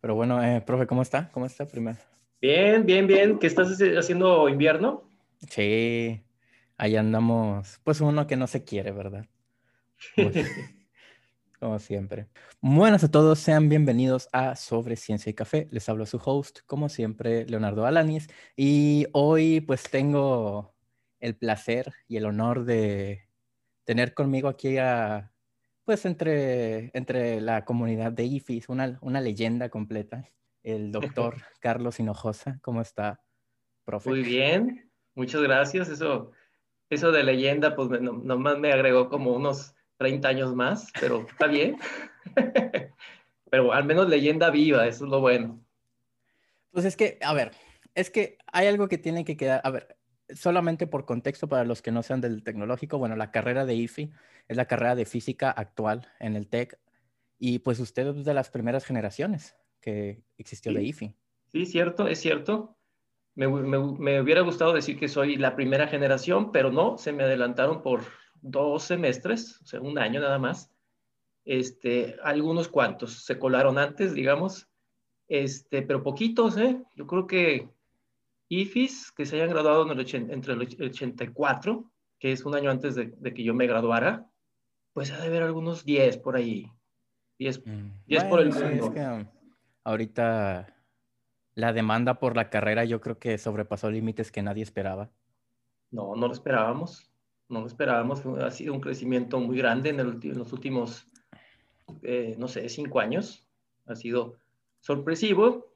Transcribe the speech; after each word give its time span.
Pero 0.00 0.14
bueno, 0.14 0.42
eh, 0.42 0.60
profe, 0.60 0.86
¿cómo 0.86 1.02
está? 1.02 1.30
¿Cómo 1.32 1.46
está 1.46 1.66
primero? 1.66 1.98
Bien, 2.40 2.86
bien, 2.86 3.06
bien. 3.06 3.38
¿Qué 3.38 3.48
estás 3.48 3.68
haciendo 3.70 4.48
invierno? 4.48 5.02
Sí, 5.50 6.22
ahí 6.76 6.96
andamos. 6.96 7.80
Pues 7.82 8.00
uno 8.00 8.26
que 8.26 8.36
no 8.36 8.46
se 8.46 8.62
quiere, 8.62 8.92
¿verdad? 8.92 9.26
Como, 11.58 11.80
siempre. 11.80 12.28
Buenas 12.60 13.02
a 13.02 13.10
todos, 13.10 13.40
sean 13.40 13.68
bienvenidos 13.68 14.28
a 14.32 14.54
Sobre 14.54 14.94
Ciencia 14.94 15.30
y 15.30 15.34
Café. 15.34 15.66
Les 15.72 15.88
hablo 15.88 16.04
a 16.04 16.06
su 16.06 16.20
host, 16.24 16.60
como 16.66 16.88
siempre, 16.88 17.44
Leonardo 17.46 17.84
Alanis. 17.84 18.28
Y 18.56 19.08
hoy 19.12 19.60
pues 19.60 19.82
tengo 19.90 20.76
el 21.18 21.34
placer 21.34 21.92
y 22.06 22.16
el 22.16 22.26
honor 22.26 22.64
de 22.64 23.28
tener 23.82 24.14
conmigo 24.14 24.46
aquí 24.46 24.78
a 24.78 25.32
pues 25.88 26.04
entre, 26.04 26.90
entre 26.92 27.40
la 27.40 27.64
comunidad 27.64 28.12
de 28.12 28.24
IFIS, 28.24 28.68
una, 28.68 28.98
una 29.00 29.22
leyenda 29.22 29.70
completa, 29.70 30.28
el 30.62 30.92
doctor 30.92 31.36
Carlos 31.60 31.98
Hinojosa. 31.98 32.58
¿Cómo 32.60 32.82
está, 32.82 33.24
profe? 33.86 34.10
Muy 34.10 34.20
bien, 34.20 34.92
muchas 35.14 35.40
gracias. 35.40 35.88
Eso, 35.88 36.32
eso 36.90 37.10
de 37.10 37.24
leyenda, 37.24 37.74
pues 37.74 37.88
nomás 38.02 38.58
me 38.58 38.70
agregó 38.70 39.08
como 39.08 39.32
unos 39.32 39.74
30 39.96 40.28
años 40.28 40.54
más, 40.54 40.92
pero 41.00 41.22
está 41.26 41.46
bien. 41.46 41.78
pero 43.50 43.72
al 43.72 43.86
menos 43.86 44.10
leyenda 44.10 44.50
viva, 44.50 44.86
eso 44.86 45.06
es 45.06 45.10
lo 45.10 45.22
bueno. 45.22 45.58
Pues 46.70 46.84
es 46.84 46.98
que, 46.98 47.18
a 47.22 47.32
ver, 47.32 47.52
es 47.94 48.10
que 48.10 48.36
hay 48.52 48.66
algo 48.66 48.88
que 48.88 48.98
tiene 48.98 49.24
que 49.24 49.38
quedar, 49.38 49.62
a 49.64 49.70
ver, 49.70 49.96
solamente 50.34 50.86
por 50.86 51.04
contexto 51.04 51.48
para 51.48 51.64
los 51.64 51.82
que 51.82 51.92
no 51.92 52.02
sean 52.02 52.20
del 52.20 52.42
tecnológico, 52.42 52.98
bueno, 52.98 53.16
la 53.16 53.30
carrera 53.30 53.64
de 53.64 53.74
IFI 53.74 54.10
es 54.48 54.56
la 54.56 54.66
carrera 54.66 54.94
de 54.94 55.04
física 55.04 55.50
actual 55.50 56.08
en 56.20 56.36
el 56.36 56.48
TEC 56.48 56.78
y 57.38 57.60
pues 57.60 57.78
usted 57.80 58.06
es 58.08 58.24
de 58.24 58.34
las 58.34 58.50
primeras 58.50 58.84
generaciones 58.84 59.56
que 59.80 60.22
existió 60.36 60.72
de 60.72 60.82
IFI. 60.82 61.14
Sí, 61.52 61.66
cierto, 61.66 62.08
es 62.08 62.20
cierto. 62.20 62.76
Me, 63.34 63.46
hubiera 63.46 64.40
gustado 64.40 64.72
decir 64.72 64.98
que 64.98 65.08
soy 65.08 65.36
la 65.36 65.54
primera 65.54 65.86
generación, 65.86 66.50
pero 66.50 66.72
no, 66.72 66.98
se 66.98 67.12
me 67.12 67.22
adelantaron 67.22 67.82
por 67.82 68.02
dos 68.40 68.82
semestres, 68.82 69.60
o 69.62 69.66
sea, 69.66 69.80
un 69.80 69.98
año 69.98 70.20
nada 70.20 70.38
más. 70.38 70.72
Este, 71.44 72.16
algunos 72.24 72.68
cuantos 72.68 73.24
se 73.24 73.38
colaron 73.38 73.78
antes, 73.78 74.12
digamos, 74.12 74.68
este, 75.28 75.82
pero 75.82 76.02
poquitos, 76.02 76.58
¿eh? 76.58 76.82
Yo 76.96 77.06
creo 77.06 77.26
que 77.26 77.68
IFIS 78.48 79.12
que 79.12 79.26
se 79.26 79.36
hayan 79.36 79.50
graduado 79.50 79.90
en 79.90 79.98
el 79.98 80.14
entre 80.30 80.54
el 80.54 80.60
84, 80.60 81.90
que 82.18 82.32
es 82.32 82.44
un 82.44 82.54
año 82.54 82.70
antes 82.70 82.94
de, 82.94 83.12
que 83.34 83.42
yo 83.42 83.54
me 83.54 83.66
graduara, 83.66 84.26
pues 84.92 85.12
ha 85.12 85.18
de 85.18 85.26
haber 85.26 85.42
algunos 85.42 85.84
10 85.84 86.18
por 86.18 86.36
ahí. 86.36 86.70
10, 87.38 87.64
mm. 87.64 88.28
por 88.28 88.40
el 88.40 88.52
mundo. 88.52 88.86
Um, 88.86 89.26
ahorita 89.84 90.74
la 91.54 91.72
demanda 91.72 92.18
por 92.18 92.36
la 92.36 92.50
carrera 92.50 92.84
yo 92.84 93.00
creo 93.00 93.18
que 93.18 93.38
sobrepasó 93.38 93.90
límites 93.90 94.32
que 94.32 94.42
nadie 94.42 94.62
esperaba. 94.62 95.10
No, 95.90 96.16
no 96.16 96.26
lo 96.26 96.32
esperábamos. 96.32 97.10
No 97.48 97.60
lo 97.60 97.66
esperábamos. 97.66 98.24
Ha 98.26 98.50
sido 98.50 98.74
un 98.74 98.80
crecimiento 98.80 99.38
muy 99.40 99.56
grande 99.56 99.90
en, 99.90 100.38
los 100.38 100.52
últimos, 100.52 101.06
eh, 102.02 102.34
no 102.38 102.48
sé, 102.48 102.68
cinco 102.68 103.00
años. 103.00 103.46
Ha 103.86 103.94
sido 103.94 104.36
sorpresivo 104.80 105.68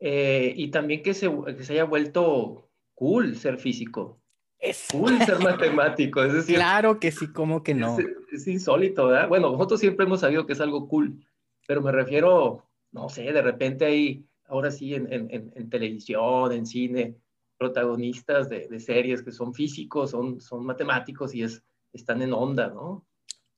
eh, 0.00 0.54
y 0.56 0.68
también 0.68 1.02
que 1.02 1.14
se, 1.14 1.30
que 1.56 1.62
se 1.62 1.74
haya 1.74 1.84
vuelto 1.84 2.70
cool 2.94 3.36
ser 3.36 3.58
físico. 3.58 4.18
Es 4.58 4.88
cool 4.90 5.18
ser 5.18 5.38
matemático. 5.40 6.22
Es 6.22 6.32
decir, 6.32 6.56
claro 6.56 6.98
que 6.98 7.12
sí, 7.12 7.32
como 7.32 7.62
que 7.62 7.74
no. 7.74 7.96
Es, 8.32 8.46
insólito, 8.46 9.06
¿verdad? 9.06 9.28
Bueno, 9.28 9.52
nosotros 9.52 9.80
siempre 9.80 10.06
hemos 10.06 10.20
sabido 10.20 10.46
que 10.46 10.54
es 10.54 10.60
algo 10.60 10.88
cool, 10.88 11.24
pero 11.66 11.82
me 11.82 11.92
refiero, 11.92 12.64
no 12.92 13.08
sé, 13.08 13.32
de 13.32 13.42
repente 13.42 13.84
hay, 13.84 14.26
ahora 14.46 14.70
sí, 14.70 14.94
en, 14.94 15.12
en, 15.12 15.52
en 15.54 15.70
televisión, 15.70 16.52
en 16.52 16.66
cine, 16.66 17.16
protagonistas 17.58 18.48
de, 18.48 18.68
de, 18.68 18.80
series 18.80 19.22
que 19.22 19.32
son 19.32 19.52
físicos, 19.52 20.10
son, 20.10 20.40
son 20.40 20.64
matemáticos 20.64 21.34
y 21.34 21.42
es, 21.42 21.62
están 21.92 22.22
en 22.22 22.32
onda, 22.32 22.68
¿no? 22.68 23.04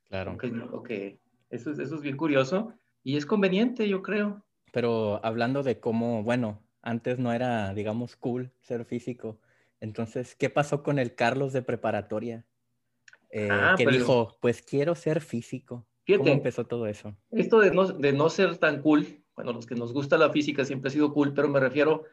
Claro. 0.08 0.36
Okay, 0.72 1.18
eso, 1.50 1.70
es, 1.70 1.78
eso 1.78 1.94
es 1.94 2.02
bien 2.02 2.16
curioso 2.16 2.72
y 3.04 3.16
es 3.16 3.26
conveniente, 3.26 3.88
yo 3.88 4.02
creo. 4.02 4.44
Pero 4.72 5.24
hablando 5.24 5.62
de 5.62 5.78
cómo, 5.78 6.24
bueno, 6.24 6.60
antes 6.82 7.18
no 7.18 7.32
era, 7.32 7.72
digamos, 7.74 8.16
cool 8.16 8.50
ser 8.60 8.84
físico. 8.84 9.38
Entonces, 9.80 10.34
¿qué 10.34 10.50
pasó 10.50 10.82
con 10.82 10.98
el 10.98 11.14
Carlos 11.14 11.52
de 11.52 11.62
preparatoria? 11.62 12.44
Eh, 13.30 13.48
ah, 13.50 13.74
que 13.78 13.86
dijo, 13.86 14.36
pues 14.40 14.62
quiero 14.62 14.94
ser 14.94 15.20
físico. 15.20 15.86
¿Cómo 16.06 16.28
empezó 16.28 16.66
todo 16.66 16.86
eso? 16.86 17.16
Esto 17.30 17.60
de 17.60 17.70
no, 17.70 17.86
de 17.86 18.12
no 18.12 18.28
ser 18.28 18.58
tan 18.58 18.82
cool, 18.82 19.24
bueno, 19.36 19.52
los 19.52 19.66
que 19.66 19.74
nos 19.74 19.92
gusta 19.92 20.18
la 20.18 20.30
física 20.30 20.64
siempre 20.64 20.88
ha 20.88 20.92
sido 20.92 21.12
cool, 21.14 21.32
pero 21.32 21.48
me 21.48 21.60
refiero, 21.60 22.04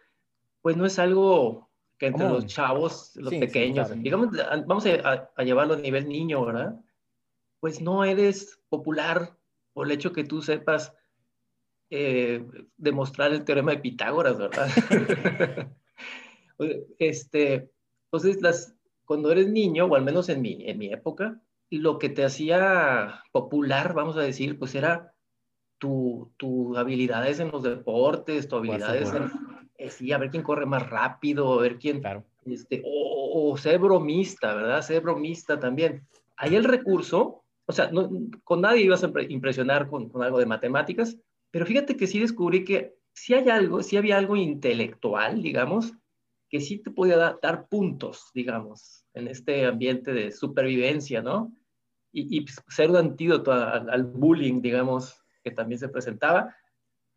pues 0.62 0.78
no 0.78 0.86
es 0.86 1.00
algo 1.00 1.70
que 1.98 2.08
entre 2.08 2.30
los 2.30 2.46
chavos, 2.46 3.16
los 3.16 3.34
pequeños, 3.34 3.92
digamos, 4.02 4.30
vamos 4.66 4.86
a, 4.86 5.30
a, 5.36 5.44
llevarlo 5.44 5.74
a 5.74 5.78
nivel 5.78 6.08
niño, 6.08 6.46
¿verdad? 6.46 6.80
Pues 7.60 7.82
no 7.82 8.06
eres 8.06 8.62
popular 8.70 9.36
por 9.74 9.88
el 9.88 9.92
hecho 9.92 10.14
que 10.14 10.24
tú 10.24 10.42
sepas 10.42 10.94
eh, 11.90 12.46
demostrar 12.78 13.32
el 13.32 13.44
teorema 13.44 13.72
de 13.72 13.80
Pitágoras, 13.80 14.38
¿verdad? 14.38 14.68
este, 17.00 17.72
entonces, 18.12 18.42
las, 18.42 18.76
cuando 19.06 19.32
eres 19.32 19.48
niño, 19.48 19.86
o 19.86 19.96
al 19.96 20.04
menos 20.04 20.30
en 20.30 20.42
mi, 20.42 20.68
en 20.68 20.78
mi 20.78 20.92
época, 20.92 21.42
lo 21.70 22.00
que 22.00 22.10
te 22.10 22.26
hacía 22.26 23.24
popular, 23.32 23.94
vamos 23.94 24.18
a 24.18 24.22
decir, 24.22 24.58
pues 24.58 24.76
era 24.76 25.14
tus 25.78 26.28
tu 26.38 26.76
habilidades 26.78 27.40
en 27.40 27.52
los 27.52 27.64
deportes, 27.64 28.48
tu 28.48 28.58
habilidades 28.58 29.14
en, 29.14 29.32
eh, 29.78 29.90
sí, 29.90 30.12
a 30.12 30.18
ver 30.18 30.30
quién 30.30 30.44
corre 30.44 30.66
más 30.66 30.90
rápido, 30.90 31.54
a 31.54 31.62
ver 31.62 31.78
quién, 31.78 32.02
claro. 32.02 32.26
este, 32.46 32.84
o, 32.86 33.56
ser 33.58 33.80
bromista, 33.80 34.54
¿verdad? 34.54 34.82
Ser 34.82 35.02
bromista 35.02 35.58
también. 35.60 36.06
Ahí 36.36 36.56
el 36.56 36.66
recurso, 36.66 37.44
o 37.66 37.72
sea, 37.72 37.90
no, 37.92 38.10
con 38.44 38.62
nadie 38.62 38.84
ibas 38.84 39.04
a 39.04 39.12
impresionar 39.30 39.88
con, 39.88 40.10
con, 40.10 40.22
algo 40.22 40.40
de 40.40 40.46
matemáticas, 40.46 41.18
pero 41.52 41.66
fíjate 41.66 41.98
que 41.98 42.08
sí 42.08 42.20
descubrí 42.20 42.64
que 42.64 42.96
sí 43.14 43.34
hay 43.34 43.50
algo, 43.50 43.84
sí 43.84 43.98
había 43.98 44.18
algo 44.18 44.36
intelectual, 44.36 45.42
digamos, 45.42 45.94
que 46.50 46.60
sí 46.60 46.80
te 46.80 46.92
podía 46.92 47.38
dar 47.42 47.68
puntos, 47.68 48.32
digamos, 48.34 49.06
en 49.14 49.28
este 49.28 49.66
ambiente 49.66 50.14
de 50.14 50.32
supervivencia, 50.32 51.22
¿no? 51.22 51.54
Y, 52.12 52.42
pues, 52.42 52.60
ser 52.70 52.90
un 52.90 52.96
antídoto 52.96 53.52
al, 53.52 54.04
bullying, 54.04 54.62
digamos, 54.62 55.24
que 55.44 55.52
también 55.52 55.78
se 55.78 55.90
presentaba, 55.90 56.56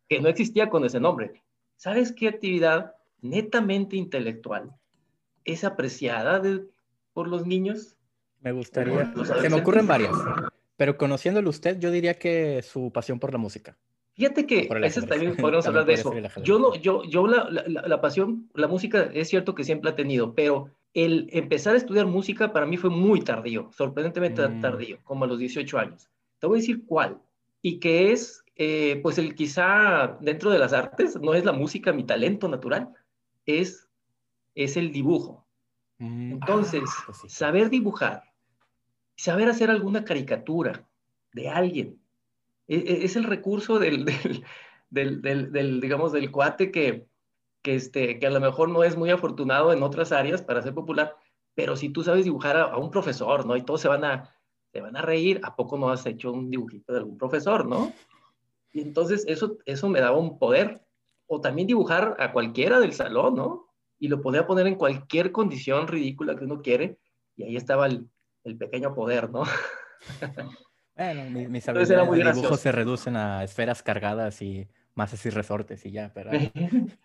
que 0.07 0.21
no 0.21 0.29
existía 0.29 0.69
con 0.69 0.85
ese 0.85 0.99
nombre. 0.99 1.41
¿Sabes 1.77 2.11
qué 2.11 2.27
actividad 2.27 2.93
netamente 3.21 3.95
intelectual 3.95 4.71
es 5.45 5.63
apreciada 5.63 6.41
por 7.13 7.27
los 7.27 7.47
niños? 7.47 7.97
Me 8.41 8.51
gustaría. 8.51 9.11
Se 9.41 9.49
me 9.49 9.55
ocurren 9.55 9.87
varias, 9.87 10.13
pero 10.77 10.95
conociéndolo 10.95 11.49
usted, 11.49 11.79
yo 11.79 11.89
diría 11.89 12.19
que 12.19 12.61
su 12.61 12.91
pasión 12.91 13.19
por 13.19 13.31
la 13.31 13.39
música. 13.39 13.75
Fíjate 14.15 14.45
que 14.45 14.69
ese 14.83 15.01
también 15.03 15.35
podemos 15.37 15.65
hablar 15.65 15.85
de 15.85 15.93
eso. 15.93 16.13
Yo, 16.43 16.59
no, 16.59 16.75
yo, 16.75 17.03
yo 17.03 17.27
la, 17.27 17.49
la, 17.49 18.01
pasión, 18.01 18.49
la 18.53 18.67
música 18.67 19.09
es 19.13 19.29
cierto 19.29 19.55
que 19.55 19.63
siempre 19.63 19.89
ha 19.89 19.95
tenido, 19.95 20.35
pero 20.35 20.69
el 20.93 21.27
empezar 21.31 21.73
a 21.73 21.77
estudiar 21.77 22.05
música 22.05 22.53
para 22.53 22.65
mí 22.65 22.77
fue 22.77 22.91
muy 22.91 23.21
tardío, 23.21 23.71
sorprendentemente 23.71 24.47
mm. 24.47 24.61
tardío, 24.61 24.99
como 25.03 25.25
a 25.25 25.27
los 25.27 25.39
18 25.39 25.79
años. 25.79 26.09
Te 26.39 26.47
voy 26.47 26.59
a 26.59 26.61
decir 26.61 26.85
cuál. 26.85 27.19
Y 27.61 27.79
que 27.79 28.11
es, 28.11 28.43
eh, 28.55 28.99
pues 29.01 29.17
el 29.17 29.33
quizá 29.33 30.17
dentro 30.21 30.51
de 30.51 30.59
las 30.59 30.73
artes, 30.73 31.19
no 31.19 31.33
es 31.33 31.45
la 31.45 31.53
música 31.53 31.93
mi 31.93 32.03
talento 32.03 32.47
natural, 32.47 32.89
es, 33.45 33.89
es 34.53 34.77
el 34.77 34.91
dibujo. 34.91 35.47
Mm. 35.97 36.33
Entonces, 36.33 36.83
ah, 36.85 37.03
pues 37.07 37.33
saber 37.33 37.71
dibujar, 37.71 38.23
saber 39.15 39.49
hacer 39.49 39.71
alguna 39.71 40.03
caricatura 40.05 40.87
de 41.31 41.49
alguien, 41.49 42.02
es 42.67 43.15
el 43.15 43.23
recurso 43.23 43.79
del, 43.79 44.05
del, 44.89 45.21
del, 45.21 45.51
del, 45.51 45.81
digamos, 45.81 46.11
del 46.11 46.31
cuate 46.31 46.71
que, 46.71 47.07
que, 47.61 47.75
este, 47.75 48.19
que 48.19 48.27
a 48.27 48.31
lo 48.31 48.39
mejor 48.39 48.69
no 48.69 48.83
es 48.83 48.95
muy 48.97 49.09
afortunado 49.09 49.73
en 49.73 49.83
otras 49.83 50.11
áreas 50.11 50.41
para 50.41 50.61
ser 50.61 50.73
popular, 50.73 51.15
pero 51.55 51.75
si 51.75 51.89
tú 51.89 52.03
sabes 52.03 52.25
dibujar 52.25 52.57
a, 52.57 52.77
un 52.77 52.91
profesor, 52.91 53.45
¿no? 53.45 53.55
Y 53.55 53.63
todos 53.63 53.81
se 53.81 53.87
van, 53.87 54.03
a, 54.03 54.35
se 54.71 54.81
van 54.81 54.97
a 54.97 55.01
reír, 55.01 55.39
¿a 55.43 55.55
poco 55.55 55.77
no 55.77 55.89
has 55.89 56.05
hecho 56.05 56.31
un 56.31 56.49
dibujito 56.49 56.93
de 56.93 56.99
algún 56.99 57.17
profesor, 57.17 57.65
¿no? 57.65 57.93
Y 58.71 58.81
entonces 58.81 59.23
eso, 59.27 59.57
eso 59.65 59.89
me 59.89 60.01
daba 60.01 60.17
un 60.17 60.39
poder. 60.39 60.81
O 61.27 61.39
también 61.41 61.67
dibujar 61.67 62.15
a 62.19 62.33
cualquiera 62.33 62.79
del 62.79 62.93
salón, 62.93 63.35
¿no? 63.35 63.67
Y 63.99 64.07
lo 64.07 64.21
podía 64.21 64.45
poner 64.45 64.67
en 64.67 64.75
cualquier 64.75 65.31
condición 65.31 65.87
ridícula 65.87 66.35
que 66.35 66.45
uno 66.45 66.61
quiere, 66.61 66.97
y 67.35 67.43
ahí 67.43 67.55
estaba 67.55 67.87
el, 67.87 68.09
el 68.43 68.57
pequeño 68.57 68.93
poder, 68.93 69.29
¿no? 69.29 69.43
Bueno, 70.95 71.49
mis, 71.49 71.67
habilidades 71.67 72.11
de 72.11 72.33
dibujo 72.33 72.57
se 72.57 72.71
reducen 72.71 73.15
a 73.15 73.43
esferas 73.43 73.81
cargadas 73.81 74.41
y 74.41 74.67
masas 74.93 75.25
y 75.25 75.29
resortes 75.29 75.85
y 75.85 75.91
ya, 75.91 76.11
pero... 76.13 76.31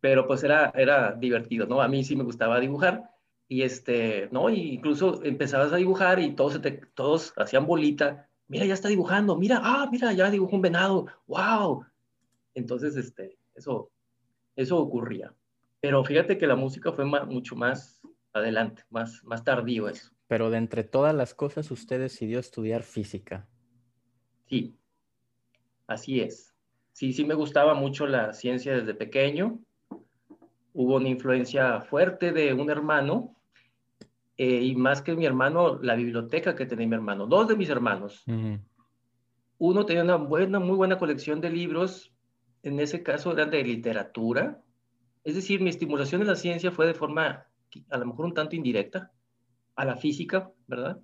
pero 0.00 0.26
pues 0.26 0.42
era, 0.44 0.72
era 0.74 1.12
divertido, 1.12 1.66
¿no? 1.66 1.82
A 1.82 1.88
mí 1.88 2.04
sí 2.04 2.16
me 2.16 2.24
gustaba 2.24 2.60
dibujar 2.60 3.10
y 3.48 3.62
este, 3.62 4.28
¿no? 4.30 4.50
Y 4.50 4.74
incluso 4.74 5.22
empezabas 5.24 5.72
a 5.72 5.76
dibujar 5.76 6.20
y 6.20 6.34
todos, 6.34 6.60
todos 6.94 7.32
hacían 7.36 7.66
bolita. 7.66 8.28
Mira, 8.46 8.64
ya 8.64 8.74
está 8.74 8.88
dibujando, 8.88 9.36
mira, 9.36 9.60
ah, 9.62 9.88
mira, 9.90 10.12
ya 10.12 10.30
dibujó 10.30 10.56
un 10.56 10.62
venado, 10.62 11.06
wow. 11.26 11.84
Entonces, 12.54 12.96
este, 12.96 13.36
eso, 13.54 13.90
eso 14.56 14.78
ocurría. 14.78 15.34
Pero 15.80 16.02
fíjate 16.04 16.38
que 16.38 16.46
la 16.46 16.56
música 16.56 16.92
fue 16.92 17.04
mucho 17.04 17.56
más 17.56 18.00
adelante, 18.32 18.82
más, 18.90 19.22
más 19.24 19.44
tardío 19.44 19.88
eso. 19.88 20.10
Pero 20.28 20.50
de 20.50 20.58
entre 20.58 20.84
todas 20.84 21.14
las 21.14 21.34
cosas, 21.34 21.70
usted 21.70 21.98
decidió 21.98 22.38
estudiar 22.38 22.82
física. 22.82 23.48
Sí, 24.46 24.76
así 25.86 26.20
es. 26.20 26.54
Sí, 26.92 27.12
sí 27.12 27.24
me 27.24 27.34
gustaba 27.34 27.74
mucho 27.74 28.06
la 28.06 28.32
ciencia 28.34 28.76
desde 28.76 28.94
pequeño. 28.94 29.58
Hubo 30.74 30.96
una 30.96 31.08
influencia 31.08 31.80
fuerte 31.80 32.32
de 32.32 32.52
un 32.52 32.70
hermano 32.70 33.36
eh, 34.36 34.62
y 34.62 34.76
más 34.76 35.02
que 35.02 35.16
mi 35.16 35.24
hermano, 35.24 35.80
la 35.82 35.96
biblioteca 35.96 36.54
que 36.54 36.66
tenía 36.66 36.86
mi 36.86 36.94
hermano. 36.94 37.26
Dos 37.26 37.48
de 37.48 37.56
mis 37.56 37.70
hermanos. 37.70 38.24
Uno 39.58 39.86
tenía 39.86 40.04
una 40.04 40.16
buena, 40.16 40.60
muy 40.60 40.76
buena 40.76 40.98
colección 40.98 41.40
de 41.40 41.50
libros, 41.50 42.12
en 42.62 42.78
ese 42.78 43.02
caso 43.02 43.32
eran 43.32 43.50
de 43.50 43.64
literatura. 43.64 44.62
Es 45.24 45.34
decir, 45.34 45.60
mi 45.60 45.70
estimulación 45.70 46.20
en 46.20 46.28
la 46.28 46.36
ciencia 46.36 46.70
fue 46.70 46.86
de 46.86 46.94
forma 46.94 47.46
a 47.90 47.98
lo 47.98 48.06
mejor 48.06 48.26
un 48.26 48.34
tanto 48.34 48.56
indirecta 48.56 49.12
a 49.78 49.84
la 49.84 49.96
física, 49.96 50.50
¿verdad? 50.66 50.98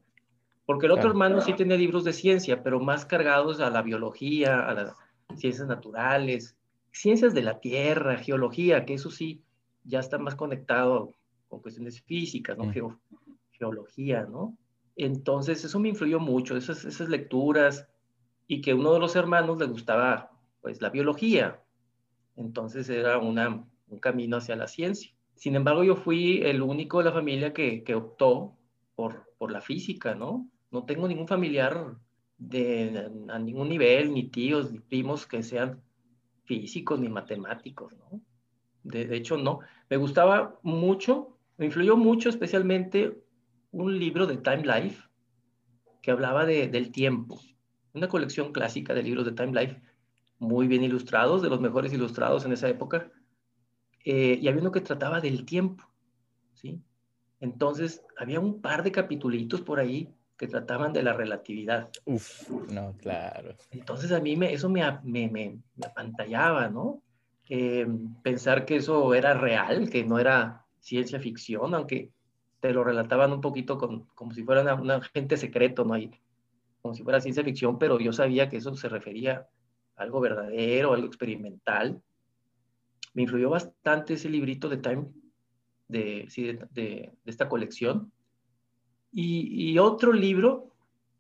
Porque 0.67 0.87
el 0.87 0.93
otro 0.93 1.09
hermano 1.09 1.41
sí 1.41 1.53
tenía 1.53 1.76
libros 1.76 2.03
de 2.03 2.12
ciencia, 2.12 2.62
pero 2.62 2.81
más 2.81 3.06
cargados 3.06 3.61
a 3.61 3.71
la 3.71 3.82
biología, 3.82 4.67
a 4.67 4.75
las 4.75 4.94
ciencias 5.37 5.69
naturales, 5.69 6.56
ciencias 6.91 7.35
de 7.35 7.43
la 7.43 7.61
tierra, 7.61 8.19
geología, 8.19 8.85
que 8.85 8.94
eso 8.94 9.11
sí 9.11 9.44
ya 9.85 10.00
está 10.00 10.19
más 10.19 10.35
conectado 10.35 11.12
con 11.49 11.61
cuestiones 11.61 12.00
físicas, 12.03 12.59
¿no? 12.59 12.73
Geología, 13.53 14.26
¿no? 14.29 14.56
Entonces 14.97 15.65
eso 15.65 15.79
me 15.79 15.91
influyó 15.91 16.19
mucho, 16.19 16.56
esas, 16.56 16.85
esas 16.85 17.09
lecturas, 17.09 17.87
y 18.49 18.61
que 18.61 18.75
uno 18.75 18.93
de 18.93 18.99
los 18.99 19.15
hermanos 19.15 19.59
le 19.59 19.67
gustaba, 19.67 20.32
pues, 20.61 20.82
la 20.82 20.91
biología. 20.91 21.62
Entonces 22.37 22.88
era 22.88 23.19
una, 23.19 23.65
un 23.87 23.99
camino 24.00 24.38
hacia 24.38 24.56
la 24.56 24.67
ciencia. 24.67 25.12
Sin 25.37 25.55
embargo, 25.55 25.85
yo 25.85 25.94
fui 25.94 26.43
el 26.43 26.61
único 26.61 26.99
de 26.99 27.05
la 27.05 27.12
familia 27.12 27.53
que, 27.53 27.85
que 27.85 27.94
optó 27.94 28.56
por, 28.94 29.32
por 29.38 29.50
la 29.50 29.61
física, 29.61 30.14
¿no? 30.14 30.49
No 30.70 30.85
tengo 30.85 31.08
ningún 31.08 31.29
familiar 31.29 31.96
de, 32.37 33.11
a 33.29 33.38
ningún 33.38 33.69
nivel, 33.69 34.12
ni 34.12 34.29
tíos, 34.29 34.73
ni 34.73 34.81
primos 34.81 35.26
que 35.26 35.43
sean 35.43 35.82
físicos 36.44 36.99
ni 37.00 37.08
matemáticos, 37.08 37.96
¿no? 37.96 38.20
De, 38.82 39.06
de, 39.06 39.17
hecho, 39.17 39.37
no. 39.37 39.61
Me 39.88 39.96
gustaba 39.96 40.58
mucho, 40.62 41.38
me 41.56 41.67
influyó 41.67 41.96
mucho 41.96 42.29
especialmente 42.29 43.23
un 43.70 43.99
libro 43.99 44.26
de 44.26 44.37
Time 44.37 44.62
Life 44.62 45.02
que 46.02 46.11
hablaba 46.11 46.44
de, 46.44 46.69
del 46.69 46.93
tiempo. 46.93 47.40
Una 47.94 48.08
colección 48.08 48.52
clásica 48.52 48.93
de 48.93 49.02
libros 49.02 49.25
de 49.25 49.32
Time 49.32 49.58
Life, 49.58 49.81
muy 50.38 50.67
bien 50.69 50.82
ilustrados, 50.85 51.40
de 51.43 51.49
los 51.49 51.61
mejores 51.61 51.93
ilustrados 51.93 52.44
en 52.44 52.52
esa 52.52 52.69
época. 52.69 53.11
Eh, 54.05 54.38
y 54.40 54.49
había 54.49 54.61
uno 54.61 54.70
que 54.70 54.82
trataba 54.82 55.20
del 55.20 55.47
tiempo, 55.47 55.85
¿sí? 56.52 56.82
Entonces, 57.41 58.05
había 58.17 58.41
un 58.41 58.61
par 58.61 58.83
de 58.83 58.93
capitulitos 58.93 59.61
por 59.61 59.79
ahí 59.79 60.09
que 60.37 60.49
trataban 60.49 60.93
de 60.93 61.03
la 61.03 61.13
relatividad. 61.13 61.91
Uf, 62.05 62.49
no, 62.71 62.97
claro. 62.97 63.55
Entonces, 63.71 64.13
a 64.13 64.21
mí 64.21 64.37
me, 64.37 64.53
eso 64.53 64.69
me, 64.69 64.83
me, 65.03 65.29
me, 65.29 65.59
apantallaba, 65.85 66.69
¿no? 66.69 67.03
Eh, 67.49 67.87
pensar 68.23 68.65
que 68.65 68.77
eso 68.77 69.15
era 69.15 69.35
real, 69.35 69.91
que 69.91 70.05
no 70.05 70.19
era 70.19 70.65
ciencia 70.81 71.21
ficción, 71.21 71.75
aunque 71.75 72.11
te 72.61 72.73
lo 72.73 72.83
relataban 72.83 73.33
un 73.33 73.41
poquito 73.41 73.77
con, 73.79 74.05
como 74.15 74.33
si 74.33 74.43
fuera 74.43 74.75
un 74.75 74.91
agente 74.91 75.37
secreto, 75.37 75.85
¿no? 75.85 75.95
como 76.81 76.95
si 76.95 77.03
fuera 77.03 77.21
ciencia 77.21 77.45
ficción, 77.45 77.79
pero 77.79 77.99
yo 78.01 78.13
sabía 78.13 78.49
que 78.49 78.57
eso 78.57 78.75
se 78.75 78.89
refería 78.89 79.47
a 79.97 80.03
algo 80.03 80.21
verdadero, 80.21 80.95
algo 80.95 81.07
experimental 81.07 82.03
me 83.15 83.23
influyó 83.23 83.49
bastante 83.49 84.15
ese 84.15 84.29
librito 84.29 84.69
de 84.69 84.77
Time, 84.77 85.07
de, 85.89 86.29
de, 86.73 87.13
esta 87.25 87.49
colección. 87.49 88.13
Y, 89.13 89.79
otro 89.79 90.13
libro, 90.13 90.73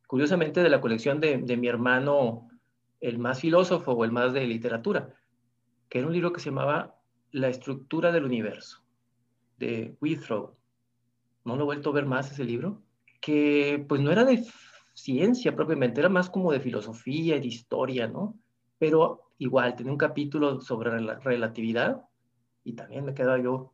curiosamente 0.06 0.62
de 0.62 0.68
la 0.68 0.80
colección 0.80 1.20
de, 1.20 1.56
mi 1.56 1.68
hermano, 1.68 2.48
el 3.00 3.18
más 3.18 3.40
filósofo 3.40 3.92
o 3.92 4.04
el 4.04 4.10
más 4.10 4.32
de 4.32 4.46
literatura, 4.46 5.14
que 5.88 5.98
era 5.98 6.08
un 6.08 6.12
libro 6.12 6.32
que 6.32 6.40
se 6.40 6.50
llamaba 6.50 6.96
La 7.30 7.48
estructura 7.48 8.10
del 8.10 8.24
universo, 8.24 8.82
de 9.58 9.96
Withrow. 10.00 10.56
No 11.44 11.56
lo 11.56 11.62
he 11.62 11.66
vuelto 11.66 11.90
a 11.90 11.94
ver 11.94 12.06
más 12.06 12.32
ese 12.32 12.44
libro, 12.44 12.82
que 13.20 13.84
pues 13.88 14.00
no 14.00 14.10
era 14.10 14.24
de 14.24 14.44
ciencia 14.94 15.54
propiamente, 15.54 16.00
era 16.00 16.08
más 16.08 16.30
como 16.30 16.50
de 16.50 16.60
filosofía 16.60 17.36
y 17.36 17.40
de 17.40 17.46
historia, 17.46 18.08
¿no? 18.08 18.36
Pero 18.78 19.30
igual, 19.38 19.76
tenía 19.76 19.92
un 19.92 19.98
capítulo 19.98 20.60
sobre 20.60 21.00
la 21.00 21.18
relatividad 21.20 22.02
y 22.64 22.72
también 22.72 23.04
me 23.04 23.14
quedaba 23.14 23.38
yo 23.38 23.73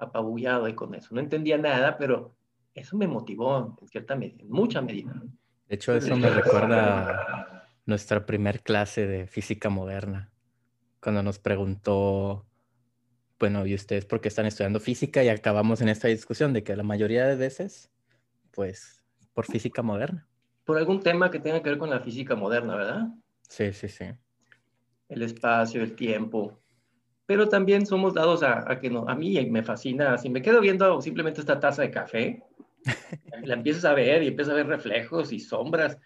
apabullado 0.00 0.64
ahí 0.64 0.74
con 0.74 0.94
eso. 0.94 1.14
No 1.14 1.20
entendía 1.20 1.58
nada, 1.58 1.98
pero 1.98 2.34
eso 2.74 2.96
me 2.96 3.06
motivó 3.06 3.76
en 3.80 3.88
cierta 3.88 4.16
medida, 4.16 4.42
en 4.42 4.50
mucha 4.50 4.80
medida. 4.80 5.12
De 5.68 5.74
hecho, 5.74 5.94
eso 5.94 6.16
me 6.16 6.30
recuerda 6.30 7.66
nuestra 7.86 8.26
primer 8.26 8.62
clase 8.62 9.06
de 9.06 9.26
física 9.26 9.68
moderna, 9.68 10.30
cuando 11.00 11.22
nos 11.22 11.38
preguntó, 11.38 12.46
bueno, 13.38 13.66
¿y 13.66 13.74
ustedes 13.74 14.04
por 14.04 14.20
qué 14.20 14.28
están 14.28 14.46
estudiando 14.46 14.80
física? 14.80 15.24
Y 15.24 15.28
acabamos 15.28 15.80
en 15.80 15.88
esta 15.88 16.08
discusión 16.08 16.52
de 16.52 16.62
que 16.62 16.76
la 16.76 16.82
mayoría 16.82 17.26
de 17.26 17.36
veces, 17.36 17.90
pues, 18.50 19.04
por 19.32 19.46
física 19.46 19.82
moderna. 19.82 20.28
Por 20.64 20.76
algún 20.76 21.00
tema 21.00 21.30
que 21.30 21.40
tenga 21.40 21.62
que 21.62 21.70
ver 21.70 21.78
con 21.78 21.90
la 21.90 22.00
física 22.00 22.36
moderna, 22.36 22.76
¿verdad? 22.76 23.08
Sí, 23.48 23.72
sí, 23.72 23.88
sí 23.88 24.06
el 25.10 25.22
espacio, 25.22 25.82
el 25.82 25.94
tiempo, 25.94 26.62
pero 27.30 27.48
también 27.48 27.86
somos 27.86 28.12
dados 28.12 28.42
a, 28.42 28.80
que 28.80 28.90
no, 28.90 29.08
a 29.08 29.14
mí 29.14 29.38
me 29.50 29.62
fascina, 29.62 30.18
si 30.18 30.28
me 30.28 30.42
quedo 30.42 30.60
viendo 30.60 31.00
simplemente 31.00 31.38
esta 31.38 31.60
taza 31.60 31.82
de 31.82 31.92
café, 31.92 32.42
la 33.44 33.54
empiezas 33.54 33.84
a 33.84 33.94
ver 33.94 34.24
y 34.24 34.26
empiezas 34.26 34.52
a 34.52 34.56
ver 34.56 34.66
reflejos 34.66 35.32
y 35.32 35.38
sombras 35.38 35.96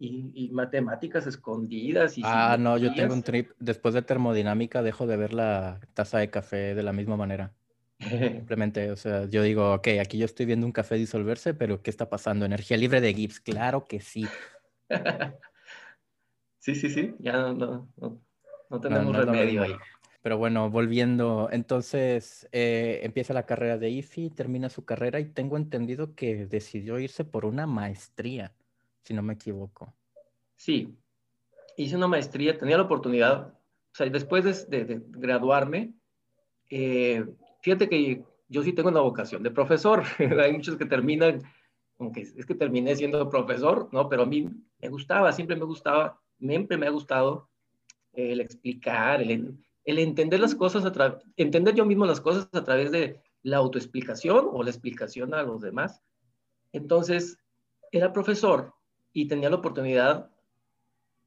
y, 0.00 0.50
matemáticas 0.50 1.28
escondidas. 1.28 2.18
Y 2.18 2.22
ah, 2.24 2.56
no, 2.58 2.78
yo 2.78 2.92
tengo 2.94 3.14
un 3.14 3.22
trip, 3.22 3.52
después 3.60 3.94
de 3.94 4.02
termodinámica 4.02 4.82
dejo 4.82 5.06
de 5.06 5.16
ver 5.16 5.32
la 5.32 5.78
taza 5.94 6.18
de 6.18 6.30
café 6.30 6.74
de 6.74 6.82
la 6.82 6.92
misma 6.92 7.16
manera. 7.16 7.52
Simplemente, 8.00 8.90
o 8.90 8.96
sea, 8.96 9.26
yo 9.26 9.44
digo, 9.44 9.74
ok, 9.74 9.86
aquí 10.00 10.18
yo 10.18 10.24
estoy 10.24 10.46
viendo 10.46 10.66
un 10.66 10.72
café 10.72 10.96
disolverse, 10.96 11.54
pero 11.54 11.80
¿qué 11.80 11.90
está 11.90 12.10
pasando? 12.10 12.44
¿Energía 12.44 12.76
libre 12.76 13.00
de 13.00 13.14
Gibbs? 13.14 13.38
Claro 13.38 13.84
que 13.84 14.00
sí. 14.00 14.26
sí, 16.58 16.74
sí, 16.74 16.90
sí, 16.90 17.14
ya 17.20 17.34
no, 17.34 17.88
no, 17.96 18.20
no 18.68 18.80
tenemos 18.80 19.14
remedio 19.14 19.62
ahí. 19.62 19.74
Pero 20.22 20.38
bueno, 20.38 20.70
volviendo, 20.70 21.48
entonces 21.50 22.48
eh, 22.52 23.00
empieza 23.02 23.34
la 23.34 23.44
carrera 23.44 23.76
de 23.76 23.90
IFI, 23.90 24.30
termina 24.30 24.68
su 24.68 24.84
carrera 24.84 25.18
y 25.18 25.24
tengo 25.24 25.56
entendido 25.56 26.14
que 26.14 26.46
decidió 26.46 27.00
irse 27.00 27.24
por 27.24 27.44
una 27.44 27.66
maestría, 27.66 28.54
si 29.02 29.14
no 29.14 29.22
me 29.22 29.34
equivoco. 29.34 29.92
Sí, 30.54 30.96
hice 31.76 31.96
una 31.96 32.06
maestría, 32.06 32.56
tenía 32.56 32.76
la 32.76 32.84
oportunidad, 32.84 33.48
o 33.48 33.94
sea, 33.94 34.08
después 34.08 34.68
de, 34.68 35.02
graduarme, 35.08 35.92
eh, 36.70 37.26
fíjate 37.60 37.88
que 37.88 38.22
yo 38.48 38.62
sí 38.62 38.72
tengo 38.72 38.90
una 38.90 39.00
vocación 39.00 39.42
de 39.42 39.50
profesor, 39.50 40.04
hay 40.40 40.52
muchos 40.52 40.76
que 40.76 40.86
terminan, 40.86 41.42
aunque 41.98 42.20
es 42.20 42.46
que 42.46 42.54
terminé 42.54 42.94
siendo 42.94 43.28
profesor, 43.28 43.88
¿no? 43.90 44.08
Pero 44.08 44.22
a 44.22 44.26
mí 44.26 44.48
me 44.80 44.88
gustaba, 44.88 45.32
siempre 45.32 45.56
me 45.56 45.64
gustaba, 45.64 46.20
siempre 46.38 46.76
me 46.76 46.86
ha 46.86 46.90
gustado 46.90 47.48
el 48.12 48.40
explicar, 48.40 49.20
el, 49.20 49.58
entender 49.84 50.40
las 50.40 50.54
cosas, 50.54 50.84
a 50.84 51.18
entender 51.36 51.74
yo 51.74 51.84
mismo 51.84 52.06
las 52.06 52.20
cosas 52.20 52.48
a 52.52 52.64
través 52.64 52.90
de 52.92 53.20
la 53.42 53.56
autoexplicación 53.58 54.48
o 54.52 54.62
la 54.62 54.70
explicación 54.70 55.34
a 55.34 55.42
los 55.42 55.60
demás. 55.60 56.02
Entonces, 56.72 57.38
era 57.90 58.12
profesor 58.12 58.74
y 59.12 59.28
tenía 59.28 59.50
la 59.50 59.56
oportunidad, 59.56 60.30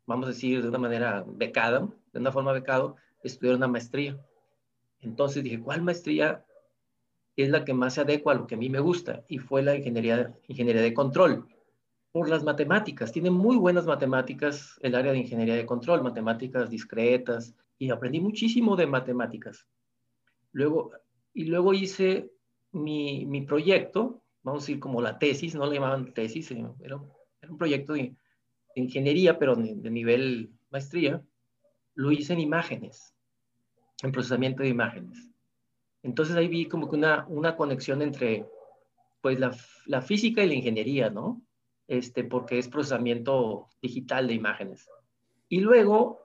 vamos 0.06 0.26
a 0.26 0.30
decir, 0.30 0.62
de 0.62 0.70
una 0.70 0.78
manera 0.78 1.24
becada, 1.28 1.88
de 2.14 2.20
una 2.20 2.32
forma 2.32 2.54
becado, 2.54 2.96
estudiar 3.24 3.56
una 3.56 3.68
maestría. 3.68 4.20
Entonces 5.02 5.44
dije, 5.44 5.60
¿cuál 5.60 5.82
maestría 5.82 6.46
es 7.36 7.50
la 7.50 7.66
que 7.66 7.74
más 7.74 7.96
se 7.96 8.02
adecua 8.02 8.34
a 8.34 8.38
lo 8.38 8.48
que 8.48 8.56
a 8.56 8.58
mí 8.58 8.70
me 8.70 8.80
gusta? 8.80 9.24
Y 9.28 9.38
fue 9.38 9.62
la 9.62 9.76
ingeniería, 9.76 10.34
ingeniería 10.48 10.82
de 10.82 10.94
control 10.94 11.48
por 12.12 12.30
las 12.30 12.44
matemáticas. 12.44 13.12
Tiene 13.12 13.30
muy 13.30 13.58
buenas 13.58 13.86
matemáticas 13.86 14.80
el 14.82 14.96
área 14.96 15.12
de 15.12 15.20
ingeniería 15.20 15.56
de 15.56 15.66
control, 15.66 16.02
matemáticas 16.02 16.70
discretas, 16.70 17.54
y 17.78 17.90
aprendí 17.90 18.20
muchísimo 18.20 18.76
de 18.76 18.88
matemáticas. 18.88 19.68
Luego, 20.52 20.92
y 21.34 21.46
luego 21.46 21.74
hice 21.74 22.32
mi, 22.72 23.26
mi 23.26 23.42
proyecto, 23.42 24.24
vamos 24.44 24.64
a 24.64 24.66
decir 24.66 24.80
como 24.80 25.02
la 25.02 25.20
tesis, 25.20 25.56
no 25.56 25.66
le 25.66 25.76
llamaban 25.76 26.14
tesis, 26.14 26.50
era, 26.52 26.74
era 26.80 26.98
un 27.52 27.58
proyecto 27.58 27.94
de, 27.94 28.16
ingeniería, 28.76 29.40
pero 29.40 29.56
de, 29.56 29.90
nivel 29.90 30.52
maestría, 30.70 31.24
lo 31.94 32.12
hice 32.12 32.34
en 32.34 32.42
imágenes, 32.42 33.16
en 34.04 34.12
procesamiento 34.12 34.64
de 34.64 34.70
imágenes. 34.70 35.32
Entonces 36.04 36.36
ahí 36.36 36.50
vi 36.50 36.68
como 36.68 36.90
que 36.90 36.98
una, 36.98 37.26
una 37.30 37.56
conexión 37.56 38.02
entre 38.02 38.46
pues 39.22 39.40
la, 39.40 39.56
la 39.86 40.02
física 40.02 40.44
y 40.44 40.48
la 40.48 40.56
ingeniería, 40.56 41.10
¿no? 41.10 41.42
este, 41.88 42.24
porque 42.24 42.58
es 42.58 42.68
procesamiento 42.68 43.70
digital 43.82 44.28
de 44.28 44.34
imágenes. 44.34 44.90
Y 45.50 45.60
luego 45.60 46.20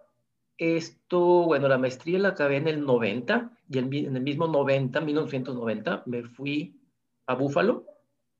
esto, 0.60 1.18
bueno, 1.44 1.68
la 1.68 1.78
maestría 1.78 2.18
la 2.18 2.28
acabé 2.28 2.58
en 2.58 2.68
el 2.68 2.84
90 2.84 3.50
y 3.70 3.78
en, 3.78 4.14
el 4.14 4.22
mismo 4.22 4.46
90, 4.46 5.00
1990, 5.00 6.02
me 6.04 6.22
fui 6.24 6.78
a 7.26 7.34
Búfalo 7.34 7.86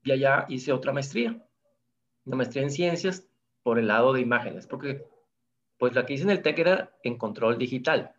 y 0.03 0.11
allá 0.11 0.45
hice 0.47 0.71
otra 0.71 0.93
maestría, 0.93 1.43
una 2.25 2.37
maestría 2.37 2.61
en 2.61 2.69
ciencias 2.69 3.27
por 3.63 3.79
el 3.79 3.87
lado 3.87 4.13
de 4.13 4.21
imágenes, 4.21 4.67
porque 4.67 5.03
pues 5.79 5.95
la 5.95 6.05
que 6.05 6.13
hice 6.13 6.23
en 6.23 6.29
el 6.29 6.43
TEC 6.43 6.59
era 6.59 6.95
en 7.01 7.17
control 7.17 7.57
digital. 7.57 8.13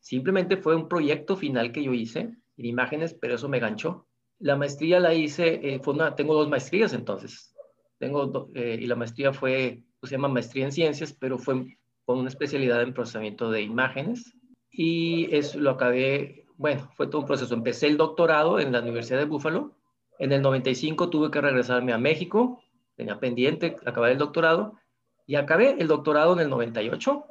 Simplemente 0.00 0.56
fue 0.56 0.74
un 0.74 0.88
proyecto 0.88 1.36
final 1.36 1.70
que 1.70 1.84
yo 1.84 1.94
hice 1.94 2.20
en 2.56 2.64
imágenes, 2.64 3.14
pero 3.14 3.36
eso 3.36 3.48
me 3.48 3.60
ganchó. 3.60 4.08
La 4.40 4.56
maestría 4.56 4.98
la 4.98 5.14
hice, 5.14 5.60
eh, 5.62 5.78
fue 5.78 5.94
tengo 6.16 6.34
dos 6.34 6.48
maestrías 6.48 6.92
entonces. 6.92 7.54
Tengo, 7.98 8.50
eh, 8.56 8.76
y 8.80 8.86
la 8.86 8.96
maestría 8.96 9.32
fue, 9.32 9.84
pues, 10.00 10.10
se 10.10 10.16
llama 10.16 10.26
maestría 10.26 10.64
en 10.64 10.72
ciencias, 10.72 11.12
pero 11.12 11.38
fue 11.38 11.78
con 12.06 12.18
una 12.18 12.28
especialidad 12.28 12.82
en 12.82 12.94
procesamiento 12.94 13.50
de 13.50 13.62
imágenes. 13.62 14.32
Y 14.70 15.34
eso 15.34 15.58
lo 15.58 15.70
acabé, 15.70 16.46
bueno, 16.56 16.88
fue 16.94 17.08
todo 17.08 17.22
un 17.22 17.26
proceso. 17.26 17.52
Empecé 17.52 17.88
el 17.88 17.96
doctorado 17.96 18.60
en 18.60 18.72
la 18.72 18.80
Universidad 18.80 19.18
de 19.18 19.24
Buffalo. 19.26 19.76
En 20.18 20.32
el 20.32 20.40
95 20.40 21.10
tuve 21.10 21.30
que 21.30 21.40
regresarme 21.40 21.92
a 21.92 21.98
México, 21.98 22.62
tenía 22.94 23.18
pendiente 23.18 23.76
acabar 23.84 24.12
el 24.12 24.18
doctorado. 24.18 24.78
Y 25.26 25.34
acabé 25.34 25.76
el 25.78 25.88
doctorado 25.88 26.32
en 26.34 26.40
el 26.40 26.48
98, 26.48 27.26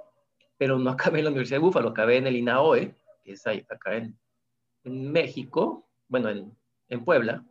pero 0.58 0.78
no 0.78 0.90
acabé 0.92 1.20
en 1.20 1.26
la 1.26 1.32
Universidad 1.32 1.60
de 1.60 1.66
Buffalo, 1.66 1.90
acabé 1.90 2.18
en 2.18 2.28
el 2.28 2.36
INAOE, 2.36 2.96
que 3.24 3.32
es 3.32 3.48
ahí, 3.48 3.66
acá 3.70 3.96
en, 3.96 4.18
en 4.84 5.12
México, 5.12 5.88
bueno, 6.10 6.30
en, 6.30 6.54
en 6.90 7.06
Puebla, 7.06 7.46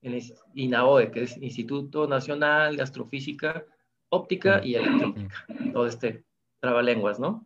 en 0.00 0.14
el 0.14 0.22
INAOE, 0.54 1.10
que 1.10 1.24
es 1.24 1.36
Instituto 1.38 2.06
Nacional 2.06 2.76
de 2.76 2.82
Astrofísica 2.84 3.64
Óptica 4.10 4.60
y 4.62 4.74
Electrónica, 4.74 5.46
todo 5.72 5.86
este 5.86 6.24
trabalenguas, 6.62 7.18
¿no? 7.18 7.44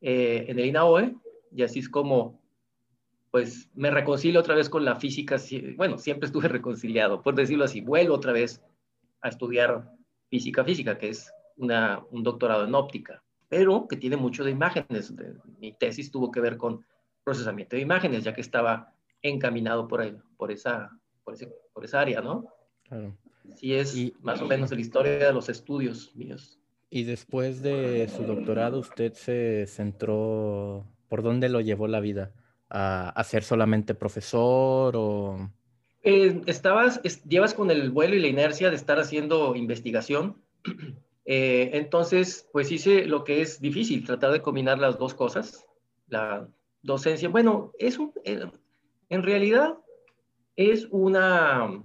Eh, 0.00 0.46
en 0.48 0.58
el 0.58 0.64
INAOE, 0.66 1.14
y 1.54 1.62
así 1.62 1.80
es 1.80 1.90
como, 1.90 2.40
pues, 3.30 3.68
me 3.74 3.90
reconcilio 3.90 4.40
otra 4.40 4.54
vez 4.54 4.70
con 4.70 4.84
la 4.84 4.96
física, 4.96 5.36
bueno, 5.76 5.98
siempre 5.98 6.26
estuve 6.26 6.48
reconciliado, 6.58 7.22
por 7.22 7.34
decirlo 7.34 7.64
así, 7.64 7.82
vuelvo 7.82 8.14
otra 8.14 8.32
vez 8.32 8.62
a 9.20 9.28
estudiar 9.28 9.90
física 10.30 10.64
física, 10.64 10.96
que 10.96 11.10
es 11.10 11.30
una, 11.56 12.02
un 12.10 12.22
doctorado 12.22 12.64
en 12.64 12.74
óptica, 12.74 13.22
pero 13.48 13.86
que 13.86 13.96
tiene 13.96 14.16
mucho 14.16 14.42
de 14.42 14.50
imágenes. 14.50 15.12
Mi 15.58 15.72
tesis 15.72 16.10
tuvo 16.10 16.30
que 16.30 16.40
ver 16.40 16.56
con 16.56 16.84
procesamiento 17.24 17.76
de 17.76 17.82
imágenes, 17.82 18.24
ya 18.24 18.32
que 18.32 18.40
estaba 18.40 18.94
encaminado 19.20 19.86
por, 19.86 20.00
ahí, 20.00 20.16
por, 20.38 20.50
esa, 20.50 20.90
por, 21.24 21.34
ese, 21.34 21.52
por 21.74 21.84
esa 21.84 22.00
área, 22.00 22.22
¿no? 22.22 22.46
Claro. 22.84 23.16
Sí 23.56 23.74
es 23.74 23.94
más 24.22 24.40
o 24.40 24.46
menos 24.46 24.70
la 24.70 24.80
historia 24.80 25.18
de 25.18 25.32
los 25.32 25.50
estudios 25.50 26.16
míos. 26.16 26.58
Y 26.94 27.02
después 27.02 27.60
de 27.60 28.08
su 28.08 28.22
doctorado, 28.22 28.78
¿usted 28.78 29.14
se 29.14 29.66
centró, 29.66 30.86
por 31.08 31.24
dónde 31.24 31.48
lo 31.48 31.60
llevó 31.60 31.88
la 31.88 31.98
vida? 31.98 32.30
¿A, 32.70 33.20
ser 33.24 33.42
solamente 33.42 33.96
profesor 33.96 34.94
o...? 34.94 35.50
Eh, 36.04 36.40
estabas, 36.46 37.02
llevas 37.24 37.52
con 37.52 37.72
el 37.72 37.90
vuelo 37.90 38.14
y 38.14 38.20
la 38.20 38.28
inercia 38.28 38.70
de 38.70 38.76
estar 38.76 39.00
haciendo 39.00 39.56
investigación. 39.56 40.40
Eh, 41.26 41.70
entonces, 41.72 42.46
pues 42.52 42.70
hice 42.70 43.06
lo 43.06 43.24
que 43.24 43.40
es 43.40 43.58
difícil, 43.58 44.04
tratar 44.04 44.30
de 44.30 44.42
combinar 44.42 44.78
las 44.78 44.98
dos 44.98 45.14
cosas. 45.14 45.64
La 46.06 46.46
docencia, 46.82 47.30
bueno, 47.30 47.72
es 47.78 47.98
un, 47.98 48.12
eh, 48.24 48.46
en 49.08 49.22
realidad 49.22 49.78
es 50.54 50.86
una, 50.90 51.82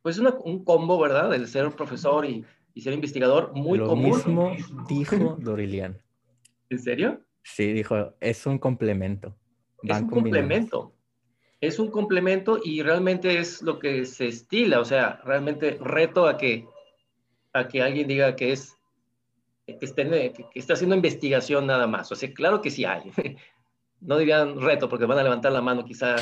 pues 0.00 0.18
un 0.18 0.64
combo, 0.64 0.98
¿verdad? 0.98 1.28
Del 1.28 1.48
ser 1.48 1.70
profesor 1.72 2.24
y, 2.24 2.46
ser 2.80 2.92
investigador 2.94 3.52
muy 3.54 3.78
Lo 3.78 3.88
común. 3.88 4.10
mismo 4.10 4.52
dijo 4.88 5.36
Dorilian. 5.38 6.00
¿En 6.70 6.78
serio? 6.78 7.20
Sí, 7.42 7.72
dijo, 7.72 8.14
es 8.20 8.46
un 8.46 8.58
complemento. 8.58 9.36
es 9.82 10.00
un 10.00 10.08
complemento. 10.08 10.94
Es 11.60 11.78
un 11.78 11.90
complemento 11.90 12.58
y 12.62 12.82
realmente 12.82 13.38
es 13.38 13.62
lo 13.62 13.78
que 13.78 14.04
se 14.04 14.26
estila, 14.26 14.80
o 14.80 14.84
sea, 14.84 15.20
realmente 15.24 15.78
reto 15.80 16.26
a 16.26 16.36
que, 16.36 16.66
a 17.52 17.68
que 17.68 17.82
alguien 17.82 18.08
diga 18.08 18.34
que 18.34 18.52
es 18.52 18.76
que, 19.66 19.78
esté, 19.80 20.32
que 20.32 20.58
está 20.58 20.72
haciendo 20.72 20.96
investigación 20.96 21.66
nada 21.66 21.86
más. 21.86 22.10
O 22.10 22.16
sea, 22.16 22.32
claro 22.32 22.60
que 22.60 22.70
sí 22.70 22.84
hay. 22.84 23.12
no 24.02 24.18
dirían 24.18 24.60
reto 24.60 24.88
porque 24.88 25.06
van 25.06 25.18
a 25.18 25.22
levantar 25.22 25.52
la 25.52 25.62
mano 25.62 25.84
quizá 25.84 26.16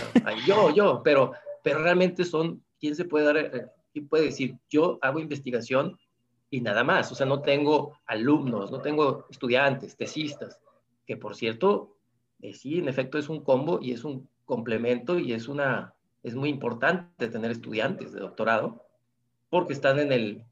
yo, 0.47 0.75
yo, 0.75 1.02
pero, 1.02 1.33
pero 1.62 1.83
realmente 1.83 2.25
son, 2.25 2.62
¿quién 2.78 2.95
se 2.95 3.07
puede 3.07 3.25
dar, 3.25 3.37
eh, 3.38 3.66
quién 3.92 4.07
puede 4.07 4.25
decir, 4.25 4.57
yo 4.69 4.99
hago 5.00 5.19
investigación 5.19 5.99
y 6.50 6.61
nada 6.61 6.85
más? 6.85 7.11
O 7.12 7.14
sea, 7.14 7.26
no 7.26 7.42
tengo 7.42 7.99
alumnos, 8.07 8.71
no 8.71 8.80
tengo 8.80 9.26
estudiantes, 9.30 9.97
tesistas, 9.97 10.61
que 11.07 11.16
por 11.16 11.37
cierto, 11.37 11.97
eh, 12.42 12.52
sí, 12.54 12.78
en 12.78 12.88
efecto 12.88 13.19
es 13.19 13.28
un 13.28 13.42
combo 13.42 13.78
y 13.80 13.92
es 13.92 14.04
un 14.04 14.28
complemento 14.45 15.19
y 15.19 15.33
es 15.33 15.49
una, 15.49 15.95
es 16.23 16.35
muy 16.35 16.49
importante 16.49 17.28
tener 17.28 17.50
estudiantes 17.52 18.12
de 18.12 18.21
doctorado 18.21 18.85
porque 19.49 19.73
están 19.73 19.99
en 19.99 20.12
el, 20.12 20.45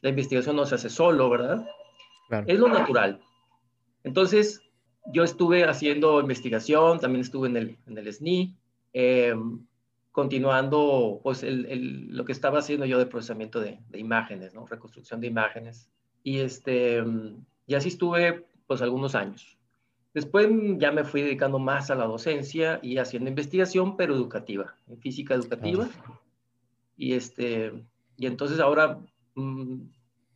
la 0.00 0.10
investigación 0.10 0.56
no 0.56 0.66
se 0.66 0.74
hace 0.74 0.88
solo, 0.88 1.30
¿verdad? 1.30 1.66
Es 2.46 2.58
lo 2.58 2.68
natural. 2.68 3.20
Entonces, 4.02 4.62
yo 5.12 5.22
estuve 5.24 5.64
haciendo 5.64 6.20
investigación, 6.20 6.98
también 6.98 7.22
estuve 7.22 7.48
en 7.48 7.56
el, 7.56 7.78
en 7.86 7.98
el 7.98 8.12
SNI, 8.12 8.56
em, 8.92 9.64
continuando 10.16 11.20
pues 11.22 11.42
el, 11.42 12.08
lo 12.08 12.24
que 12.24 12.32
estaba 12.32 12.60
haciendo 12.60 12.86
yo 12.86 12.98
de 12.98 13.04
procesamiento 13.04 13.60
de, 13.60 13.78
imágenes, 13.92 14.54
¿no? 14.54 14.66
reconstrucción 14.66 15.20
de 15.20 15.26
imágenes. 15.26 15.90
Y, 16.22 16.38
este, 16.38 17.04
y 17.66 17.74
así 17.74 17.88
estuve 17.88 18.46
pues 18.66 18.80
algunos 18.80 19.14
años. 19.14 19.58
Después 20.14 20.48
ya 20.78 20.90
me 20.90 21.04
fui 21.04 21.20
dedicando 21.20 21.58
más 21.58 21.90
a 21.90 21.96
la 21.96 22.06
docencia 22.06 22.80
y 22.82 22.96
haciendo 22.96 23.28
investigación, 23.28 23.98
pero 23.98 24.14
educativa, 24.14 24.78
en 24.88 24.98
física 24.98 25.34
educativa. 25.34 25.86
Y, 26.96 27.12
este, 27.12 27.74
y 28.16 28.24
entonces 28.24 28.58
ahora 28.58 28.98
mm, 29.34 29.80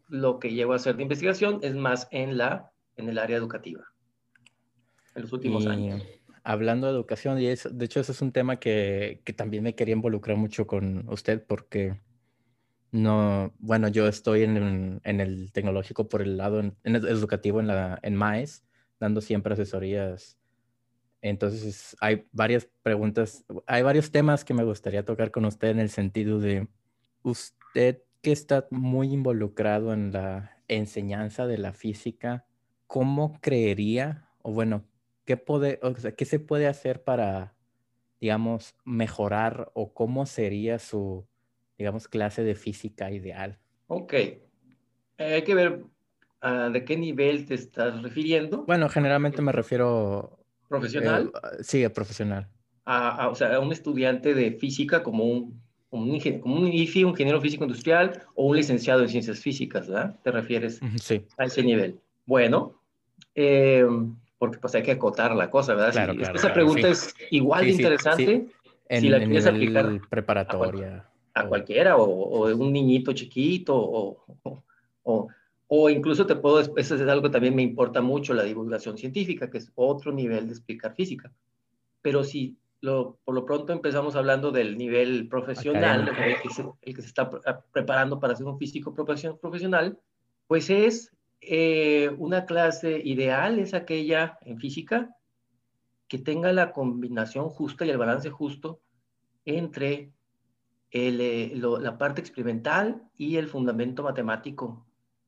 lo 0.09 0.39
que 0.41 0.53
llevo 0.53 0.75
a 0.75 0.77
hacer 0.77 0.97
de 0.97 1.05
investigación 1.05 1.59
es 1.63 1.75
más 1.75 2.07
en, 2.11 2.37
la, 2.37 2.71
en 2.97 3.09
el 3.09 3.17
área 3.17 3.39
educativa 3.39 3.91
en 5.15 5.23
los 5.23 5.33
últimos 5.33 5.67
años. 5.67 6.03
Hablando 6.43 6.87
de 6.87 6.93
educación, 6.95 7.39
y 7.41 7.47
eso, 7.47 7.69
de 7.71 7.85
hecho, 7.85 8.01
eso 8.01 8.13
es 8.13 8.23
un 8.23 8.33
tema 8.33 8.59
que, 8.59 9.21
que, 9.25 9.33
también 9.33 9.63
me 9.63 9.75
quería 9.75 9.95
involucrar 9.95 10.37
mucho 10.37 10.67
con 10.67 11.09
usted 11.09 11.45
porque 11.47 11.97
no, 12.93 13.53
bueno, 13.59 13.89
yo 13.89 14.09
estoy 14.09 14.43
en, 14.43 15.01
en 15.05 15.21
el 15.21 15.53
tecnológico 15.53 16.09
por 16.09 16.23
el 16.23 16.37
lado 16.37 16.63
educativo 16.85 17.61
en, 17.61 17.69
la, 17.69 17.99
en 18.03 18.17
MAES, 18.17 18.65
dando 18.99 19.21
siempre 19.21 19.55
asesorías. 19.55 20.39
Entonces, 21.23 21.97
hay 22.01 22.27
varias 22.33 22.69
preguntas, 22.83 23.45
hay 23.67 23.83
varios 23.83 24.11
temas 24.11 24.45
que 24.45 24.55
me 24.55 24.65
gustaría 24.65 25.05
tocar 25.05 25.31
con 25.31 25.45
usted 25.45 25.69
en 25.69 25.81
el 25.81 25.91
sentido 25.91 26.41
de 26.41 26.67
usted 27.23 28.03
que 28.23 28.33
está 28.33 28.67
muy 28.71 29.13
involucrado 29.13 29.93
en 29.93 30.13
la 30.13 30.57
enseñanza 30.69 31.47
de 31.47 31.59
la 31.59 31.73
física, 31.73 32.47
¿cómo 32.87 33.39
creería, 33.41 34.29
o 34.43 34.53
bueno, 34.53 34.85
¿qué, 35.31 35.37
puede, 35.37 35.79
o 35.83 35.95
sea, 35.95 36.11
¿qué 36.11 36.25
se 36.25 36.41
puede 36.41 36.67
hacer 36.67 37.05
para, 37.05 37.55
digamos, 38.21 38.75
mejorar 38.85 39.71
o 39.75 39.95
cómo 39.95 40.27
sería 40.27 40.81
su, 40.81 41.25
digamos, 41.79 42.09
clase 42.09 42.43
de 42.43 42.57
física 42.57 43.13
ideal? 43.13 43.61
Ok. 43.87 44.13
Eh, 44.13 44.41
hay 45.19 45.43
que 45.43 45.55
ver 45.55 45.85
uh, 46.43 46.73
de 46.73 46.85
qué 46.85 46.97
nivel 46.97 47.47
te 47.47 47.55
estás 47.55 48.03
refiriendo. 48.03 48.65
Bueno, 48.65 48.89
generalmente 48.89 49.41
me 49.41 49.53
refiero... 49.53 50.37
¿Profesional? 50.69 51.31
Eh, 51.33 51.63
sí, 51.63 51.89
profesional. 51.91 52.49
A, 52.85 53.29
o 53.29 53.37
sea, 53.37 53.55
a 53.55 53.61
un 53.61 53.71
estudiante 53.71 54.35
de 54.35 54.51
física 54.51 55.05
como 55.05 55.23
un, 55.23 55.63
un, 55.91 56.19
como 56.41 56.57
un 56.57 56.73
IFI, 56.73 57.05
un 57.05 57.11
ingeniero 57.11 57.41
físico 57.41 57.63
industrial 57.63 58.21
o 58.35 58.47
un 58.47 58.57
licenciado 58.57 59.03
en 59.03 59.09
ciencias 59.09 59.39
físicas, 59.39 59.87
¿verdad? 59.87 60.19
¿Te 60.25 60.33
refieres 60.33 60.81
sí. 61.01 61.25
a 61.39 61.45
ese 61.45 61.63
nivel? 61.63 62.01
Bueno, 62.27 62.83
eh, 63.37 63.87
porque 64.41 64.59
pues 64.59 64.75
hay 64.75 64.83
que 64.83 64.93
acotar 64.93 65.37
la 65.37 65.51
cosa, 65.51 65.75
¿verdad? 65.75 65.93
Claro, 65.93 66.15
claro, 66.15 66.35
esa 66.35 66.55
pregunta 66.55 66.89
es 66.89 67.15
igual 67.31 67.67
de 67.67 67.73
interesante 67.73 68.47
en, 68.89 69.01
si 69.03 69.11
la 69.11 69.19
quieres 69.19 69.47
aplicar 69.47 70.01
preparatoria. 70.09 71.07
A, 71.35 71.47
cualquiera, 71.47 71.99
o, 71.99 72.05
o, 72.05 72.57
un 72.57 72.73
niñito 72.73 73.13
chiquito, 73.13 73.77
o, 73.77 74.25
o, 75.03 75.29
o, 75.67 75.91
incluso 75.91 76.25
te 76.25 76.37
puedo, 76.37 76.59
eso 76.59 76.95
es 76.95 77.03
algo 77.03 77.25
que 77.25 77.29
también 77.29 77.55
me 77.55 77.61
importa 77.61 78.01
mucho, 78.01 78.33
la 78.33 78.43
divulgación 78.43 78.97
científica, 78.97 79.51
que 79.51 79.59
es 79.59 79.71
otro 79.75 80.11
nivel 80.11 80.47
de 80.47 80.53
explicar 80.55 80.95
física. 80.95 81.31
Pero 82.01 82.25
si 82.25 82.57
lo, 82.81 83.19
por 83.27 83.35
lo 83.35 83.45
pronto 83.45 83.75
empezamos 83.75 84.17
hablando 84.17 84.53
del 84.53 84.79
nivel 84.79 85.29
profesional, 85.29 86.09
el 86.09 86.41
que, 86.41 86.49
se, 86.49 86.65
el 86.81 86.95
que, 86.95 87.03
se, 87.03 87.09
está 87.09 87.29
preparando 87.73 88.19
para 88.19 88.35
ser 88.35 88.47
un 88.47 88.59
físico 88.59 88.95
profesional, 88.95 89.99
pues 90.47 90.71
es 90.71 91.13
eh, 91.41 92.11
una 92.19 92.45
clase 92.45 93.01
ideal 93.03 93.59
es 93.59 93.75
aquella 93.75 94.39
en 94.43 94.59
física 94.59 95.17
que 96.09 96.19
tenga 96.19 96.53
la 96.53 96.73
combinación 96.73 97.49
justa 97.49 97.87
y 97.87 97.91
el 97.91 97.99
balance 97.99 98.31
justo 98.31 98.81
entre 99.45 100.13
eh, 100.91 101.53
la 101.55 101.99
parte 101.99 102.21
experimental 102.21 103.03
y 103.17 103.37
el 103.37 103.49
fundamento 103.49 104.03
matemático 104.03 104.87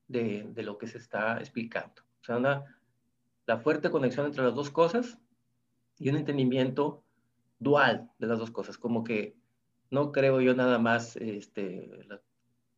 de, 0.08 0.52
lo 0.56 0.76
que 0.76 0.88
se 0.88 0.98
está 0.98 1.38
explicando. 1.38 2.02
O 2.20 2.24
sea, 2.24 2.64
la 3.46 3.58
fuerte 3.58 3.90
conexión 3.90 4.26
entre 4.26 4.44
las 4.44 4.54
dos 4.54 4.70
cosas 4.70 5.18
y 5.98 6.10
un 6.10 6.16
entendimiento 6.16 7.02
dual 7.58 8.10
de 8.18 8.26
las 8.26 8.38
dos 8.38 8.50
cosas, 8.50 8.76
como 8.76 9.04
que 9.04 9.36
no 9.90 10.10
creo 10.10 10.40
yo 10.40 10.54
nada 10.54 10.78
más 10.78 11.16
este, 11.16 12.08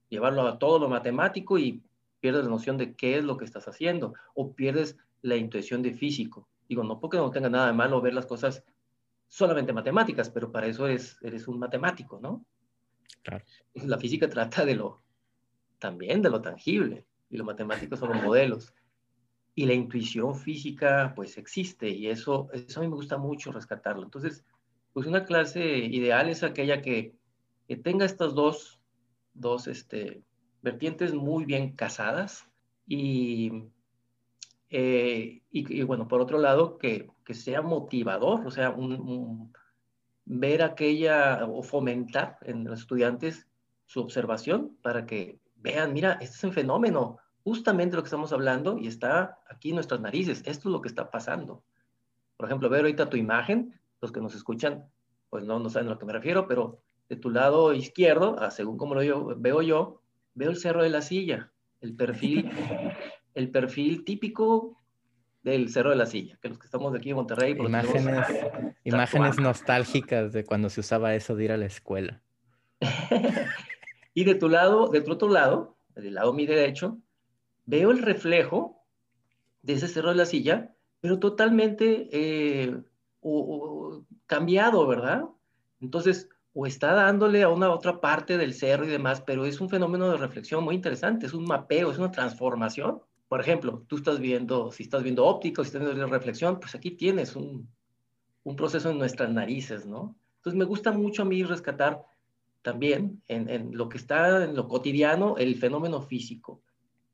llevarlo 0.09 0.43
a 0.43 0.59
todo 0.59 0.79
lo 0.79 0.88
matemático 0.88 1.59
y 1.59 1.83
pierdes 2.25 2.45
la 2.45 2.50
noción 2.50 2.78
de 2.78 2.95
qué 2.95 3.19
es 3.19 3.25
lo 3.25 3.37
que 3.37 3.45
estás 3.45 3.69
haciendo 3.69 4.14
o 4.33 4.54
pierdes 4.54 4.97
la 5.21 5.37
intuición 5.37 5.83
de 5.83 5.93
físico. 5.93 6.49
Digo, 6.66 6.83
no 6.83 6.99
porque 6.99 7.19
no 7.19 7.31
tenga 7.31 7.50
nada 7.50 7.66
de 7.66 7.75
malo 7.75 8.00
ver 8.00 8.14
las 8.14 8.25
cosas 8.25 8.64
solamente 9.28 9.75
matemáticas, 9.75 10.31
pero 10.31 10.50
para 10.50 10.66
eso 10.66 10.87
eres, 10.87 11.19
eres 11.21 11.47
un 11.49 11.59
matemático, 11.59 12.19
¿no? 12.23 12.43
Claro. 13.21 13.45
La 13.75 13.99
física 13.99 14.26
trata 14.26 14.64
de 14.64 14.75
lo, 14.75 15.02
también 15.78 16.23
de 16.23 16.31
lo 16.31 16.40
tangible, 16.40 17.04
y 17.28 17.37
los 17.37 17.45
matemáticos 17.45 17.99
son 17.99 18.14
los 18.14 18.23
modelos. 18.23 18.73
Y 19.54 19.66
la 19.66 19.75
intuición 19.75 20.35
física, 20.35 21.12
pues 21.14 21.37
existe, 21.37 21.90
y 21.90 22.07
eso, 22.07 22.49
eso 22.54 22.81
a 22.81 22.83
mí 22.83 22.88
me 22.88 22.97
gusta 22.97 23.19
mucho 23.19 23.52
rescatarlo. 23.52 24.02
Entonces, 24.02 24.47
pues 24.95 25.07
una 25.07 25.26
clase 25.26 25.62
ideal 25.76 26.31
es 26.31 26.43
aquella 26.43 26.81
que, 26.81 27.14
tenga 27.83 28.07
estas 28.07 28.35
dos, 28.35 28.81
dos 29.35 29.66
este, 29.66 30.23
vertientes 30.64 31.12
muy 31.12 31.44
bien 31.44 31.76
casadas 31.76 32.49
y, 32.87 33.64
eh, 34.71 35.42
y, 35.50 35.83
bueno, 35.83 36.09
por 36.09 36.23
otro 36.23 36.38
lado, 36.38 36.78
que, 36.78 37.11
que 37.23 37.35
sea 37.35 37.61
motivador, 37.61 38.47
o 38.47 38.50
sea, 38.50 38.75
ver 40.25 40.62
aquella 40.62 41.44
o 41.44 41.62
fomentar 41.62 42.38
en 42.42 42.64
los 42.64 42.80
estudiantes 42.80 43.47
su 43.85 44.00
observación 44.00 44.76
para 44.83 45.04
que 45.04 45.38
vean, 45.56 45.92
mira, 45.92 46.14
este 46.14 46.37
es 46.37 46.44
un 46.44 46.52
fenómeno, 46.52 47.18
justamente 47.44 47.97
lo 47.97 48.02
que 48.02 48.09
estamos 48.09 48.33
hablando 48.33 48.78
y 48.78 48.87
está 48.87 49.38
aquí 49.50 49.68
en 49.68 49.75
nuestras 49.75 50.00
narices, 50.00 50.42
esto 50.47 50.68
es 50.68 50.73
lo 50.73 50.80
que 50.80 50.88
está 50.88 51.11
pasando. 51.11 51.62
Por 52.38 52.49
ejemplo, 52.49 52.71
ver 52.71 52.80
ahorita 52.80 53.11
tu 53.11 53.18
imagen, 53.18 53.78
los 54.00 54.12
que 54.12 54.23
nos 54.23 54.35
escuchan, 54.35 54.88
pues 55.28 55.44
no, 55.44 55.59
no 55.59 55.68
saben 55.68 55.88
a 55.88 55.92
lo 55.92 55.99
que 55.99 56.06
me 56.06 56.14
refiero, 56.14 56.49
pero 56.49 56.80
de 57.11 57.16
tu 57.16 57.28
lado 57.28 57.75
izquierdo, 57.75 58.37
ah, 58.38 58.50
según 58.50 58.78
como 58.78 58.94
lo 58.94 59.37
veo 59.37 59.61
yo, 59.61 60.00
veo 60.35 60.50
el 60.50 60.57
cerro 60.57 60.83
de 60.83 60.91
la 60.91 61.03
silla, 61.03 61.53
el 61.81 61.95
perfil, 61.95 62.50
el 63.35 63.50
perfil 63.50 64.05
típico 64.05 64.79
del 65.45 65.69
Cerro 65.69 65.91
de 65.91 65.97
la 65.97 66.07
Silla, 66.07 66.38
que 66.41 66.49
los 66.49 66.59
que 66.59 66.64
estamos 66.64 66.91
de 66.93 66.99
aquí 66.99 67.11
en 67.11 67.17
Monterrey. 67.17 67.53
Imágenes, 67.53 68.26
imágenes 68.85 69.38
nostálgicas 69.38 70.33
de 70.33 70.45
cuando 70.45 70.71
se 70.71 70.81
usaba 70.81 71.14
eso 71.14 71.37
de 71.37 71.45
ir 71.45 71.53
a 71.53 71.59
la 71.59 71.67
escuela. 71.67 72.23
y 74.14 74.25
de 74.25 74.35
tu 74.35 74.49
lado, 74.49 74.88
de 74.88 75.03
tu 75.03 75.12
otro 75.12 75.29
lado, 75.29 75.76
del 75.95 76.14
lado 76.14 76.33
mi 76.33 76.47
derecho, 76.47 76.99
veo 77.67 77.91
el 77.91 77.99
reflejo 77.99 78.83
de 79.61 79.75
ese 79.75 79.87
Cerro 79.87 80.09
de 80.11 80.17
la 80.17 80.26
Silla, 80.26 80.75
pero 81.00 81.19
totalmente 81.19 82.09
eh, 82.11 82.75
cambiado, 84.26 84.87
¿verdad? 84.87 85.25
Entonces, 85.81 86.31
o 86.54 86.66
está 86.66 86.94
dándole 86.94 87.42
a 87.42 87.49
una 87.49 87.70
otra 87.70 88.00
parte 88.00 88.38
del 88.38 88.54
cerro 88.54 88.84
y 88.84 88.88
demás, 88.88 89.20
pero 89.20 89.44
es 89.44 89.61
un 89.61 89.68
fenómeno 89.68 90.11
de 90.11 90.16
reflexión 90.16 90.64
muy 90.64 90.75
interesante, 90.75 91.26
es 91.26 91.34
un 91.34 91.44
mapeo, 91.44 91.90
es 91.90 91.99
una 91.99 92.11
transformación 92.11 93.00
por 93.34 93.40
ejemplo, 93.40 93.84
tú 93.88 93.96
estás 93.96 94.20
viendo, 94.20 94.70
si 94.70 94.84
estás 94.84 95.02
viendo 95.02 95.25
óptico, 95.25 95.64
si 95.64 95.68
estás 95.68 95.82
viendo 95.82 96.06
reflexión, 96.06 96.61
pues 96.61 96.75
aquí 96.76 96.92
tienes 96.92 97.34
un, 97.34 97.68
un 98.44 98.54
proceso 98.54 98.90
en 98.90 98.99
nuestras 98.99 99.28
narices, 99.30 99.87
¿no? 99.87 100.14
Entonces 100.37 100.56
me 100.56 100.64
gusta 100.64 100.92
mucho 100.92 101.23
a 101.23 101.25
mí 101.25 101.42
rescatar 101.42 102.00
también 102.62 103.23
en, 103.26 103.49
en, 103.49 103.76
lo 103.76 103.88
que 103.88 103.99
está 103.99 104.44
en 104.44 104.54
lo 104.54 104.68
cotidiano, 104.68 105.37
el 105.37 105.56
fenómeno 105.56 106.00
físico. 106.00 106.62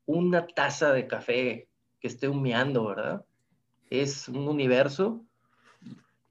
Una 0.05 0.47
taza 0.47 0.93
de 0.93 1.07
café 1.07 1.69
que 2.01 2.09
esté 2.09 2.29
humeando, 2.29 2.87
¿verdad? 2.87 3.25
Es 3.89 4.29
un 4.29 4.47
universo 4.49 5.25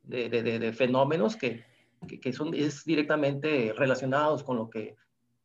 de, 0.03 0.29
de, 0.29 0.59
de, 0.59 0.73
fenómenos 0.73 1.35
que, 1.35 1.63
que, 2.07 2.19
que, 2.19 2.33
son 2.33 2.53
es 2.53 2.85
directamente 2.85 3.73
relacionados 3.75 4.43
con 4.43 4.57
lo, 4.57 4.69
que, 4.69 4.95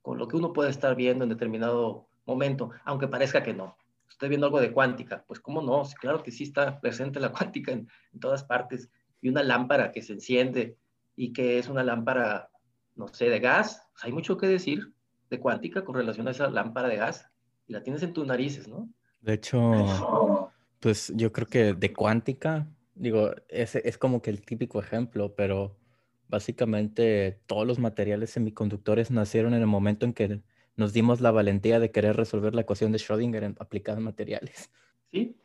con 0.02 0.18
lo 0.18 0.28
que 0.28 0.36
uno 0.36 0.52
puede 0.52 0.70
estar 0.70 0.94
viendo 0.94 1.24
en 1.24 1.30
determinado 1.30 2.08
momento, 2.26 2.70
aunque 2.84 3.08
parezca 3.08 3.42
que 3.42 3.54
no 3.54 3.76
estoy 4.14 4.28
viendo 4.28 4.46
algo 4.46 4.60
de 4.60 4.72
cuántica. 4.72 5.24
Pues 5.26 5.40
cómo 5.40 5.60
no, 5.60 5.82
claro 6.00 6.22
que 6.22 6.30
sí 6.30 6.44
está 6.44 6.80
presente 6.80 7.20
la 7.20 7.32
cuántica 7.32 7.72
en, 7.72 7.88
todas 8.20 8.44
partes. 8.44 8.90
Y 9.20 9.28
una 9.28 9.42
lámpara 9.42 9.92
que 9.92 10.02
se 10.02 10.12
enciende 10.12 10.76
y 11.16 11.32
que 11.32 11.58
es 11.58 11.68
una 11.68 11.82
lámpara, 11.82 12.50
no 12.94 13.08
sé, 13.08 13.28
de 13.28 13.40
gas. 13.40 13.86
Pues 13.92 14.04
hay 14.04 14.12
mucho 14.12 14.36
que 14.36 14.46
decir 14.46 14.92
de 15.30 15.40
cuántica 15.40 15.84
con 15.84 15.94
relación 15.94 16.28
a 16.28 16.32
esa 16.32 16.48
lámpara 16.48 16.88
de 16.88 16.96
gas. 16.96 17.28
Y 17.66 17.72
la 17.72 17.82
tienes 17.82 18.02
en 18.02 18.12
tus 18.12 18.26
narices, 18.26 18.68
¿no? 18.68 18.88
De 19.20 19.34
hecho, 19.34 20.52
pues 20.80 21.12
yo 21.16 21.32
creo 21.32 21.46
que 21.46 21.72
de 21.72 21.92
cuántica, 21.94 22.68
digo, 22.94 23.30
ese 23.48 23.80
es 23.88 23.96
como 23.96 24.20
que 24.20 24.28
el 24.28 24.42
típico 24.42 24.78
ejemplo, 24.80 25.34
pero 25.34 25.78
básicamente 26.28 27.40
todos 27.46 27.66
los 27.66 27.78
materiales 27.78 28.30
semiconductores 28.30 29.10
nacieron 29.10 29.54
en 29.54 29.60
el 29.60 29.66
momento 29.66 30.06
en 30.06 30.12
que 30.12 30.40
nos 30.76 30.92
dimos 30.92 31.20
la 31.20 31.30
valentía 31.30 31.78
de 31.78 31.90
querer 31.90 32.16
resolver 32.16 32.54
la 32.54 32.62
ecuación 32.62 32.92
de 32.92 32.98
Schrödinger 32.98 33.44
en 33.44 33.56
aplicados 33.60 34.00
materiales. 34.00 34.70
Sí, 35.12 35.37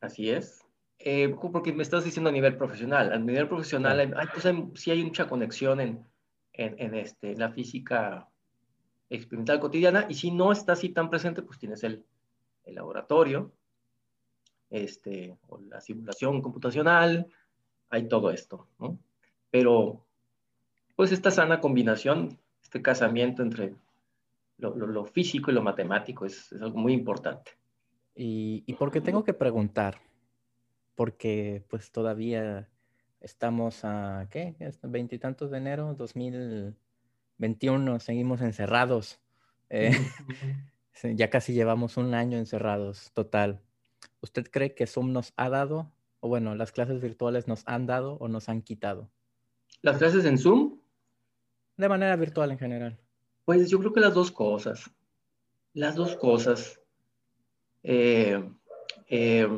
así 0.00 0.30
es. 0.30 0.64
Eh, 1.00 1.28
porque 1.28 1.72
me 1.72 1.82
estás 1.82 2.04
diciendo 2.04 2.30
a 2.30 2.32
nivel 2.32 2.56
profesional. 2.56 3.12
A 3.12 3.18
nivel 3.18 3.48
profesional, 3.48 4.00
hay, 4.00 4.26
pues 4.32 4.46
sí 4.74 4.90
hay 4.90 5.04
mucha 5.04 5.28
conexión 5.28 5.80
en, 5.80 6.04
en, 6.52 6.94
este, 6.94 7.36
la 7.36 7.50
física 7.50 8.28
experimental 9.08 9.60
cotidiana, 9.60 10.06
y 10.08 10.14
si 10.14 10.30
no 10.30 10.52
está 10.52 10.72
así 10.72 10.90
tan 10.90 11.08
presente, 11.08 11.42
pues 11.42 11.58
tienes 11.58 11.82
el, 11.82 12.04
el 12.64 12.74
laboratorio, 12.74 13.52
este, 14.68 15.38
o 15.46 15.60
la 15.60 15.80
simulación 15.80 16.42
computacional, 16.42 17.26
hay 17.88 18.06
todo 18.06 18.30
esto, 18.30 18.68
¿no? 18.78 18.98
Pero, 19.50 20.04
pues 20.98 21.12
esta 21.12 21.30
sana 21.30 21.60
combinación, 21.60 22.40
este 22.60 22.82
casamiento 22.82 23.44
entre 23.44 23.76
lo, 24.58 25.04
físico 25.04 25.52
y 25.52 25.54
lo 25.54 25.62
matemático 25.62 26.26
es, 26.26 26.52
algo 26.54 26.76
muy 26.76 26.92
importante. 26.92 27.52
¿Y, 28.16 28.64
¿Y 28.66 28.74
por 28.74 28.90
qué 28.90 29.00
tengo 29.00 29.22
que 29.22 29.32
preguntar? 29.32 30.00
Porque 30.96 31.62
pues 31.68 31.92
todavía 31.92 32.68
estamos 33.20 33.84
a, 33.84 34.26
¿qué? 34.28 34.56
Veintitantos 34.82 35.52
de 35.52 35.58
enero, 35.58 35.94
2021, 35.94 38.00
seguimos 38.00 38.40
encerrados. 38.40 39.20
Eh, 39.70 39.92
ya 41.14 41.30
casi 41.30 41.52
llevamos 41.52 41.96
un 41.96 42.12
año 42.12 42.38
encerrados, 42.38 43.12
total. 43.12 43.60
¿Usted 44.20 44.50
cree 44.50 44.74
que 44.74 44.88
Zoom 44.88 45.12
nos 45.12 45.32
ha 45.36 45.48
dado, 45.48 45.92
o 46.18 46.26
bueno, 46.26 46.56
las 46.56 46.72
clases 46.72 47.00
virtuales 47.00 47.46
nos 47.46 47.62
han 47.68 47.86
dado 47.86 48.14
o 48.14 48.26
nos 48.26 48.48
han 48.48 48.62
quitado? 48.62 49.08
¿Las 49.80 49.98
clases 49.98 50.24
en 50.24 50.38
Zoom? 50.38 50.77
De 51.78 51.88
manera 51.88 52.16
virtual 52.16 52.50
en 52.50 52.58
general. 52.58 52.98
Pues 53.44 53.70
yo 53.70 53.78
creo 53.78 53.92
que 53.92 54.00
las 54.00 54.12
dos 54.12 54.30
cosas. 54.32 54.90
Las 55.72 55.94
dos 55.94 56.16
cosas. 56.16 56.80
Eh, 57.84 58.42
eh, 59.08 59.48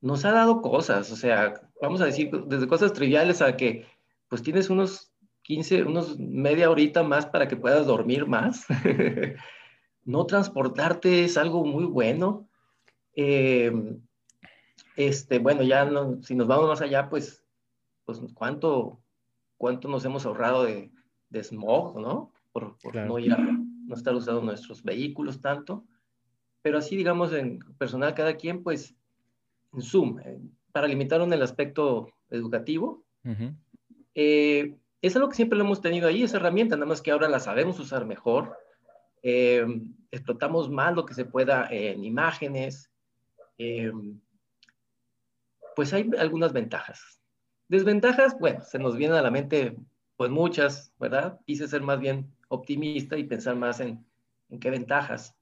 nos 0.00 0.24
ha 0.24 0.32
dado 0.32 0.60
cosas, 0.60 1.10
o 1.12 1.16
sea, 1.16 1.54
vamos 1.80 2.00
a 2.00 2.06
decir, 2.06 2.30
desde 2.46 2.66
cosas 2.66 2.92
triviales 2.92 3.42
a 3.42 3.56
que 3.56 3.86
pues 4.28 4.42
tienes 4.42 4.70
unos 4.70 5.12
15, 5.42 5.84
unos 5.84 6.18
media 6.18 6.70
horita 6.70 7.02
más 7.02 7.26
para 7.26 7.46
que 7.46 7.56
puedas 7.56 7.86
dormir 7.86 8.26
más. 8.26 8.66
no 10.04 10.26
transportarte 10.26 11.24
es 11.24 11.36
algo 11.36 11.64
muy 11.64 11.84
bueno. 11.84 12.48
Eh, 13.14 13.72
este, 14.96 15.38
bueno, 15.38 15.62
ya 15.62 15.88
si 16.22 16.34
nos 16.34 16.48
vamos 16.48 16.68
más 16.68 16.80
allá, 16.80 17.08
pues, 17.08 17.44
pues 18.04 18.20
¿cuánto, 18.34 19.00
cuánto 19.56 19.88
nos 19.88 20.04
hemos 20.04 20.26
ahorrado 20.26 20.64
de, 20.64 20.90
de 21.30 21.42
smog, 21.42 21.98
¿no? 22.00 22.32
por, 22.52 22.76
no, 22.94 23.18
ir 23.18 23.32
a, 23.32 23.38
no 23.38 23.94
estar 23.94 24.14
usando 24.14 24.42
nuestros 24.42 24.82
vehículos 24.82 25.40
tanto. 25.40 25.84
Pero 26.62 26.78
así, 26.78 26.96
digamos, 26.96 27.32
en 27.32 27.60
personal 27.78 28.14
cada 28.14 28.36
quien, 28.36 28.62
pues, 28.62 28.94
en 29.72 29.82
Zoom, 29.82 30.18
eh, 30.20 30.40
para 30.72 30.88
limitar 30.88 31.20
en 31.20 31.32
el 31.32 31.42
aspecto 31.42 32.08
educativo. 32.28 33.04
Eh, 34.14 34.76
es 35.00 35.16
algo 35.16 35.28
que 35.28 35.36
siempre 35.36 35.58
lo 35.58 35.64
hemos 35.64 35.80
tenido 35.80 36.08
ahí, 36.08 36.22
esa 36.22 36.36
herramienta, 36.36 36.76
nada 36.76 36.86
más 36.86 37.00
que 37.00 37.10
ahora 37.10 37.28
la 37.28 37.40
sabemos 37.40 37.78
usar 37.78 38.04
mejor. 38.04 38.56
Eh, 39.22 39.64
explotamos 40.10 40.68
más 40.70 40.94
lo 40.94 41.06
que 41.06 41.14
se 41.14 41.24
pueda 41.24 41.66
en 41.70 42.04
imágenes. 42.04 42.90
pues 45.76 45.92
hay 45.92 46.10
algunas 46.18 46.52
ventajas. 46.52 47.20
Desventajas, 47.68 48.36
bueno, 48.38 48.62
se 48.62 48.78
nos 48.78 48.96
vienen 48.96 49.16
a 49.16 49.22
la 49.22 49.30
mente 49.30 49.76
pues 50.20 50.30
muchas, 50.30 50.92
¿verdad? 51.00 51.40
Quise 51.46 51.66
ser 51.66 51.80
más 51.80 51.98
bien 51.98 52.30
optimista 52.48 53.16
y 53.16 53.24
pensar 53.24 53.56
más 53.56 53.80
en, 53.80 54.04
en 54.50 54.60
qué 54.60 54.68
ventajas. 54.68 55.34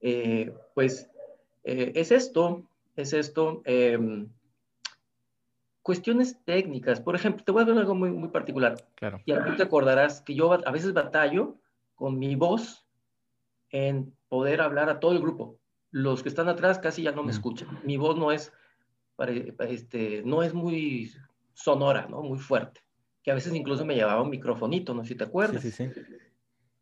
Eh, 0.00 0.52
pues 0.74 1.08
eh, 1.62 1.92
es 1.94 2.10
esto, 2.10 2.64
es 2.96 3.12
esto. 3.12 3.62
Em, 3.64 4.28
cuestiones 5.80 6.44
técnicas, 6.44 7.00
por 7.00 7.14
ejemplo, 7.14 7.44
te 7.44 7.52
voy 7.52 7.62
a 7.62 7.66
dar 7.66 7.78
algo 7.78 7.94
muy, 7.94 8.10
muy 8.10 8.30
particular. 8.30 8.84
Claro. 8.96 9.20
Y 9.26 9.30
a 9.30 9.44
te 9.54 9.62
acordarás 9.62 10.22
que 10.22 10.34
yo 10.34 10.52
a 10.52 10.70
veces 10.72 10.92
batallo 10.92 11.54
con 11.94 12.18
mi 12.18 12.34
voz 12.34 12.84
en 13.70 14.12
poder 14.28 14.60
hablar 14.60 14.88
a 14.88 14.98
todo 14.98 15.12
el 15.12 15.20
grupo. 15.20 15.56
Los 15.92 16.24
que 16.24 16.30
están 16.30 16.48
atrás 16.48 16.80
casi 16.80 17.04
ya 17.04 17.12
no 17.12 17.22
me 17.22 17.28
mm. 17.28 17.36
escuchan. 17.36 17.80
Mi 17.84 17.96
voz 17.96 18.18
no 18.18 18.32
es 18.32 18.52
este, 19.68 20.24
no 20.24 20.42
es 20.42 20.52
muy 20.52 21.12
sonora, 21.54 22.08
¿no? 22.10 22.22
Muy 22.22 22.40
fuerte. 22.40 22.80
Que 23.22 23.30
a 23.30 23.34
veces 23.34 23.54
incluso 23.54 23.84
me 23.84 23.94
llevaba 23.94 24.22
un 24.22 24.30
microfonito, 24.30 24.94
no 24.94 25.02
sé 25.02 25.10
si 25.10 25.14
te 25.16 25.24
acuerdas. 25.24 25.62
Sí, 25.62 25.70
sí, 25.70 25.88
sí. 25.94 26.02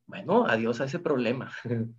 Bueno, 0.07 0.47
adiós 0.47 0.81
a 0.81 0.87
ese 0.87 0.99
problema. 0.99 1.53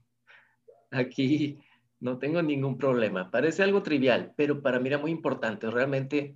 Aquí 0.91 1.59
no 2.01 2.17
tengo 2.17 2.41
ningún 2.41 2.77
problema. 2.77 3.31
Parece 3.31 3.63
algo 3.63 3.83
trivial, 3.83 4.33
pero 4.35 4.61
para 4.61 4.79
mí 4.79 4.89
era 4.89 4.97
muy 4.97 5.11
importante. 5.11 5.69
Realmente, 5.69 6.35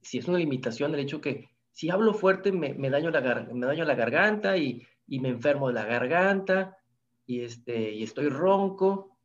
si 0.00 0.18
es 0.18 0.26
una 0.26 0.38
limitación, 0.38 0.92
el 0.94 1.00
hecho 1.00 1.20
que 1.20 1.50
si 1.72 1.90
hablo 1.90 2.14
fuerte 2.14 2.50
me, 2.50 2.90
daño, 2.90 3.10
la, 3.10 3.20
me 3.52 3.66
daño 3.66 3.84
la 3.84 3.94
garganta 3.94 4.56
y, 4.56 4.86
me 5.06 5.28
enfermo 5.28 5.68
de 5.68 5.74
la 5.74 5.84
garganta 5.84 6.78
y, 7.26 7.42
este, 7.42 7.92
y 7.92 8.02
estoy 8.02 8.28
ronco. 8.28 9.16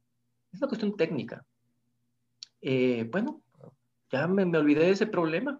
Es 0.52 0.60
una 0.60 0.68
cuestión 0.68 0.96
técnica. 0.96 1.46
Eh, 2.62 3.08
bueno, 3.10 3.42
ya 4.12 4.28
me, 4.28 4.46
me 4.46 4.58
olvidé 4.58 4.82
de 4.82 4.92
ese 4.92 5.08
problema. 5.08 5.60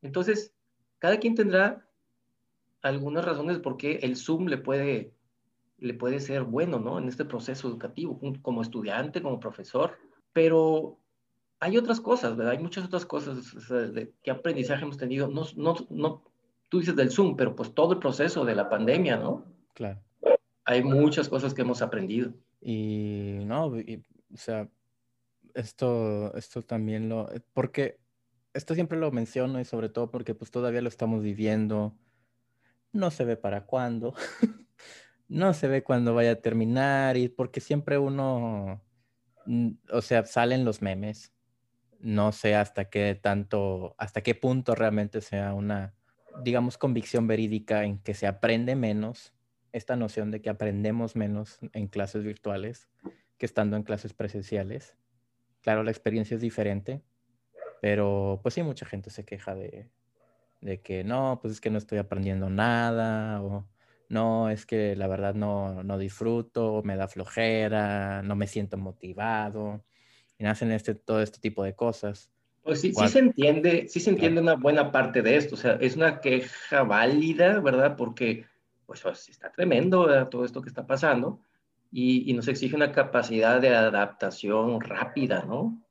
Entonces, 0.00 0.54
cada 1.02 1.18
quien 1.18 1.34
tendrá 1.34 1.84
algunas 2.80 3.24
razones 3.24 3.58
por 3.58 3.76
qué 3.76 3.98
el 4.02 4.14
Zoom 4.14 4.46
le 4.46 4.56
puede, 4.56 5.12
le 5.78 5.94
puede 5.94 6.20
ser 6.20 6.44
bueno, 6.44 6.78
¿no? 6.78 6.96
En 6.96 7.08
este 7.08 7.24
proceso 7.24 7.66
educativo, 7.66 8.20
como 8.40 8.62
estudiante, 8.62 9.20
como 9.20 9.40
profesor. 9.40 9.98
Pero 10.32 11.00
hay 11.58 11.76
otras 11.76 12.00
cosas, 12.00 12.36
¿verdad? 12.36 12.52
Hay 12.52 12.60
muchas 12.60 12.84
otras 12.84 13.04
cosas 13.04 13.68
de 13.68 14.12
qué 14.22 14.30
aprendizaje 14.30 14.84
hemos 14.84 14.96
tenido. 14.96 15.26
No, 15.26 15.44
no, 15.56 15.74
no, 15.90 16.22
tú 16.68 16.78
dices 16.78 16.94
del 16.94 17.10
Zoom, 17.10 17.34
pero 17.34 17.56
pues 17.56 17.74
todo 17.74 17.94
el 17.94 17.98
proceso 17.98 18.44
de 18.44 18.54
la 18.54 18.68
pandemia, 18.68 19.16
¿no? 19.16 19.44
Claro. 19.74 19.98
Hay 20.64 20.84
muchas 20.84 21.28
cosas 21.28 21.52
que 21.52 21.62
hemos 21.62 21.82
aprendido. 21.82 22.32
Y 22.60 23.40
no, 23.42 23.66
o 23.66 24.36
sea, 24.36 24.68
esto, 25.52 26.32
esto 26.36 26.62
también 26.62 27.08
lo, 27.08 27.28
porque 27.54 27.98
esto 28.54 28.74
siempre 28.74 28.98
lo 28.98 29.10
menciono 29.10 29.60
y 29.60 29.64
sobre 29.64 29.88
todo 29.88 30.10
porque 30.10 30.34
pues 30.34 30.50
todavía 30.50 30.82
lo 30.82 30.88
estamos 30.88 31.22
viviendo, 31.22 31.96
no 32.92 33.10
se 33.10 33.24
ve 33.24 33.36
para 33.36 33.66
cuándo, 33.66 34.14
no 35.28 35.54
se 35.54 35.68
ve 35.68 35.82
cuándo 35.82 36.14
vaya 36.14 36.32
a 36.32 36.40
terminar 36.40 37.16
y 37.16 37.28
porque 37.28 37.60
siempre 37.60 37.98
uno, 37.98 38.82
mm, 39.46 39.70
o 39.92 40.02
sea, 40.02 40.24
salen 40.24 40.64
los 40.64 40.82
memes, 40.82 41.32
no 42.00 42.32
sé 42.32 42.54
hasta 42.54 42.90
qué 42.90 43.18
tanto, 43.20 43.94
hasta 43.98 44.22
qué 44.22 44.34
punto 44.34 44.74
realmente 44.74 45.20
sea 45.20 45.54
una, 45.54 45.94
digamos, 46.42 46.76
convicción 46.76 47.26
verídica 47.26 47.84
en 47.84 47.98
que 47.98 48.14
se 48.14 48.26
aprende 48.26 48.76
menos, 48.76 49.32
esta 49.72 49.96
noción 49.96 50.30
de 50.30 50.42
que 50.42 50.50
aprendemos 50.50 51.16
menos 51.16 51.58
en 51.72 51.88
clases 51.88 52.24
virtuales 52.24 52.88
que 53.38 53.46
estando 53.46 53.76
en 53.76 53.84
clases 53.84 54.12
presenciales. 54.12 54.96
Claro, 55.62 55.82
la 55.82 55.90
experiencia 55.90 56.34
es 56.34 56.40
diferente, 56.40 57.02
pero 57.82 58.38
pues 58.44 58.54
sí, 58.54 58.62
mucha 58.62 58.86
gente 58.86 59.10
se 59.10 59.24
queja 59.24 59.56
de, 59.56 59.88
de 60.60 60.80
que 60.80 61.02
no, 61.02 61.40
pues 61.42 61.54
es 61.54 61.60
que 61.60 61.68
no 61.68 61.78
estoy 61.78 61.98
aprendiendo 61.98 62.48
nada, 62.48 63.42
o 63.42 63.66
no, 64.08 64.50
es 64.50 64.66
que 64.66 64.94
la 64.94 65.08
verdad 65.08 65.34
no, 65.34 65.82
no 65.82 65.98
disfruto, 65.98 66.82
me 66.84 66.94
da 66.94 67.08
flojera, 67.08 68.22
no 68.22 68.36
me 68.36 68.46
siento 68.46 68.76
motivado, 68.78 69.82
y 70.38 70.44
nacen 70.44 70.70
este, 70.70 70.94
todo 70.94 71.22
este 71.22 71.40
tipo 71.40 71.64
de 71.64 71.74
cosas. 71.74 72.30
Pues 72.62 72.80
sí, 72.80 72.94
sí 72.94 73.08
se 73.08 73.18
entiende, 73.18 73.88
sí 73.88 73.98
se 73.98 74.10
entiende 74.10 74.40
una 74.40 74.54
buena 74.54 74.92
parte 74.92 75.20
de 75.20 75.34
esto, 75.34 75.56
o 75.56 75.58
sea, 75.58 75.72
es 75.80 75.96
una 75.96 76.20
queja 76.20 76.84
válida, 76.84 77.58
¿verdad? 77.58 77.96
Porque 77.96 78.44
pues, 78.86 79.04
está 79.28 79.50
tremendo 79.50 80.06
todo 80.28 80.44
esto 80.44 80.62
que 80.62 80.68
está 80.68 80.86
pasando 80.86 81.40
y, 81.90 82.30
y, 82.30 82.34
nos 82.34 82.46
exige 82.46 82.76
una 82.76 82.92
capacidad 82.92 83.60
de 83.60 83.70
adaptación 83.70 84.80
rápida, 84.80 85.44
¿no? 85.44 85.82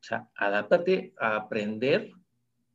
O 0.00 0.04
sea, 0.04 0.28
adáptate 0.36 1.14
a 1.18 1.36
aprender 1.36 2.12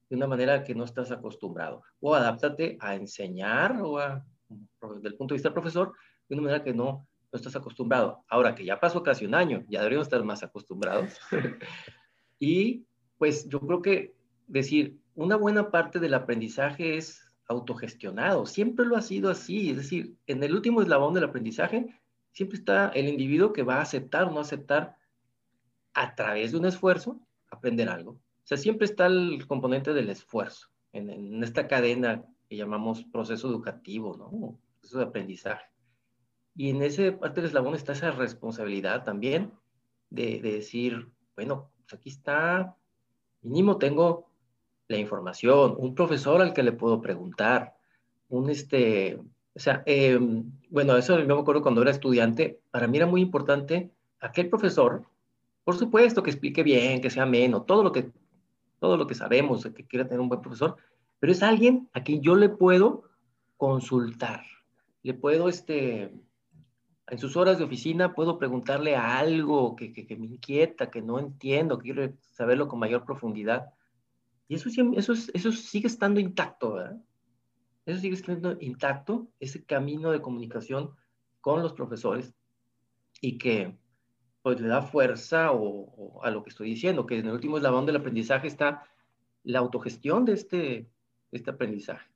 de 0.10 0.16
una 0.16 0.28
manera 0.28 0.64
que 0.64 0.76
no 0.76 0.84
estás 0.84 1.12
acostumbrado. 1.12 1.84
O 2.00 2.14
adáptate 2.14 2.78
a 2.82 2.96
enseñar 2.96 3.82
o 3.82 3.98
a, 3.98 4.26
desde 4.50 5.08
el 5.08 5.16
punto 5.16 5.34
de 5.34 5.38
vista 5.38 5.50
del 5.50 5.54
profesor, 5.54 5.94
de 6.28 6.36
una 6.36 6.44
manera 6.44 6.64
que 6.64 6.74
no, 6.74 7.08
no 7.32 7.38
estás 7.38 7.56
acostumbrado. 7.56 8.24
Ahora 8.28 8.54
que 8.54 8.66
ya 8.66 8.80
pasó 8.80 9.04
casi 9.04 9.26
un 9.26 9.36
año, 9.36 9.64
ya 9.70 9.80
deberíamos 9.80 10.08
estar 10.08 10.24
más 10.24 10.44
acostumbrados. 10.44 11.18
y 12.40 12.86
pues 13.18 13.48
yo 13.48 13.60
creo 13.62 13.82
que 13.82 14.16
decir, 14.48 15.00
una 15.16 15.36
buena 15.36 15.72
parte 15.72 16.00
del 16.00 16.14
aprendizaje 16.14 16.98
es 16.98 17.22
autogestionado. 17.48 18.46
Siempre 18.46 18.86
lo 18.86 18.98
ha 18.98 19.02
sido 19.02 19.30
así. 19.30 19.70
Es 19.70 19.78
decir, 19.78 20.16
en 20.28 20.44
el 20.44 20.54
último 20.54 20.82
eslabón 20.82 21.14
del 21.14 21.26
aprendizaje, 21.26 22.02
siempre 22.32 22.58
está 22.58 22.90
el 22.90 23.08
individuo 23.08 23.54
que 23.54 23.64
va 23.64 23.76
a 23.76 23.82
aceptar 23.82 24.26
o 24.26 24.32
no 24.32 24.40
aceptar 24.40 24.96
a 25.94 26.16
través 26.16 26.52
de 26.52 26.58
un 26.58 26.66
esfuerzo 26.66 27.20
aprender 27.50 27.90
algo 27.90 28.20
sea, 28.52 28.62
siempre 28.62 28.86
está 28.86 29.06
el 29.06 29.48
componente 29.48 29.94
del 29.94 30.10
esfuerzo 30.10 30.68
en, 30.92 31.42
esta 31.42 31.68
cadena 31.68 32.26
que 32.50 32.58
llamamos 32.58 33.04
proceso 33.06 33.48
educativo, 33.48 34.18
¿no? 34.18 34.60
Proceso 34.82 35.00
de 35.00 35.06
aprendizaje. 35.06 35.66
Y 36.56 36.72
en 36.72 36.82
ese 36.82 37.14
parte 37.14 37.40
del 37.40 37.48
eslabón 37.48 37.76
está 37.76 37.94
esa 37.94 38.12
responsabilidad 38.12 39.06
también 39.06 39.54
de, 40.10 40.42
decir, 40.42 41.10
bueno, 41.36 41.72
pues 41.84 41.94
aquí 41.94 42.10
está, 42.10 42.76
mínimo 43.42 43.78
tengo 43.78 44.30
la 44.90 44.98
información, 44.98 45.76
un 45.78 45.96
profesor 45.96 46.42
al 46.42 46.54
que 46.54 46.64
le 46.64 46.74
puedo 46.74 47.00
preguntar, 47.00 47.78
un 48.28 48.50
este, 48.50 49.18
o 49.56 49.60
sea, 49.60 49.82
em, 49.86 50.52
bueno, 50.70 50.98
eso 50.98 51.18
yo 51.18 51.36
me 51.36 51.42
acuerdo 51.42 51.62
cuando 51.62 51.82
era 51.82 51.92
estudiante, 51.92 52.60
para 52.70 52.88
mí 52.88 52.98
era 52.98 53.08
muy 53.08 53.22
importante 53.22 53.92
aquel 54.20 54.50
profesor, 54.50 55.06
por 55.64 55.78
supuesto 55.78 56.24
que 56.24 56.32
explique 56.32 56.64
bien, 56.64 57.02
que 57.02 57.10
sea 57.10 57.24
ameno, 57.24 57.64
todo 57.64 57.84
lo 57.84 57.92
que 57.92 58.12
todo 58.82 58.98
lo 58.98 59.06
que 59.06 59.14
sabemos, 59.14 59.64
que 59.64 59.86
quiera 59.86 60.08
tener 60.08 60.20
un 60.20 60.28
buen 60.28 60.42
profesor, 60.42 60.76
pero 61.20 61.32
es 61.32 61.44
alguien 61.44 61.88
a 61.94 62.04
quien 62.04 62.24
yo 62.24 62.36
le 62.36 62.50
puedo 62.50 63.04
consultar, 63.56 64.44
le 65.04 65.14
puedo, 65.14 65.50
este, 65.50 66.12
en 67.08 67.18
sus 67.20 67.38
horas 67.38 67.60
de 67.60 67.64
oficina, 67.64 68.16
puedo 68.16 68.40
preguntarle 68.40 68.96
algo 68.96 69.76
que, 69.76 69.94
que, 69.94 70.16
me 70.16 70.26
inquieta, 70.26 70.90
que 70.90 71.04
no 71.04 71.20
entiendo, 71.20 71.78
que 71.78 71.94
quiero 71.94 72.12
saberlo 72.22 72.68
con 72.68 72.80
mayor 72.80 73.06
profundidad. 73.06 73.68
Y 74.48 74.56
eso, 74.56 74.70
eso, 74.96 75.14
eso 75.14 75.52
sigue 75.52 75.86
estando 75.86 76.20
intacto, 76.20 76.74
¿verdad? 76.74 77.00
Eso 77.86 78.00
sigue 78.00 78.16
estando 78.16 78.58
intacto, 78.60 79.28
ese 79.40 79.64
camino 79.64 80.10
de 80.12 80.22
comunicación 80.22 80.96
con 81.40 81.62
los 81.62 81.74
profesores 81.74 82.34
y 83.22 83.38
que 83.38 83.78
pues 84.42 84.60
le 84.60 84.68
da 84.68 84.82
fuerza 84.82 85.52
o, 85.52 86.22
a 86.24 86.32
lo 86.32 86.44
que 86.44 86.50
estoy 86.50 86.70
diciendo, 86.70 87.06
que 87.06 87.20
en 87.20 87.28
el 87.28 87.34
último 87.34 87.58
eslabón 87.58 87.86
del 87.86 87.98
aprendizaje 87.98 88.48
está 88.48 88.84
la 89.44 89.60
autogestión 89.60 90.26
de 90.26 90.34
este, 90.34 90.90
este 91.32 91.52
aprendizaje. 91.52 92.10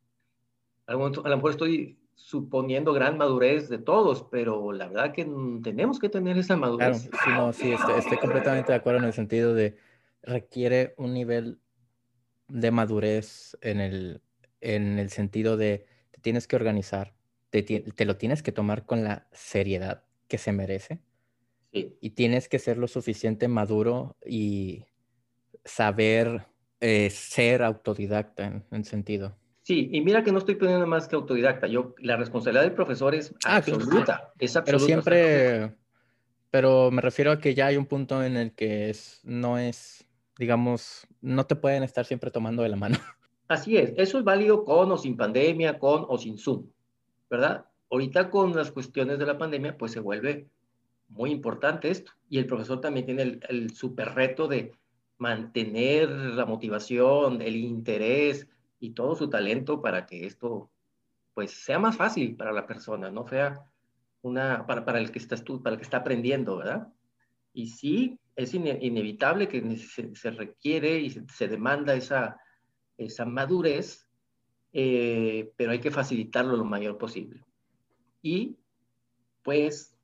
A 0.87 0.93
lo, 0.93 1.09
mejor 1.09 1.51
estoy 1.51 1.99
suponiendo 2.15 2.93
gran 2.93 3.17
madurez 3.17 3.69
de 3.69 3.77
todos, 3.77 4.23
pero 4.31 4.71
la 4.71 4.87
verdad 4.87 5.13
que 5.13 5.25
tenemos 5.63 5.99
que 5.99 6.09
tener 6.09 6.37
esa 6.37 6.55
madurez. 6.55 7.09
Claro, 7.23 7.53
sí, 7.53 7.75
sí, 7.75 7.91
estoy, 7.97 8.17
completamente 8.17 8.71
de 8.71 8.77
acuerdo 8.77 8.99
en 8.99 9.05
el 9.05 9.13
sentido 9.13 9.53
de 9.53 9.77
requiere 10.21 10.93
un 10.97 11.13
nivel 11.13 11.59
de 12.47 12.71
madurez 12.71 13.57
en 13.61 13.81
el, 13.81 14.21
en 14.61 14.99
el 14.99 15.09
sentido 15.09 15.57
de 15.57 15.85
te 16.11 16.21
tienes 16.21 16.47
que 16.47 16.55
organizar, 16.55 17.13
te, 17.49 17.63
te 17.63 18.05
lo 18.05 18.17
tienes 18.17 18.43
que 18.43 18.51
tomar 18.51 18.85
con 18.85 19.03
la 19.03 19.27
seriedad 19.31 20.03
que 20.27 20.37
se 20.37 20.51
merece 20.51 20.99
y 21.75 22.09
tienes 22.11 22.47
que 22.47 22.59
ser 22.59 22.77
lo 22.77 22.87
suficiente 22.87 23.47
maduro 23.47 24.15
y 24.25 24.85
saber 25.63 26.47
eh, 26.79 27.09
ser 27.09 27.63
autodidacta 27.63 28.45
en, 28.45 28.63
en, 28.71 28.85
sentido. 28.85 29.35
Sí, 29.61 29.89
y 29.91 30.01
mira 30.01 30.23
que 30.23 30.31
no 30.31 30.37
estoy 30.37 30.55
poniendo 30.55 30.85
más 30.85 31.07
que 31.07 31.15
autodidacta. 31.15 31.67
Yo, 31.67 31.95
la 31.97 32.17
responsabilidad 32.17 32.63
del 32.63 32.73
profesor 32.73 33.15
es 33.15 33.33
ah. 33.45 33.57
Es 33.57 34.55
absoluta. 34.55 34.63
Pero 34.65 34.79
siempre, 34.79 35.75
pero 36.51 36.91
me 36.91 37.01
refiero 37.01 37.31
a 37.31 37.39
que 37.39 37.55
ya 37.55 37.67
hay 37.67 37.77
un 37.77 37.85
punto 37.85 38.23
en 38.23 38.37
el 38.37 38.53
que 38.53 38.89
es, 38.89 39.19
no 39.23 39.57
es, 39.57 40.07
digamos, 40.37 41.07
no 41.19 41.45
te 41.45 41.55
pueden 41.55 41.83
estar 41.83 42.05
siempre 42.05 42.31
tomando 42.31 42.63
de 42.63 42.69
la 42.69 42.77
mano. 42.77 42.97
Así 43.47 43.77
es, 43.77 43.93
eso 43.97 44.17
es 44.17 44.23
válido 44.23 44.63
con 44.63 44.91
o 44.91 44.97
sin 44.97 45.17
pandemia, 45.17 45.77
con 45.77 46.05
o 46.07 46.17
sin 46.17 46.37
Zoom, 46.37 46.67
¿verdad? 47.29 47.65
Ahorita 47.91 48.29
con 48.29 48.55
las 48.55 48.71
cuestiones 48.71 49.19
de 49.19 49.25
la 49.25 49.37
pandemia, 49.37 49.77
pues 49.77 49.91
se 49.91 49.99
vuelve 49.99 50.49
muy 51.07 51.31
importante 51.31 51.89
esto. 51.89 52.11
Y 52.29 52.37
el 52.37 52.45
profesor 52.45 52.81
también 52.81 53.05
tiene 53.05 53.21
el, 53.23 53.39
el 53.47 53.75
super 53.75 54.13
reto 54.13 54.47
de 54.47 54.73
mantener 55.17 56.09
la 56.09 56.45
motivación, 56.45 57.41
el 57.41 57.55
interés 57.55 58.47
y 58.79 58.91
todo 58.91 59.15
su 59.15 59.29
talento 59.29 59.81
para 59.81 60.05
que 60.05 60.25
esto 60.25 60.69
pues 61.33 61.51
sea 61.51 61.79
más 61.79 61.97
fácil 61.97 62.35
para 62.35 62.53
la 62.53 62.65
persona, 62.65 63.11
no 63.11 63.27
sea 63.27 63.65
una, 64.21 64.65
para, 64.65 64.85
para 64.85 64.99
el 64.99 65.11
que 65.11 65.19
está 65.19 65.35
para 65.61 65.73
el 65.73 65.77
que 65.77 65.83
está 65.83 65.97
aprendiendo, 65.97 66.57
¿verdad? 66.57 66.87
Y 67.53 67.67
sí, 67.67 68.19
es 68.35 68.53
inevitable 68.53 69.47
que 69.47 69.77
se, 69.77 70.31
requiere 70.31 70.99
y 70.99 71.09
se, 71.09 71.47
demanda 71.47 71.93
esa, 71.93 72.37
esa 72.97 73.25
madurez, 73.25 74.07
eh, 74.73 75.51
pero 75.55 75.71
hay 75.71 75.79
que 75.79 75.91
facilitarlo 75.91 76.55
lo 76.57 76.65
mayor 76.65 76.97
posible. 76.97 77.45
Y 78.21 78.57
pues 79.43 79.94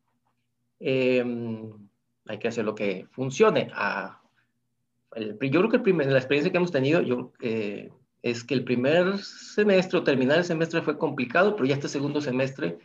Em, 0.81 1.71
hay 2.25 2.39
que 2.39 2.47
hacer 2.47 2.65
lo 2.65 2.75
que 2.75 3.05
funcione. 3.11 3.69
A 3.73 4.21
yo 5.15 5.37
creo 5.37 5.69
que 5.69 5.77
el 5.77 5.83
primer, 5.83 6.07
la 6.07 6.17
experiencia 6.17 6.51
que 6.51 6.57
hemos 6.57 6.71
tenido 6.71 7.01
yo, 7.01 7.33
eh, 7.41 7.89
es 8.21 8.43
que 8.43 8.53
el 8.53 8.63
primer 8.63 9.17
semestre 9.17 9.99
o 9.99 10.03
terminar 10.03 10.37
el 10.37 10.43
semestre 10.43 10.81
fue 10.81 10.97
complicado, 10.97 11.55
pero 11.55 11.65
ya 11.65 11.75
este 11.75 11.89
segundo 11.89 12.21
semestre 12.21 12.77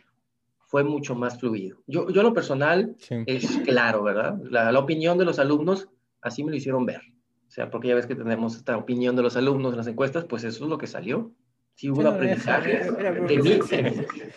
fue 0.65 0.83
mucho 0.83 1.15
más 1.15 1.39
fluido. 1.39 1.77
Yo, 1.87 2.09
yo 2.09 2.23
lo 2.23 2.33
personal 2.33 2.95
es 3.09 3.57
claro, 3.59 4.03
¿verdad? 4.03 4.37
La, 4.49 4.71
la, 4.71 4.79
opinión 4.79 5.17
de 5.17 5.25
los 5.25 5.39
alumnos 5.39 5.87
así 6.21 6.43
me 6.43 6.51
lo 6.51 6.57
hicieron 6.57 6.85
ver. 6.85 7.01
O 7.47 7.51
sea, 7.51 7.69
porque 7.69 7.87
ya 7.87 7.95
ves 7.95 8.07
que 8.07 8.15
tenemos 8.15 8.55
esta 8.55 8.75
opinión 8.75 9.15
de 9.15 9.21
los 9.21 9.37
alumnos 9.37 9.71
en 9.71 9.77
las 9.77 9.87
encuestas, 9.87 10.25
pues 10.25 10.43
eso 10.43 10.65
es 10.65 10.69
lo 10.69 10.77
que 10.77 10.87
salió. 10.87 11.31
Sí 11.75 11.89
hubo 11.89 12.01
un 12.01 12.07
aprendizaje 12.07 12.91
de 12.91 13.37
mí. 13.37 13.59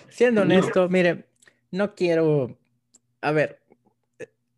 Siendo 0.09 0.43
honesto, 0.43 0.89
mire, 0.89 1.25
no 1.73 1.95
quiero... 1.95 2.57
A 3.21 3.33
ver, 3.33 3.61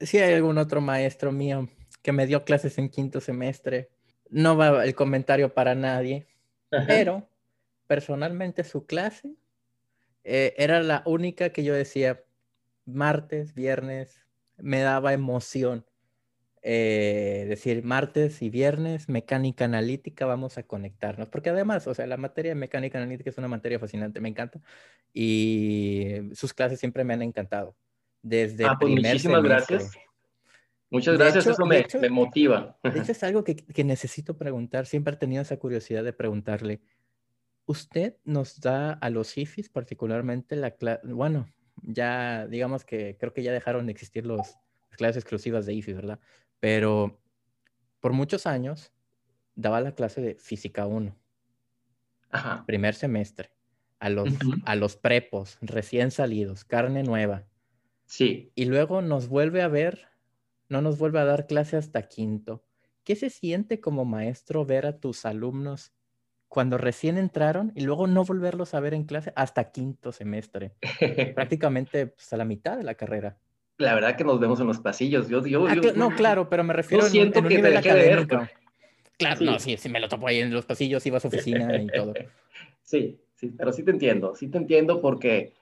si 0.01 0.19
hay 0.19 0.35
algún 0.35 0.59
otro 0.59 0.81
maestro 0.81 1.33
mío 1.33 1.69
que 2.03 2.13
me 2.13 2.27
dio 2.27 2.45
clases 2.45 2.79
en 2.79 2.89
quinto 2.89 3.21
semestre, 3.21 3.91
no 4.29 4.57
va 4.57 4.85
el 4.85 4.95
comentario 4.95 5.55
para 5.55 5.75
nadie, 5.75 6.27
pero 6.87 7.29
personalmente 7.87 8.65
su 8.65 8.87
clase 8.87 9.35
eh, 10.25 10.55
era 10.57 10.83
la 10.83 11.03
única 11.07 11.51
que 11.51 11.65
yo 11.65 11.75
decía 11.75 12.25
martes, 12.85 13.55
viernes, 13.55 14.25
me 14.57 14.81
daba 14.81 15.13
emoción. 15.13 15.85
Eh, 16.65 17.45
decir 17.49 17.83
martes 17.83 18.41
y 18.41 18.49
viernes, 18.49 19.09
mecánica 19.09 19.65
analítica, 19.65 20.27
vamos 20.27 20.59
a 20.59 20.63
conectarnos, 20.63 21.29
porque 21.29 21.51
además, 21.51 21.89
o 21.89 21.95
sea, 21.95 22.07
la 22.07 22.17
materia 22.17 22.53
de 22.53 22.55
mecánica 22.55 22.99
analítica 22.99 23.31
es 23.31 23.39
una 23.39 23.49
materia 23.49 23.81
fascinante, 23.81 24.21
me 24.21 24.29
encanta, 24.29 24.61
y 25.13 26.31
sus 26.35 26.55
clases 26.55 26.79
siempre 26.79 27.03
me 27.03 27.15
han 27.15 27.23
encantado. 27.23 27.75
Desde 28.23 28.65
ah, 28.65 28.77
pues 28.79 28.93
muchísimas 28.93 29.43
gracias. 29.43 29.93
Muchas 30.91 31.17
gracias, 31.17 31.47
eso 31.47 31.65
me, 31.65 31.87
me, 32.01 32.11
motiva. 32.11 32.77
De 32.83 33.01
hecho, 33.01 33.13
es 33.13 33.23
algo 33.23 33.45
que, 33.45 33.57
que, 33.57 33.83
necesito 33.83 34.37
preguntar, 34.37 34.85
siempre 34.85 35.15
he 35.15 35.17
tenido 35.17 35.41
esa 35.41 35.57
curiosidad 35.59 36.05
de 36.05 36.13
preguntarle, 36.13 36.83
¿usted 37.65 38.19
nos 38.25 38.61
da 38.61 38.93
a 38.93 39.09
los 39.09 39.39
IFIs 39.39 39.71
particularmente 39.71 40.55
la 40.55 40.73
clase, 40.73 41.01
bueno, 41.07 41.49
ya 41.81 42.47
digamos 42.47 42.85
que 42.85 43.17
creo 43.19 43.33
que 43.33 43.43
ya 43.43 43.53
dejaron 43.53 43.87
de 43.87 43.93
existir 43.93 44.27
los, 44.27 44.59
las 44.91 44.97
clases 44.99 45.17
exclusivas 45.17 45.65
de 45.65 45.73
IFIS, 45.73 45.97
¿verdad? 45.97 46.21
Pero 46.61 47.19
por 48.01 48.13
muchos 48.13 48.47
años 48.47 48.93
daba 49.55 49.81
la 49.81 49.95
clase 49.95 50.21
de 50.21 50.35
Física 50.35 50.87
1. 50.87 51.17
Ajá. 52.31 52.65
Primer 52.67 52.95
semestre. 52.95 53.51
A 53.99 54.09
los, 54.09 54.29
a 54.65 54.75
los 54.75 54.97
prepos, 54.97 55.59
recién 55.61 56.11
salidos, 56.11 56.65
carne 56.65 57.05
nueva. 57.05 57.45
Sí. 58.13 58.53
Y 58.55 58.67
luego 58.67 59.01
nos 59.01 59.29
vuelve 59.29 59.63
a 59.63 59.69
ver, 59.69 60.09
no 60.69 60.83
nos 60.83 60.99
vuelve 60.99 61.21
a 61.21 61.25
dar 61.25 61.47
clase 61.47 61.79
hasta 61.79 62.03
quinto. 62.03 62.63
¿Qué 63.05 63.17
se 63.17 63.31
siente 63.31 63.81
como 63.81 64.05
maestro 64.05 64.67
ver 64.67 64.85
a 64.85 65.01
tus 65.01 65.25
alumnos 65.25 65.95
cuando 66.47 66.77
recién 66.77 67.17
entraron 67.17 67.73
y 67.75 67.85
luego 67.85 68.07
no 68.07 68.23
volverlos 68.25 68.75
a 68.75 68.81
ver 68.81 68.93
en 68.93 69.05
clase 69.05 69.33
hasta 69.35 69.73
quinto 69.73 70.13
semestre? 70.13 70.75
Prácticamente 71.35 72.09
pues, 72.09 72.31
a 72.35 72.37
la 72.37 72.45
mitad 72.45 72.77
de 72.77 72.85
la 72.85 72.97
carrera 72.97 73.39
la 73.79 73.95
verdad 73.95 74.15
que 74.15 74.25
nos 74.25 74.39
vemos 74.39 74.61
en 74.61 74.67
los 74.67 74.79
pasillos. 74.79 75.29
Yo, 75.29 75.45
yo, 75.45 75.67
ah, 75.67 75.75
no, 75.97 76.11
claro, 76.11 76.49
pero 76.49 76.63
me 76.63 76.73
refiero 76.73 77.05
yo 77.05 77.11
siento 77.11 77.39
en, 77.39 77.47
un 77.47 77.49
que 77.49 77.57
nivel 77.57 77.77
académico. 77.77 78.39
Ver, 78.39 78.51
claro, 79.19 79.41
no, 79.41 79.59
sí, 79.59 79.77
sí 79.77 79.89
me 79.89 79.99
lo 79.99 80.09
topo 80.09 80.29
ahí 80.29 80.39
en 80.39 80.53
los 80.53 80.67
pasillos, 80.67 81.05
iba 81.07 81.17
a 81.17 81.21
su 81.21 81.29
oficina 81.29 81.77
y 81.81 81.87
todo. 81.89 82.15
Sí, 82.85 83.21
sí, 83.35 83.49
pero 83.57 83.73
sí 83.73 83.85
te 83.85 83.93
entiendo, 83.93 84.35
sí 84.35 84.49
te 84.49 84.59
entiendo 84.59 85.01
porque, 85.01 85.55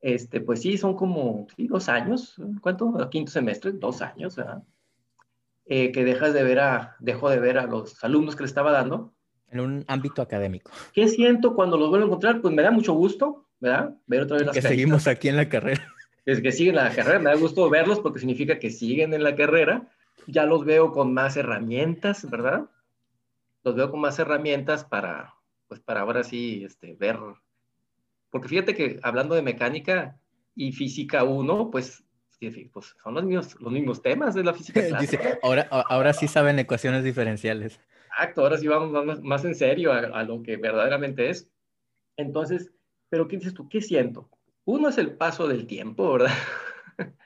este, 0.00 0.40
pues 0.40 0.62
sí, 0.62 0.76
son 0.78 0.94
como 0.94 1.46
sí, 1.56 1.66
dos 1.66 1.88
años, 1.88 2.36
¿cuánto? 2.60 3.08
Quinto 3.10 3.32
semestre, 3.32 3.72
dos 3.72 4.02
años, 4.02 4.36
¿verdad? 4.36 4.62
Eh, 5.66 5.90
que 5.90 6.04
dejas 6.04 6.32
de 6.32 6.44
ver 6.44 6.60
a, 6.60 6.96
dejo 7.00 7.28
de 7.28 7.40
ver 7.40 7.58
a 7.58 7.66
los 7.66 8.02
alumnos 8.04 8.36
que 8.36 8.44
le 8.44 8.48
estaba 8.48 8.72
dando. 8.72 9.12
En 9.50 9.60
un 9.60 9.84
ámbito 9.88 10.22
académico. 10.22 10.70
¿Qué 10.92 11.08
siento 11.08 11.54
cuando 11.54 11.76
los 11.76 11.90
vuelvo 11.90 12.04
a 12.04 12.08
encontrar? 12.08 12.40
Pues 12.40 12.54
me 12.54 12.62
da 12.62 12.70
mucho 12.70 12.92
gusto, 12.92 13.46
¿verdad? 13.58 13.94
Ver 14.06 14.22
otra 14.22 14.36
vez 14.36 14.46
las 14.46 14.54
Que 14.54 14.62
seguimos 14.62 15.06
aquí 15.06 15.28
en 15.28 15.36
la 15.36 15.48
carrera 15.48 15.86
es 16.26 16.42
que 16.42 16.52
siguen 16.52 16.74
la 16.74 16.92
carrera. 16.92 17.20
Me 17.20 17.30
da 17.30 17.36
gusto 17.36 17.70
verlos 17.70 18.00
porque 18.00 18.18
significa 18.18 18.58
que 18.58 18.70
siguen 18.70 19.14
en 19.14 19.22
la 19.22 19.36
carrera. 19.36 19.88
Ya 20.26 20.44
los 20.44 20.64
veo 20.64 20.90
con 20.90 21.14
más 21.14 21.36
herramientas, 21.36 22.28
¿verdad? 22.28 22.68
Los 23.62 23.76
veo 23.76 23.90
con 23.90 24.00
más 24.00 24.18
herramientas 24.18 24.84
para, 24.84 25.34
pues 25.68 25.80
para 25.80 26.00
ahora 26.00 26.24
sí, 26.24 26.64
este, 26.64 26.96
ver. 26.96 27.18
Porque 28.36 28.48
fíjate 28.48 28.74
que 28.74 29.00
hablando 29.02 29.34
de 29.34 29.40
mecánica 29.40 30.20
y 30.54 30.70
física 30.72 31.24
1, 31.24 31.70
pues, 31.70 32.04
pues 32.70 32.94
son 33.02 33.14
los 33.14 33.24
mismos, 33.24 33.58
los 33.62 33.72
mismos 33.72 34.02
temas 34.02 34.34
de 34.34 34.44
la 34.44 34.52
física 34.52 34.82
Dice, 35.00 35.38
ahora, 35.42 35.62
ahora 35.70 36.12
sí 36.12 36.28
saben 36.28 36.58
ecuaciones 36.58 37.02
diferenciales. 37.02 37.80
Exacto, 38.10 38.42
ahora 38.42 38.58
sí 38.58 38.68
vamos 38.68 39.22
más, 39.22 39.44
en 39.46 39.54
serio 39.54 39.90
a, 39.90 40.00
a 40.00 40.22
lo 40.24 40.42
que 40.42 40.58
verdaderamente 40.58 41.30
es. 41.30 41.50
Entonces, 42.18 42.70
pero 43.08 43.26
¿qué 43.26 43.38
dices 43.38 43.54
tú? 43.54 43.70
¿Qué 43.70 43.80
siento? 43.80 44.28
Uno 44.66 44.90
es 44.90 44.98
el 44.98 45.16
paso 45.16 45.48
del 45.48 45.66
tiempo, 45.66 46.12
¿verdad? 46.12 46.34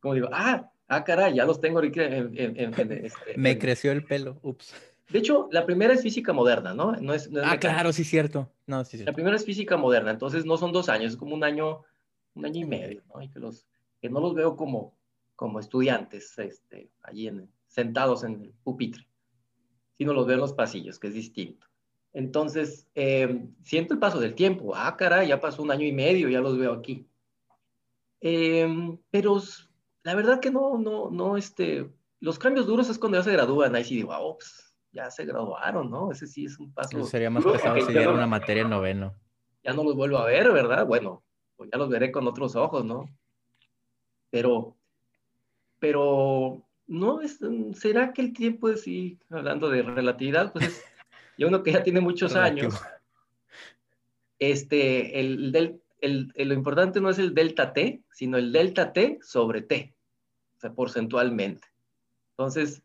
Como 0.00 0.14
digo, 0.14 0.30
ah, 0.32 0.72
ah, 0.88 1.04
caray, 1.04 1.34
ya 1.34 1.44
los 1.44 1.60
tengo 1.60 1.80
ahorita 1.80 2.02
en, 2.02 2.58
este, 3.04 3.36
Me 3.36 3.58
creció 3.58 3.92
el 3.92 4.04
pelo, 4.04 4.38
ups. 4.40 4.74
De 5.08 5.18
hecho, 5.20 5.48
la 5.52 5.64
primera 5.64 5.94
es 5.94 6.02
física 6.02 6.32
moderna, 6.32 6.74
¿no? 6.74 6.92
no, 6.92 7.14
es, 7.14 7.30
ah, 7.44 7.58
claro, 7.58 7.92
sí, 7.92 8.02
cierto. 8.02 8.50
No, 8.66 8.84
sí, 8.84 8.98
La 9.04 9.12
primera 9.12 9.36
es 9.36 9.44
física 9.44 9.76
moderna, 9.76 10.10
entonces 10.10 10.44
no 10.44 10.56
son 10.56 10.72
dos 10.72 10.88
años, 10.88 11.12
es 11.12 11.16
como 11.16 11.34
un 11.34 11.44
año, 11.44 11.82
un 12.34 12.44
año 12.44 12.60
y 12.60 12.64
medio, 12.64 13.02
¿no? 13.14 13.22
Y 13.22 13.28
que, 13.28 13.38
los, 13.38 13.66
que 14.00 14.08
no 14.08 14.18
los 14.20 14.34
veo 14.34 14.56
como, 14.56 14.98
como 15.36 15.60
estudiantes, 15.60 16.36
este, 16.38 16.90
allí 17.02 17.28
en, 17.28 17.48
sentados 17.68 18.24
en 18.24 18.42
el 18.42 18.54
pupitre, 18.64 19.06
sino 19.96 20.12
los 20.12 20.26
veo 20.26 20.34
en 20.34 20.40
los 20.40 20.54
pasillos, 20.54 20.98
que 20.98 21.08
es 21.08 21.14
distinto. 21.14 21.66
Entonces, 22.12 22.88
em, 22.94 23.54
siento 23.62 23.92
el 23.92 24.00
paso 24.00 24.18
del 24.18 24.34
tiempo. 24.34 24.74
Ah, 24.74 24.96
caray, 24.96 25.28
ya 25.28 25.38
pasó 25.38 25.62
un 25.62 25.70
año 25.70 25.84
y 25.84 25.92
medio, 25.92 26.30
ya 26.30 26.40
los 26.40 26.56
veo 26.56 26.72
aquí. 26.72 27.06
Em, 28.20 28.98
pero 29.10 29.40
la 30.02 30.14
verdad 30.14 30.40
que 30.40 30.50
no, 30.50 30.78
no, 30.78 31.10
no, 31.10 31.36
este, 31.36 31.90
los 32.20 32.38
cambios 32.38 32.66
duros 32.66 32.88
es 32.88 32.98
cuando 32.98 33.18
ya 33.18 33.24
se 33.24 33.32
gradúan. 33.32 33.74
Ahí 33.74 33.84
sí 33.84 33.96
digo, 33.96 34.14
ah, 34.14 34.34
pues, 34.34 34.65
ya 34.96 35.10
se 35.10 35.26
graduaron, 35.26 35.90
¿no? 35.90 36.10
Ese 36.10 36.26
sí 36.26 36.46
es 36.46 36.58
un 36.58 36.72
paso. 36.72 37.04
sería 37.04 37.30
más 37.30 37.44
pesado 37.44 37.78
si 37.80 37.92
diera 37.92 38.10
una 38.10 38.26
materia 38.26 38.62
en 38.62 38.70
noveno. 38.70 39.14
Ya 39.62 39.72
no 39.72 39.84
los 39.84 39.94
vuelvo 39.94 40.18
a 40.18 40.24
ver, 40.24 40.50
¿verdad? 40.50 40.86
Bueno, 40.86 41.22
pues 41.56 41.70
ya 41.70 41.78
los 41.78 41.88
veré 41.88 42.10
con 42.10 42.26
otros 42.26 42.56
ojos, 42.56 42.84
¿no? 42.84 43.04
Pero, 44.30 44.76
pero, 45.78 46.62
no, 46.86 47.20
es, 47.20 47.38
¿será 47.74 48.12
que 48.12 48.22
el 48.22 48.32
tiempo 48.32 48.70
es, 48.70 48.82
sí, 48.82 49.18
hablando 49.30 49.68
de 49.68 49.82
relatividad, 49.82 50.52
pues 50.52 50.64
es 50.66 50.84
y 51.36 51.44
uno 51.44 51.62
que 51.62 51.72
ya 51.72 51.82
tiene 51.82 52.00
muchos 52.00 52.34
años, 52.34 52.80
este, 54.38 55.20
el, 55.20 55.52
del, 55.52 55.82
el, 56.00 56.32
lo 56.34 56.54
importante 56.54 57.00
no 57.00 57.10
es 57.10 57.18
el 57.18 57.34
delta 57.34 57.72
T, 57.72 58.02
sino 58.10 58.38
el 58.38 58.52
delta 58.52 58.92
T 58.92 59.18
sobre 59.20 59.60
T, 59.60 59.94
o 60.56 60.60
sea, 60.60 60.72
porcentualmente. 60.72 61.68
Entonces, 62.30 62.82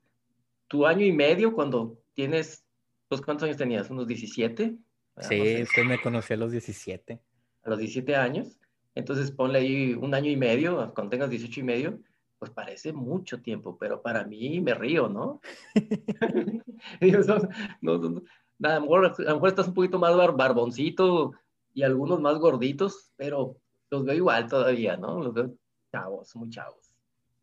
tu 0.67 0.86
año 0.86 1.06
y 1.06 1.12
medio 1.12 1.54
cuando 1.54 2.00
tienes, 2.13 2.65
pues, 3.08 3.21
¿cuántos 3.21 3.45
años 3.45 3.58
tenías? 3.58 3.89
¿Unos 3.89 4.08
17? 4.08 4.78
Sí, 5.17 5.62
usted 5.62 5.84
me 5.84 6.02
conoció 6.02 6.36
a 6.36 6.39
los 6.39 6.52
17. 6.52 7.19
A 7.63 7.69
los 7.69 7.80
17 7.80 8.15
años. 8.15 8.60
Entonces, 8.95 9.32
ponle 9.32 9.60
ahí 9.60 9.93
un 9.93 10.13
año 10.13 10.30
y 10.30 10.36
medio, 10.36 10.93
cuando 10.93 11.10
tengas 11.10 11.30
18 11.30 11.60
y 11.60 11.63
medio, 11.63 12.00
pues 12.39 12.52
parece 12.52 12.91
mucho 12.91 13.41
tiempo, 13.41 13.78
pero 13.78 14.02
para 14.02 14.26
mí 14.26 14.60
me 14.62 14.74
río, 14.74 15.08
¿no? 15.08 15.41
no, 17.82 17.97
no, 17.97 18.24
a 18.63 18.80
lo, 18.80 18.82
mejor, 18.82 19.47
estás 19.47 19.67
un 19.67 19.74
poquito 19.74 20.00
más 20.00 20.15
barboncito 20.36 21.34
y 21.74 21.84
algunos 21.84 22.19
más 22.19 22.38
gorditos, 22.38 23.12
pero 23.15 23.58
los 23.89 24.06
veo 24.06 24.15
igual 24.15 24.47
todavía, 24.47 24.97
¿no? 24.97 25.19
Los 25.19 25.34
veo 25.34 25.56
chavos, 25.91 26.36
muy 26.36 26.50
chavos. 26.50 26.93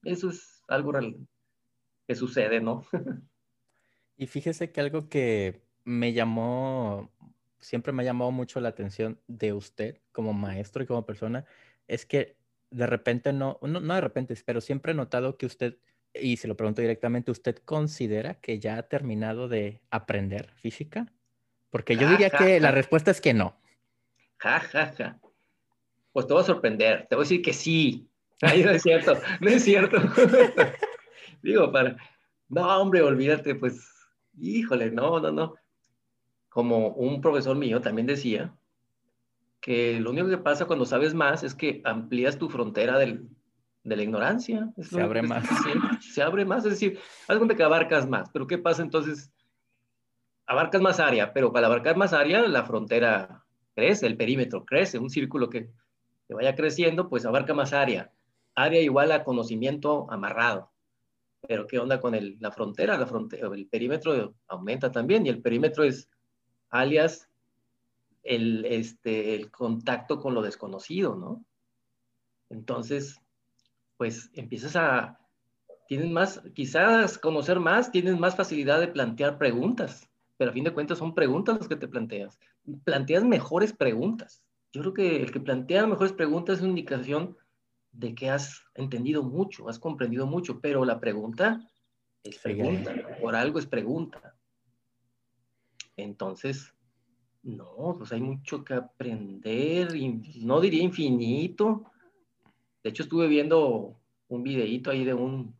Eso 0.02 0.30
es 0.30 0.62
algo 0.68 0.92
que 2.06 2.14
sucede, 2.14 2.60
¿no? 2.60 2.84
y 4.18 4.26
fíjese 4.26 4.70
que 4.72 4.80
algo 4.80 5.08
que 5.08 5.62
me 5.84 6.12
llamó, 6.12 7.10
siempre 7.58 7.92
me 7.92 8.02
ha 8.02 8.06
llamado 8.06 8.30
mucho 8.32 8.60
la 8.60 8.68
atención 8.68 9.20
de 9.28 9.52
usted 9.52 9.98
como 10.12 10.32
maestro 10.34 10.82
y 10.82 10.86
como 10.86 11.06
persona, 11.06 11.46
es 11.86 12.04
que 12.04 12.36
de 12.70 12.86
repente 12.86 13.32
no, 13.32 13.58
no, 13.62 13.80
no 13.80 13.94
de 13.94 14.00
repente, 14.00 14.34
pero 14.44 14.60
siempre 14.60 14.92
he 14.92 14.94
notado 14.94 15.38
que 15.38 15.46
usted 15.46 15.78
y 16.14 16.36
se 16.36 16.48
lo 16.48 16.56
pregunto 16.56 16.82
directamente, 16.82 17.30
¿usted 17.30 17.56
considera 17.64 18.34
que 18.34 18.58
ya 18.58 18.76
ha 18.76 18.82
terminado 18.82 19.48
de 19.48 19.80
aprender 19.90 20.50
física? 20.54 21.12
Porque 21.70 21.96
yo 21.96 22.08
diría 22.08 22.30
que 22.30 22.60
la 22.60 22.70
respuesta 22.70 23.10
es 23.10 23.20
que 23.20 23.34
no. 23.34 23.56
Ja, 24.38 24.60
ja, 24.60 24.92
ja. 24.96 25.20
Pues 26.12 26.26
te 26.26 26.32
voy 26.32 26.42
a 26.42 26.46
sorprender, 26.46 27.06
te 27.08 27.14
voy 27.14 27.22
a 27.22 27.26
decir 27.26 27.42
que 27.42 27.52
sí. 27.52 28.08
Ay, 28.40 28.64
no 28.64 28.70
es 28.70 28.82
cierto, 28.82 29.18
no 29.40 29.48
es 29.48 29.62
cierto. 29.62 29.98
Digo, 31.42 31.70
para... 31.70 31.96
No, 32.48 32.80
hombre, 32.80 33.02
olvídate, 33.02 33.54
pues, 33.54 33.97
híjole, 34.40 34.90
no, 34.90 35.20
no, 35.20 35.30
no. 35.30 35.54
Como 36.48 36.88
un 36.88 37.20
profesor 37.20 37.56
mío 37.56 37.80
también 37.80 38.06
decía, 38.06 38.54
que 39.60 40.00
lo 40.00 40.10
único 40.10 40.28
que 40.28 40.38
pasa 40.38 40.66
cuando 40.66 40.86
sabes 40.86 41.14
más 41.14 41.42
es 41.42 41.54
que 41.54 41.82
amplías 41.84 42.38
tu 42.38 42.48
frontera 42.48 42.98
del, 42.98 43.28
de 43.84 43.96
la 43.96 44.02
ignorancia. 44.02 44.70
se 44.80 45.00
abre 45.00 45.22
más. 45.22 45.44
Se 46.00 46.22
abre 46.22 46.44
más, 46.44 46.64
es 46.64 46.72
decir, 46.72 46.98
haz 47.26 47.36
cuenta 47.36 47.56
que 47.56 47.62
abarcas 47.62 48.08
más, 48.08 48.30
pero 48.30 48.46
¿qué 48.46 48.58
pasa 48.58 48.82
entonces? 48.82 49.32
Abarcas 50.46 50.80
más 50.80 51.00
área, 51.00 51.32
pero 51.32 51.52
para 51.52 51.66
abarcar 51.66 51.96
más 51.96 52.12
área, 52.12 52.40
la 52.42 52.64
frontera 52.64 53.44
crece, 53.74 54.06
el 54.06 54.16
perímetro 54.16 54.64
crece, 54.64 54.98
un 54.98 55.10
círculo 55.10 55.50
que, 55.50 55.70
que 56.26 56.34
vaya 56.34 56.54
creciendo, 56.54 57.08
pues 57.08 57.26
abarca 57.26 57.52
más 57.52 57.72
área. 57.72 58.12
Área 58.54 58.80
igual 58.80 59.12
a 59.12 59.24
conocimiento 59.24 60.10
amarrado. 60.10 60.70
Pero 61.46 61.66
¿qué 61.66 61.78
onda 61.78 62.00
con 62.00 62.14
el, 62.14 62.36
la 62.40 62.50
frontera? 62.50 62.98
La 62.98 63.06
frontera, 63.06 63.48
el 63.54 63.66
perímetro 63.68 64.34
aumenta 64.48 64.90
también 64.90 65.26
y 65.26 65.28
el 65.28 65.40
perímetro 65.40 65.84
es 65.84 66.08
alias 66.70 67.28
el, 68.22 68.64
este, 68.66 69.34
el 69.34 69.50
contacto 69.50 70.20
con 70.20 70.34
lo 70.34 70.42
desconocido, 70.42 71.16
¿no? 71.16 71.44
Entonces, 72.50 73.20
pues 73.96 74.30
empiezas 74.34 74.76
a, 74.76 75.18
tienes 75.86 76.10
más, 76.10 76.42
quizás 76.54 77.18
conocer 77.18 77.60
más, 77.60 77.90
tienes 77.90 78.18
más 78.18 78.36
facilidad 78.36 78.80
de 78.80 78.88
plantear 78.88 79.38
preguntas, 79.38 80.08
pero 80.36 80.50
a 80.50 80.54
fin 80.54 80.64
de 80.64 80.72
cuentas 80.72 80.98
son 80.98 81.14
preguntas 81.14 81.58
las 81.58 81.68
que 81.68 81.76
te 81.76 81.88
planteas. 81.88 82.38
Planteas 82.84 83.24
mejores 83.24 83.72
preguntas. 83.72 84.44
Yo 84.72 84.82
creo 84.82 84.94
que 84.94 85.22
el 85.22 85.32
que 85.32 85.40
plantea 85.40 85.86
mejores 85.86 86.12
preguntas 86.12 86.56
es 86.56 86.60
una 86.60 86.70
indicación 86.70 87.36
de 87.98 88.14
que 88.14 88.30
has 88.30 88.62
entendido 88.74 89.24
mucho, 89.24 89.68
has 89.68 89.78
comprendido 89.80 90.24
mucho, 90.24 90.60
pero 90.60 90.84
la 90.84 91.00
pregunta 91.00 91.68
es 92.22 92.38
pregunta, 92.38 92.94
por 93.20 93.34
algo 93.34 93.58
es 93.58 93.66
pregunta. 93.66 94.36
Entonces, 95.96 96.72
no, 97.42 97.96
pues 97.98 98.12
hay 98.12 98.20
mucho 98.20 98.64
que 98.64 98.74
aprender, 98.74 99.88
no 100.36 100.60
diría 100.60 100.82
infinito. 100.82 101.90
De 102.84 102.90
hecho, 102.90 103.02
estuve 103.02 103.26
viendo 103.26 103.96
un 104.28 104.42
videíto 104.44 104.92
ahí 104.92 105.04
de 105.04 105.14
un, 105.14 105.56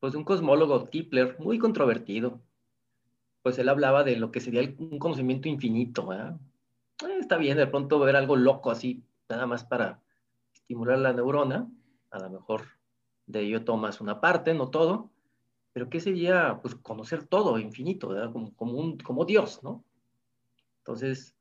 pues 0.00 0.12
de 0.12 0.18
un 0.18 0.24
cosmólogo 0.24 0.88
Tipler, 0.88 1.36
muy 1.38 1.58
controvertido. 1.58 2.40
Pues 3.42 3.58
él 3.60 3.68
hablaba 3.68 4.02
de 4.02 4.16
lo 4.16 4.32
que 4.32 4.40
sería 4.40 4.62
un 4.78 4.98
conocimiento 4.98 5.48
infinito. 5.48 6.12
Eh, 6.12 6.36
está 7.20 7.36
bien 7.36 7.58
de 7.58 7.68
pronto 7.68 8.00
ver 8.00 8.16
algo 8.16 8.34
loco 8.34 8.72
así, 8.72 9.04
nada 9.28 9.46
más 9.46 9.62
para 9.62 10.03
estimular 10.54 10.98
la 10.98 11.12
neurona, 11.12 11.68
a 12.10 12.18
lo 12.18 12.30
mejor 12.30 12.62
de 13.26 13.40
ello 13.40 13.64
tomas 13.64 14.00
una 14.00 14.20
parte, 14.20 14.54
no 14.54 14.70
todo, 14.70 15.10
pero 15.72 15.90
¿qué 15.90 16.00
sería 16.00 16.60
pues, 16.62 16.74
conocer 16.76 17.26
todo, 17.26 17.58
infinito, 17.58 18.08
Como, 18.32 18.54
como, 18.54 18.72
un, 18.78 18.98
como 18.98 19.24
Dios, 19.24 19.62
¿no? 19.62 19.84
Entonces, 20.78 21.34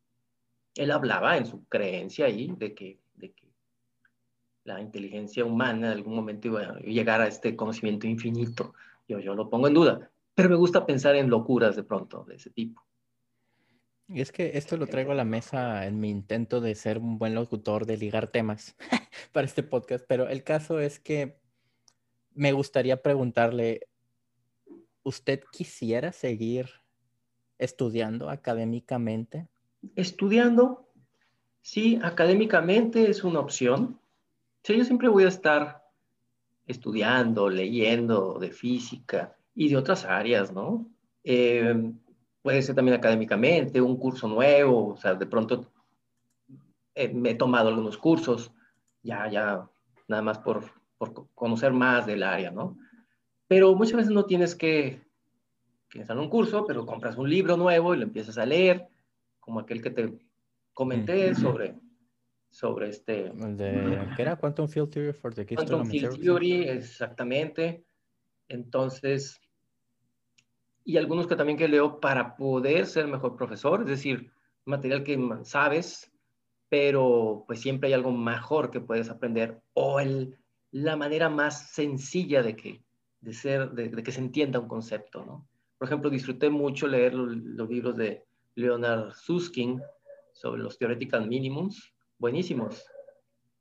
él 0.75 0.91
hablaba 0.91 1.37
en 1.37 1.45
su 1.45 1.65
creencia 1.65 2.25
ahí 2.25 2.51
de 2.57 2.73
que, 2.73 2.99
de 3.15 3.31
que 3.31 3.47
la 4.63 4.81
inteligencia 4.81 5.45
humana 5.45 5.87
en 5.87 5.93
algún 5.97 6.15
momento 6.15 6.47
iba 6.47 6.61
a 6.61 6.79
llegar 6.79 7.21
a 7.21 7.27
este 7.27 7.55
conocimiento 7.55 8.07
infinito. 8.07 8.73
Yo, 9.07 9.19
yo 9.19 9.35
lo 9.35 9.49
pongo 9.49 9.67
en 9.67 9.73
duda, 9.73 10.09
pero 10.33 10.49
me 10.49 10.55
gusta 10.55 10.85
pensar 10.85 11.15
en 11.15 11.29
locuras 11.29 11.75
de 11.75 11.83
pronto 11.83 12.23
de 12.23 12.35
ese 12.35 12.49
tipo. 12.49 12.83
Y 14.07 14.21
es 14.21 14.31
que 14.31 14.57
esto 14.57 14.77
lo 14.77 14.87
traigo 14.87 15.11
a 15.11 15.15
la 15.15 15.23
mesa 15.23 15.85
en 15.85 15.99
mi 15.99 16.09
intento 16.09 16.59
de 16.61 16.75
ser 16.75 16.97
un 16.97 17.17
buen 17.17 17.35
locutor, 17.35 17.85
de 17.85 17.97
ligar 17.97 18.27
temas 18.27 18.75
para 19.31 19.45
este 19.45 19.63
podcast, 19.63 20.05
pero 20.07 20.27
el 20.27 20.43
caso 20.43 20.79
es 20.79 20.99
que 20.99 21.37
me 22.33 22.51
gustaría 22.51 23.01
preguntarle, 23.01 23.87
¿usted 25.03 25.41
quisiera 25.51 26.11
seguir 26.11 26.69
estudiando 27.57 28.29
académicamente? 28.29 29.47
Estudiando, 29.95 30.89
sí, 31.61 31.99
académicamente 32.03 33.09
es 33.09 33.23
una 33.23 33.39
opción. 33.39 33.99
Sí, 34.63 34.77
yo 34.77 34.83
siempre 34.83 35.07
voy 35.07 35.23
a 35.23 35.29
estar 35.29 35.83
estudiando, 36.67 37.49
leyendo 37.49 38.39
de 38.39 38.51
física 38.51 39.35
y 39.55 39.69
de 39.69 39.77
otras 39.77 40.05
áreas, 40.05 40.51
¿no? 40.51 40.89
Eh, 41.23 41.93
puede 42.43 42.61
ser 42.61 42.75
también 42.75 42.97
académicamente, 42.97 43.81
un 43.81 43.97
curso 43.97 44.27
nuevo, 44.27 44.89
o 44.89 44.97
sea, 44.97 45.15
de 45.15 45.25
pronto 45.25 45.65
eh, 46.93 47.11
me 47.11 47.31
he 47.31 47.35
tomado 47.35 47.69
algunos 47.69 47.97
cursos, 47.97 48.51
ya, 49.01 49.27
ya, 49.31 49.67
nada 50.07 50.21
más 50.21 50.37
por, 50.39 50.69
por, 50.97 51.29
conocer 51.33 51.71
más 51.71 52.05
del 52.05 52.21
área, 52.21 52.51
¿no? 52.51 52.77
Pero 53.47 53.73
muchas 53.75 53.95
veces 53.95 54.11
no 54.11 54.25
tienes 54.25 54.55
que, 54.55 55.01
que 55.89 56.01
en 56.01 56.19
un 56.19 56.29
curso, 56.29 56.65
pero 56.67 56.85
compras 56.85 57.17
un 57.17 57.29
libro 57.29 57.55
nuevo 57.55 57.95
y 57.95 57.97
lo 57.97 58.03
empiezas 58.03 58.37
a 58.37 58.45
leer, 58.45 58.89
como 59.39 59.61
aquel 59.61 59.81
que 59.81 59.91
te 59.91 60.19
comenté 60.73 61.33
sobre, 61.35 61.79
sobre 62.49 62.89
este... 62.89 63.31
De, 63.31 64.05
¿Qué 64.17 64.21
era? 64.21 64.35
Quantum 64.35 64.67
Field 64.67 64.89
Theory 64.89 65.13
for 65.13 65.33
the 65.33 65.45
Quantum 65.45 65.85
Field 65.85 66.19
Theory, 66.19 66.63
exactamente. 66.63 67.85
Entonces, 68.49 69.39
y 70.85 70.97
algunos 70.97 71.27
que 71.27 71.35
también 71.35 71.57
que 71.57 71.67
leo 71.67 71.99
para 71.99 72.35
poder 72.35 72.85
ser 72.85 73.07
mejor 73.07 73.35
profesor, 73.35 73.81
es 73.81 73.87
decir, 73.87 74.31
material 74.65 75.03
que 75.03 75.17
sabes, 75.43 76.11
pero 76.69 77.43
pues 77.47 77.61
siempre 77.61 77.87
hay 77.87 77.93
algo 77.93 78.11
mejor 78.11 78.71
que 78.71 78.81
puedes 78.81 79.09
aprender 79.09 79.61
o 79.73 79.99
el, 79.99 80.37
la 80.71 80.95
manera 80.95 81.29
más 81.29 81.71
sencilla 81.71 82.41
de 82.41 82.55
que, 82.55 82.83
de 83.21 83.33
ser, 83.33 83.71
de, 83.71 83.91
que 84.03 84.11
se 84.11 84.19
entienda 84.19 84.59
un 84.59 84.67
concepto, 84.67 85.23
¿no? 85.23 85.47
Por 85.77 85.87
ejemplo, 85.87 86.09
disfruté 86.09 86.49
mucho 86.49 86.87
leer 86.87 87.13
los, 87.13 87.69
libros 87.69 87.95
de 87.97 88.23
Leonard 88.55 89.13
Susskind 89.13 89.81
sobre 90.31 90.61
los 90.61 90.77
theoretical 90.77 91.27
minimums, 91.27 91.93
buenísimos, 92.17 92.85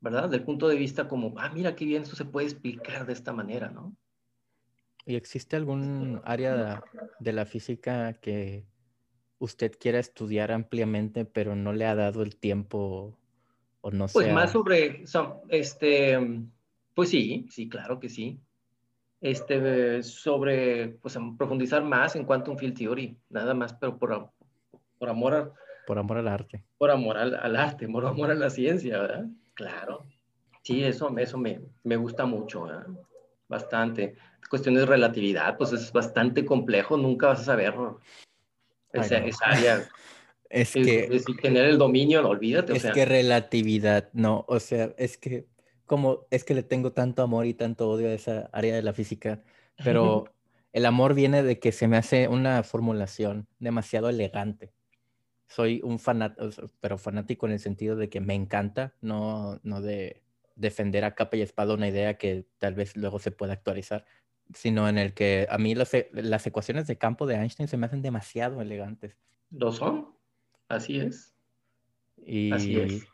¿verdad? 0.01 0.29
Del 0.29 0.45
punto 0.45 0.69
de 0.69 0.77
vista 0.77 1.09
como, 1.09 1.35
ah, 1.37 1.51
mira 1.53 1.75
qué 1.77 1.85
bien, 1.85 2.03
esto 2.03 2.17
se 2.17 2.25
puede 2.25 2.47
explicar 2.47 3.07
de 3.07 3.13
esta 3.13 3.33
manera, 3.33 3.69
¿no? 3.69 3.95
¿Y 5.05 5.17
existe 5.17 5.57
algún 5.57 6.21
área 6.25 6.83
de 7.19 7.33
la 7.33 7.45
física 7.45 8.12
que 8.15 8.67
usted 9.38 9.73
quiera 9.79 9.99
estudiar 9.99 10.53
ampliamente, 10.53 11.25
pero 11.25 11.57
no 11.57 11.73
le 11.73 11.87
ha 11.87 11.97
dado 11.97 12.23
el 12.23 12.37
tiempo 12.37 13.19
o 13.81 13.91
no 13.91 14.07
sé? 14.07 14.12
Pues 14.12 14.33
más 14.33 14.53
sobre, 14.53 15.05
este, 15.49 16.19
pues 16.95 17.09
sí, 17.09 17.47
sí, 17.51 17.69
claro 17.69 17.99
que 17.99 18.09
sí. 18.09 18.41
Este, 19.21 20.03
sobre, 20.03 20.91
pues 21.01 21.19
profundizar 21.37 21.83
más 21.83 22.15
en 22.15 22.25
Quantum 22.25 22.57
Field 22.57 22.77
Theory, 22.77 23.17
nada 23.31 23.55
más, 23.55 23.73
pero 23.75 23.99
por, 23.99 24.31
por 24.99 25.09
amor 25.09 25.55
Por 25.87 25.99
amor 25.99 26.19
al 26.19 26.29
arte. 26.29 26.65
Por 26.79 26.91
amor 26.93 27.19
al, 27.19 27.57
arte, 27.57 27.88
por 27.88 28.07
amor 28.07 28.31
a 28.31 28.35
la 28.35 28.51
ciencia, 28.51 29.01
¿verdad? 29.01 29.27
Claro. 29.55 30.07
Sí, 30.62 30.85
eso, 30.85 31.12
eso 31.19 31.38
me, 31.38 31.61
me 31.83 31.97
gusta 31.97 32.25
mucho, 32.25 32.65
¿verdad? 32.65 32.87
Bastante 33.49 34.17
cuestiones 34.48 34.83
de 34.83 34.87
relatividad, 34.87 35.57
pues 35.57 35.72
es 35.72 35.92
bastante 35.92 36.44
complejo, 36.44 36.96
nunca 36.96 37.28
vas 37.28 37.40
a 37.40 37.44
saber 37.44 37.74
esa, 38.92 39.16
área. 39.44 39.88
es 40.50 40.72
que... 40.72 41.09
Es, 41.11 41.24
tener 41.40 41.66
el 41.66 41.78
dominio, 41.78 42.26
olvídate. 42.28 42.76
Es 42.76 42.85
que 42.85 43.05
relatividad, 43.05 44.11
no, 44.12 44.44
o 44.48 44.61
sea, 44.61 44.94
es 44.98 45.16
que 45.16 45.46
como 45.92 46.26
es 46.31 46.44
que 46.44 46.55
le 46.55 46.62
tengo 46.62 46.92
tanto 46.92 47.22
amor 47.22 47.44
y 47.44 47.52
tanto 47.52 47.90
odio 47.90 48.09
a 48.09 48.12
esa 48.12 48.48
área 48.52 48.74
de 48.74 48.83
la 48.83 48.94
física, 48.94 49.42
pero 49.85 50.24
el 50.72 50.87
amor 50.87 51.12
viene 51.12 51.42
de 51.42 51.59
que 51.59 51.70
se 51.70 51.87
me 51.87 51.98
hace 51.98 52.28
una 52.28 52.62
formulación 52.62 53.46
demasiado 53.59 54.09
elegante. 54.09 54.72
Soy 55.48 55.83
un 55.85 55.98
fanático, 55.98 56.48
pero 56.81 56.96
fanático 56.96 57.46
en 57.46 57.52
el 57.52 57.59
sentido 57.59 57.96
de 57.96 58.09
que 58.09 58.22
me 58.22 58.35
encanta, 58.35 58.94
no, 59.02 59.61
no 59.64 59.83
de 59.83 60.22
defender 60.55 61.05
a 61.05 61.14
capa 61.14 61.37
y 61.37 61.42
espada 61.42 61.74
una 61.74 61.88
idea 61.88 62.16
que 62.16 62.46
tal 62.59 62.74
vez 62.74 62.96
luego 62.96 63.18
se 63.18 63.31
pueda 63.31 63.52
actualizar, 63.52 64.07
sino 64.55 64.88
en 64.88 64.98
el 64.98 65.14
que 65.14 65.46
a 65.50 65.59
mí 65.59 65.74
las, 65.74 65.94
e, 65.94 66.11
las 66.12 66.46
ecuaciones 66.46 66.87
de 66.87 66.98
campo 66.98 67.26
de 67.26 67.37
Einstein 67.37 67.68
se 67.68 67.76
me 67.76 67.87
hacen 67.87 68.02
demasiado 68.02 68.61
elegantes. 68.61 69.16
Lo 69.50 69.72
son, 69.72 70.14
así 70.68 70.98
es. 70.98 71.35
Y, 72.16 72.52
así 72.52 72.76
es. 72.76 73.05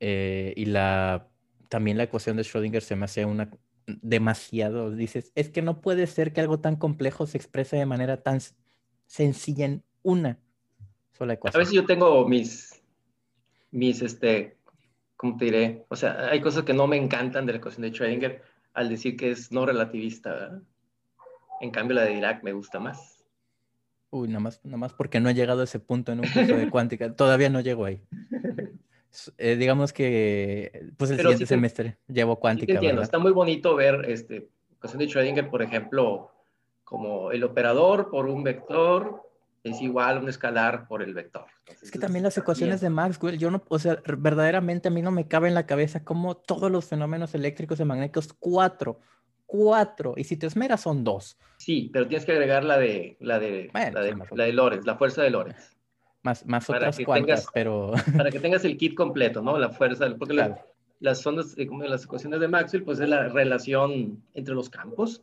Eh, 0.00 0.52
y 0.56 0.66
la, 0.66 1.28
también 1.68 1.96
la 1.96 2.04
ecuación 2.04 2.36
de 2.36 2.42
Schrödinger 2.42 2.80
se 2.80 2.96
me 2.96 3.04
hace 3.04 3.24
una 3.24 3.50
demasiado, 3.86 4.90
dices, 4.90 5.32
es 5.34 5.50
que 5.50 5.62
no 5.62 5.80
puede 5.80 6.06
ser 6.06 6.32
que 6.32 6.40
algo 6.40 6.60
tan 6.60 6.76
complejo 6.76 7.26
se 7.26 7.36
exprese 7.36 7.76
de 7.76 7.86
manera 7.86 8.22
tan 8.22 8.40
sencilla 9.06 9.66
en 9.66 9.84
una 10.02 10.38
sola 11.12 11.34
ecuación. 11.34 11.60
A 11.60 11.62
veces 11.62 11.74
yo 11.74 11.84
tengo 11.84 12.26
mis, 12.28 12.82
mis, 13.70 14.02
este, 14.02 14.56
¿cómo 15.16 15.36
te 15.36 15.46
diré? 15.46 15.84
O 15.88 15.96
sea, 15.96 16.28
hay 16.30 16.40
cosas 16.40 16.64
que 16.64 16.74
no 16.74 16.86
me 16.86 16.96
encantan 16.96 17.46
de 17.46 17.52
la 17.52 17.58
ecuación 17.58 17.82
de 17.82 17.92
Schrödinger, 17.92 18.40
al 18.74 18.88
decir 18.88 19.16
que 19.16 19.30
es 19.30 19.52
no 19.52 19.66
relativista. 19.66 20.60
En 21.60 21.70
cambio, 21.70 21.96
la 21.96 22.04
de 22.04 22.14
Dirac 22.14 22.42
me 22.42 22.52
gusta 22.52 22.80
más. 22.80 23.24
Uy, 24.10 24.28
nada 24.28 24.40
más, 24.40 24.60
nada 24.64 24.76
más 24.76 24.92
porque 24.92 25.20
no 25.20 25.30
he 25.30 25.34
llegado 25.34 25.62
a 25.62 25.64
ese 25.64 25.78
punto 25.78 26.12
en 26.12 26.20
un 26.20 26.26
curso 26.26 26.56
de 26.56 26.70
cuántica. 26.70 27.12
Todavía 27.16 27.48
no 27.48 27.60
llego 27.60 27.84
ahí. 27.84 28.02
Eh, 29.38 29.56
digamos 29.56 29.92
que, 29.92 30.90
pues 30.96 31.10
el 31.10 31.18
siguiente 31.18 31.46
semestre 31.46 31.98
llevo 32.08 32.36
cuántica. 32.38 32.74
entiendo. 32.74 33.02
Está 33.02 33.18
muy 33.18 33.32
bonito 33.32 33.74
ver, 33.74 34.06
este, 34.08 34.48
cuestión 34.80 35.00
de 35.00 35.06
Schrödinger, 35.06 35.50
por 35.50 35.62
ejemplo, 35.62 36.30
como 36.84 37.30
el 37.30 37.44
operador 37.44 38.10
por 38.10 38.26
un 38.26 38.42
vector 38.42 39.22
es 39.64 39.80
igual 39.80 40.16
a 40.16 40.20
un 40.20 40.28
escalar 40.28 40.88
por 40.88 41.02
el 41.02 41.14
vector. 41.14 41.46
es 41.80 41.90
que 41.90 41.98
también 41.98 42.24
las 42.24 42.36
ecuaciones 42.36 42.80
de 42.80 42.90
Maxwell, 42.90 43.38
yo 43.38 43.50
no, 43.50 43.62
o 43.68 43.78
sea, 43.78 44.02
verdaderamente 44.18 44.88
a 44.88 44.90
mí 44.90 45.02
no 45.02 45.10
me 45.10 45.28
cabe 45.28 45.48
en 45.48 45.54
la 45.54 45.66
cabeza 45.66 46.04
cómo 46.04 46.36
todos 46.36 46.70
los 46.70 46.86
fenómenos 46.86 47.34
eléctricos 47.34 47.78
y 47.78 47.84
magnéticos, 47.84 48.32
cuatro, 48.32 48.98
cuatro, 49.46 50.14
y 50.16 50.24
si 50.24 50.36
te 50.36 50.46
esmeras 50.46 50.80
son 50.80 51.04
dos. 51.04 51.38
Sí, 51.58 51.90
pero 51.92 52.08
tienes 52.08 52.26
que 52.26 52.32
agregar 52.32 52.64
la 52.64 52.78
de, 52.78 53.16
la 53.20 53.38
de, 53.38 53.70
la, 53.72 53.90
de 54.02 54.16
la 54.32 54.44
de 54.44 54.52
Lorentz, 54.52 54.84
la 54.84 54.96
fuerza 54.96 55.22
de 55.22 55.30
Lorentz. 55.30 55.76
Más, 56.22 56.46
más 56.46 56.68
otras 56.68 56.98
cuantas, 57.04 57.46
pero... 57.52 57.92
Para 58.16 58.30
que 58.30 58.40
tengas 58.40 58.64
el 58.64 58.76
kit 58.76 58.94
completo, 58.94 59.42
¿no? 59.42 59.58
La 59.58 59.70
fuerza, 59.70 60.06
porque 60.18 60.54
las 61.00 61.26
ondas, 61.26 61.54
eh, 61.56 61.66
como 61.66 61.84
las 61.84 62.04
ecuaciones 62.04 62.40
de 62.40 62.48
Maxwell, 62.48 62.84
pues 62.84 62.98
es 63.00 63.08
la 63.08 63.28
relación 63.28 64.22
entre 64.34 64.54
los 64.54 64.70
campos, 64.70 65.22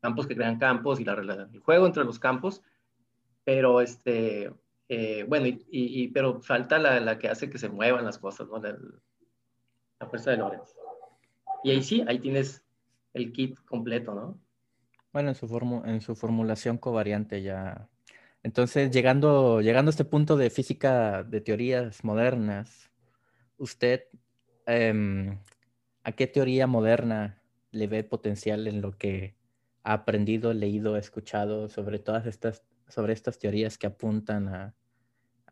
campos 0.00 0.26
que 0.26 0.36
crean 0.36 0.58
campos 0.58 1.00
y 1.00 1.04
la, 1.04 1.14
el 1.52 1.60
juego 1.60 1.86
entre 1.86 2.04
los 2.04 2.18
campos, 2.18 2.62
pero 3.48 3.80
este, 3.80 4.52
eh, 4.90 5.24
bueno, 5.26 5.46
y, 5.70 6.08
pero 6.08 6.42
falta 6.42 6.78
la, 6.78 7.00
la, 7.00 7.18
que 7.18 7.30
hace 7.30 7.48
que 7.48 7.56
se 7.56 7.70
muevan 7.70 8.04
las 8.04 8.18
cosas, 8.18 8.46
¿no? 8.46 8.58
La, 8.58 8.76
la 9.98 10.06
fuerza 10.06 10.32
de 10.32 10.36
Lorentz. 10.36 10.76
Y 11.64 11.70
ahí 11.70 11.82
sí, 11.82 12.04
ahí 12.06 12.18
tienes 12.18 12.62
el 13.14 13.32
kit 13.32 13.58
completo, 13.64 14.14
¿no? 14.14 14.38
Bueno, 15.14 15.30
en 15.30 15.34
su, 15.34 15.82
en 15.86 16.02
su 16.02 16.14
formulación 16.14 16.76
covariante 16.76 17.40
ya. 17.40 17.88
Entonces, 18.42 18.90
llegando, 18.90 19.62
llegando 19.62 19.88
a 19.88 19.92
este 19.92 20.04
punto 20.04 20.36
de 20.36 20.50
física 20.50 21.22
de 21.22 21.40
teorías 21.40 22.04
modernas, 22.04 22.90
¿usted 23.56 24.08
em, 24.66 25.38
a 26.04 26.12
qué 26.12 26.26
teoría 26.26 26.66
moderna 26.66 27.42
le 27.70 27.86
ve 27.86 28.04
potencial 28.04 28.66
en 28.66 28.82
lo 28.82 28.92
que 28.98 29.36
ha 29.84 29.94
aprendido, 29.94 30.52
leído, 30.52 30.98
escuchado 30.98 31.70
sobre 31.70 31.98
todas 31.98 32.26
estas 32.26 32.62
sobre 32.88 33.12
estas 33.12 33.38
teorías 33.38 33.78
que 33.78 33.86
apuntan 33.86 34.74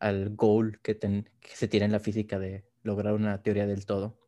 al 0.01 0.31
goal 0.31 0.81
que, 0.83 0.99
se 1.43 1.69
tiene 1.69 1.87
en 1.87 1.93
la 1.93 2.01
física 2.01 2.39
de 2.39 2.65
lograr 2.83 3.15
una 3.15 3.43
teoría 3.43 3.67
del 3.67 3.87
todo? 3.87 4.19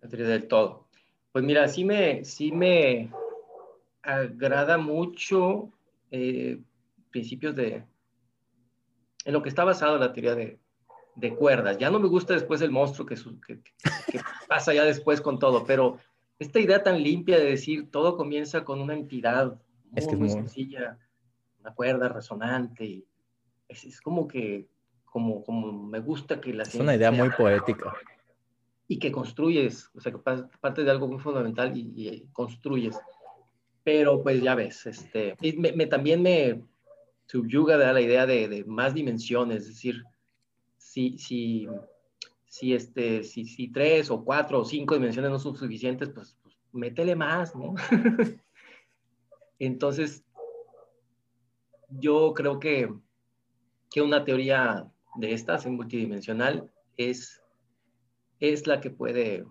La 0.00 0.08
teoría 0.08 0.28
del 0.28 0.48
todo. 0.48 0.88
Pues 1.32 1.44
mira, 1.44 1.68
sí 1.68 1.84
me, 1.84 2.24
sí 2.24 2.50
me 2.52 3.10
agrada 4.02 4.78
mucho 4.78 5.70
eh, 6.10 6.60
principios 7.10 7.54
de... 7.54 7.84
en 9.24 9.32
lo 9.32 9.42
que 9.42 9.48
está 9.48 9.64
basado 9.64 9.98
la 9.98 10.12
teoría 10.12 10.34
de, 10.34 10.58
cuerdas. 11.38 11.76
Ya 11.76 11.90
no 11.90 12.00
me 12.00 12.08
gusta 12.08 12.32
después 12.32 12.62
el 12.62 12.70
monstruo 12.70 13.06
que, 13.06 13.14
que, 13.14 13.60
pasa 14.48 14.72
ya 14.72 14.84
después 14.84 15.20
con 15.20 15.38
todo, 15.38 15.64
pero 15.64 15.98
esta 16.38 16.58
idea 16.58 16.82
tan 16.82 17.02
limpia 17.02 17.38
de 17.38 17.44
decir 17.44 17.90
todo 17.90 18.16
comienza 18.16 18.64
con 18.64 18.80
una 18.80 18.94
entidad 18.94 19.60
es 19.94 20.06
que 20.06 20.16
muy 20.16 20.30
sencilla 20.30 20.98
una 21.60 21.74
cuerda 21.74 22.08
resonante. 22.08 22.84
Y 22.84 23.06
es, 23.68 24.00
como 24.00 24.26
que, 24.26 24.66
como, 25.04 25.44
como 25.44 25.72
me 25.72 26.00
gusta 26.00 26.40
que 26.40 26.52
la 26.52 26.64
Es 26.64 26.74
una 26.74 26.96
idea 26.96 27.10
muy 27.10 27.30
poética. 27.30 27.94
Y 28.88 28.98
que 28.98 29.12
construyes, 29.12 29.88
o 29.94 30.00
sea, 30.00 30.12
que 30.12 30.18
parte 30.18 30.82
de 30.82 30.90
algo 30.90 31.06
muy 31.06 31.20
fundamental 31.20 31.72
y, 31.76 32.26
construyes. 32.32 32.98
Pero 33.84 34.22
pues 34.22 34.42
ya 34.42 34.54
ves, 34.54 34.86
este, 34.86 35.36
me, 35.56 35.86
también 35.86 36.20
me 36.20 36.62
subyuga 37.26 37.78
de 37.78 37.92
la 37.92 38.00
idea 38.00 38.26
de, 38.26 38.64
más 38.66 38.92
dimensiones, 38.92 39.62
es 39.62 39.68
decir, 39.68 40.04
si, 40.76 41.16
si, 41.16 41.68
si, 42.46 42.74
este, 42.74 43.22
si, 43.22 43.46
si 43.46 43.68
tres 43.68 44.10
o 44.10 44.22
cuatro 44.22 44.60
o 44.60 44.64
cinco 44.64 44.94
dimensiones 44.94 45.30
no 45.30 45.38
son 45.38 45.56
suficientes, 45.56 46.10
pues, 46.10 46.36
pues 46.42 46.58
métele 46.72 47.14
más, 47.14 47.54
¿no? 47.54 47.74
Entonces, 49.60 50.24
yo 51.90 52.32
creo 52.34 52.60
que, 52.60 52.92
que 53.90 54.02
una 54.02 54.24
teoría 54.24 54.86
de 55.16 55.32
estas 55.32 55.66
en 55.66 55.76
multidimensional 55.76 56.70
es, 56.96 57.42
es 58.38 58.66
la 58.66 58.80
que 58.80 58.90
puede 58.90 59.44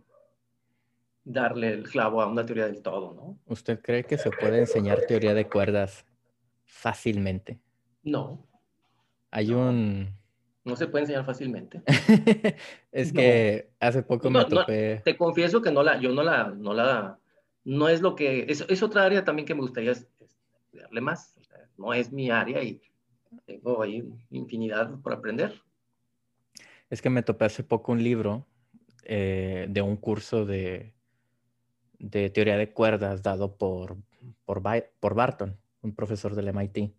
darle 1.23 1.69
el 1.69 1.83
clavo 1.83 2.21
a 2.21 2.27
una 2.27 2.45
teoría 2.45 2.65
del 2.65 2.81
todo, 2.81 3.13
¿no? 3.13 3.39
¿Usted 3.45 3.81
cree 3.81 4.03
que 4.03 4.17
se 4.17 4.31
puede 4.31 4.59
enseñar 4.59 5.01
teoría 5.07 5.33
de 5.33 5.47
cuerdas 5.47 6.05
fácilmente? 6.65 7.59
No. 8.03 8.47
Hay 9.31 9.51
un... 9.51 10.17
No 10.63 10.75
se 10.75 10.87
puede 10.87 11.03
enseñar 11.03 11.25
fácilmente. 11.25 11.83
es 12.91 13.13
que 13.13 13.71
hace 13.79 14.03
poco 14.03 14.29
me 14.29 14.45
topé... 14.45 15.01
te 15.03 15.17
confieso 15.17 15.61
que 15.61 15.71
no 15.71 15.83
la, 15.83 15.99
yo 15.99 16.11
no 16.13 16.23
la, 16.23 16.49
no 16.49 16.73
la, 16.73 17.19
no 17.63 17.89
es 17.89 18.01
lo 18.01 18.15
que, 18.15 18.45
es, 18.49 18.65
es 18.67 18.83
otra 18.83 19.03
área 19.03 19.23
también 19.23 19.45
que 19.45 19.55
me 19.55 19.61
gustaría 19.61 19.91
estudiarle 19.91 21.01
más 21.01 21.38
no 21.79 21.93
es 21.93 22.11
mi 22.11 22.29
área 22.29 22.61
y 22.61 22.81
tengo 23.45 23.81
ahí 23.81 24.03
infinidad 24.29 24.99
por 25.01 25.13
aprender. 25.13 25.53
Es 26.89 27.01
que 27.01 27.09
me 27.09 27.23
topé 27.23 27.45
hace 27.45 27.63
poco 27.63 27.93
un 27.93 28.03
libro 28.03 28.45
eh, 29.05 29.67
de 29.69 29.81
un 29.81 29.95
curso 29.95 30.45
de, 30.45 30.93
de, 31.97 32.29
teoría 32.29 32.57
de 32.57 32.73
cuerdas 32.73 33.23
dado 33.23 33.55
por, 33.55 33.95
por, 34.45 34.61
por 34.99 35.15
Barton, 35.15 35.57
un 35.81 35.95
profesor 35.95 36.35
del 36.35 36.49
MIT. 36.49 36.91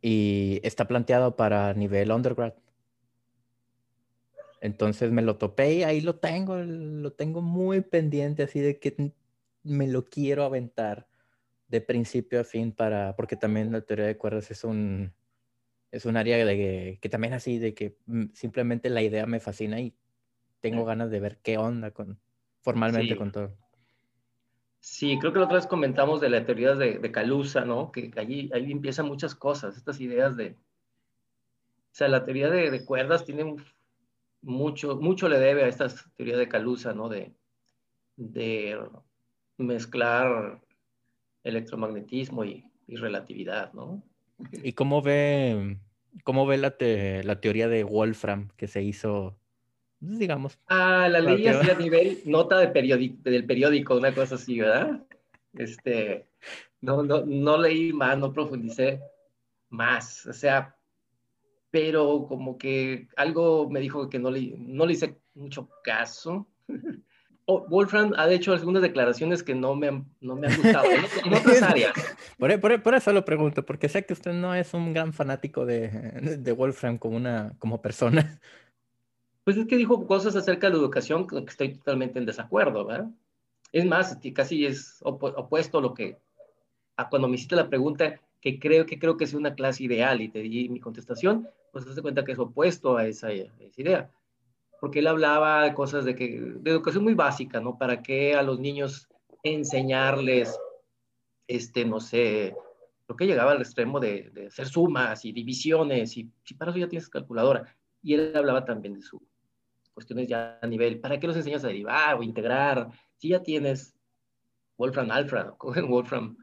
Y 0.00 0.60
está 0.62 0.86
planteado 0.86 1.34
para 1.34 1.74
nivel 1.74 2.12
undergrad. 2.12 2.54
Entonces 4.60 5.10
me 5.10 5.22
lo 5.22 5.36
topé 5.36 5.74
y 5.74 5.82
ahí 5.82 6.00
lo 6.00 6.14
tengo, 6.14 6.56
lo 6.56 7.12
tengo 7.12 7.42
muy 7.42 7.80
pendiente, 7.80 8.44
así 8.44 8.60
de 8.60 8.78
que 8.78 9.12
me 9.64 9.88
lo 9.88 10.04
quiero 10.04 10.44
aventar 10.44 11.08
de 11.68 11.80
principio 11.80 12.40
a 12.40 12.44
fin 12.44 12.72
para, 12.72 13.16
porque 13.16 13.36
también 13.36 13.72
la 13.72 13.80
teoría 13.80 14.06
de 14.06 14.16
cuerdas 14.16 14.50
es 14.50 14.64
un, 14.64 15.12
es 15.90 16.04
un 16.04 16.16
área 16.16 16.44
de 16.44 16.98
que, 17.00 17.08
también 17.08 17.34
así, 17.34 17.58
de 17.58 17.74
que 17.74 17.96
mm, 18.06 18.32
simplemente 18.32 18.90
la 18.90 19.02
idea 19.02 19.26
me 19.26 19.40
fascina 19.40 19.80
y 19.80 19.94
tengo 20.60 20.84
ganas 20.84 21.10
de 21.10 21.20
ver 21.20 21.38
qué 21.42 21.58
onda 21.58 21.90
con, 21.92 22.18
formalmente 22.62 23.16
con 23.16 23.30
todo. 23.30 23.56
Sí, 24.80 25.18
creo 25.18 25.32
que 25.32 25.38
la 25.38 25.44
otra 25.46 25.56
vez 25.56 25.66
comentamos 25.66 26.20
de 26.20 26.28
la 26.28 26.44
teoría 26.44 26.74
de, 26.74 26.98
de 26.98 27.12
Calusa, 27.12 27.64
¿no? 27.64 27.90
Que 27.90 28.10
allí, 28.16 28.50
ahí 28.52 28.70
empiezan 28.70 29.06
muchas 29.06 29.34
cosas, 29.34 29.76
estas 29.76 30.00
ideas 30.00 30.36
de... 30.36 30.50
O 30.50 31.96
sea, 31.96 32.08
la 32.08 32.24
teoría 32.24 32.50
de, 32.50 32.84
cuerdas 32.84 33.24
tiene 33.24 33.56
mucho, 34.42 34.96
mucho 34.96 35.28
le 35.28 35.38
debe 35.38 35.64
a 35.64 35.68
esta 35.68 35.88
teoría 36.16 36.36
de 36.36 36.48
Calusa, 36.48 36.92
¿no? 36.92 37.08
De, 37.08 37.32
de 38.16 38.78
mezclar 39.58 40.60
electromagnetismo 41.44 42.44
y, 42.44 42.64
relatividad, 42.86 43.72
¿no? 43.72 44.02
¿Y 44.62 44.72
cómo 44.72 45.00
ve, 45.00 45.78
cómo 46.22 46.46
ve 46.46 46.58
la, 46.58 46.76
la 46.78 47.40
teoría 47.40 47.66
de 47.68 47.82
Wolfram 47.82 48.50
que 48.56 48.66
se 48.66 48.82
hizo, 48.82 49.38
pues, 50.00 50.18
digamos? 50.18 50.58
Ah, 50.66 51.08
la 51.10 51.20
leí 51.20 51.46
así 51.46 51.70
a 51.70 51.78
nivel 51.78 52.20
nota 52.26 52.58
de 52.58 52.66
del 53.22 53.46
periódico, 53.46 53.96
una 53.96 54.14
cosa 54.14 54.34
así, 54.34 54.60
¿verdad? 54.60 55.02
Este, 55.54 56.26
no, 56.80 57.02
no, 57.02 57.24
no 57.24 57.56
leí 57.56 57.92
más, 57.92 58.18
no 58.18 58.32
profundicé 58.32 59.00
más, 59.70 60.26
o 60.26 60.32
sea, 60.32 60.76
pero 61.70 62.26
como 62.28 62.58
que 62.58 63.08
algo 63.16 63.68
me 63.70 63.80
dijo 63.80 64.08
que 64.08 64.18
no 64.18 64.30
le, 64.30 64.54
no 64.58 64.86
le 64.86 64.92
hice 64.92 65.16
mucho 65.34 65.68
caso. 65.82 66.46
Wolfram 67.46 68.12
ha 68.16 68.30
hecho 68.30 68.52
algunas 68.52 68.82
declaraciones 68.82 69.42
que 69.42 69.54
no 69.54 69.74
me 69.74 69.88
han, 69.88 70.06
no 70.20 70.34
me 70.34 70.46
han 70.46 70.56
gustado 70.56 70.84
en, 71.24 71.34
otras 71.34 71.62
áreas. 71.62 71.92
Por, 72.38 72.94
eso 72.94 73.12
lo 73.12 73.24
pregunto, 73.24 73.66
porque 73.66 73.88
sé 73.88 74.06
que 74.06 74.14
usted 74.14 74.32
no 74.32 74.54
es 74.54 74.72
un 74.72 74.94
gran 74.94 75.12
fanático 75.12 75.66
de, 75.66 75.88
de, 76.38 76.52
Wolfram 76.52 76.96
como, 76.96 77.16
una, 77.16 77.54
como 77.58 77.82
persona. 77.82 78.40
Pues 79.44 79.58
es 79.58 79.66
que 79.66 79.76
dijo 79.76 80.06
cosas 80.06 80.34
acerca 80.36 80.68
de 80.68 80.72
la 80.72 80.78
educación 80.78 81.26
que 81.26 81.38
estoy 81.46 81.74
totalmente 81.74 82.18
en 82.18 82.24
desacuerdo, 82.24 82.86
¿verdad? 82.86 83.10
Es 83.72 83.84
más, 83.84 84.18
casi 84.34 84.64
es 84.64 85.00
opuesto 85.02 85.78
a 85.78 85.82
lo 85.82 85.92
que, 85.92 86.16
a 86.96 87.10
cuando 87.10 87.28
me 87.28 87.34
hiciste 87.34 87.56
la 87.56 87.68
pregunta, 87.68 88.20
que 88.40 88.58
creo 88.58 88.86
que 88.86 88.98
creo 88.98 89.18
que 89.18 89.24
es 89.24 89.34
una 89.34 89.54
clase 89.54 89.84
ideal 89.84 90.22
y 90.22 90.28
te 90.28 90.38
di 90.38 90.68
mi 90.70 90.80
contestación, 90.80 91.48
pues 91.72 91.84
te 91.84 91.90
das 91.90 92.00
cuenta 92.00 92.24
que 92.24 92.32
es 92.32 92.38
opuesto 92.38 92.96
a 92.96 93.06
esa, 93.06 93.26
a 93.26 93.32
esa 93.32 93.80
idea 93.80 94.10
porque 94.80 94.98
él 95.00 95.06
hablaba 95.06 95.62
de 95.64 95.74
cosas 95.74 96.04
de, 96.04 96.14
que, 96.14 96.40
de 96.40 96.70
educación 96.70 97.04
muy 97.04 97.14
básica, 97.14 97.60
¿no? 97.60 97.78
¿Para 97.78 98.02
qué 98.02 98.34
a 98.34 98.42
los 98.42 98.58
niños 98.60 99.08
enseñarles, 99.42 100.58
este, 101.46 101.84
no 101.84 102.00
sé, 102.00 102.54
lo 103.08 103.16
que 103.16 103.26
llegaba 103.26 103.52
al 103.52 103.60
extremo 103.60 104.00
de, 104.00 104.30
de 104.30 104.46
hacer 104.46 104.66
sumas 104.66 105.24
y 105.24 105.32
divisiones, 105.32 106.16
y 106.16 106.30
si 106.42 106.54
para 106.54 106.70
eso 106.70 106.80
ya 106.80 106.88
tienes 106.88 107.08
calculadora. 107.08 107.76
Y 108.02 108.14
él 108.14 108.32
hablaba 108.34 108.64
también 108.64 108.94
de 108.94 109.02
sus 109.02 109.20
cuestiones 109.92 110.28
ya 110.28 110.58
a 110.60 110.66
nivel, 110.66 111.00
¿para 111.00 111.18
qué 111.18 111.26
los 111.26 111.36
enseñas 111.36 111.64
a 111.64 111.68
derivar 111.68 112.16
o 112.16 112.22
integrar? 112.22 112.90
Si 113.16 113.28
ya 113.28 113.42
tienes 113.42 113.94
Wolfram 114.76 115.10
Alpha, 115.10 115.54
cogen 115.58 115.88
Wolfram. 115.88 116.36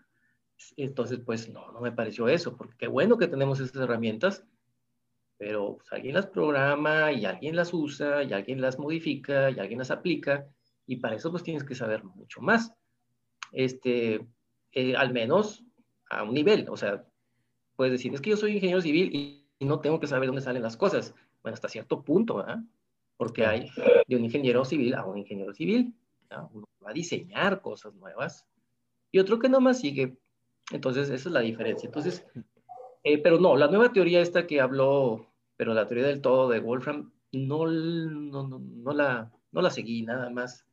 Entonces, 0.78 1.20
pues 1.26 1.50
no, 1.50 1.72
no 1.72 1.82
me 1.82 1.92
pareció 1.92 2.28
eso, 2.28 2.56
porque 2.56 2.76
qué 2.78 2.88
bueno 2.88 3.18
que 3.18 3.28
tenemos 3.28 3.60
esas 3.60 3.82
herramientas, 3.82 4.46
pero 5.42 5.78
pues, 5.78 5.92
alguien 5.92 6.14
las 6.14 6.28
programa 6.28 7.12
y 7.12 7.26
alguien 7.26 7.56
las 7.56 7.74
usa 7.74 8.22
y 8.22 8.32
alguien 8.32 8.62
las 8.62 8.78
modifica 8.78 9.50
y 9.50 9.58
alguien 9.58 9.80
las 9.80 9.90
aplica 9.90 10.48
y 10.86 10.98
para 10.98 11.16
eso 11.16 11.32
pues 11.32 11.42
tienes 11.42 11.64
que 11.64 11.74
saber 11.74 12.04
mucho 12.04 12.42
más. 12.42 12.72
Este, 13.52 14.24
eh, 14.72 14.96
al 14.96 15.12
menos 15.12 15.64
a 16.12 16.22
un 16.22 16.36
nivel, 16.36 16.68
o 16.70 16.78
sea, 16.78 17.08
puedes 17.76 17.92
decir, 17.92 18.14
es 18.14 18.22
que 18.22 18.30
yo 18.30 18.38
soy 18.38 18.54
ingeniero 18.54 18.82
civil 18.82 19.10
y, 19.16 19.38
no 19.66 19.80
tengo 19.80 20.00
que 20.00 20.08
saber 20.08 20.28
dónde 20.28 20.42
salen 20.42 20.64
las 20.64 20.78
cosas. 20.78 21.14
Bueno, 21.42 21.54
hasta 21.54 21.70
cierto 21.70 22.04
punto, 22.04 22.38
¿verdad? 22.38 22.60
Porque 23.18 23.46
hay 23.46 23.70
de 24.08 24.16
un 24.16 24.26
ingeniero 24.26 24.66
civil 24.66 24.96
a 24.96 25.06
un 25.06 25.20
ingeniero 25.20 25.54
civil. 25.54 25.94
Uno 26.52 26.68
va 26.84 26.90
a 26.90 26.94
diseñar 26.94 27.62
cosas 27.62 27.94
nuevas 27.94 28.48
y 29.12 29.20
otro 29.20 29.38
que 29.38 29.50
no 29.50 29.60
más 29.60 29.80
sigue. 29.80 30.18
Entonces, 30.72 31.10
esa 31.10 31.30
es 31.30 31.34
la 31.34 31.42
diferencia. 31.42 31.86
Entonces, 31.86 32.26
eh, 33.04 33.18
pero 33.18 33.40
no, 33.40 33.56
la 33.56 33.68
nueva 33.68 33.92
teoría 33.92 34.22
esta 34.22 34.46
que 34.46 34.62
habló, 34.62 35.31
pero 35.62 35.76
la 35.76 35.86
teoría 35.86 36.08
del 36.08 36.22
todo 36.22 36.50
de 36.50 36.60
Wolfram, 36.60 37.12
no, 37.34 37.68
no, 37.68 38.48
no, 38.48 38.58
no 38.58 38.94
la, 38.94 39.32
no 39.52 39.62
la 39.62 39.70
seguí 39.70 40.02
nada 40.02 40.32
más. 40.32 40.66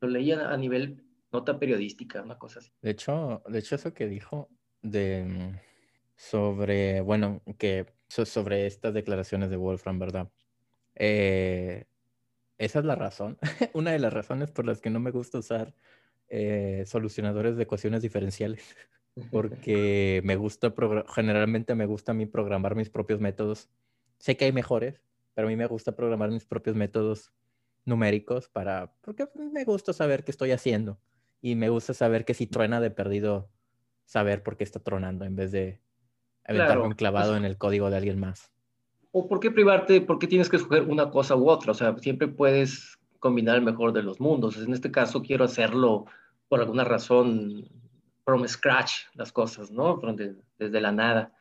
Lo 0.00 0.08
leía 0.08 0.48
a 0.48 0.56
nivel 0.56 1.04
nota 1.30 1.58
periodística, 1.58 2.22
una 2.22 2.38
cosa 2.38 2.60
así. 2.60 2.72
De 2.80 2.92
hecho, 2.92 3.42
de 3.46 3.58
hecho 3.58 3.74
eso 3.74 3.92
que 3.92 4.08
dijo 4.08 4.48
de 4.80 5.26
mm, 5.26 5.58
sobre, 6.16 7.02
bueno, 7.02 7.42
que 7.58 7.84
sobre 8.08 8.64
estas 8.64 8.94
declaraciones 8.94 9.50
de 9.50 9.58
Wolfram, 9.58 9.98
¿verdad? 9.98 10.30
Eh, 10.94 11.84
esa 12.56 12.78
es 12.78 12.84
la 12.86 12.94
razón, 12.94 13.36
una 13.74 13.92
de 13.92 13.98
las 13.98 14.14
razones 14.14 14.50
por 14.50 14.64
las 14.64 14.80
que 14.80 14.88
no 14.88 15.00
me 15.00 15.10
gusta 15.10 15.36
usar 15.36 15.74
eh, 16.28 16.84
solucionadores 16.86 17.58
de 17.58 17.64
ecuaciones 17.64 18.00
diferenciales, 18.00 18.74
porque 19.30 20.22
me 20.24 20.36
gusta, 20.36 20.72
generalmente 21.14 21.74
me 21.74 21.84
gusta 21.84 22.12
a 22.12 22.14
mí 22.14 22.24
programar 22.24 22.74
mis 22.74 22.88
propios 22.88 23.20
métodos. 23.20 23.68
Sé 24.20 24.36
que 24.36 24.44
hay 24.44 24.52
mejores, 24.52 25.02
pero 25.34 25.48
a 25.48 25.50
mí 25.50 25.56
me 25.56 25.66
gusta 25.66 25.96
programar 25.96 26.30
mis 26.30 26.44
propios 26.44 26.76
métodos 26.76 27.32
numéricos 27.84 28.48
para, 28.48 28.92
porque 29.00 29.26
me 29.34 29.64
gusta 29.64 29.92
saber 29.92 30.22
qué 30.22 30.30
estoy 30.30 30.52
haciendo 30.52 31.00
y 31.40 31.54
me 31.54 31.70
gusta 31.70 31.94
saber 31.94 32.24
que 32.24 32.34
si 32.34 32.46
truena 32.46 32.80
de 32.80 32.90
perdido, 32.90 33.48
saber 34.04 34.42
por 34.42 34.56
qué 34.56 34.64
está 34.64 34.78
tronando 34.78 35.24
en 35.24 35.36
vez 35.36 35.52
de 35.52 35.80
aventarme 36.44 36.86
un 36.86 36.92
clavado 36.92 37.36
en 37.36 37.44
el 37.44 37.56
código 37.56 37.90
de 37.90 37.96
alguien 37.96 38.20
más. 38.20 38.52
¿O 39.12 39.26
por 39.26 39.40
qué 39.40 39.50
privarte? 39.50 40.00
¿Por 40.02 40.18
qué 40.18 40.26
tienes 40.26 40.48
que 40.48 40.56
escoger 40.56 40.82
una 40.82 41.10
cosa 41.10 41.34
u 41.34 41.48
otra? 41.48 41.72
O 41.72 41.74
sea, 41.74 41.96
siempre 41.98 42.28
puedes 42.28 42.98
combinar 43.18 43.56
el 43.56 43.62
mejor 43.62 43.92
de 43.92 44.02
los 44.02 44.20
mundos. 44.20 44.58
En 44.58 44.72
este 44.72 44.90
caso 44.90 45.22
quiero 45.22 45.44
hacerlo 45.44 46.04
por 46.48 46.60
alguna 46.60 46.84
razón 46.84 47.68
from 48.24 48.46
scratch, 48.46 48.92
las 49.14 49.32
cosas, 49.32 49.70
¿no? 49.70 50.00
desde 50.58 50.80
la 50.80 50.92
nada. 50.92 51.32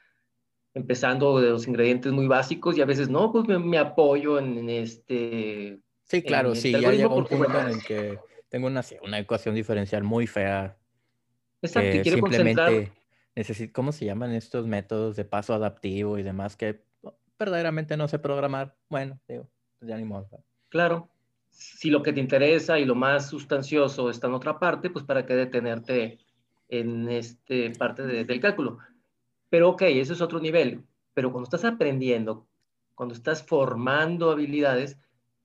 Empezando 0.80 1.39
de 1.39 1.49
los 1.49 1.67
ingredientes 1.67 2.11
muy 2.11 2.27
básicos 2.27 2.77
y 2.77 2.82
a 2.82 2.86
veces 2.86 3.09
no, 3.09 3.32
pues 3.32 3.47
me, 3.47 3.77
apoyo 3.77 4.39
en, 4.39 4.69
este... 4.69 5.80
Sí, 6.05 6.23
claro, 6.23 6.55
sí, 6.55 6.71
ya 6.71 7.07
un 7.07 7.25
punto 7.25 7.59
en 7.59 7.67
el 7.67 7.84
que 7.84 8.17
tengo 8.49 8.67
una, 8.67 8.84
una 9.03 9.19
ecuación 9.19 9.55
diferencial 9.55 10.03
muy 10.03 10.25
fea. 10.25 10.77
Exacto, 11.61 11.97
y 11.97 12.03
simplemente 12.03 12.91
necesito, 13.36 13.73
¿cómo 13.73 13.91
se 13.91 14.05
llaman 14.05 14.32
estos 14.32 14.65
métodos 14.65 15.15
de 15.15 15.25
paso 15.25 15.53
adaptivo 15.53 16.17
y 16.17 16.23
demás 16.23 16.55
que 16.55 16.84
verdaderamente 17.38 17.97
no 17.97 18.07
sé 18.07 18.19
programar? 18.19 18.75
Bueno, 18.89 19.19
digo, 19.27 19.49
pues 19.77 19.89
ya 19.89 19.97
ni 19.97 20.05
modo. 20.05 20.30
Claro. 20.69 21.09
Si 21.51 21.89
lo 21.89 22.01
que 22.03 22.13
te 22.13 22.19
interesa 22.19 22.80
y 22.80 22.86
lo 22.86 22.95
más 22.95 23.27
sustancioso 23.30 24.09
está 24.09 24.27
en 24.27 24.34
otra 24.34 24.59
parte, 24.59 24.89
pues 24.89 25.03
para 25.03 25.25
qué 25.25 25.36
detenerte 25.36 26.19
en 26.69 27.09
este 27.09 27.71
parte 27.71 28.03
del 28.03 28.39
cálculo. 28.39 28.80
Pero 29.50 29.70
ok, 29.70 29.84
ese 29.84 30.14
es 30.14 30.22
otro 30.22 30.39
nivel. 30.39 30.84
Pero 31.14 31.32
cuando 31.32 31.45
estás 31.45 31.66
aprendiendo, 31.66 32.47
cuando 32.95 33.16
estás 33.16 33.43
formando 33.43 34.32
habilidades, 34.32 34.97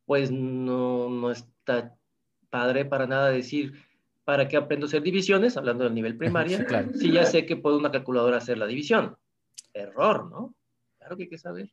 pues 0.07 0.31
no, 0.31 1.09
no 1.09 1.31
está 1.31 1.97
padre 2.51 2.85
para 2.85 3.07
nada 3.07 3.31
decir, 3.31 3.75
¿para 4.25 4.49
qué 4.49 4.57
aprendo 4.57 4.87
a 4.87 4.89
hacer 4.89 5.03
divisiones? 5.03 5.57
Hablando 5.57 5.85
del 5.85 5.95
nivel 5.95 6.17
primaria, 6.17 6.67
si 6.95 7.13
ya 7.13 7.25
sé 7.27 7.47
que 7.47 7.57
puedo 7.57 7.79
una 7.79 7.91
calculadora 7.91 8.39
hacer 8.39 8.59
la 8.59 8.67
división. 8.67 9.17
Error, 9.73 10.31
¿no? 10.31 10.55
Claro 10.99 11.17
que 11.17 11.25
hay 11.25 11.29
que 11.29 11.39
saber. 11.39 11.71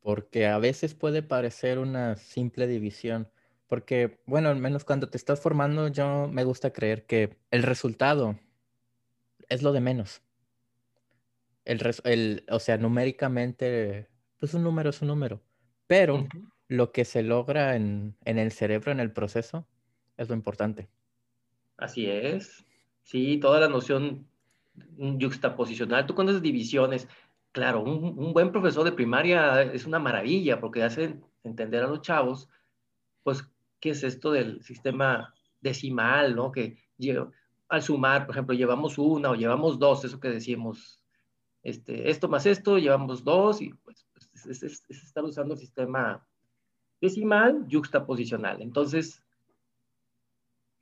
Porque 0.00 0.46
a 0.46 0.58
veces 0.58 0.94
puede 0.94 1.22
parecer 1.22 1.78
una 1.78 2.16
simple 2.16 2.66
división. 2.66 3.28
Porque, 3.66 4.20
bueno, 4.26 4.48
al 4.48 4.56
menos 4.56 4.84
cuando 4.84 5.08
te 5.08 5.18
estás 5.18 5.40
formando, 5.40 5.88
yo 5.88 6.28
me 6.28 6.44
gusta 6.44 6.72
creer 6.72 7.04
que 7.04 7.36
el 7.50 7.62
resultado 7.62 8.38
es 9.48 9.62
lo 9.62 9.72
de 9.72 9.80
menos. 9.80 10.22
El, 11.68 11.80
el 12.04 12.44
o 12.50 12.58
sea, 12.58 12.78
numéricamente, 12.78 14.08
pues 14.38 14.54
un 14.54 14.62
número 14.62 14.90
es 14.90 15.02
un 15.02 15.08
número. 15.08 15.42
Pero 15.86 16.26
lo 16.66 16.92
que 16.92 17.04
se 17.04 17.22
logra 17.22 17.76
en, 17.76 18.16
en 18.24 18.38
el 18.38 18.52
cerebro, 18.52 18.90
en 18.90 19.00
el 19.00 19.12
proceso, 19.12 19.66
es 20.16 20.28
lo 20.28 20.34
importante. 20.34 20.88
Así 21.76 22.06
es. 22.06 22.64
Sí, 23.02 23.38
toda 23.38 23.60
la 23.60 23.68
noción 23.68 24.26
juxtaposicional. 24.96 26.06
Tú 26.06 26.14
conoces 26.14 26.42
divisiones. 26.42 27.08
Claro, 27.52 27.82
un, 27.82 28.32
buen 28.32 28.52
profesor 28.52 28.84
de 28.84 28.92
primaria 28.92 29.62
es 29.62 29.86
una 29.86 29.98
maravilla 29.98 30.60
porque 30.60 30.82
hace 30.82 31.20
entender 31.42 31.82
a 31.82 31.88
los 31.88 32.02
chavos, 32.02 32.48
pues, 33.22 33.48
qué 33.80 33.90
es 33.90 34.02
esto 34.04 34.30
del 34.30 34.62
sistema 34.62 35.34
decimal, 35.60 36.36
¿no? 36.36 36.52
Que 36.52 36.78
al 37.68 37.82
sumar, 37.82 38.26
por 38.26 38.34
ejemplo, 38.34 38.54
llevamos 38.54 38.98
una 38.98 39.30
o 39.30 39.34
llevamos 39.34 39.78
dos, 39.78 40.04
eso 40.04 40.20
que 40.20 40.28
decimos, 40.28 40.97
este, 41.68 42.10
esto 42.10 42.28
más 42.28 42.46
esto, 42.46 42.78
llevamos 42.78 43.24
dos, 43.24 43.60
y 43.60 43.72
pues, 43.72 44.06
pues 44.12 44.46
es, 44.46 44.62
es, 44.62 45.02
estar 45.02 45.24
usando 45.24 45.54
el 45.54 45.60
sistema 45.60 46.26
decimal 47.00 47.66
juxtaposicional. 47.70 48.62
Entonces, 48.62 49.22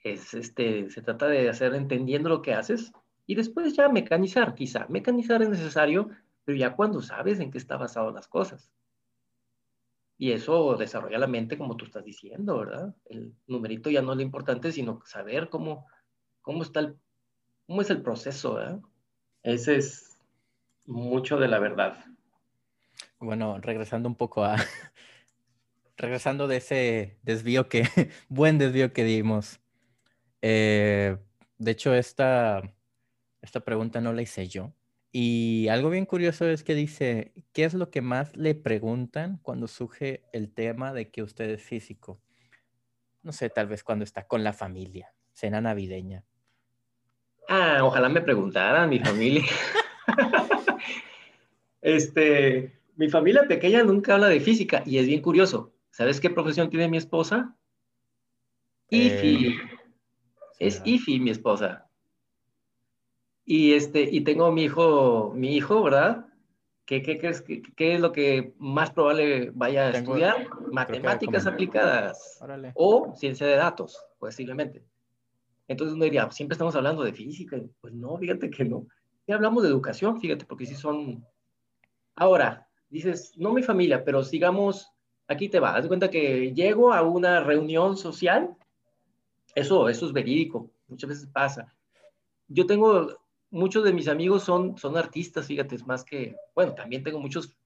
es, 0.03 0.34
este, 0.34 0.91
se 0.91 1.03
trata 1.03 1.26
de 1.26 1.49
hacer 1.49 1.74
entendiendo 1.74 2.28
lo 2.28 2.43
que 2.43 2.55
haces 2.55 2.93
y 3.26 3.34
después 3.34 3.74
ya 3.74 3.89
mecanizar, 3.89 4.55
quizá. 4.55 4.87
Mecanizar 4.89 5.43
es 5.43 5.49
necesario, 5.49 6.11
pero 6.45 6.57
ya 6.57 6.76
cuando 6.76 7.03
sabes 7.03 7.41
en 7.41 7.51
qué 7.51 7.59
está 7.59 7.76
basado 7.76 8.12
las 8.12 8.28
cosas. 8.28 8.70
Y 10.18 10.32
eso 10.32 10.76
desarrolla 10.76 11.18
la 11.18 11.26
mente 11.26 11.59
como 11.59 11.76
tú 11.76 11.84
estás 11.84 12.05
diciendo, 12.05 12.59
¿verdad? 12.59 12.95
El 13.05 13.34
numerito 13.47 13.91
ya 13.91 14.01
no 14.01 14.12
es 14.12 14.16
lo 14.16 14.22
importante, 14.22 14.72
sino 14.72 15.03
saber 15.05 15.51
cómo, 15.51 15.87
cómo 16.41 16.62
está 16.62 16.80
el, 16.80 16.97
cómo 17.66 17.82
es 17.82 17.91
el 17.91 18.01
proceso, 18.01 18.55
¿verdad? 18.55 18.80
Ese 19.43 19.76
es 19.76 20.06
mucho 20.87 21.39
de 21.39 21.49
la 21.49 21.59
verdad. 21.59 22.05
Bueno, 23.18 23.59
regresando 23.61 24.09
un 24.09 24.14
poco 24.14 24.45
a, 24.45 24.57
regresando 25.97 26.49
de 26.49 26.57
ese 26.57 27.18
desvío 27.22 27.68
que, 27.68 27.84
buen 28.28 28.59
desvío 28.59 28.93
que 28.93 29.05
dimos 29.05 29.61
eh, 30.43 31.16
de 31.59 31.70
hecho, 31.70 31.95
esta, 31.95 32.62
esta 33.43 33.61
pregunta 33.61 34.01
no 34.01 34.12
la 34.12 34.22
hice 34.22 34.47
yo. 34.47 34.72
Y 35.11 35.68
algo 35.68 35.91
bien 35.91 36.05
curioso 36.05 36.47
es 36.47 36.62
que 36.62 36.74
dice, 36.74 37.32
¿qué 37.53 37.64
es 37.64 37.74
lo 37.74 37.91
que 37.91 38.03
más 38.03 38.37
le 38.37 38.55
preguntan 38.55 39.39
cuando 39.43 39.66
surge 39.66 40.24
el 40.32 40.53
tema 40.53 40.93
de 40.93 41.11
que 41.11 41.22
usted 41.22 41.49
es 41.51 41.62
físico? 41.62 42.20
No 43.22 43.32
sé, 43.32 43.49
tal 43.49 43.66
vez 43.66 43.82
cuando 43.82 44.05
está 44.05 44.26
con 44.26 44.45
la 44.45 44.53
familia, 44.53 45.14
cena 45.32 45.61
navideña. 45.61 46.24
Ah, 47.49 47.78
ojalá 47.82 48.09
me 48.09 48.20
preguntaran 48.20 48.91
mi 48.91 48.99
familia. 48.99 49.43
este, 51.87 52.80
mi 52.97 53.09
familia 53.09 53.45
pequeña 53.47 53.84
nunca 53.84 54.14
habla 54.14 54.26
de 54.26 54.41
física 54.41 54.82
y 54.84 54.99
es 54.99 55.07
bien 55.07 55.22
curioso. 55.22 55.72
¿Sabes 55.91 56.20
qué 56.20 56.30
profesión 56.30 56.68
tiene 56.68 56.89
mi 56.89 56.97
esposa? 56.97 57.57
Eh, 58.91 59.55
es 60.59 60.82
Ifi, 60.84 61.20
mi 61.20 61.30
esposa. 61.30 61.89
Y, 63.45 63.74
este, 63.74 64.03
y 64.03 64.22
tengo 64.22 64.51
mi 64.51 64.64
hijo, 64.64 65.32
mi 65.37 65.55
hijo, 65.55 65.84
¿verdad? 65.84 66.26
¿Qué, 66.87 67.03
qué 67.03 67.18
crees 67.18 67.41
que 67.41 67.62
qué 67.62 67.95
es 67.95 68.01
lo 68.01 68.11
que 68.11 68.55
más 68.59 68.91
probable 68.91 69.53
vaya 69.55 69.87
a 69.87 69.91
estudiar? 69.91 70.49
Matemáticas 70.72 71.47
aplicadas 71.47 72.41
o 72.74 73.14
ciencia 73.14 73.47
de 73.47 73.55
datos, 73.55 74.05
posiblemente. 74.18 74.82
Entonces 75.68 75.95
uno 75.95 76.05
diría, 76.05 76.28
siempre 76.32 76.55
estamos 76.55 76.74
hablando 76.74 77.05
de 77.05 77.12
física. 77.12 77.61
Pues 77.80 77.95
no, 77.95 78.16
fíjate 78.16 78.51
que 78.51 78.64
no. 78.64 78.89
Ya 79.28 79.37
hablamos 79.37 79.62
de 79.62 79.68
educación, 79.68 80.20
fíjate, 80.20 80.45
porque 80.47 80.66
sí 80.66 80.74
son... 80.74 81.24
Ahora, 82.17 82.69
dices, 82.91 83.33
no 83.37 83.53
mi 83.53 83.62
familia, 83.62 84.05
pero 84.05 84.25
sigamos, 84.25 84.91
aquí 85.29 85.49
te 85.49 85.61
va. 85.61 85.77
Haz 85.77 85.83
de 85.83 85.89
cuenta 85.89 86.11
que 86.11 86.53
llego 86.53 86.93
a 86.93 87.03
una 87.03 87.41
reunión 87.41 87.97
social 87.97 88.57
eso, 89.57 89.89
eso 89.89 90.07
es 90.07 90.12
verídico, 90.12 90.71
muchas 90.87 91.09
veces 91.09 91.27
pasa. 91.29 91.75
Yo 92.47 92.67
tengo, 92.67 93.19
muchos 93.51 93.85
de 93.85 93.95
mis 93.95 94.07
amigos 94.07 94.45
son, 94.45 94.77
son 94.77 94.99
artistas, 94.99 95.47
fíjate, 95.47 95.75
es 95.75 95.87
más 95.87 96.05
que, 96.05 96.37
bueno, 96.55 96.75
también 96.75 97.03
tengo 97.03 97.19
muchos, 97.19 97.57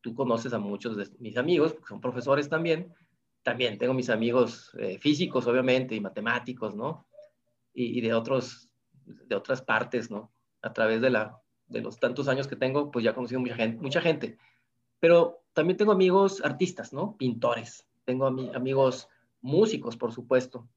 tú 0.00 0.14
conoces 0.14 0.52
a 0.52 0.60
muchos 0.60 0.96
de 0.96 1.08
mis 1.18 1.36
amigos, 1.36 1.72
porque 1.72 1.88
son 1.88 2.00
profesores 2.00 2.48
también, 2.48 2.94
también 3.42 3.78
tengo 3.78 3.94
mis 3.94 4.10
amigos 4.10 4.70
eh, 4.78 4.96
físicos, 5.00 5.48
obviamente, 5.48 5.96
y 5.96 6.00
matemáticos, 6.00 6.76
¿no? 6.76 7.08
Y, 7.74 8.00
de, 8.00 8.14
otros, 8.14 8.68
de 9.04 9.34
otras 9.34 9.60
partes, 9.62 10.10
¿no? 10.10 10.32
A 10.62 10.72
través 10.72 11.00
de, 11.00 11.10
la, 11.10 11.40
de 11.68 11.80
los 11.80 11.98
tantos 11.98 12.28
años 12.28 12.48
que 12.48 12.56
tengo, 12.56 12.90
pues 12.90 13.04
ya 13.04 13.10
he 13.10 13.14
conocido 13.14 13.40
mucha 13.40 13.56
gente, 13.56 13.80
mucha 13.80 14.00
gente. 14.00 14.38
Pero 15.00 15.42
también 15.52 15.76
tengo 15.76 15.92
amigos 15.92 16.42
artistas, 16.44 16.92
¿no? 16.92 17.16
Pintores. 17.16 17.86
Tengo 18.04 18.26
amigos 18.26 19.08
músicos, 19.40 19.96
por 19.96 20.12
supuesto. 20.12 20.68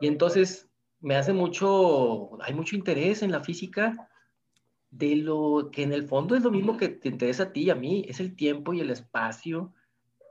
Y 0.00 0.06
entonces 0.06 0.68
me 1.00 1.16
hace 1.16 1.32
mucho, 1.32 2.42
hay 2.42 2.54
mucho 2.54 2.76
interés 2.76 3.22
en 3.22 3.32
la 3.32 3.40
física, 3.40 4.08
de 4.90 5.16
lo 5.16 5.70
que 5.72 5.82
en 5.82 5.92
el 5.92 6.04
fondo 6.04 6.36
es 6.36 6.44
lo 6.44 6.52
mismo 6.52 6.76
que 6.76 6.88
te 6.88 7.08
interesa 7.08 7.44
a 7.44 7.52
ti 7.52 7.64
y 7.64 7.70
a 7.70 7.74
mí, 7.74 8.04
es 8.08 8.20
el 8.20 8.36
tiempo 8.36 8.72
y 8.72 8.80
el 8.80 8.90
espacio. 8.90 9.72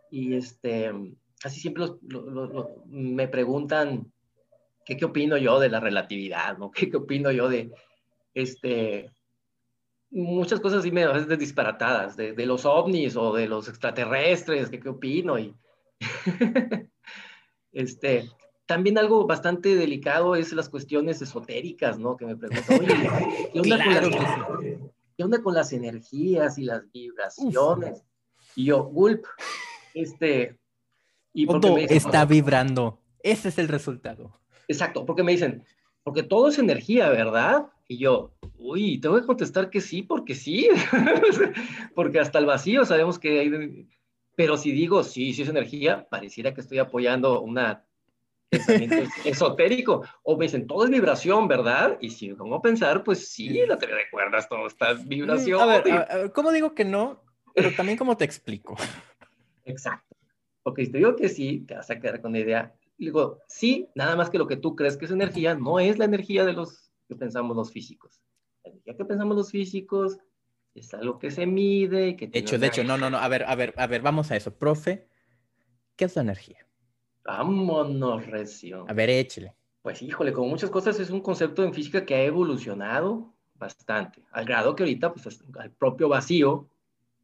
Y 0.09 0.35
este, 0.35 0.91
así 1.43 1.59
siempre 1.59 1.85
me 2.85 3.27
preguntan 3.27 4.11
qué, 4.85 4.95
qué 4.95 5.05
opino 5.05 5.37
yo 5.37 5.59
de 5.59 5.69
la 5.69 5.81
relatividad, 5.81 6.57
¿no? 6.57 6.71
¿Qué, 6.75 6.89
qué 6.89 6.97
opino 6.97 7.31
yo 7.31 7.49
de, 7.49 7.73
este, 8.33 9.11
muchas 10.13 10.59
cosas 10.59 10.79
así 10.79 10.91
me 10.91 11.03
a 11.03 11.11
veces 11.11 11.39
disparatadas, 11.39 12.15
de, 12.15 12.33
de, 12.33 12.45
los 12.45 12.65
ovnis 12.65 13.15
o 13.15 13.33
de 13.33 13.47
los 13.47 13.67
extraterrestres, 13.67 14.69
qué, 14.69 14.79
qué 14.79 14.89
opino. 14.89 15.39
Y 15.39 15.55
este, 17.71 18.29
también 18.65 18.97
algo 18.97 19.25
bastante 19.25 19.75
delicado 19.75 20.35
es 20.35 20.53
las 20.53 20.69
cuestiones 20.69 21.21
esotéricas, 21.21 21.97
¿no? 21.97 22.15
Que 22.15 22.25
me 22.25 22.35
preguntan, 22.35 22.79
oye, 22.79 22.93
¿qué 23.51 23.59
onda, 23.59 23.83
con, 23.83 23.93
las, 23.93 24.39
¿qué 25.17 25.23
onda 25.23 25.41
con 25.41 25.53
las 25.55 25.73
energías 25.73 26.57
y 26.57 26.63
las 26.63 26.89
vibraciones? 26.91 28.03
Y 28.55 28.65
yo, 28.65 28.83
Gulp, 28.83 29.25
este... 29.93 30.59
Y 31.33 31.47
todo 31.47 31.77
está 31.77 32.25
vibrando. 32.25 32.99
Ese 33.23 33.49
es 33.49 33.57
el 33.57 33.67
resultado. 33.67 34.39
Exacto, 34.67 35.03
porque 35.03 35.23
me 35.23 35.31
dicen, 35.31 35.65
porque 36.03 36.21
todo 36.21 36.49
es 36.49 36.59
energía, 36.59 37.09
¿verdad? 37.09 37.72
Y 37.87 37.97
yo, 37.97 38.33
uy, 38.57 38.99
tengo 38.99 39.19
que 39.19 39.25
contestar 39.25 39.69
que 39.69 39.81
sí, 39.81 40.03
porque 40.03 40.35
sí, 40.35 40.69
porque 41.95 42.19
hasta 42.19 42.39
el 42.39 42.45
vacío 42.45 42.85
sabemos 42.85 43.19
que 43.19 43.39
hay... 43.39 43.87
Pero 44.35 44.57
si 44.57 44.71
digo 44.71 45.03
sí, 45.03 45.33
sí 45.33 45.43
es 45.43 45.49
energía, 45.49 46.07
pareciera 46.09 46.53
que 46.53 46.61
estoy 46.61 46.79
apoyando 46.79 47.41
una 47.41 47.85
esotérico. 49.25 50.03
O 50.23 50.37
me 50.37 50.45
dicen, 50.45 50.67
todo 50.67 50.85
es 50.85 50.89
vibración, 50.89 51.47
¿verdad? 51.47 51.97
Y 52.01 52.09
si 52.09 52.31
me 52.31 52.55
a 52.55 52.61
pensar, 52.61 53.03
pues 53.03 53.29
sí, 53.29 53.49
la 53.67 53.77
teoría 53.77 53.97
de 53.97 54.09
cuerdas, 54.11 54.47
todo 54.49 54.67
está 54.67 54.93
vibración. 54.93 55.61
A 55.61 55.65
ver, 55.65 56.31
¿cómo 56.33 56.51
digo 56.51 56.73
que 56.73 56.85
no? 56.85 57.21
Pero 57.53 57.71
también 57.71 57.97
cómo 57.97 58.17
te 58.17 58.25
explico. 58.25 58.75
Exacto. 59.65 60.15
Porque 60.63 60.85
si 60.85 60.91
te 60.91 60.97
digo 60.97 61.15
que 61.15 61.29
sí, 61.29 61.65
te 61.67 61.75
vas 61.75 61.89
a 61.89 61.99
quedar 61.99 62.21
con 62.21 62.31
la 62.31 62.39
idea. 62.39 62.73
Digo, 62.97 63.39
sí, 63.47 63.89
nada 63.95 64.15
más 64.15 64.29
que 64.29 64.37
lo 64.37 64.47
que 64.47 64.55
tú 64.55 64.75
crees 64.75 64.97
que 64.97 65.05
es 65.05 65.11
energía, 65.11 65.55
no 65.55 65.79
es 65.79 65.97
la 65.97 66.05
energía 66.05 66.45
de 66.45 66.53
los 66.53 66.82
pensamos 67.15 67.55
los 67.55 67.71
físicos. 67.71 68.21
La 68.63 68.71
energía 68.71 68.95
que 68.95 69.05
pensamos 69.05 69.35
los 69.37 69.51
físicos 69.51 70.17
es 70.73 70.93
algo 70.93 71.19
que 71.19 71.31
se 71.31 71.45
mide. 71.45 72.15
Que 72.15 72.27
de 72.27 72.39
hecho, 72.39 72.57
de 72.57 72.67
hecho, 72.67 72.83
no, 72.83 72.97
no, 72.97 73.09
no. 73.09 73.17
A 73.17 73.27
ver, 73.27 73.43
a 73.43 73.55
ver, 73.55 73.73
a 73.77 73.87
ver, 73.87 74.01
vamos 74.01 74.31
a 74.31 74.35
eso. 74.35 74.53
Profe, 74.53 75.07
¿qué 75.95 76.05
es 76.05 76.15
la 76.15 76.23
energía? 76.23 76.65
Vámonos, 77.25 78.25
recio. 78.27 78.85
A 78.87 78.93
ver, 78.93 79.09
échale. 79.09 79.55
Pues 79.81 80.01
híjole, 80.01 80.31
como 80.31 80.47
muchas 80.47 80.69
cosas 80.69 80.99
es 80.99 81.09
un 81.09 81.21
concepto 81.21 81.63
en 81.63 81.73
física 81.73 82.05
que 82.05 82.15
ha 82.15 82.23
evolucionado 82.23 83.33
bastante, 83.55 84.23
al 84.31 84.45
grado 84.45 84.75
que 84.75 84.83
ahorita, 84.83 85.13
pues, 85.13 85.41
al 85.57 85.71
propio 85.71 86.09
vacío, 86.09 86.69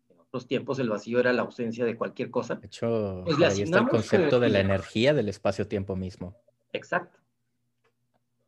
en 0.09 0.19
otros 0.19 0.47
tiempos 0.47 0.79
el 0.79 0.89
vacío 0.89 1.19
era 1.19 1.33
la 1.33 1.41
ausencia 1.41 1.85
de 1.85 1.97
cualquier 1.97 2.29
cosa. 2.29 2.55
De 2.55 2.67
hecho, 2.67 3.23
pues 3.25 3.41
ahí 3.41 3.63
está 3.63 3.79
el 3.79 3.87
concepto 3.87 4.39
de 4.39 4.49
la 4.49 4.59
energía 4.59 5.13
del 5.13 5.29
espacio-tiempo 5.29 5.95
mismo. 5.95 6.35
Exacto. 6.71 7.19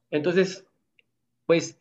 Entonces, 0.09 0.65
pues, 1.51 1.77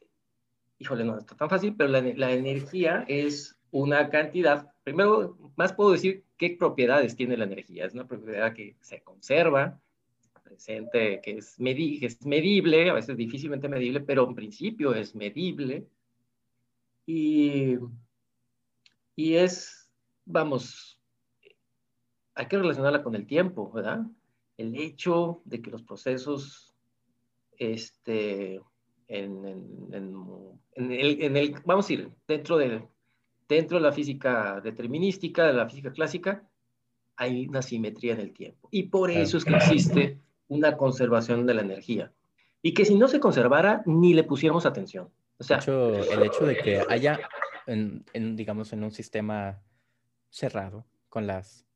híjole, 0.80 1.04
no 1.04 1.16
está 1.16 1.36
tan 1.36 1.48
fácil, 1.48 1.76
pero 1.76 1.88
la, 1.90 2.00
la 2.00 2.32
energía 2.32 3.04
es 3.06 3.56
una 3.70 4.10
cantidad, 4.10 4.72
primero, 4.82 5.38
más 5.54 5.72
puedo 5.72 5.92
decir 5.92 6.24
qué 6.36 6.56
propiedades 6.58 7.14
tiene 7.14 7.36
la 7.36 7.44
energía. 7.44 7.86
Es 7.86 7.94
una 7.94 8.08
propiedad 8.08 8.52
que 8.52 8.74
se 8.80 9.00
conserva, 9.02 9.80
presente, 10.42 11.20
que 11.22 11.38
es, 11.38 11.54
es 11.56 12.26
medible, 12.26 12.90
a 12.90 12.94
veces 12.94 13.16
difícilmente 13.16 13.68
medible, 13.68 14.00
pero 14.00 14.26
en 14.28 14.34
principio 14.34 14.92
es 14.92 15.14
medible. 15.14 15.86
Y, 17.06 17.76
y 19.14 19.34
es, 19.34 19.88
vamos, 20.24 20.98
hay 22.34 22.46
que 22.46 22.58
relacionarla 22.58 23.04
con 23.04 23.14
el 23.14 23.24
tiempo, 23.24 23.70
¿verdad? 23.70 24.00
El 24.56 24.74
hecho 24.74 25.42
de 25.44 25.62
que 25.62 25.70
los 25.70 25.84
procesos, 25.84 26.74
este, 27.56 28.60
en, 29.10 29.44
en, 30.74 30.92
el, 30.92 31.22
en 31.22 31.36
el, 31.36 31.54
vamos 31.64 31.90
a 31.90 31.92
ir, 31.92 32.10
dentro 32.26 32.56
de 32.56 32.82
dentro 33.50 33.78
de 33.78 33.82
la 33.82 33.92
física 33.92 34.60
determinística, 34.62 35.44
de 35.44 35.52
la 35.52 35.68
física 35.68 35.92
clásica, 35.92 36.44
hay 37.16 37.48
una 37.48 37.62
simetría 37.62 38.14
en 38.14 38.20
el 38.20 38.32
tiempo. 38.32 38.68
Y 38.70 38.84
por 38.84 39.10
eso 39.10 39.36
es 39.36 39.44
que 39.44 39.56
existe 39.56 40.20
una 40.46 40.76
conservación 40.76 41.46
de 41.46 41.54
la 41.54 41.62
energía. 41.62 42.12
Y 42.62 42.74
que 42.74 42.84
si 42.84 42.94
no 42.94 43.08
se 43.08 43.18
conservara, 43.18 43.82
ni 43.86 44.14
le 44.14 44.22
pusiéramos 44.22 44.66
atención. 44.66 45.10
O 45.38 45.42
sea, 45.42 45.58
el 45.58 46.22
hecho 46.22 46.46
de 46.46 46.56
que 46.58 46.82
haya, 46.88 47.18
en, 47.66 48.04
digamos, 48.36 48.72
en 48.72 48.84
un 48.84 48.92
sistema 48.92 49.60
cerrado, 50.28 50.86
con 51.08 51.26
las 51.26 51.66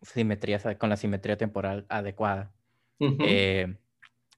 simetrías, 0.00 0.64
con 0.78 0.88
la 0.88 0.96
simetría 0.96 1.36
temporal 1.36 1.84
adecuada, 1.90 2.52
eh, 3.00 3.76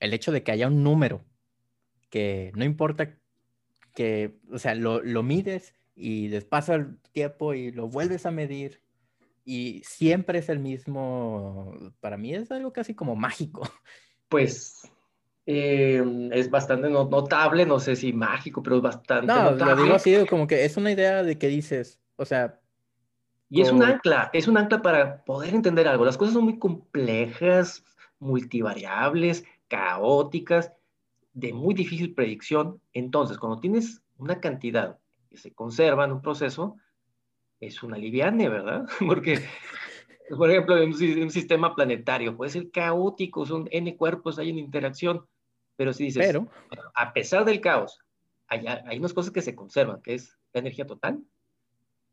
el 0.00 0.12
hecho 0.12 0.32
de 0.32 0.42
que 0.42 0.50
haya 0.50 0.66
un 0.66 0.82
número 0.82 1.22
que 2.10 2.52
no 2.54 2.64
importa 2.64 3.16
que, 3.94 4.38
o 4.52 4.58
sea, 4.58 4.74
lo, 4.74 5.02
lo 5.02 5.22
mides 5.22 5.74
y 5.94 6.28
después 6.28 6.48
pasa 6.48 6.74
el 6.74 6.98
tiempo 7.12 7.54
y 7.54 7.72
lo 7.72 7.88
vuelves 7.88 8.26
a 8.26 8.30
medir 8.30 8.82
y 9.44 9.80
siempre 9.84 10.40
es 10.40 10.48
el 10.48 10.58
mismo, 10.58 11.72
para 12.00 12.16
mí 12.16 12.34
es 12.34 12.50
algo 12.50 12.72
casi 12.72 12.94
como 12.94 13.16
mágico. 13.16 13.62
Pues 14.28 14.90
eh, 15.46 16.02
es 16.32 16.50
bastante 16.50 16.90
notable, 16.90 17.64
no 17.64 17.78
sé 17.78 17.94
si 17.94 18.12
mágico, 18.12 18.60
pero 18.60 18.78
es 18.78 18.82
bastante 18.82 19.32
no, 19.32 19.52
lo 19.52 19.76
digo 19.76 19.94
así, 19.94 20.26
como 20.28 20.48
que 20.48 20.64
es 20.64 20.76
una 20.76 20.90
idea 20.90 21.22
de 21.22 21.38
que 21.38 21.46
dices, 21.46 22.00
o 22.16 22.24
sea... 22.24 22.58
Y 23.48 23.60
es 23.60 23.70
un 23.70 23.84
ancla, 23.84 24.30
es 24.32 24.48
un 24.48 24.58
ancla 24.58 24.82
para 24.82 25.22
poder 25.22 25.54
entender 25.54 25.86
algo. 25.86 26.04
Las 26.04 26.18
cosas 26.18 26.34
son 26.34 26.42
muy 26.42 26.58
complejas, 26.58 27.84
multivariables, 28.18 29.44
caóticas, 29.68 30.72
de 31.36 31.52
muy 31.52 31.74
difícil 31.74 32.14
predicción. 32.14 32.80
Entonces, 32.94 33.38
cuando 33.38 33.60
tienes 33.60 34.02
una 34.16 34.40
cantidad 34.40 34.98
se 35.34 35.52
conserva 35.52 36.06
en 36.06 36.12
un 36.12 36.22
proceso, 36.22 36.76
es 37.60 37.82
una 37.82 37.98
liviane, 37.98 38.48
¿verdad? 38.48 38.86
Porque, 39.06 39.44
por 40.30 40.50
ejemplo, 40.50 40.78
en 40.78 40.88
un, 40.88 41.30
sistema 41.30 41.74
planetario 41.74 42.34
puede 42.34 42.50
ser 42.50 42.70
caótico, 42.70 43.44
son 43.44 43.68
N 43.70 43.96
cuerpos, 43.98 44.38
hay 44.38 44.50
una 44.50 44.60
interacción, 44.60 45.26
pero 45.76 45.92
si 45.92 46.04
dices, 46.04 46.26
pero... 46.26 46.48
a 46.94 47.12
pesar 47.12 47.44
del 47.44 47.60
caos, 47.60 48.00
hay, 48.48 48.66
hay 48.66 48.98
unas 48.98 49.12
cosas 49.12 49.30
que 49.30 49.42
se 49.42 49.54
conservan, 49.54 50.00
que 50.00 50.14
es 50.14 50.38
la 50.54 50.60
energía 50.60 50.86
total, 50.86 51.22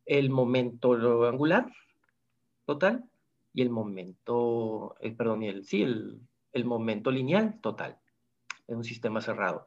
el 0.06 0.30
momento 0.30 1.26
angular 1.26 1.72
total 2.66 3.06
y 3.54 3.62
el 3.62 3.70
momento, 3.70 4.96
eh, 5.00 5.12
perdón, 5.12 5.44
y 5.44 5.48
el, 5.48 5.64
sí, 5.64 5.84
el, 5.84 6.20
el 6.52 6.66
momento 6.66 7.10
lineal 7.10 7.62
total 7.62 8.03
en 8.68 8.78
un 8.78 8.84
sistema 8.84 9.22
cerrado. 9.22 9.66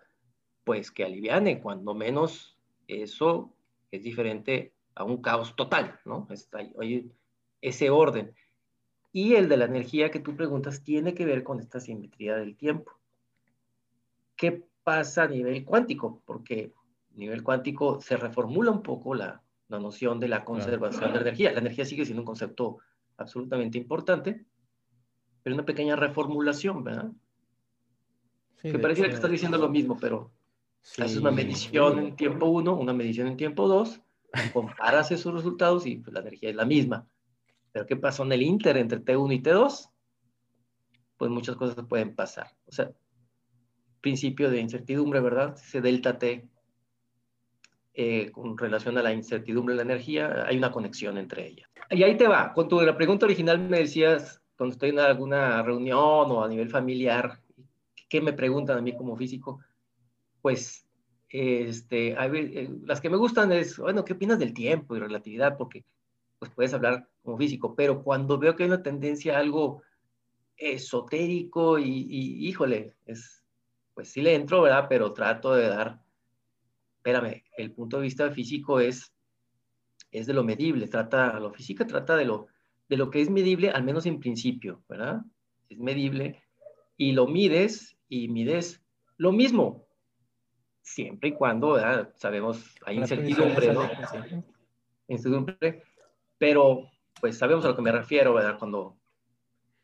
Pues 0.64 0.90
que 0.90 1.04
aliviane, 1.04 1.60
cuando 1.60 1.94
menos 1.94 2.58
eso 2.88 3.54
es 3.90 4.02
diferente 4.02 4.72
a 4.94 5.04
un 5.04 5.22
caos 5.22 5.54
total, 5.56 6.00
¿no? 6.04 6.26
Está, 6.30 6.58
hay 6.80 7.10
ese 7.60 7.90
orden. 7.90 8.34
Y 9.12 9.34
el 9.34 9.48
de 9.48 9.56
la 9.56 9.64
energía 9.64 10.10
que 10.10 10.20
tú 10.20 10.36
preguntas 10.36 10.82
tiene 10.82 11.14
que 11.14 11.24
ver 11.24 11.42
con 11.42 11.60
esta 11.60 11.80
simetría 11.80 12.36
del 12.36 12.56
tiempo. 12.56 12.92
¿Qué 14.36 14.64
pasa 14.84 15.24
a 15.24 15.28
nivel 15.28 15.64
cuántico? 15.64 16.22
Porque 16.26 16.72
a 17.14 17.18
nivel 17.18 17.42
cuántico 17.42 18.00
se 18.00 18.16
reformula 18.16 18.70
un 18.70 18.82
poco 18.82 19.14
la, 19.14 19.42
la 19.68 19.78
noción 19.78 20.20
de 20.20 20.28
la 20.28 20.44
conservación 20.44 21.12
de 21.12 21.16
la 21.16 21.22
energía. 21.22 21.52
La 21.52 21.60
energía 21.60 21.84
sigue 21.84 22.04
siendo 22.04 22.22
un 22.22 22.26
concepto 22.26 22.78
absolutamente 23.16 23.78
importante, 23.78 24.44
pero 25.42 25.54
una 25.54 25.64
pequeña 25.64 25.96
reformulación, 25.96 26.84
¿verdad? 26.84 27.10
Que 28.62 28.78
pareciera 28.78 29.08
que 29.08 29.14
estás 29.14 29.30
diciendo 29.30 29.58
lo 29.58 29.68
mismo, 29.68 29.96
pero 30.00 30.30
Haces 30.98 31.16
una 31.16 31.32
medición 31.32 31.98
en 31.98 32.16
tiempo 32.16 32.46
1, 32.46 32.74
una 32.74 32.92
medición 32.94 33.26
en 33.26 33.36
tiempo 33.36 33.66
2, 33.68 34.00
comparas 34.52 35.10
esos 35.10 35.34
resultados 35.34 35.84
y 35.84 35.96
pues, 35.96 36.14
la 36.14 36.20
energía 36.20 36.50
es 36.50 36.56
la 36.56 36.64
misma. 36.64 37.06
Pero 37.72 37.86
¿qué 37.86 37.96
pasó 37.96 38.22
en 38.22 38.32
el 38.32 38.42
inter 38.42 38.76
entre 38.76 39.04
T1 39.04 39.34
y 39.34 39.42
T2? 39.42 39.90
Pues 41.18 41.30
muchas 41.30 41.56
cosas 41.56 41.84
pueden 41.86 42.14
pasar. 42.14 42.52
O 42.66 42.72
sea, 42.72 42.92
principio 44.00 44.48
de 44.48 44.60
incertidumbre, 44.60 45.20
¿verdad? 45.20 45.56
Ese 45.56 45.80
delta 45.80 46.18
T 46.18 46.48
eh, 47.92 48.30
con 48.30 48.56
relación 48.56 48.96
a 48.96 49.02
la 49.02 49.12
incertidumbre 49.12 49.74
de 49.74 49.84
la 49.84 49.92
energía, 49.92 50.46
hay 50.46 50.56
una 50.56 50.70
conexión 50.70 51.18
entre 51.18 51.48
ellas. 51.48 51.68
Y 51.90 52.02
ahí 52.04 52.16
te 52.16 52.28
va. 52.28 52.52
Con 52.54 52.68
tu 52.68 52.80
la 52.80 52.96
pregunta 52.96 53.26
original 53.26 53.58
me 53.58 53.80
decías, 53.80 54.40
cuando 54.56 54.72
estoy 54.72 54.90
en 54.90 55.00
alguna 55.00 55.62
reunión 55.62 56.30
o 56.30 56.44
a 56.44 56.48
nivel 56.48 56.70
familiar, 56.70 57.40
¿qué 58.08 58.20
me 58.20 58.32
preguntan 58.32 58.78
a 58.78 58.82
mí 58.82 58.96
como 58.96 59.16
físico? 59.16 59.60
pues 60.46 60.86
este, 61.28 62.12
eh, 62.12 62.70
las 62.84 63.00
que 63.00 63.10
me 63.10 63.16
gustan 63.16 63.50
es, 63.50 63.78
bueno, 63.78 64.04
¿qué 64.04 64.12
opinas 64.12 64.38
del 64.38 64.54
tiempo 64.54 64.94
y 64.94 65.00
relatividad? 65.00 65.56
Porque 65.56 65.84
pues 66.38 66.52
puedes 66.52 66.72
hablar 66.72 67.08
como 67.24 67.36
físico, 67.36 67.74
pero 67.74 68.04
cuando 68.04 68.38
veo 68.38 68.54
que 68.54 68.62
hay 68.62 68.68
una 68.68 68.84
tendencia 68.84 69.34
a 69.34 69.40
algo 69.40 69.82
esotérico 70.56 71.80
y, 71.80 72.46
híjole, 72.46 72.94
es, 73.06 73.42
pues 73.92 74.12
sí 74.12 74.22
le 74.22 74.36
entro, 74.36 74.62
¿verdad? 74.62 74.86
Pero 74.88 75.12
trato 75.12 75.52
de 75.52 75.66
dar 75.66 76.00
espérame, 76.98 77.42
el 77.56 77.72
punto 77.72 77.96
de 77.96 78.04
vista 78.04 78.30
físico 78.30 78.78
es, 78.78 79.12
es 80.12 80.26
de 80.26 80.32
lo 80.32 80.44
medible, 80.44 80.86
trata, 80.86 81.40
la 81.40 81.50
física 81.50 81.84
trata 81.88 82.14
de 82.16 82.24
lo, 82.24 82.46
de 82.88 82.96
lo 82.98 83.10
que 83.10 83.20
es 83.20 83.30
medible, 83.30 83.70
al 83.70 83.82
menos 83.82 84.06
en 84.06 84.20
principio, 84.20 84.84
¿verdad? 84.88 85.22
Es 85.68 85.78
medible 85.80 86.40
y 86.96 87.10
lo 87.10 87.26
mides 87.26 87.95
y 88.08 88.28
mides 88.28 88.82
lo 89.16 89.32
mismo, 89.32 89.86
siempre 90.82 91.30
y 91.30 91.32
cuando, 91.32 91.78
sabemos, 92.14 92.74
hay 92.84 92.98
incertidumbre, 92.98 93.72
¿no? 93.72 93.88
Incertidumbre, 95.08 95.82
pero 96.38 96.88
pues 97.20 97.38
sabemos 97.38 97.64
a 97.64 97.68
lo 97.68 97.76
que 97.76 97.82
me 97.82 97.92
refiero, 97.92 98.34
¿verdad? 98.34 98.58
Cuando, 98.58 98.96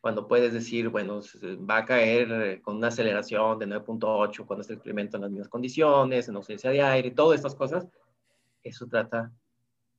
cuando 0.00 0.28
puedes 0.28 0.52
decir, 0.52 0.88
bueno, 0.88 1.20
va 1.68 1.78
a 1.78 1.84
caer 1.84 2.32
eh, 2.32 2.62
con 2.62 2.76
una 2.76 2.88
aceleración 2.88 3.58
de 3.58 3.66
9.8 3.66 4.46
cuando 4.46 4.62
se 4.62 4.74
experimenta 4.74 5.16
en 5.16 5.22
las 5.22 5.30
mismas 5.30 5.48
condiciones, 5.48 6.28
en 6.28 6.36
ausencia 6.36 6.70
de 6.70 6.82
aire, 6.82 7.10
todas 7.10 7.36
estas 7.36 7.54
cosas, 7.54 7.88
eso 8.62 8.86
trata 8.86 9.32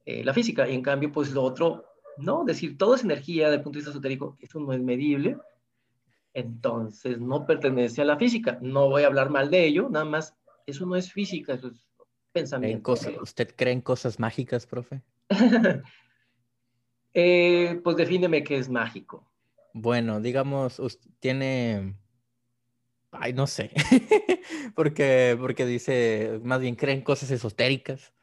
eh, 0.06 0.24
la 0.24 0.34
física. 0.34 0.68
Y 0.68 0.76
en 0.76 0.82
cambio, 0.82 1.12
pues 1.12 1.32
lo 1.32 1.44
otro, 1.44 1.86
no, 2.18 2.44
decir 2.44 2.78
todo 2.78 2.96
es 2.96 3.04
energía 3.04 3.46
desde 3.46 3.58
el 3.58 3.64
punto 3.64 3.78
de 3.78 3.80
vista 3.80 3.92
esotérico, 3.92 4.38
eso 4.40 4.60
no 4.60 4.74
es 4.74 4.82
medible, 4.82 5.38
entonces 6.34 7.20
no 7.20 7.46
pertenece 7.46 8.02
a 8.02 8.06
la 8.06 8.18
física. 8.18 8.58
No 8.62 8.90
voy 8.90 9.04
a 9.04 9.08
hablar 9.08 9.30
mal 9.30 9.50
de 9.50 9.66
ello, 9.66 9.90
nada 9.90 10.06
más, 10.06 10.36
eso 10.66 10.86
no 10.86 10.96
es 10.96 11.12
física, 11.12 11.54
eso 11.54 11.68
es 11.68 11.86
pensamiento. 12.32 12.94
¿Usted 13.22 13.54
cree 13.56 13.74
en 13.74 13.82
cosas 13.82 14.20
mágicas, 14.20 14.66
profe? 14.66 15.02
Eh, 17.16 17.80
pues 17.84 17.96
defíneme 17.96 18.44
qué 18.44 18.58
es 18.58 18.68
mágico. 18.68 19.32
Bueno, 19.72 20.20
digamos, 20.20 20.80
usted 20.80 21.12
tiene. 21.20 21.96
Ay, 23.12 23.34
no 23.34 23.46
sé. 23.46 23.70
porque, 24.76 25.38
porque 25.40 25.68
dice, 25.68 26.40
más 26.44 26.60
bien 26.60 26.76
creen 26.76 27.04
cosas 27.04 27.30
esotéricas. 27.30 28.16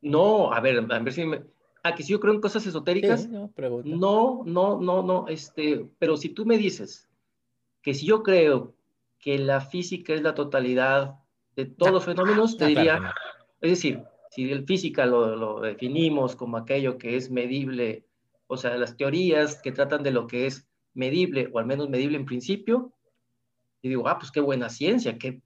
No, 0.00 0.52
a 0.52 0.60
ver, 0.60 0.86
a 0.88 0.98
ver 1.00 1.12
si 1.12 1.24
me. 1.24 1.42
Que 1.96 2.04
si 2.04 2.12
yo 2.12 2.20
creo 2.20 2.32
en 2.32 2.40
cosas 2.40 2.64
esotéricas. 2.64 3.28
no, 3.28 3.50
no, 3.84 4.44
no, 4.46 4.80
no, 4.80 5.02
no, 5.02 5.26
este, 5.26 5.84
pero 5.98 6.16
si 6.16 6.28
tú 6.28 6.46
me 6.46 6.58
dices 6.58 7.08
que 7.82 7.94
si 7.94 8.06
yo 8.06 8.22
creo 8.22 8.74
que 9.18 9.38
la 9.38 9.60
física 9.60 10.14
es 10.14 10.22
la 10.22 10.34
totalidad 10.34 11.16
de 11.56 11.66
todos 11.66 11.90
ah, 11.90 11.94
los 11.94 12.04
fenómenos, 12.04 12.56
te 12.56 12.66
diría, 12.66 13.14
es 13.60 13.70
decir, 13.70 14.02
si 14.30 14.50
el 14.50 14.64
física 14.64 15.04
lo, 15.04 15.36
lo, 15.36 15.60
definimos 15.60 16.34
como 16.34 16.56
aquello 16.56 16.96
que 16.96 17.16
es 17.16 17.30
medible, 17.30 18.06
o 18.46 18.56
sea, 18.56 18.76
las 18.76 18.96
teorías 18.96 19.60
que 19.60 19.72
tratan 19.72 20.02
de 20.02 20.10
lo 20.10 20.26
que 20.26 20.46
es 20.46 20.66
medible, 20.94 21.50
o 21.52 21.58
al 21.58 21.66
menos 21.66 21.88
medible 21.88 22.16
en 22.16 22.24
principio, 22.24 22.92
y 23.82 23.88
digo, 23.88 24.08
ah, 24.08 24.18
pues 24.18 24.30
qué 24.30 24.40
buena 24.40 24.68
ciencia, 24.68 25.18
que, 25.18 25.42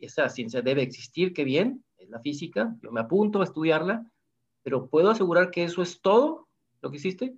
esa 0.00 0.28
ciencia 0.28 0.62
debe 0.62 0.82
existir, 0.82 1.32
qué 1.32 1.42
bien, 1.42 1.84
es 1.96 2.08
la 2.08 2.20
física, 2.20 2.76
yo 2.82 2.92
me 2.92 3.00
apunto 3.00 3.40
a 3.40 3.44
estudiarla, 3.44 4.08
pero 4.62 4.86
¿puedo 4.86 5.10
asegurar 5.10 5.50
que 5.50 5.64
eso 5.64 5.82
es 5.82 6.00
todo 6.00 6.46
lo 6.80 6.90
que 6.90 6.98
existe? 6.98 7.34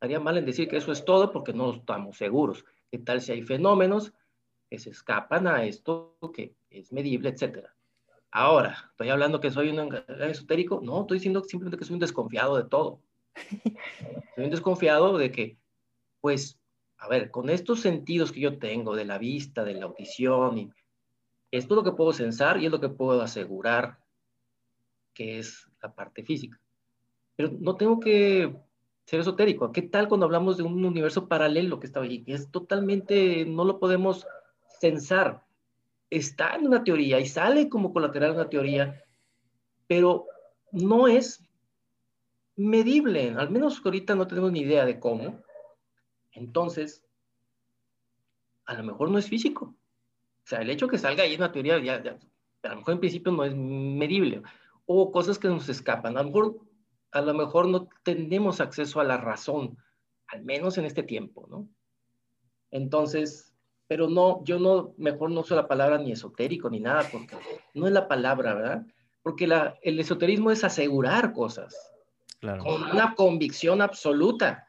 Haría 0.00 0.18
mal 0.18 0.38
en 0.38 0.46
decir 0.46 0.66
que 0.68 0.78
eso 0.78 0.92
es 0.92 1.04
todo 1.04 1.30
porque 1.30 1.52
no 1.52 1.74
estamos 1.74 2.16
seguros. 2.16 2.64
¿Qué 2.90 2.98
tal 2.98 3.20
si 3.20 3.32
hay 3.32 3.42
fenómenos 3.42 4.12
que 4.68 4.78
se 4.78 4.90
escapan 4.90 5.46
a 5.46 5.64
esto 5.64 6.16
que 6.34 6.56
es 6.70 6.92
medible, 6.92 7.28
etcétera? 7.28 7.74
Ahora, 8.32 8.90
¿estoy 8.90 9.10
hablando 9.10 9.40
que 9.40 9.50
soy 9.50 9.70
un 9.70 9.94
esotérico? 10.20 10.80
No, 10.82 11.02
estoy 11.02 11.18
diciendo 11.18 11.42
simplemente 11.42 11.78
que 11.78 11.84
soy 11.84 11.94
un 11.94 12.00
desconfiado 12.00 12.56
de 12.56 12.68
todo. 12.68 13.00
soy 14.34 14.44
un 14.44 14.50
desconfiado 14.50 15.18
de 15.18 15.30
que, 15.30 15.58
pues, 16.20 16.58
a 16.98 17.08
ver, 17.08 17.30
con 17.30 17.48
estos 17.48 17.80
sentidos 17.80 18.32
que 18.32 18.40
yo 18.40 18.58
tengo 18.58 18.94
de 18.94 19.04
la 19.04 19.18
vista, 19.18 19.64
de 19.64 19.74
la 19.74 19.86
audición, 19.86 20.58
y 20.58 20.70
esto 21.50 21.74
es 21.74 21.76
lo 21.76 21.84
que 21.84 21.96
puedo 21.96 22.12
censar 22.12 22.60
y 22.60 22.66
es 22.66 22.72
lo 22.72 22.80
que 22.80 22.88
puedo 22.88 23.22
asegurar 23.22 23.98
que 25.14 25.38
es 25.38 25.68
la 25.82 25.92
parte 25.94 26.22
física. 26.22 26.60
Pero 27.36 27.50
no 27.58 27.76
tengo 27.76 27.98
que 27.98 28.54
ser 29.10 29.20
esotérico. 29.20 29.72
¿Qué 29.72 29.82
tal 29.82 30.08
cuando 30.08 30.26
hablamos 30.26 30.56
de 30.56 30.62
un 30.62 30.84
universo 30.84 31.28
paralelo 31.28 31.80
que 31.80 31.86
está 31.86 32.00
allí? 32.00 32.24
Es 32.26 32.50
totalmente, 32.50 33.44
no 33.44 33.64
lo 33.64 33.78
podemos 33.78 34.26
censar 34.80 35.42
está 36.10 36.56
en 36.56 36.66
una 36.66 36.82
teoría 36.82 37.20
y 37.20 37.26
sale 37.26 37.68
como 37.68 37.92
colateral 37.92 38.32
una 38.32 38.48
teoría, 38.48 39.04
pero 39.86 40.26
no 40.72 41.06
es 41.06 41.48
medible, 42.56 43.30
al 43.30 43.50
menos 43.50 43.80
ahorita 43.82 44.14
no 44.16 44.26
tenemos 44.26 44.52
ni 44.52 44.60
idea 44.60 44.84
de 44.84 44.98
cómo. 44.98 45.40
Entonces, 46.32 47.04
a 48.66 48.74
lo 48.74 48.82
mejor 48.82 49.10
no 49.10 49.18
es 49.18 49.28
físico. 49.28 49.76
O 50.44 50.46
sea, 50.50 50.60
el 50.60 50.70
hecho 50.70 50.88
que 50.88 50.98
salga 50.98 51.22
ahí 51.22 51.36
una 51.36 51.52
teoría, 51.52 51.78
ya, 51.78 51.94
a 52.62 52.68
lo 52.68 52.76
mejor 52.76 52.94
en 52.94 53.00
principio 53.00 53.32
no 53.32 53.44
es 53.44 53.54
medible. 53.54 54.42
O 54.86 55.12
cosas 55.12 55.38
que 55.38 55.48
nos 55.48 55.68
escapan. 55.68 56.16
A 56.16 56.22
lo 56.22 56.28
mejor, 56.28 56.58
a 57.12 57.20
lo 57.20 57.34
mejor 57.34 57.68
no 57.68 57.88
tenemos 58.02 58.60
acceso 58.60 59.00
a 59.00 59.04
la 59.04 59.16
razón, 59.16 59.76
al 60.28 60.44
menos 60.44 60.78
en 60.78 60.84
este 60.84 61.02
tiempo, 61.02 61.46
¿no? 61.48 61.68
Entonces, 62.70 63.52
pero 63.88 64.08
no, 64.08 64.44
yo 64.44 64.58
no, 64.58 64.94
mejor 64.98 65.30
no 65.30 65.40
uso 65.40 65.56
la 65.56 65.66
palabra 65.66 65.98
ni 65.98 66.12
esotérico 66.12 66.70
ni 66.70 66.80
nada, 66.80 67.08
porque 67.10 67.36
no 67.74 67.86
es 67.86 67.92
la 67.92 68.06
palabra, 68.06 68.54
¿verdad? 68.54 68.86
Porque 69.22 69.46
la, 69.46 69.76
el 69.82 69.98
esoterismo 69.98 70.50
es 70.50 70.62
asegurar 70.62 71.32
cosas 71.32 71.74
claro. 72.38 72.62
con 72.62 72.82
una 72.84 73.14
convicción 73.14 73.82
absoluta. 73.82 74.68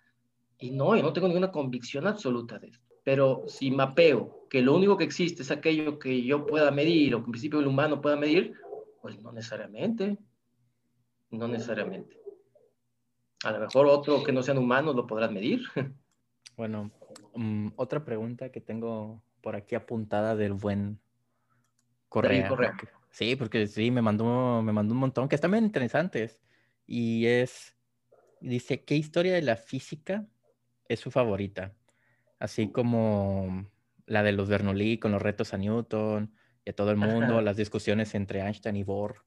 Y 0.58 0.72
no, 0.72 0.96
yo 0.96 1.04
no 1.04 1.14
tengo 1.14 1.28
ninguna 1.28 1.52
convicción 1.52 2.08
absoluta 2.08 2.60
de 2.60 2.68
esto. 2.68 2.80
Pero 3.04 3.44
si 3.48 3.72
mapeo 3.72 4.48
que 4.50 4.62
lo 4.62 4.76
único 4.76 4.98
que 4.98 5.04
existe 5.04 5.42
es 5.42 5.52
aquello 5.52 5.98
que 5.98 6.24
yo 6.24 6.46
pueda 6.46 6.70
medir 6.72 7.16
o 7.16 7.20
que 7.20 7.26
en 7.26 7.32
principio 7.32 7.60
el 7.60 7.68
humano 7.68 8.02
pueda 8.02 8.16
medir, 8.16 8.54
pues 9.02 9.20
no 9.22 9.32
necesariamente. 9.32 10.18
No 11.32 11.48
necesariamente. 11.48 12.21
A 13.44 13.52
lo 13.52 13.60
mejor 13.60 13.88
otro 13.88 14.24
que 14.24 14.32
no 14.32 14.44
sean 14.44 14.58
humanos 14.58 14.96
lo 14.96 15.08
podrán 15.08 15.34
medir. 15.34 15.62
Bueno, 16.58 16.92
mm, 17.34 17.70
otra 17.78 18.04
pregunta 18.04 18.52
que 18.52 18.62
tengo 18.62 19.24
por 19.42 19.56
aquí 19.56 19.74
apuntada 19.74 20.36
del 20.36 20.54
buen 20.54 21.00
Correa. 22.12 22.54
Sí, 23.10 23.38
porque 23.38 23.68
sí, 23.68 23.90
me 23.90 24.02
mandó, 24.02 24.62
me 24.62 24.74
mandó 24.74 24.94
un 24.94 25.00
montón 25.00 25.30
que 25.30 25.36
están 25.36 25.52
bien 25.52 25.64
interesantes. 25.64 26.42
Y 26.86 27.26
es, 27.26 27.78
dice, 28.42 28.84
¿qué 28.84 28.96
historia 28.96 29.34
de 29.34 29.42
la 29.42 29.56
física 29.56 30.28
es 30.90 31.00
su 31.00 31.10
favorita? 31.10 31.74
Así 32.38 32.70
como 32.70 33.66
la 34.06 34.24
de 34.24 34.34
los 34.34 34.50
Bernoulli 34.50 34.98
con 34.98 35.14
los 35.14 35.22
retos 35.22 35.54
a 35.54 35.58
Newton 35.58 36.34
y 36.66 36.72
a 36.72 36.76
todo 36.76 36.92
el 36.92 36.98
mundo, 36.98 37.40
las 37.40 37.56
discusiones 37.56 38.14
entre 38.14 38.42
Einstein 38.42 38.76
y 38.76 38.84
Bohr. 38.84 39.24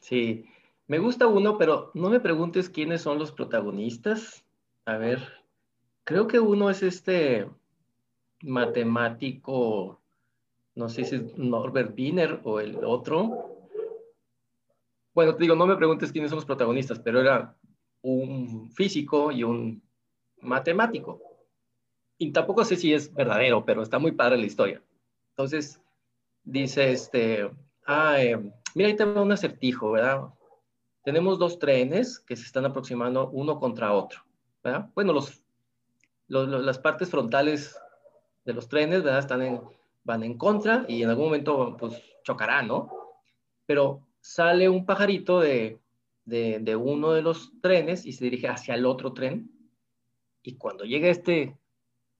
Sí, 0.00 0.46
me 0.86 0.98
gusta 0.98 1.26
uno, 1.26 1.58
pero 1.58 1.90
no 1.94 2.10
me 2.10 2.20
preguntes 2.20 2.68
quiénes 2.68 3.02
son 3.02 3.18
los 3.18 3.32
protagonistas. 3.32 4.44
A 4.84 4.96
ver, 4.96 5.20
Creo 6.06 6.28
que 6.28 6.38
uno 6.38 6.70
es 6.70 6.84
este 6.84 7.50
matemático, 8.42 10.00
no 10.76 10.88
sé 10.88 11.04
si 11.04 11.16
es 11.16 11.36
Norbert 11.36 11.98
Wiener 11.98 12.40
o 12.44 12.60
el 12.60 12.84
otro. 12.84 13.58
Bueno, 15.12 15.34
te 15.34 15.42
digo, 15.42 15.56
no 15.56 15.66
me 15.66 15.74
preguntes 15.74 16.12
quiénes 16.12 16.30
son 16.30 16.36
los 16.36 16.44
protagonistas, 16.44 17.00
pero 17.00 17.20
era 17.20 17.56
un 18.02 18.70
físico 18.70 19.32
y 19.32 19.42
un 19.42 19.82
matemático. 20.42 21.20
Y 22.18 22.30
tampoco 22.30 22.64
sé 22.64 22.76
si 22.76 22.94
es 22.94 23.12
verdadero, 23.12 23.64
pero 23.64 23.82
está 23.82 23.98
muy 23.98 24.12
padre 24.12 24.38
la 24.38 24.46
historia. 24.46 24.80
Entonces, 25.30 25.82
dice 26.44 26.92
este, 26.92 27.50
ah, 27.84 28.22
eh, 28.22 28.40
mira, 28.76 28.90
ahí 28.90 28.94
tengo 28.94 29.22
un 29.22 29.32
acertijo, 29.32 29.90
¿verdad? 29.90 30.28
Tenemos 31.06 31.38
dos 31.38 31.60
trenes 31.60 32.18
que 32.18 32.34
se 32.34 32.42
están 32.42 32.64
aproximando 32.64 33.30
uno 33.30 33.60
contra 33.60 33.92
otro, 33.92 34.24
¿verdad? 34.64 34.90
Bueno, 34.92 35.12
los 35.12 35.40
las 36.26 36.80
partes 36.80 37.08
frontales 37.08 37.78
de 38.44 38.52
los 38.52 38.68
trenes, 38.68 39.04
¿verdad? 39.04 39.20
Están 39.20 39.42
en, 39.42 39.60
van 40.02 40.24
en 40.24 40.36
contra 40.36 40.84
y 40.88 41.04
en 41.04 41.10
algún 41.10 41.26
momento 41.26 41.76
pues 41.76 42.02
chocarán, 42.24 42.66
¿no? 42.66 42.90
Pero 43.66 44.04
sale 44.18 44.68
un 44.68 44.84
pajarito 44.84 45.38
de, 45.38 45.78
de, 46.24 46.58
de, 46.58 46.74
uno 46.74 47.12
de 47.12 47.22
los 47.22 47.52
trenes 47.62 48.04
y 48.04 48.12
se 48.12 48.24
dirige 48.24 48.48
hacia 48.48 48.74
el 48.74 48.84
otro 48.84 49.12
tren. 49.12 49.48
Y 50.42 50.56
cuando 50.56 50.82
llega 50.82 51.06
este 51.06 51.56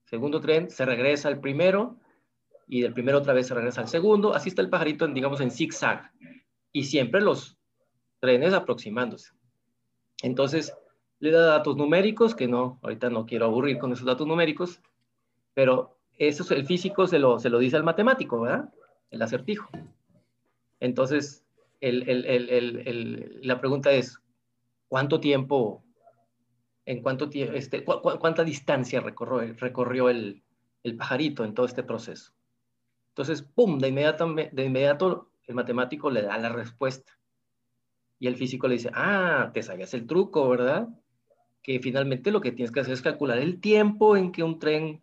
segundo 0.05 0.39
tren, 0.39 0.69
se 0.69 0.85
regresa 0.85 1.27
al 1.27 1.41
primero 1.41 1.97
y 2.65 2.83
del 2.83 2.93
primero 2.93 3.17
otra 3.17 3.33
vez 3.33 3.47
se 3.47 3.53
regresa 3.53 3.81
al 3.81 3.89
segundo. 3.89 4.33
Así 4.33 4.47
está 4.47 4.61
el 4.61 4.69
pajarito, 4.69 5.03
en, 5.03 5.13
digamos, 5.13 5.41
en 5.41 5.51
zigzag. 5.51 6.09
Y 6.71 6.85
siempre 6.85 7.19
los 7.19 7.56
trenes 8.19 8.53
aproximándose. 8.53 9.33
Entonces, 10.21 10.73
le 11.19 11.31
da 11.31 11.45
datos 11.45 11.77
numéricos, 11.77 12.35
que 12.35 12.47
no, 12.47 12.79
ahorita 12.81 13.09
no 13.09 13.25
quiero 13.25 13.45
aburrir 13.45 13.77
con 13.79 13.91
esos 13.91 14.05
datos 14.05 14.27
numéricos, 14.27 14.81
pero 15.53 15.97
eso 16.17 16.53
el 16.53 16.65
físico 16.65 17.07
se 17.07 17.19
lo, 17.19 17.39
se 17.39 17.49
lo 17.49 17.59
dice 17.59 17.77
al 17.77 17.83
matemático, 17.83 18.41
¿verdad? 18.41 18.73
El 19.09 19.21
acertijo. 19.21 19.69
Entonces, 20.79 21.43
el, 21.81 22.07
el, 22.09 22.25
el, 22.25 23.39
la 23.43 23.59
pregunta 23.59 23.91
es, 23.91 24.19
¿cuánto 24.87 25.19
tiempo, 25.19 25.83
en 26.85 27.01
cuánto 27.01 27.29
tiempo, 27.29 27.53
este, 27.53 27.83
cuánta 27.83 28.43
distancia 28.43 28.99
recorrió, 28.99 29.53
recorrió 29.57 30.09
el, 30.09 30.43
pajarito 30.97 31.43
en 31.43 31.53
todo 31.53 31.65
este 31.65 31.83
proceso? 31.83 32.33
Entonces, 33.09 33.41
¡pum!, 33.41 33.79
de 33.79 33.89
inmediato, 33.89 34.33
de 34.33 34.65
inmediato 34.65 35.31
el 35.45 35.55
matemático 35.55 36.09
le 36.09 36.21
da 36.21 36.37
la 36.37 36.49
respuesta. 36.49 37.16
Y 38.19 38.27
el 38.27 38.35
físico 38.35 38.67
le 38.67 38.75
dice, 38.75 38.89
ah, 38.93 39.51
te 39.53 39.61
sabías 39.61 39.93
el 39.93 40.07
truco, 40.07 40.49
¿verdad? 40.49 40.87
Que 41.61 41.79
finalmente 41.79 42.31
lo 42.31 42.41
que 42.41 42.51
tienes 42.51 42.71
que 42.71 42.79
hacer 42.79 42.93
es 42.93 43.01
calcular 43.01 43.37
el 43.37 43.59
tiempo 43.59 44.17
en 44.17 44.31
que 44.31 44.43
un 44.43 44.59
tren 44.59 45.01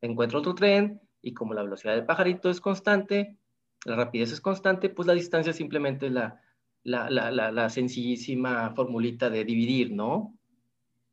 encuentra 0.00 0.38
otro 0.38 0.54
tren 0.54 1.00
y 1.22 1.34
como 1.34 1.54
la 1.54 1.62
velocidad 1.62 1.94
del 1.94 2.06
pajarito 2.06 2.50
es 2.50 2.60
constante, 2.60 3.36
la 3.84 3.96
rapidez 3.96 4.32
es 4.32 4.40
constante, 4.40 4.88
pues 4.88 5.06
la 5.06 5.14
distancia 5.14 5.52
simplemente 5.52 6.06
es 6.06 6.12
la, 6.12 6.40
la, 6.84 7.10
la, 7.10 7.50
la, 7.50 7.68
sencillísima 7.70 8.70
formulita 8.74 9.30
de 9.30 9.44
dividir, 9.44 9.92
¿no? 9.92 10.34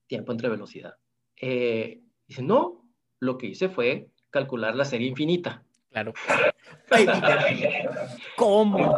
Tiempo 0.07 0.31
entre 0.31 0.49
velocidad. 0.49 0.95
Eh, 1.35 2.01
dice, 2.27 2.41
no, 2.41 2.85
lo 3.19 3.37
que 3.37 3.47
hice 3.47 3.69
fue 3.69 4.09
calcular 4.29 4.75
la 4.75 4.85
serie 4.85 5.07
infinita. 5.07 5.63
Claro. 5.91 6.13
¿Cómo? 8.35 8.97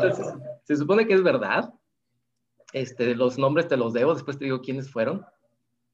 se 0.64 0.76
supone 0.76 1.08
que 1.08 1.14
es 1.14 1.24
verdad. 1.24 1.74
Este, 2.74 3.16
los 3.16 3.38
nombres 3.38 3.68
te 3.68 3.78
los 3.78 3.94
debo, 3.94 4.14
después 4.14 4.38
te 4.38 4.46
digo 4.46 4.62
quiénes 4.62 4.90
fueron. 4.92 5.26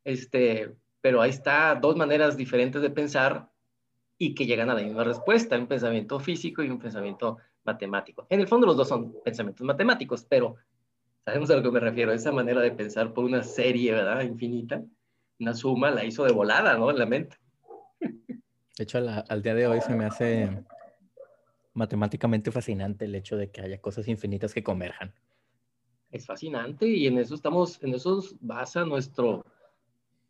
Este, 0.04 0.76
pero 1.02 1.22
ahí 1.22 1.30
está 1.30 1.76
dos 1.76 1.96
maneras 1.96 2.38
diferentes 2.38 2.82
de 2.82 2.90
pensar 2.90 3.50
y 4.18 4.34
que 4.34 4.46
llegan 4.46 4.70
a 4.70 4.74
la 4.74 4.82
misma 4.82 5.04
respuesta, 5.04 5.58
un 5.58 5.68
pensamiento 5.68 6.20
físico 6.20 6.64
y 6.64 6.70
un 6.70 6.80
pensamiento 6.80 7.38
matemático. 7.64 8.26
En 8.30 8.40
el 8.40 8.48
fondo 8.48 8.68
los 8.68 8.78
dos 8.78 8.88
son 8.88 9.14
pensamientos 9.24 9.66
matemáticos, 9.66 10.26
pero 10.28 10.56
sabemos 11.26 11.50
a 11.50 11.56
lo 11.56 11.64
que 11.64 11.72
me 11.72 11.80
refiero, 11.80 12.14
esa 12.14 12.32
manera 12.32 12.62
de 12.62 12.72
pensar 12.72 13.14
por 13.14 13.26
una 13.26 13.44
serie, 13.44 13.92
¿verdad? 13.92 14.22
Infinita, 14.22 14.84
una 15.40 15.54
suma 15.54 15.92
la 15.92 16.06
hizo 16.06 16.24
de 16.24 16.32
volada, 16.32 16.78
¿no? 16.78 16.90
En 16.92 17.00
la 17.00 17.06
mente. 17.06 17.38
De 18.00 18.84
hecho, 18.84 18.98
al 18.98 19.42
día 19.42 19.56
de 19.56 19.68
hoy 19.68 19.82
se 19.82 19.96
me 19.96 20.06
hace 20.06 20.64
matemáticamente 21.74 22.52
fascinante 22.52 23.06
el 23.06 23.16
hecho 23.16 23.38
de 23.38 23.50
que 23.50 23.62
haya 23.62 23.80
cosas 23.80 24.08
infinitas 24.08 24.54
que 24.54 24.64
converjan. 24.64 25.14
Es 26.16 26.26
fascinante 26.26 26.88
y 26.88 27.08
en 27.08 27.18
eso 27.18 27.36
estamos, 27.36 27.78
en 27.84 27.94
eso 27.94 28.24
basa 28.40 28.86
nuestro, 28.86 29.44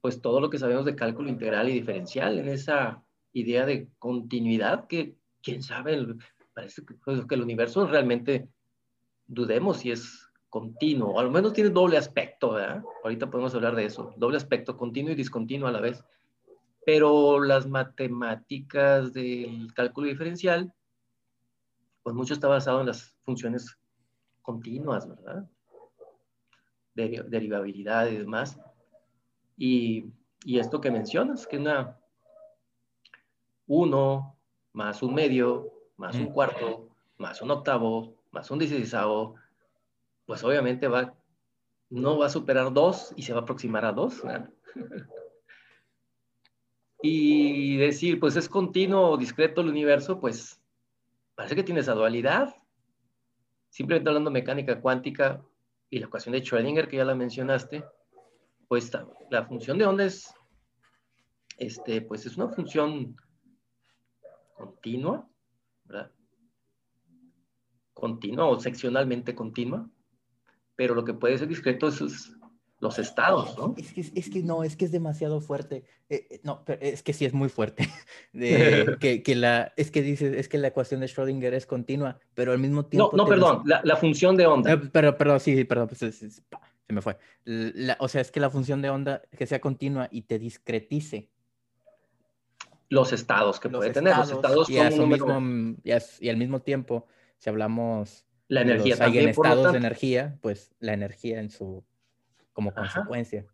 pues 0.01 0.19
todo 0.19 0.41
lo 0.41 0.49
que 0.49 0.57
sabemos 0.57 0.83
de 0.83 0.95
cálculo 0.95 1.29
integral 1.29 1.69
y 1.69 1.73
diferencial, 1.73 2.39
en 2.39 2.49
esa 2.49 3.03
idea 3.33 3.67
de 3.67 3.87
continuidad 3.99 4.87
que, 4.87 5.15
quién 5.43 5.61
sabe, 5.61 6.03
parece 6.55 6.83
que, 6.83 6.95
pues, 6.95 7.23
que 7.27 7.35
el 7.35 7.43
universo 7.43 7.85
realmente 7.85 8.49
dudemos 9.27 9.77
si 9.77 9.91
es 9.91 10.27
continuo, 10.49 11.09
o 11.09 11.19
al 11.19 11.29
menos 11.29 11.53
tiene 11.53 11.69
doble 11.69 11.97
aspecto, 11.97 12.53
¿verdad? 12.53 12.81
Ahorita 13.03 13.29
podemos 13.29 13.53
hablar 13.53 13.75
de 13.75 13.85
eso, 13.85 14.11
doble 14.17 14.37
aspecto, 14.37 14.77
continuo 14.77 15.11
y 15.11 15.15
discontinuo 15.15 15.67
a 15.67 15.71
la 15.71 15.81
vez. 15.81 16.03
Pero 16.83 17.39
las 17.43 17.67
matemáticas 17.67 19.13
del 19.13 19.71
cálculo 19.75 20.07
diferencial, 20.07 20.73
pues 22.01 22.15
mucho 22.15 22.33
está 22.33 22.47
basado 22.47 22.81
en 22.81 22.87
las 22.87 23.15
funciones 23.23 23.77
continuas, 24.41 25.07
¿verdad? 25.07 25.47
Derivabilidad 26.95 28.07
y 28.07 28.17
demás. 28.17 28.59
Y, 29.57 30.11
y 30.43 30.59
esto 30.59 30.81
que 30.81 30.91
mencionas, 30.91 31.45
que 31.45 31.57
una 31.57 31.99
1 33.67 34.37
más 34.73 35.01
un 35.03 35.13
medio, 35.13 35.71
más 35.97 36.15
un 36.15 36.27
cuarto, 36.27 36.89
más 37.17 37.41
un 37.41 37.51
octavo, 37.51 38.15
más 38.31 38.51
un 38.51 38.59
dieciséisavo, 38.59 39.35
pues 40.25 40.43
obviamente 40.43 40.87
va, 40.87 41.15
no 41.89 42.17
va 42.17 42.25
a 42.27 42.29
superar 42.29 42.73
2 42.73 43.13
y 43.15 43.23
se 43.23 43.33
va 43.33 43.39
a 43.39 43.43
aproximar 43.43 43.85
a 43.85 43.93
2. 43.93 44.23
y 47.01 47.77
decir, 47.77 48.19
pues 48.19 48.35
es 48.35 48.49
continuo 48.49 49.11
o 49.11 49.17
discreto 49.17 49.61
el 49.61 49.69
universo, 49.69 50.19
pues 50.19 50.59
parece 51.35 51.55
que 51.55 51.63
tiene 51.63 51.81
esa 51.81 51.93
dualidad. 51.93 52.55
Simplemente 53.69 54.09
hablando 54.09 54.29
de 54.29 54.33
mecánica 54.33 54.81
cuántica 54.81 55.41
y 55.95 55.99
la 55.99 56.07
ecuación 56.07 56.33
de 56.33 56.43
Schrödinger, 56.43 56.89
que 56.89 56.97
ya 56.97 57.05
la 57.05 57.15
mencionaste, 57.15 57.85
pues 58.67 58.91
la 59.29 59.45
función 59.45 59.77
de 59.77 59.85
onda 59.85 60.03
es, 60.03 60.29
este, 61.57 62.01
pues 62.01 62.25
es 62.25 62.35
una 62.35 62.49
función 62.49 63.15
continua, 64.55 65.25
¿verdad? 65.85 66.11
Continua 67.93 68.45
o 68.45 68.59
seccionalmente 68.59 69.35
continua, 69.35 69.89
pero 70.75 70.95
lo 70.95 71.05
que 71.05 71.13
puede 71.13 71.37
ser 71.37 71.47
discreto 71.47 71.87
es 71.87 72.34
los 72.85 72.99
estados, 72.99 73.57
¿no? 73.57 73.73
Es 73.77 73.91
que, 73.93 74.19
es 74.19 74.29
que 74.29 74.43
no, 74.43 74.63
es 74.63 74.75
que 74.75 74.85
es 74.85 74.91
demasiado 74.91 75.41
fuerte. 75.41 75.83
Eh, 76.07 76.27
eh, 76.29 76.39
no, 76.43 76.63
es 76.79 77.01
que 77.01 77.13
sí 77.13 77.25
es 77.25 77.33
muy 77.33 77.49
fuerte. 77.49 77.89
que, 78.99 79.23
que, 79.23 79.35
la, 79.35 79.73
es 79.75 79.89
que 79.89 80.03
dices, 80.03 80.35
es 80.35 80.47
que 80.47 80.59
la 80.59 80.67
ecuación 80.67 81.01
de 81.01 81.07
Schrödinger 81.07 81.53
es 81.53 81.65
continua, 81.65 82.19
pero 82.35 82.51
al 82.51 82.59
mismo 82.59 82.85
tiempo... 82.85 83.09
No, 83.11 83.23
no, 83.23 83.29
perdón, 83.29 83.63
la, 83.65 83.81
la, 83.83 83.95
función 83.95 84.37
de 84.37 84.45
onda. 84.45 84.73
Eh, 84.73 84.77
pero, 84.91 85.17
perdón, 85.17 85.39
sí, 85.39 85.63
perdón, 85.63 85.87
pues, 85.87 85.99
se 85.99 86.93
me 86.93 87.01
fue. 87.01 87.17
o 87.97 88.07
sea, 88.07 88.21
es 88.21 88.31
que 88.31 88.39
la 88.39 88.51
función 88.51 88.81
de 88.83 88.91
onda 88.91 89.23
que 89.35 89.47
sea 89.47 89.59
continua 89.59 90.07
y 90.11 90.21
te 90.21 90.37
discretice 90.37 91.31
los 92.89 93.11
estados 93.11 93.59
que 93.59 93.67
puede 93.67 93.91
tener. 93.91 94.15
Los 94.15 94.31
estados 94.31 94.69
y, 94.69 94.79
mismo, 95.07 95.75
y, 95.83 96.29
al 96.29 96.37
mismo 96.37 96.61
tiempo, 96.61 97.07
si 97.39 97.49
hablamos 97.49 98.25
la 98.47 98.61
energía 98.61 98.95
de 98.95 99.09
los 99.09 99.25
estados 99.31 99.71
de 99.71 99.77
energía, 99.79 100.37
pues 100.41 100.75
la 100.79 100.93
energía 100.93 101.39
en 101.39 101.49
su 101.49 101.83
como 102.55 102.73
consecuencia. 102.73 103.45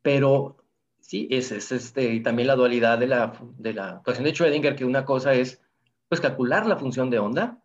Pero 0.00 0.56
sí, 1.00 1.28
es, 1.30 1.52
es, 1.52 1.72
este, 1.72 2.14
y 2.14 2.22
también 2.22 2.46
la 2.48 2.54
dualidad 2.54 2.98
de 2.98 3.08
la, 3.08 3.38
de 3.58 3.74
la 3.74 3.98
ecuación 4.00 4.24
de 4.24 4.32
Schrödinger, 4.32 4.76
que 4.76 4.84
una 4.84 5.04
cosa 5.04 5.34
es 5.34 5.60
pues 6.08 6.20
calcular 6.20 6.64
la 6.66 6.76
función 6.76 7.10
de 7.10 7.18
onda 7.18 7.60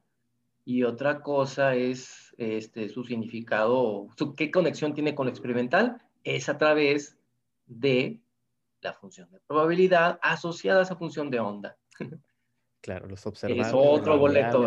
y 0.65 0.83
otra 0.83 1.21
cosa 1.21 1.75
es 1.75 2.33
este, 2.37 2.89
su 2.89 3.03
significado, 3.03 4.07
su, 4.17 4.33
qué 4.35 4.49
conexión 4.49 4.93
tiene 4.93 5.13
con 5.13 5.27
lo 5.27 5.31
experimental, 5.31 6.01
es 6.23 6.49
a 6.49 6.57
través 6.57 7.17
de 7.67 8.19
la 8.81 8.93
función 8.93 9.29
de 9.31 9.39
probabilidad 9.41 10.19
asociada 10.21 10.79
a 10.79 10.83
esa 10.83 10.95
función 10.95 11.29
de 11.29 11.39
onda. 11.39 11.77
Claro, 12.81 13.07
los 13.07 13.25
observados. 13.25 13.67
Es 13.67 13.73
otro 13.73 14.17
boleto, 14.17 14.63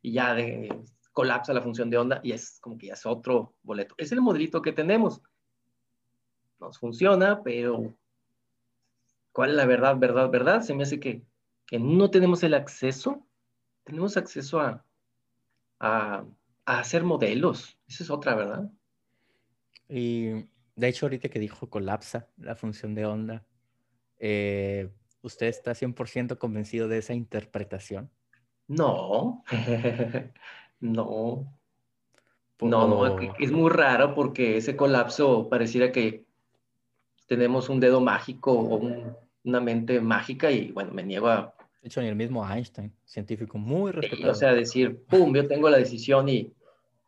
Y 0.00 0.12
ya 0.12 0.32
colapsa 1.18 1.52
la 1.52 1.62
función 1.62 1.90
de 1.90 1.98
onda 1.98 2.20
y 2.22 2.30
es 2.30 2.60
como 2.60 2.78
que 2.78 2.86
ya 2.86 2.92
es 2.92 3.04
otro 3.04 3.56
boleto. 3.64 3.92
Es 3.98 4.12
el 4.12 4.20
modelito 4.20 4.62
que 4.62 4.70
tenemos. 4.70 5.20
Nos 6.60 6.78
funciona, 6.78 7.42
pero 7.42 7.92
¿cuál 9.32 9.50
es 9.50 9.56
la 9.56 9.66
verdad, 9.66 9.96
verdad, 9.98 10.30
verdad? 10.30 10.60
Se 10.60 10.76
me 10.76 10.84
hace 10.84 11.00
que, 11.00 11.24
que 11.66 11.80
no 11.80 12.08
tenemos 12.12 12.44
el 12.44 12.54
acceso, 12.54 13.26
tenemos 13.82 14.16
acceso 14.16 14.60
a, 14.60 14.84
a, 15.80 16.24
a 16.64 16.78
hacer 16.78 17.02
modelos. 17.02 17.76
Esa 17.88 18.04
es 18.04 18.10
otra, 18.10 18.36
¿verdad? 18.36 18.70
Y 19.88 20.46
de 20.76 20.88
hecho, 20.88 21.06
ahorita 21.06 21.30
que 21.30 21.40
dijo 21.40 21.68
colapsa 21.68 22.28
la 22.36 22.54
función 22.54 22.94
de 22.94 23.06
onda, 23.06 23.44
eh, 24.20 24.88
¿usted 25.22 25.48
está 25.48 25.72
100% 25.72 26.38
convencido 26.38 26.86
de 26.86 26.98
esa 26.98 27.12
interpretación? 27.12 28.08
No, 28.68 29.42
no. 30.80 31.54
No, 32.60 32.88
no, 32.88 33.18
es 33.38 33.52
muy 33.52 33.70
raro 33.70 34.14
porque 34.14 34.56
ese 34.56 34.74
colapso 34.74 35.48
pareciera 35.48 35.92
que 35.92 36.24
tenemos 37.28 37.68
un 37.68 37.78
dedo 37.78 38.00
mágico 38.00 38.52
o 38.52 38.80
una 39.44 39.60
mente 39.60 40.00
mágica 40.00 40.50
y 40.50 40.72
bueno, 40.72 40.92
me 40.92 41.04
niego 41.04 41.28
a... 41.28 41.54
De 41.80 41.86
hecho, 41.86 42.00
ni 42.02 42.08
el 42.08 42.16
mismo 42.16 42.44
Einstein, 42.44 42.92
científico 43.04 43.58
muy 43.58 43.92
respetado. 43.92 44.32
o 44.32 44.34
sea, 44.34 44.54
decir, 44.54 45.04
pum, 45.04 45.32
yo 45.32 45.46
tengo 45.46 45.70
la 45.70 45.78
decisión 45.78 46.28
y, 46.28 46.52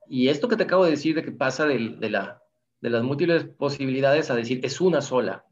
y 0.08 0.28
esto 0.28 0.46
que 0.46 0.56
te 0.56 0.62
acabo 0.62 0.84
de 0.84 0.92
decir 0.92 1.16
de 1.16 1.24
que 1.24 1.32
pasa 1.32 1.66
de, 1.66 1.96
de 1.98 2.10
la 2.10 2.40
de 2.80 2.90
las 2.90 3.02
múltiples 3.02 3.44
posibilidades 3.44 4.30
a 4.30 4.34
decir 4.34 4.60
es 4.64 4.80
una 4.80 5.00
sola, 5.00 5.44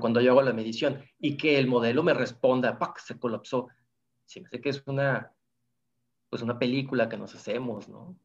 cuando 0.00 0.20
yo 0.20 0.32
hago 0.32 0.42
la 0.42 0.52
medición, 0.52 1.02
y 1.18 1.36
que 1.36 1.58
el 1.58 1.66
modelo 1.66 2.02
me 2.02 2.14
responda, 2.14 2.78
¡pac! 2.78 2.98
se 2.98 3.18
colapsó. 3.18 3.68
Sí, 4.24 4.40
me 4.40 4.48
sé 4.48 4.60
que 4.60 4.70
es 4.70 4.82
una, 4.86 5.32
pues 6.32 6.40
una 6.40 6.58
película 6.58 7.10
que 7.10 7.18
nos 7.18 7.34
hacemos, 7.34 7.90
¿no? 7.90 8.18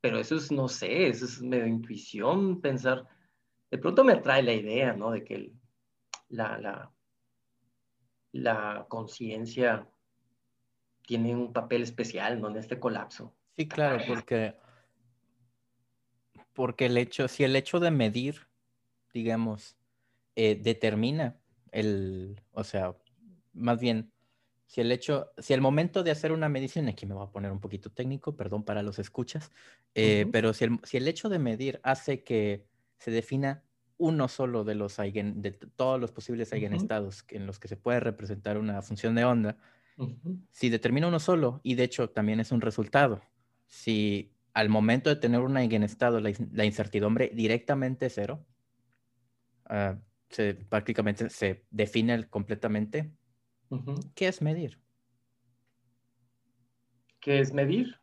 Pero 0.00 0.18
eso 0.18 0.34
es, 0.34 0.50
no 0.50 0.66
sé, 0.66 1.06
eso 1.06 1.26
es 1.26 1.40
medio 1.40 1.68
intuición, 1.68 2.60
pensar. 2.60 3.06
De 3.70 3.78
pronto 3.78 4.02
me 4.02 4.14
atrae 4.14 4.42
la 4.42 4.52
idea, 4.52 4.92
¿no? 4.92 5.12
De 5.12 5.22
que 5.22 5.52
la, 6.28 6.58
la, 6.58 6.92
la 8.32 8.86
conciencia 8.88 9.88
tiene 11.06 11.36
un 11.36 11.52
papel 11.52 11.84
especial, 11.84 12.40
¿no? 12.40 12.48
En 12.48 12.56
este 12.56 12.80
colapso. 12.80 13.32
Sí, 13.52 13.68
claro, 13.68 14.02
porque 14.08 14.56
porque 16.54 16.86
el 16.86 16.98
hecho, 16.98 17.28
si 17.28 17.44
el 17.44 17.54
hecho 17.54 17.78
de 17.78 17.92
medir, 17.92 18.48
digamos, 19.14 19.76
eh, 20.34 20.58
determina 20.60 21.38
el, 21.70 22.40
o 22.50 22.64
sea, 22.64 22.96
más 23.52 23.80
bien, 23.80 24.11
si 24.72 24.80
el 24.80 24.90
hecho, 24.90 25.30
si 25.36 25.52
el 25.52 25.60
momento 25.60 26.02
de 26.02 26.12
hacer 26.12 26.32
una 26.32 26.48
medición, 26.48 26.88
aquí 26.88 27.04
me 27.04 27.12
voy 27.12 27.26
a 27.26 27.30
poner 27.30 27.52
un 27.52 27.60
poquito 27.60 27.90
técnico, 27.90 28.36
perdón 28.36 28.64
para 28.64 28.82
los 28.82 28.98
escuchas, 28.98 29.50
eh, 29.94 30.24
pero 30.32 30.54
si 30.54 30.64
el, 30.64 30.78
si 30.82 30.96
el, 30.96 31.06
hecho 31.08 31.28
de 31.28 31.38
medir 31.38 31.78
hace 31.82 32.24
que 32.24 32.64
se 32.96 33.10
defina 33.10 33.64
uno 33.98 34.28
solo 34.28 34.64
de 34.64 34.74
los 34.74 34.96
de 34.96 35.58
todos 35.76 36.00
los 36.00 36.10
posibles 36.10 36.54
eigenestados 36.54 37.22
en 37.28 37.46
los 37.46 37.58
que 37.58 37.68
se 37.68 37.76
puede 37.76 38.00
representar 38.00 38.56
una 38.56 38.80
función 38.80 39.14
de 39.14 39.26
onda, 39.26 39.58
si 40.52 40.70
determina 40.70 41.06
uno 41.06 41.20
solo, 41.20 41.60
y 41.62 41.74
de 41.74 41.84
hecho 41.84 42.08
también 42.08 42.40
es 42.40 42.50
un 42.50 42.62
resultado, 42.62 43.20
si 43.66 44.32
al 44.54 44.70
momento 44.70 45.10
de 45.10 45.16
tener 45.16 45.40
un 45.40 45.58
eigenestado, 45.58 46.18
la, 46.18 46.32
la 46.50 46.64
incertidumbre 46.64 47.30
directamente 47.34 48.08
cero, 48.08 48.42
uh, 49.68 49.98
se, 50.30 50.54
prácticamente 50.54 51.28
se 51.28 51.66
define 51.70 52.26
completamente. 52.30 53.12
¿Qué 54.14 54.28
es 54.28 54.42
medir? 54.42 54.78
¿Qué 57.20 57.40
es 57.40 57.52
medir? 57.52 57.98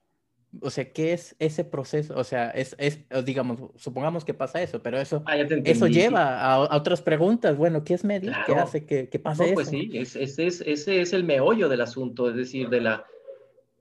O 0.61 0.71
sea, 0.71 0.91
¿qué 0.91 1.13
es 1.13 1.35
ese 1.37 1.63
proceso? 1.63 2.17
O 2.17 2.23
sea, 2.23 2.49
es, 2.49 2.75
es 2.79 3.05
digamos, 3.23 3.69
supongamos 3.75 4.25
que 4.25 4.33
pasa 4.33 4.61
eso, 4.61 4.81
pero 4.81 4.97
eso, 4.97 5.21
ah, 5.27 5.37
eso 5.37 5.87
lleva 5.87 6.41
a, 6.41 6.75
otras 6.75 7.01
preguntas. 7.01 7.55
Bueno, 7.55 7.83
¿qué 7.83 7.93
es 7.93 8.03
medir? 8.03 8.33
¿Qué 8.47 8.55
hace 8.55 8.85
que, 8.85 9.09
que 9.09 9.19
pase 9.19 9.49
no, 9.49 9.53
pues 9.53 9.67
sí, 9.67 9.91
ese 9.93 10.23
es, 10.23 10.61
ese 10.61 11.01
es 11.01 11.13
el 11.13 11.23
meollo 11.23 11.69
del 11.69 11.81
asunto, 11.81 12.29
es 12.29 12.35
decir, 12.35 12.69
de 12.69 12.81
la... 12.81 13.05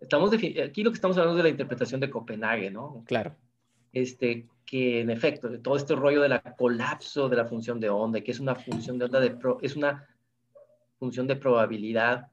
Estamos 0.00 0.32
aquí 0.32 0.82
lo 0.82 0.90
que 0.90 0.94
estamos 0.94 1.16
hablando 1.16 1.38
es 1.38 1.44
de 1.44 1.48
la 1.48 1.52
interpretación 1.52 2.00
de 2.00 2.10
Copenhague, 2.10 2.70
¿no? 2.70 3.02
Claro. 3.06 3.34
Este, 3.92 4.46
que 4.66 5.00
en 5.00 5.08
efecto, 5.08 5.48
de 5.48 5.58
todo 5.58 5.76
este 5.76 5.96
rollo 5.96 6.20
de 6.20 6.28
la 6.28 6.42
colapso 6.42 7.30
de 7.30 7.36
la 7.36 7.46
función 7.46 7.80
de 7.80 7.88
onda, 7.88 8.20
que 8.20 8.30
es 8.30 8.40
una 8.40 8.54
función 8.54 8.98
de 8.98 9.06
onda 9.06 9.20
de 9.20 9.36
es 9.62 9.74
una 9.74 10.06
función 10.98 11.26
de 11.26 11.36
probabilidad 11.36 12.28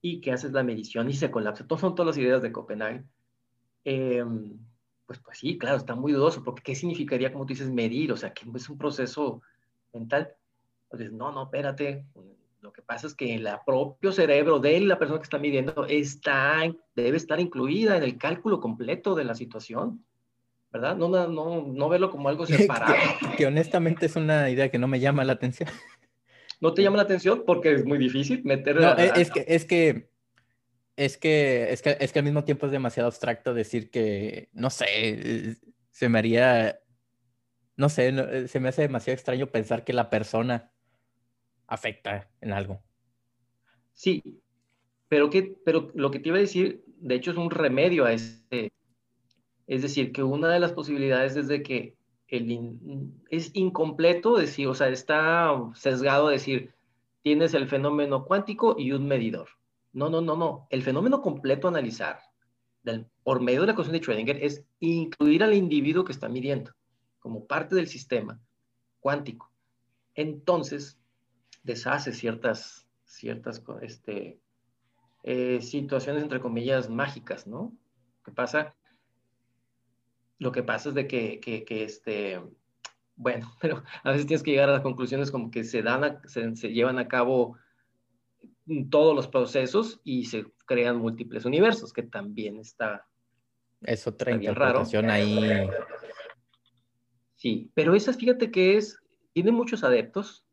y 0.00 0.20
que 0.20 0.32
haces 0.32 0.52
la 0.52 0.62
medición 0.62 1.08
y 1.10 1.14
se 1.14 1.30
colapsa. 1.30 1.66
Todas 1.66 1.80
son 1.80 1.94
todas 1.94 2.16
las 2.16 2.18
ideas 2.18 2.42
de 2.42 2.52
Copenhague. 2.52 3.04
Em, 3.84 4.58
pues, 5.06 5.18
pues 5.20 5.38
sí, 5.38 5.58
claro, 5.58 5.76
está 5.76 5.94
muy 5.94 6.12
dudoso, 6.12 6.42
porque 6.42 6.62
¿qué 6.62 6.74
significaría, 6.74 7.32
como 7.32 7.44
tú 7.44 7.54
dices, 7.54 7.70
medir? 7.70 8.12
O 8.12 8.16
sea, 8.16 8.32
que 8.32 8.44
es 8.54 8.68
un 8.68 8.78
proceso 8.78 9.42
mental. 9.92 10.34
Entonces, 10.84 11.12
no, 11.12 11.32
no, 11.32 11.44
espérate. 11.44 12.04
Lo 12.60 12.72
que 12.72 12.82
pasa 12.82 13.06
es 13.06 13.14
que 13.14 13.34
el 13.34 13.48
propio 13.64 14.12
cerebro 14.12 14.58
de 14.58 14.80
la 14.80 14.98
persona 14.98 15.20
que 15.20 15.24
está 15.24 15.38
midiendo 15.38 15.86
está, 15.86 16.62
debe 16.94 17.16
estar 17.16 17.38
incluida 17.38 17.96
en 17.96 18.02
el 18.02 18.18
cálculo 18.18 18.60
completo 18.60 19.14
de 19.14 19.24
la 19.24 19.34
situación. 19.34 20.04
¿verdad? 20.72 20.96
No, 20.96 21.08
no, 21.08 21.62
no 21.62 21.88
verlo 21.88 22.10
como 22.10 22.28
algo 22.28 22.46
separado. 22.46 22.94
que, 23.36 23.46
honestamente 23.46 24.06
es 24.06 24.16
una 24.16 24.50
idea 24.50 24.70
que 24.70 24.78
no 24.78 24.88
me 24.88 25.00
llama 25.00 25.24
la 25.24 25.34
atención. 25.34 25.68
¿No 26.60 26.74
te 26.74 26.82
llama 26.82 26.96
la 26.96 27.02
atención? 27.02 27.44
Porque 27.46 27.74
es 27.74 27.84
muy 27.84 27.98
difícil 27.98 28.42
meter... 28.44 28.80
No, 28.80 28.96
es, 28.96 29.30
que, 29.30 29.44
es 29.46 29.64
que... 29.64 30.10
Es 30.96 31.18
que, 31.18 31.70
es 31.70 31.82
que, 31.82 31.96
es 32.00 32.10
que 32.10 32.18
al 32.18 32.24
mismo 32.24 32.44
tiempo 32.44 32.64
es 32.64 32.72
demasiado 32.72 33.08
abstracto 33.08 33.52
decir 33.52 33.90
que, 33.90 34.48
no 34.54 34.70
sé, 34.70 35.58
se 35.90 36.08
me 36.08 36.18
haría, 36.18 36.80
no 37.76 37.90
sé, 37.90 38.48
se 38.48 38.60
me 38.60 38.70
hace 38.70 38.80
demasiado 38.80 39.14
extraño 39.14 39.46
pensar 39.48 39.84
que 39.84 39.92
la 39.92 40.08
persona 40.08 40.72
afecta 41.66 42.30
en 42.40 42.52
algo. 42.52 42.82
Sí, 43.92 44.40
pero, 45.08 45.28
que, 45.28 45.54
pero 45.66 45.90
lo 45.94 46.10
que 46.10 46.18
te 46.18 46.30
iba 46.30 46.38
a 46.38 46.40
decir, 46.40 46.82
de 46.86 47.14
hecho, 47.14 47.30
es 47.30 47.36
un 47.36 47.50
remedio 47.50 48.06
a 48.06 48.12
este, 48.14 48.72
es 49.66 49.82
decir, 49.82 50.12
que 50.12 50.22
una 50.22 50.48
de 50.48 50.60
las 50.60 50.72
posibilidades 50.72 51.36
es 51.36 51.48
de 51.48 51.62
que 51.62 51.96
el 52.28 53.12
es 53.30 53.50
incompleto 53.54 54.36
decir, 54.36 54.66
o 54.68 54.74
sea, 54.74 54.88
está 54.88 55.50
sesgado 55.74 56.28
decir, 56.28 56.74
tienes 57.22 57.54
el 57.54 57.68
fenómeno 57.68 58.24
cuántico 58.24 58.76
y 58.78 58.92
un 58.92 59.06
medidor. 59.06 59.48
No, 59.92 60.10
no, 60.10 60.20
no, 60.20 60.36
no. 60.36 60.66
El 60.70 60.82
fenómeno 60.82 61.22
completo 61.22 61.68
analizar 61.68 62.20
por 63.24 63.40
medio 63.40 63.62
de 63.62 63.66
la 63.66 63.72
ecuación 63.72 63.94
de 63.94 64.00
Schrödinger 64.00 64.38
es 64.40 64.64
incluir 64.78 65.42
al 65.42 65.54
individuo 65.54 66.04
que 66.04 66.12
está 66.12 66.28
midiendo 66.28 66.72
como 67.18 67.46
parte 67.46 67.74
del 67.74 67.88
sistema 67.88 68.40
cuántico. 69.00 69.50
Entonces, 70.14 70.98
deshace 71.64 72.12
ciertas, 72.12 72.86
ciertas 73.04 73.62
este, 73.82 74.38
eh, 75.24 75.60
situaciones, 75.60 76.22
entre 76.22 76.40
comillas, 76.40 76.88
mágicas, 76.88 77.46
¿no? 77.46 77.72
¿Qué 78.24 78.30
pasa? 78.30 78.76
Lo 80.38 80.52
que 80.52 80.62
pasa 80.62 80.90
es 80.90 80.94
de 80.94 81.06
que, 81.06 81.40
que, 81.40 81.84
este, 81.84 82.40
bueno, 83.14 83.52
pero 83.60 83.82
a 84.02 84.10
veces 84.10 84.26
tienes 84.26 84.42
que 84.42 84.50
llegar 84.50 84.68
a 84.68 84.72
las 84.72 84.82
conclusiones 84.82 85.30
como 85.30 85.50
que 85.50 85.64
se, 85.64 85.82
dan 85.82 86.20
se, 86.26 86.72
llevan 86.72 86.98
a 86.98 87.08
cabo 87.08 87.56
todos 88.90 89.14
los 89.14 89.28
procesos 89.28 90.00
y 90.02 90.24
se 90.26 90.46
crean 90.66 90.98
múltiples 90.98 91.44
universos, 91.44 91.92
que 91.92 92.02
también 92.02 92.58
está... 92.58 93.06
Es 93.82 94.06
otra 94.06 94.32
interpretación 94.32 95.10
ahí. 95.10 95.68
Sí, 97.36 97.70
pero 97.74 97.94
esa, 97.94 98.12
fíjate 98.12 98.50
que 98.50 98.76
es, 98.76 98.98
tiene 99.32 99.52
muchos 99.52 99.84
adeptos, 99.84 100.44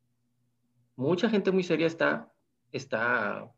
mucha 0.96 1.30
gente 1.30 1.52
muy 1.52 1.64
seria 1.64 1.88
está, 1.88 2.32
está, 2.72 3.50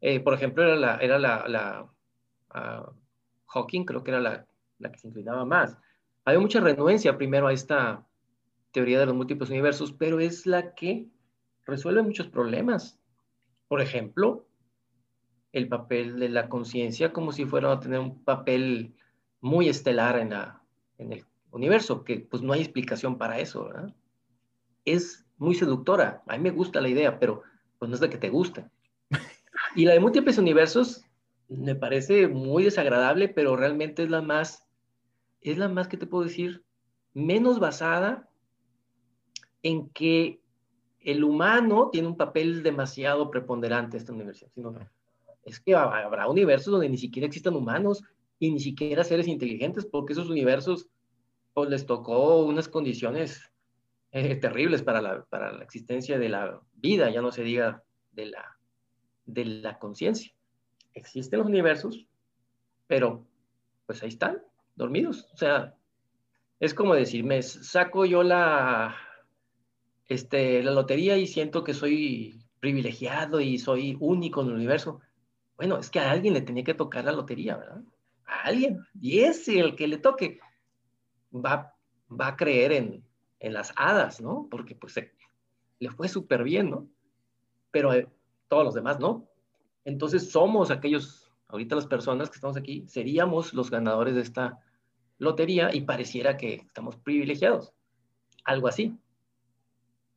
eh, 0.00 0.20
por 0.20 0.34
ejemplo, 0.34 0.64
era 0.64 0.76
la, 0.76 0.96
era 0.96 1.18
la, 1.18 1.48
la 1.48 1.90
ah, 2.50 2.92
Hawking, 3.46 3.84
creo 3.84 4.02
que 4.02 4.10
era 4.10 4.20
la 4.20 4.46
la 4.78 4.90
que 4.90 4.98
se 4.98 5.08
inclinaba 5.08 5.44
más. 5.44 5.76
Había 6.24 6.40
mucha 6.40 6.60
renuencia 6.60 7.16
primero 7.16 7.46
a 7.46 7.52
esta 7.52 8.06
teoría 8.72 9.00
de 9.00 9.06
los 9.06 9.14
múltiples 9.14 9.50
universos, 9.50 9.92
pero 9.92 10.20
es 10.20 10.46
la 10.46 10.74
que 10.74 11.08
resuelve 11.64 12.02
muchos 12.02 12.28
problemas. 12.28 12.98
Por 13.68 13.80
ejemplo, 13.80 14.46
el 15.52 15.68
papel 15.68 16.18
de 16.18 16.28
la 16.28 16.48
conciencia 16.48 17.12
como 17.12 17.32
si 17.32 17.44
fuera 17.44 17.72
a 17.72 17.80
tener 17.80 17.98
un 17.98 18.22
papel 18.24 18.94
muy 19.40 19.68
estelar 19.68 20.18
en, 20.18 20.30
la, 20.30 20.62
en 20.98 21.12
el 21.12 21.24
universo, 21.50 22.04
que 22.04 22.20
pues 22.20 22.42
no 22.42 22.52
hay 22.52 22.60
explicación 22.60 23.18
para 23.18 23.38
eso, 23.38 23.64
¿verdad? 23.64 23.94
Es 24.84 25.26
muy 25.36 25.54
seductora, 25.54 26.22
a 26.26 26.36
mí 26.36 26.42
me 26.42 26.50
gusta 26.50 26.80
la 26.80 26.88
idea, 26.88 27.18
pero 27.18 27.42
pues 27.78 27.88
no 27.88 27.94
es 27.94 28.00
la 28.00 28.10
que 28.10 28.18
te 28.18 28.30
gusta. 28.30 28.70
Y 29.74 29.84
la 29.84 29.92
de 29.92 30.00
múltiples 30.00 30.38
universos 30.38 31.04
me 31.48 31.74
parece 31.74 32.26
muy 32.28 32.64
desagradable, 32.64 33.28
pero 33.28 33.56
realmente 33.56 34.02
es 34.02 34.10
la 34.10 34.22
más 34.22 34.67
es 35.40 35.58
la 35.58 35.68
más 35.68 35.88
que 35.88 35.96
te 35.96 36.06
puedo 36.06 36.24
decir, 36.24 36.64
menos 37.14 37.60
basada 37.60 38.28
en 39.62 39.88
que 39.90 40.40
el 41.00 41.24
humano 41.24 41.90
tiene 41.90 42.08
un 42.08 42.16
papel 42.16 42.62
demasiado 42.62 43.30
preponderante 43.30 43.96
en 43.96 44.00
esta 44.00 44.12
universidad, 44.12 44.50
sino 44.54 44.74
es 45.44 45.60
que 45.60 45.74
habrá 45.74 46.28
universos 46.28 46.72
donde 46.72 46.88
ni 46.88 46.98
siquiera 46.98 47.26
existan 47.26 47.56
humanos 47.56 48.02
y 48.38 48.50
ni 48.50 48.60
siquiera 48.60 49.04
seres 49.04 49.26
inteligentes, 49.26 49.86
porque 49.86 50.12
esos 50.12 50.28
universos 50.28 50.88
pues, 51.54 51.70
les 51.70 51.86
tocó 51.86 52.44
unas 52.44 52.68
condiciones 52.68 53.50
eh, 54.12 54.36
terribles 54.36 54.82
para 54.82 55.00
la, 55.00 55.24
para 55.24 55.52
la 55.52 55.64
existencia 55.64 56.18
de 56.18 56.28
la 56.28 56.60
vida, 56.74 57.10
ya 57.10 57.20
no 57.20 57.32
se 57.32 57.42
diga 57.42 57.82
de 58.12 58.26
la, 58.26 58.58
de 59.24 59.44
la 59.44 59.78
conciencia. 59.78 60.32
Existen 60.94 61.38
los 61.38 61.48
universos, 61.48 62.06
pero 62.86 63.26
pues 63.86 64.02
ahí 64.02 64.08
están, 64.08 64.42
dormidos. 64.78 65.28
O 65.34 65.36
sea, 65.36 65.74
es 66.60 66.72
como 66.72 66.94
decir, 66.94 67.24
me 67.24 67.42
saco 67.42 68.06
yo 68.06 68.22
la, 68.22 68.96
este, 70.06 70.62
la 70.62 70.70
lotería 70.70 71.18
y 71.18 71.26
siento 71.26 71.62
que 71.62 71.74
soy 71.74 72.42
privilegiado 72.60 73.40
y 73.40 73.58
soy 73.58 73.96
único 74.00 74.40
en 74.40 74.48
el 74.48 74.54
universo. 74.54 75.00
Bueno, 75.56 75.78
es 75.78 75.90
que 75.90 76.00
a 76.00 76.10
alguien 76.10 76.34
le 76.34 76.40
tenía 76.40 76.64
que 76.64 76.74
tocar 76.74 77.04
la 77.04 77.12
lotería, 77.12 77.56
¿verdad? 77.56 77.82
A 78.24 78.42
alguien. 78.42 78.78
Y 79.00 79.20
ese, 79.20 79.58
el 79.60 79.76
que 79.76 79.88
le 79.88 79.98
toque, 79.98 80.40
va, 81.34 81.74
va 82.08 82.28
a 82.28 82.36
creer 82.36 82.72
en, 82.72 83.04
en 83.40 83.52
las 83.52 83.72
hadas, 83.76 84.20
¿no? 84.20 84.48
Porque 84.50 84.74
pues 84.74 84.94
le 85.78 85.90
fue 85.90 86.08
súper 86.08 86.42
bien, 86.44 86.70
¿no? 86.70 86.88
Pero 87.70 87.92
eh, 87.92 88.08
todos 88.48 88.64
los 88.64 88.74
demás 88.74 88.98
no. 88.98 89.28
Entonces 89.84 90.30
somos 90.30 90.70
aquellos, 90.70 91.30
ahorita 91.48 91.76
las 91.76 91.86
personas 91.86 92.30
que 92.30 92.36
estamos 92.36 92.56
aquí, 92.56 92.86
seríamos 92.88 93.54
los 93.54 93.70
ganadores 93.70 94.14
de 94.14 94.22
esta 94.22 94.60
lotería 95.18 95.74
y 95.74 95.82
pareciera 95.82 96.36
que 96.36 96.54
estamos 96.54 96.96
privilegiados. 96.96 97.72
Algo 98.44 98.68
así. 98.68 98.96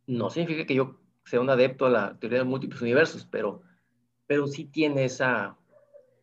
No 0.08 0.30
significa 0.30 0.66
que 0.66 0.76
yo 0.76 1.00
sea 1.26 1.42
un 1.42 1.50
adepto 1.50 1.86
a 1.86 1.90
la 1.90 2.20
teoría 2.20 2.40
de 2.40 2.46
múltiples 2.46 2.82
universos, 2.82 3.28
pero, 3.30 3.62
pero 4.28 4.48
sí 4.48 4.66
tiene 4.66 5.06
esa, 5.06 5.58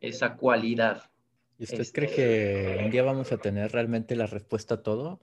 esa 0.01 0.37
cualidad. 0.37 1.11
¿Y 1.59 1.65
usted 1.65 1.87
cree 1.93 2.09
este, 2.09 2.77
que 2.77 2.85
un 2.85 2.91
día 2.91 3.03
vamos 3.03 3.33
a 3.33 3.39
tener 3.39 3.73
realmente 3.73 4.17
la 4.17 4.27
respuesta 4.27 4.75
a 4.75 4.83
todo? 4.83 5.21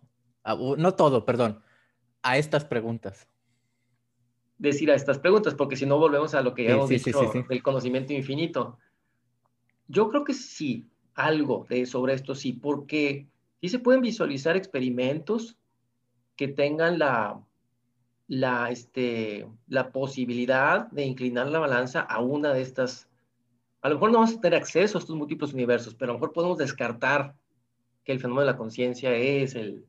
no 0.78 0.93
todo, 0.93 1.26
perdón, 1.26 1.62
a 2.22 2.38
estas 2.38 2.66
preguntas. 2.66 3.28
Decir 4.58 4.91
a 4.91 4.95
estas 4.95 5.18
preguntas, 5.18 5.56
porque 5.56 5.76
si 5.76 5.86
no 5.86 5.97
volvemos 5.97 6.36
a 6.36 6.41
lo 6.41 6.53
que 6.53 6.66
ya 6.66 6.72
hemos 6.72 6.89
dicho 6.89 7.32
del 7.49 7.64
conocimiento 7.64 8.14
infinito. 8.14 8.78
Yo 9.88 10.10
creo 10.10 10.24
que 10.24 10.34
sí, 10.34 10.88
algo 11.16 11.66
de, 11.70 11.86
sobre 11.86 12.14
esto 12.14 12.36
sí, 12.36 12.53
porque 12.53 13.28
y 13.62 13.70
se 13.70 13.80
pueden 13.80 14.01
visualizar 14.01 14.56
experimentos 14.56 15.58
que 16.36 16.47
tengan 16.47 16.99
la, 16.99 17.41
la, 18.28 18.70
este, 18.70 19.47
la 19.68 19.91
posibilidad 19.91 20.89
de 20.91 21.06
inclinar 21.06 21.47
la 21.47 21.60
balanza 21.60 22.01
a 22.01 22.22
una 22.22 22.53
de 22.53 22.62
estas. 22.62 23.08
A 23.82 23.89
lo 23.89 23.95
mejor 23.95 24.12
no 24.12 24.20
vamos 24.20 24.36
a 24.36 24.41
tener 24.41 24.60
acceso 24.60 24.97
a 24.97 25.01
estos 25.01 25.16
múltiples 25.16 25.53
universos, 25.53 25.93
pero 25.95 26.12
a 26.12 26.14
lo 26.14 26.20
mejor 26.20 26.34
podemos 26.34 26.58
descartar 26.58 27.36
que 28.03 28.12
el 28.12 28.20
fenómeno 28.20 28.41
de 28.41 28.51
la 28.51 28.58
conciencia 28.58 29.16
es 29.16 29.56
el, 29.56 29.86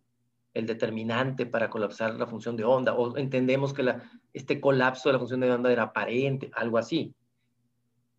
el, 0.55 0.67
determinante 0.67 1.47
para 1.47 1.71
colapsar 1.71 2.15
la 2.15 2.27
función 2.27 2.57
de 2.57 2.65
onda, 2.65 2.95
o 2.95 3.17
entendemos 3.17 3.73
que 3.73 3.83
la, 3.83 4.11
este 4.33 4.61
colapso 4.61 5.09
de 5.09 5.15
la 5.15 5.19
función 5.19 5.41
de 5.41 5.51
onda 5.51 5.73
era 5.73 5.85
aparente, 5.85 6.51
algo 6.55 6.79
así. 6.79 7.15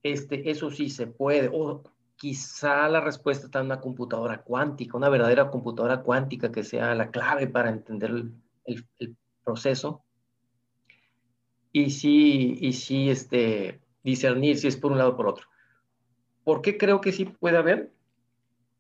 Este, 0.04 0.50
eso 0.50 0.70
sí 0.72 0.90
se 0.90 1.08
puede, 1.08 1.50
quizá 2.18 2.90
la 2.90 3.00
respuesta 3.00 3.46
está 3.46 3.60
en 3.60 3.68
una 3.68 3.80
computadora 3.80 4.42
cuántica, 4.42 4.98
una 4.98 5.10
verdadera 5.10 5.50
computadora 5.50 6.02
cuántica 6.02 6.52
que 6.52 6.64
sea 6.64 6.96
la 6.96 7.12
clave 7.12 7.48
para 7.48 7.70
entender 7.70 8.12
el, 8.66 9.16
proceso. 9.44 10.04
Y 11.72 11.92
sí, 11.92 12.58
y 12.60 12.74
sí 12.74 13.10
este, 13.10 13.80
discernir 14.04 14.58
si 14.58 14.68
es 14.68 14.76
por 14.76 14.92
un 14.92 14.98
lado 14.98 15.12
o 15.12 15.16
por 15.16 15.28
otro. 15.28 15.46
¿Por 16.44 16.62
qué 16.62 16.78
creo 16.78 17.00
que 17.00 17.14
sí 17.14 17.26
puede 17.26 17.58
haber? 17.58 17.94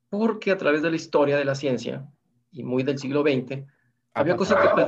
Porque 0.09 0.51
a 0.51 0.57
través 0.57 0.81
de 0.81 0.89
la 0.89 0.95
historia 0.95 1.37
de 1.37 1.45
la 1.45 1.55
ciencia, 1.55 2.05
y 2.51 2.63
muy 2.63 2.83
del 2.83 2.97
siglo 2.97 3.21
XX, 3.21 3.63
había 4.13 4.35
cosas 4.35 4.57
que 4.61 4.81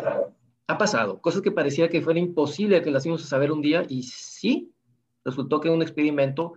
ha 0.67 0.77
pasado, 0.77 1.21
cosas 1.21 1.41
que 1.41 1.51
parecía 1.51 1.89
que 1.89 2.01
fuera 2.01 2.19
imposible 2.19 2.81
que 2.81 2.91
las 2.91 3.05
íbamos 3.05 3.23
a 3.23 3.27
saber 3.27 3.51
un 3.51 3.61
día, 3.61 3.85
y 3.87 4.03
sí, 4.03 4.73
resultó 5.23 5.61
que 5.61 5.69
un 5.69 5.81
experimento 5.81 6.55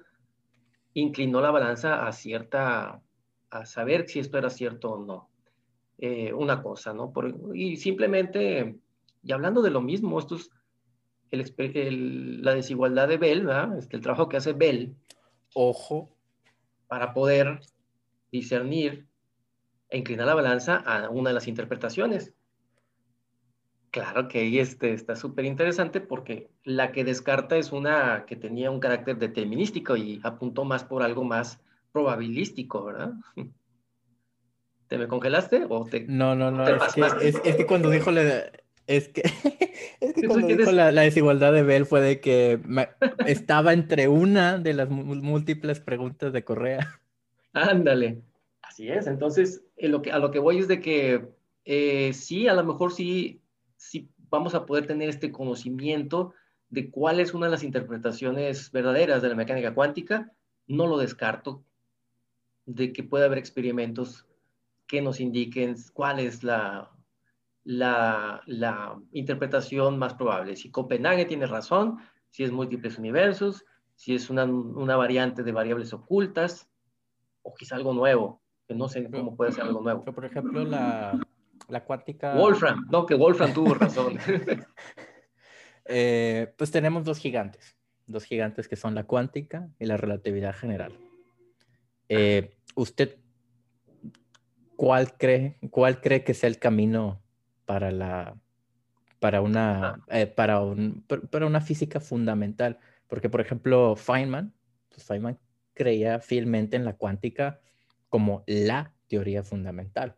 inclinó 0.94 1.40
la 1.40 1.50
balanza 1.50 2.06
a 2.06 2.12
cierta, 2.12 3.02
a 3.50 3.66
saber 3.66 4.08
si 4.08 4.18
esto 4.18 4.38
era 4.38 4.50
cierto 4.50 4.92
o 4.92 5.04
no. 5.04 5.28
Eh, 5.98 6.32
una 6.32 6.62
cosa, 6.62 6.92
¿no? 6.92 7.12
y 7.54 7.76
simplemente, 7.76 8.76
y 9.22 9.32
hablando 9.32 9.62
de 9.62 9.70
lo 9.70 9.80
mismo, 9.80 10.18
esto 10.18 10.34
es 10.34 10.50
la 11.30 12.54
desigualdad 12.54 13.08
de 13.08 13.18
Bell, 13.18 13.46
¿verdad? 13.46 13.78
Este, 13.78 13.96
el 13.96 14.02
trabajo 14.02 14.28
que 14.28 14.36
hace 14.36 14.52
Bell. 14.52 14.96
Ojo. 15.54 16.16
Para 16.88 17.14
poder 17.14 17.60
discernir 18.30 19.06
e 19.88 19.98
inclinar 19.98 20.26
la 20.26 20.34
balanza 20.34 20.76
a 20.76 21.08
una 21.08 21.30
de 21.30 21.34
las 21.34 21.48
interpretaciones. 21.48 22.34
Claro 23.92 24.26
que 24.26 24.38
ahí 24.38 24.58
este, 24.58 24.94
está 24.94 25.16
súper 25.16 25.44
interesante 25.44 26.00
porque 26.00 26.48
la 26.64 26.92
que 26.92 27.04
descarta 27.04 27.58
es 27.58 27.72
una 27.72 28.24
que 28.26 28.36
tenía 28.36 28.70
un 28.70 28.80
carácter 28.80 29.18
determinístico 29.18 29.98
y 29.98 30.18
apuntó 30.24 30.64
más 30.64 30.82
por 30.82 31.02
algo 31.02 31.24
más 31.24 31.60
probabilístico, 31.92 32.86
¿verdad? 32.86 33.12
¿Te 34.88 34.96
me 34.96 35.08
congelaste 35.08 35.66
o 35.68 35.84
te... 35.84 36.06
No, 36.08 36.34
no, 36.34 36.50
no, 36.50 36.66
es 36.66 36.94
que, 36.94 37.28
es, 37.28 37.56
que, 37.56 37.66
cuando 37.66 37.90
dijo 37.90 38.10
la... 38.10 38.50
Es 38.86 39.10
que, 39.10 39.22
es 40.00 40.14
que 40.14 40.26
cuando 40.26 40.46
dijo 40.46 40.72
la, 40.72 40.90
desigualdad 40.90 41.52
de 41.52 41.62
Bell 41.62 41.84
fue 41.84 42.00
de 42.00 42.20
que 42.20 42.60
estaba 43.26 43.74
entre 43.74 44.08
una 44.08 44.56
de 44.56 44.72
las 44.72 44.88
múltiples 44.88 45.80
preguntas 45.80 46.32
de 46.32 46.44
Correa. 46.44 46.98
Ándale, 47.52 48.22
así 48.62 48.88
es. 48.88 49.06
Entonces, 49.06 49.62
lo 49.76 50.00
que, 50.00 50.12
a 50.12 50.18
lo 50.18 50.30
que 50.30 50.38
voy 50.38 50.60
es 50.60 50.68
de 50.68 50.80
que 50.80 51.28
eh, 51.66 52.14
sí, 52.14 52.48
a 52.48 52.54
lo 52.54 52.64
mejor 52.64 52.90
sí 52.90 53.41
si 53.82 54.08
vamos 54.30 54.54
a 54.54 54.64
poder 54.64 54.86
tener 54.86 55.08
este 55.08 55.32
conocimiento 55.32 56.32
de 56.70 56.90
cuál 56.90 57.18
es 57.18 57.34
una 57.34 57.46
de 57.46 57.52
las 57.52 57.64
interpretaciones 57.64 58.70
verdaderas 58.70 59.22
de 59.22 59.28
la 59.28 59.34
mecánica 59.34 59.74
cuántica, 59.74 60.32
no 60.68 60.86
lo 60.86 60.98
descarto, 60.98 61.64
de 62.64 62.92
que 62.92 63.02
pueda 63.02 63.26
haber 63.26 63.38
experimentos 63.38 64.26
que 64.86 65.02
nos 65.02 65.18
indiquen 65.18 65.74
cuál 65.92 66.20
es 66.20 66.44
la, 66.44 66.92
la, 67.64 69.00
interpretación 69.10 69.98
más 69.98 70.14
probable. 70.14 70.54
Si 70.54 70.70
Copenhague 70.70 71.24
tiene 71.24 71.46
razón, 71.46 71.98
si 72.30 72.44
es 72.44 72.52
múltiples 72.52 72.98
universos, 72.98 73.64
si 73.96 74.14
es 74.14 74.30
una, 74.30 74.44
una 74.44 74.96
variante 74.96 75.42
de 75.42 75.52
variables 75.52 75.92
ocultas, 75.92 76.70
o 77.42 77.52
quizá 77.52 77.74
algo 77.74 77.92
nuevo, 77.92 78.40
que 78.68 78.74
no 78.74 78.88
sé 78.88 79.10
cómo 79.10 79.34
puede 79.36 79.50
ser 79.50 79.64
algo 79.64 79.80
nuevo. 79.80 80.04
por 80.04 80.24
ejemplo, 80.24 80.64
la, 80.64 81.18
la 81.68 81.84
cuántica. 81.84 82.34
Wolfram, 82.34 82.86
no, 82.90 83.06
que 83.06 83.14
Wolfram 83.14 83.52
tuvo 83.52 83.74
razón. 83.74 84.18
Eh, 85.84 86.54
pues 86.56 86.70
tenemos 86.70 87.02
dos 87.02 87.18
gigantes, 87.18 87.76
dos 88.06 88.22
gigantes 88.22 88.68
que 88.68 88.76
son 88.76 88.94
la 88.94 89.02
cuántica 89.02 89.68
y 89.80 89.86
la 89.86 89.96
relatividad 89.96 90.54
general. 90.54 90.96
Eh, 92.08 92.56
¿Usted 92.76 93.18
cuál 94.76 95.16
cree, 95.16 95.58
cuál 95.70 96.00
cree 96.00 96.22
que 96.22 96.34
sea 96.34 96.48
el 96.48 96.60
camino 96.60 97.20
para 97.64 97.90
la 97.90 98.36
para 99.18 99.40
una 99.40 100.04
eh, 100.06 100.28
para, 100.28 100.60
para 101.30 101.46
una 101.46 101.60
física 101.60 101.98
fundamental? 101.98 102.78
Porque, 103.08 103.28
por 103.28 103.40
ejemplo, 103.40 103.96
Feynman, 103.96 104.54
pues 104.88 105.04
Feynman 105.04 105.38
creía 105.74 106.20
fielmente 106.20 106.76
en 106.76 106.84
la 106.84 106.96
cuántica 106.96 107.60
como 108.08 108.44
la 108.46 108.94
teoría 109.08 109.42
fundamental. 109.42 110.16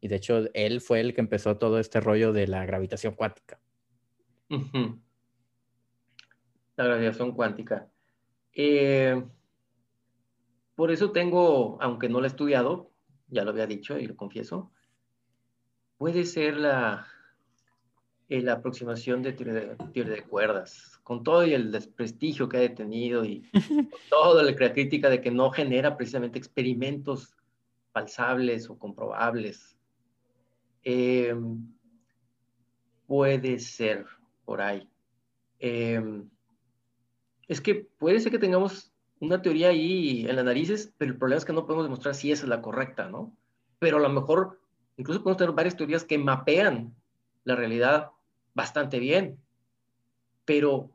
Y 0.00 0.08
de 0.08 0.16
hecho, 0.16 0.44
él 0.54 0.80
fue 0.80 1.00
el 1.00 1.14
que 1.14 1.20
empezó 1.20 1.58
todo 1.58 1.78
este 1.78 2.00
rollo 2.00 2.32
de 2.32 2.46
la 2.46 2.64
gravitación 2.64 3.14
cuántica. 3.14 3.60
La 6.76 6.84
gravitación 6.84 7.32
cuántica. 7.32 7.88
Eh, 8.54 9.22
por 10.74 10.90
eso 10.90 11.12
tengo, 11.12 11.76
aunque 11.82 12.08
no 12.08 12.20
lo 12.20 12.24
he 12.24 12.28
estudiado, 12.28 12.90
ya 13.28 13.44
lo 13.44 13.50
había 13.50 13.66
dicho 13.66 13.98
y 13.98 14.06
lo 14.06 14.16
confieso, 14.16 14.72
puede 15.98 16.24
ser 16.24 16.56
la, 16.56 17.06
eh, 18.30 18.40
la 18.40 18.54
aproximación 18.54 19.22
de 19.22 19.34
teoría, 19.34 19.76
de 19.92 20.22
cuerdas, 20.22 20.98
con 21.02 21.22
todo 21.22 21.44
y 21.44 21.52
el 21.52 21.70
desprestigio 21.70 22.48
que 22.48 22.64
ha 22.64 22.74
tenido 22.74 23.24
y 23.24 23.50
toda 24.08 24.42
la 24.42 24.54
crítica 24.54 25.10
de 25.10 25.20
que 25.20 25.30
no 25.30 25.50
genera 25.50 25.96
precisamente 25.96 26.38
experimentos 26.38 27.36
falsables 27.92 28.70
o 28.70 28.78
comprobables 28.78 29.76
Em, 30.82 31.74
puede 33.06 33.58
ser 33.58 34.06
por 34.44 34.60
ahí. 34.60 34.88
Em, 35.58 36.28
es 37.48 37.60
que 37.60 37.74
puede 37.74 38.20
ser 38.20 38.32
que 38.32 38.38
tengamos 38.38 38.92
una 39.20 39.42
teoría 39.42 39.68
ahí 39.68 40.26
en 40.26 40.36
las 40.36 40.44
narices, 40.44 40.94
pero 40.96 41.12
el 41.12 41.18
problema 41.18 41.38
es 41.38 41.44
que 41.44 41.52
no 41.52 41.66
podemos 41.66 41.84
demostrar 41.84 42.14
si 42.14 42.32
esa 42.32 42.44
es 42.44 42.48
la 42.48 42.62
correcta, 42.62 43.08
¿no? 43.08 43.36
Pero 43.78 43.98
a 43.98 44.00
lo 44.00 44.08
mejor 44.08 44.60
incluso 44.96 45.22
podemos 45.22 45.38
tener 45.38 45.54
varias 45.54 45.76
teorías 45.76 46.04
que 46.04 46.18
mapean 46.18 46.94
la 47.44 47.56
realidad 47.56 48.10
bastante 48.54 48.98
bien, 48.98 49.38
pero 50.44 50.90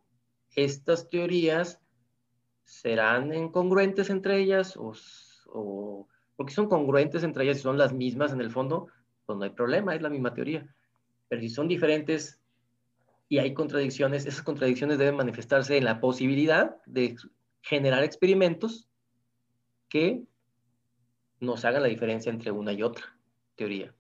estas 0.56 1.10
teorías 1.10 1.82
serán 2.64 3.34
incongruentes 3.34 4.10
entre 4.10 4.40
ellas 4.40 4.76
o, 4.78 4.94
o 5.48 6.08
porque 6.36 6.54
son 6.54 6.68
congruentes 6.68 7.24
entre 7.24 7.44
ellas 7.44 7.58
y 7.58 7.62
son 7.62 7.78
las 7.78 7.94
mismas 7.94 8.34
en 8.34 8.42
el 8.42 8.52
fondo, 8.52 8.88
pues 9.26 9.38
no 9.38 9.43
hay 9.43 9.51
problema, 9.51 9.95
es 9.95 10.01
la 10.01 10.09
misma 10.09 10.34
teoría. 10.34 10.67
Pero 11.28 11.41
si 11.41 11.49
son 11.49 11.67
diferentes 11.67 12.39
y 13.28 13.39
hay 13.39 13.53
contradicciones, 13.53 14.26
esas 14.26 14.43
contradicciones 14.43 14.97
deben 14.97 15.15
manifestarse 15.15 15.78
en 15.78 15.86
la 15.86 15.99
posibilidad 15.99 16.78
de 16.86 17.15
generar 17.61 18.03
experimentos 18.03 18.88
que 19.89 20.23
nos 21.39 21.65
hagan 21.65 21.82
la 21.82 21.88
diferencia 21.88 22.32
entre 22.32 22.51
una 22.51 22.73
y 22.73 22.84
otra 22.84 23.17
teoría. 23.55 23.93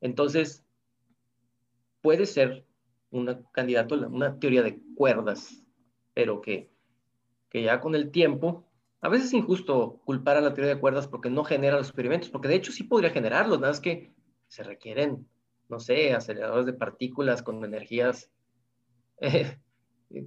Entonces, 0.00 0.64
puede 2.00 2.26
ser 2.26 2.64
un 3.10 3.44
candidato, 3.52 3.94
una 3.94 4.38
teoría 4.38 4.62
de 4.62 4.80
cuerdas, 4.94 5.62
pero 6.14 6.40
que, 6.40 6.70
que 7.48 7.62
ya 7.62 7.80
con 7.80 7.94
el 7.94 8.10
tiempo, 8.10 8.66
a 9.00 9.08
veces 9.08 9.28
es 9.28 9.34
injusto 9.34 10.00
culpar 10.04 10.36
a 10.36 10.40
la 10.40 10.54
teoría 10.54 10.74
de 10.74 10.80
cuerdas 10.80 11.06
porque 11.06 11.30
no 11.30 11.44
genera 11.44 11.76
los 11.76 11.88
experimentos, 11.88 12.30
porque 12.30 12.48
de 12.48 12.56
hecho 12.56 12.72
sí 12.72 12.84
podría 12.84 13.10
generarlos, 13.10 13.60
nada 13.60 13.72
más 13.72 13.80
que 13.80 14.12
se 14.48 14.62
requieren, 14.62 15.28
no 15.68 15.78
sé, 15.78 16.12
aceleradores 16.14 16.66
de 16.66 16.72
partículas 16.72 17.42
con 17.42 17.64
energías 17.64 18.30
eh, 19.20 19.58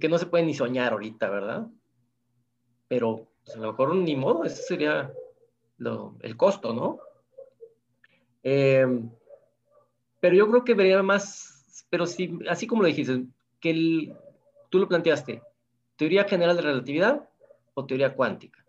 que 0.00 0.08
no 0.08 0.18
se 0.18 0.26
pueden 0.26 0.46
ni 0.46 0.54
soñar 0.54 0.92
ahorita, 0.92 1.28
¿verdad? 1.28 1.66
Pero 2.88 3.28
pues, 3.44 3.56
a 3.56 3.60
lo 3.60 3.72
mejor 3.72 3.94
ni 3.94 4.16
modo, 4.16 4.44
ese 4.44 4.62
sería 4.62 5.12
el 6.22 6.36
costo, 6.36 6.72
¿no? 6.72 7.00
Em, 8.42 9.10
pero 10.20 10.36
yo 10.36 10.48
creo 10.48 10.64
que 10.64 10.74
vería 10.74 11.02
más, 11.02 11.86
pero 11.90 12.06
sí, 12.06 12.38
así 12.48 12.66
como 12.66 12.82
lo 12.82 12.88
dijiste, 12.88 13.24
que 13.60 14.14
tú 14.70 14.78
lo 14.78 14.88
planteaste, 14.88 15.42
teoría 15.96 16.24
general 16.24 16.56
de 16.56 16.62
relatividad 16.62 17.28
o 17.74 17.86
teoría 17.86 18.14
cuántica. 18.14 18.64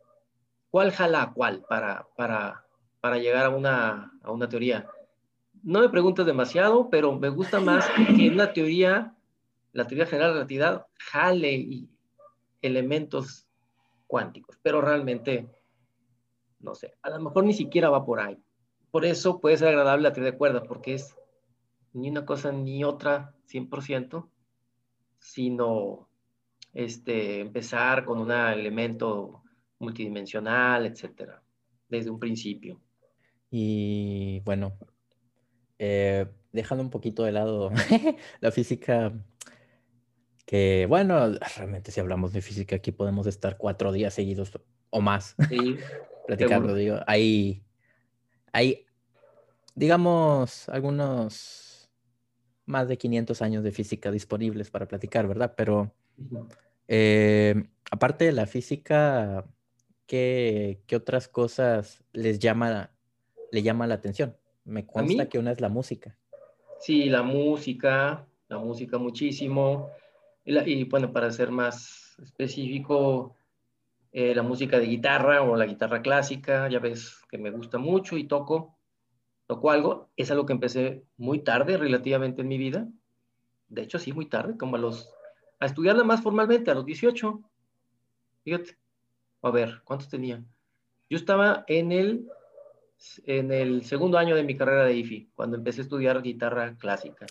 ¿Cuál 0.70 0.92
jala 0.92 1.22
a 1.22 1.34
cuál 1.34 1.64
para, 1.70 2.08
para, 2.16 2.66
para 3.00 3.18
llegar 3.18 3.46
a 3.46 3.50
una, 3.50 4.12
a 4.24 4.32
una 4.32 4.50
teoría? 4.50 4.90
No 5.64 5.80
me 5.80 5.90
preguntas 5.90 6.26
demasiado, 6.26 6.90
pero 6.90 7.18
me 7.18 7.30
gusta 7.30 7.60
más 7.60 7.90
que 8.18 8.30
una 8.30 8.52
teoría, 8.54 9.16
la 9.72 9.88
teoría 9.88 10.06
general 10.06 10.30
de 10.30 10.34
la 10.34 10.40
relatividad, 10.40 10.88
jale 11.00 11.88
elementos 12.62 13.48
cuánticos, 14.06 14.60
pero 14.62 14.82
realmente, 14.82 15.50
no 16.60 16.76
sé, 16.76 16.94
a 17.02 17.10
lo 17.10 17.22
mejor 17.22 17.46
ni 17.46 17.54
siquiera 17.54 17.90
va 17.90 18.06
por 18.06 18.20
ahí. 18.20 18.38
Por 18.92 19.06
eso 19.06 19.40
puede 19.40 19.58
ser 19.58 19.70
agradable 19.70 20.04
la 20.04 20.14
teoría 20.14 20.32
de 20.32 20.38
cuerdas, 20.38 20.64
porque 20.68 20.96
es 20.96 21.16
ni 21.94 22.10
una 22.10 22.26
cosa 22.26 22.52
ni 22.52 22.84
otra 22.84 23.34
100%, 23.50 24.30
sino 25.18 26.10
este, 26.74 27.40
empezar 27.40 28.04
con 28.04 28.20
un 28.20 28.32
elemento 28.32 29.44
multidimensional, 29.80 30.86
etcétera, 30.86 31.42
desde 31.88 32.10
un 32.10 32.20
principio. 32.20 32.82
Y 33.50 34.42
bueno, 34.42 34.74
eh, 35.80 36.26
dejando 36.52 36.84
un 36.84 36.90
poquito 36.90 37.24
de 37.24 37.32
lado 37.32 37.72
la 38.42 38.52
física, 38.52 39.14
que 40.46 40.86
bueno, 40.88 41.38
realmente 41.56 41.92
si 41.92 42.00
hablamos 42.00 42.34
de 42.34 42.42
física 42.42 42.76
aquí 42.76 42.92
podemos 42.92 43.28
estar 43.28 43.58
cuatro 43.58 43.92
días 43.92 44.14
seguidos 44.14 44.52
o 44.90 45.02
más. 45.02 45.36
platicarlo, 46.28 46.74
digo. 46.76 47.00
Hay, 47.08 47.64
hay, 48.52 48.86
digamos, 49.76 50.70
algunos 50.70 51.90
más 52.66 52.88
de 52.88 52.98
500 52.98 53.42
años 53.42 53.64
de 53.64 53.72
física 53.72 54.12
disponibles 54.12 54.70
para 54.70 54.88
platicar, 54.88 55.28
¿verdad? 55.28 55.54
Pero 55.58 55.94
eh, 56.88 57.68
aparte 57.92 58.26
de 58.26 58.32
la 58.32 58.46
física, 58.46 59.46
¿qué, 60.06 60.82
otras 60.96 61.28
cosas 61.28 62.04
les 62.14 62.40
llama, 62.40 62.92
le 63.52 63.64
llama 63.64 63.88
la 63.88 63.96
atención? 63.96 64.38
Me 64.66 64.86
consta 64.86 65.28
que 65.28 65.40
una 65.40 65.52
es 65.52 65.62
la 65.62 65.70
música. 65.70 66.18
Sí, 66.80 67.06
la 67.06 67.24
música, 67.24 68.28
la 68.48 68.58
música 68.58 68.98
muchísimo. 68.98 69.90
Y, 70.46 70.84
bueno, 70.86 71.12
para 71.12 71.32
ser 71.32 71.52
más 71.52 72.18
específico, 72.22 73.36
eh, 74.12 74.36
la 74.36 74.44
música 74.44 74.80
de 74.80 74.88
guitarra 74.88 75.42
o 75.42 75.56
la 75.56 75.66
guitarra 75.66 76.02
clásica, 76.02 76.70
ya 76.70 76.80
ves 76.80 77.22
que 77.30 77.38
me 77.38 77.52
gusta 77.52 77.78
mucho 77.78 78.18
y 78.18 78.26
toco, 78.28 78.78
toco 79.48 79.72
algo. 79.72 80.10
Es 80.18 80.32
algo 80.32 80.46
que 80.46 80.54
empecé 80.54 81.06
muy 81.18 81.40
tarde 81.40 81.78
relativamente 81.78 82.42
en 82.42 82.48
mi 82.48 82.58
vida. 82.58 82.88
De 83.70 83.82
hecho, 83.82 83.98
sí, 83.98 84.14
muy 84.14 84.28
tarde, 84.28 84.58
como 84.58 84.76
a 84.76 84.80
los, 84.80 85.10
a 85.60 85.66
estudiarla 85.66 86.04
más 86.04 86.22
formalmente, 86.22 86.70
a 86.70 86.76
los 86.76 86.86
18. 86.86 87.42
Fíjate, 88.44 88.78
a 89.42 89.52
ver, 89.52 89.82
¿cuántos 89.84 90.10
tenía? 90.10 90.44
Yo 91.10 91.18
estaba 91.18 91.64
en 91.68 91.92
el, 91.92 92.28
en 93.26 93.52
el 93.52 93.84
segundo 93.84 94.18
año 94.18 94.36
de 94.36 94.44
mi 94.44 94.56
carrera 94.56 94.86
de 94.86 94.96
IFI, 94.96 95.30
cuando 95.36 95.58
empecé 95.58 95.82
a 95.82 95.84
estudiar 95.84 96.22
guitarra 96.22 96.76
clásica. 96.78 97.26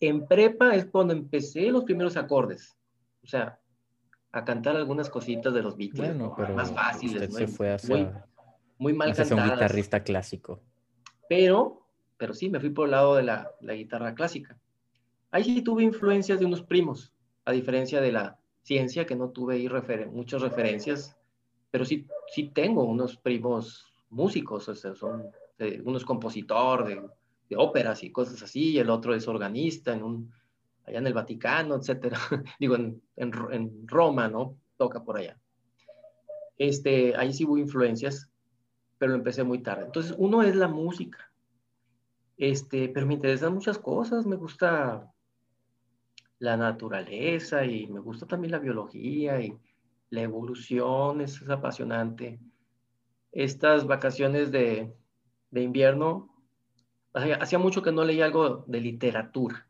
En 0.00 0.26
prepa 0.26 0.74
es 0.74 0.86
cuando 0.86 1.12
empecé 1.12 1.70
los 1.70 1.84
primeros 1.84 2.16
acordes. 2.16 2.76
O 3.22 3.26
sea, 3.26 3.58
a 4.32 4.44
cantar 4.44 4.76
algunas 4.76 5.10
cositas 5.10 5.52
de 5.54 5.62
los 5.62 5.76
Beatles, 5.76 6.16
más 6.54 6.72
fáciles. 6.72 7.28
Usted 7.28 7.46
se 7.46 7.46
fue 7.46 7.72
hacia, 7.72 7.96
muy, 7.96 8.08
muy 8.78 8.92
mal 8.92 9.14
cantadas. 9.14 9.44
un 9.44 9.54
guitarrista 9.54 10.02
clásico. 10.02 10.60
Pero, 11.28 11.86
pero 12.16 12.34
sí, 12.34 12.50
me 12.50 12.60
fui 12.60 12.70
por 12.70 12.86
el 12.86 12.92
lado 12.92 13.14
de 13.14 13.22
la, 13.22 13.50
la 13.60 13.74
guitarra 13.74 14.14
clásica. 14.14 14.58
Ahí 15.30 15.44
sí 15.44 15.62
tuve 15.62 15.82
influencias 15.82 16.38
de 16.38 16.46
unos 16.46 16.62
primos, 16.62 17.12
a 17.44 17.52
diferencia 17.52 18.00
de 18.00 18.12
la 18.12 18.38
ciencia, 18.62 19.06
que 19.06 19.16
no 19.16 19.30
tuve 19.30 19.54
ahí 19.54 19.68
muchas 20.10 20.42
referencias, 20.42 21.16
pero 21.70 21.84
sí, 21.84 22.06
sí 22.28 22.50
tengo 22.54 22.84
unos 22.84 23.16
primos 23.16 23.91
músicos, 24.12 24.68
o 24.68 24.74
sea, 24.74 24.94
son 24.94 25.30
unos 25.84 26.04
compositor 26.04 26.86
de, 26.86 27.02
de, 27.48 27.56
óperas 27.56 28.02
y 28.02 28.10
cosas 28.10 28.42
así, 28.42 28.72
y 28.72 28.78
el 28.78 28.90
otro 28.90 29.14
es 29.14 29.28
organista 29.28 29.92
en 29.92 30.02
un, 30.02 30.32
allá 30.86 30.98
en 30.98 31.06
el 31.06 31.14
Vaticano, 31.14 31.76
etcétera. 31.76 32.18
Digo, 32.60 32.76
en, 32.76 33.02
en, 33.16 33.86
Roma, 33.86 34.28
¿no? 34.28 34.56
Toca 34.76 35.04
por 35.04 35.18
allá. 35.18 35.38
Este, 36.58 37.16
ahí 37.16 37.32
sí 37.32 37.44
hubo 37.44 37.58
influencias, 37.58 38.28
pero 38.98 39.14
empecé 39.14 39.44
muy 39.44 39.62
tarde. 39.62 39.86
Entonces, 39.86 40.14
uno 40.18 40.42
es 40.42 40.54
la 40.56 40.68
música. 40.68 41.32
Este, 42.36 42.88
pero 42.88 43.06
me 43.06 43.14
interesan 43.14 43.54
muchas 43.54 43.78
cosas, 43.78 44.26
me 44.26 44.36
gusta 44.36 45.12
la 46.38 46.56
naturaleza 46.56 47.64
y 47.64 47.86
me 47.86 48.00
gusta 48.00 48.26
también 48.26 48.50
la 48.50 48.58
biología 48.58 49.40
y 49.40 49.56
la 50.10 50.22
evolución, 50.22 51.20
es, 51.20 51.40
es 51.40 51.48
apasionante. 51.48 52.40
Estas 53.32 53.86
vacaciones 53.86 54.52
de, 54.52 54.94
de 55.50 55.62
invierno, 55.62 56.28
hacía 57.12 57.58
mucho 57.58 57.82
que 57.82 57.92
no 57.92 58.04
leía 58.04 58.24
algo 58.24 58.64
de 58.66 58.80
literatura 58.80 59.66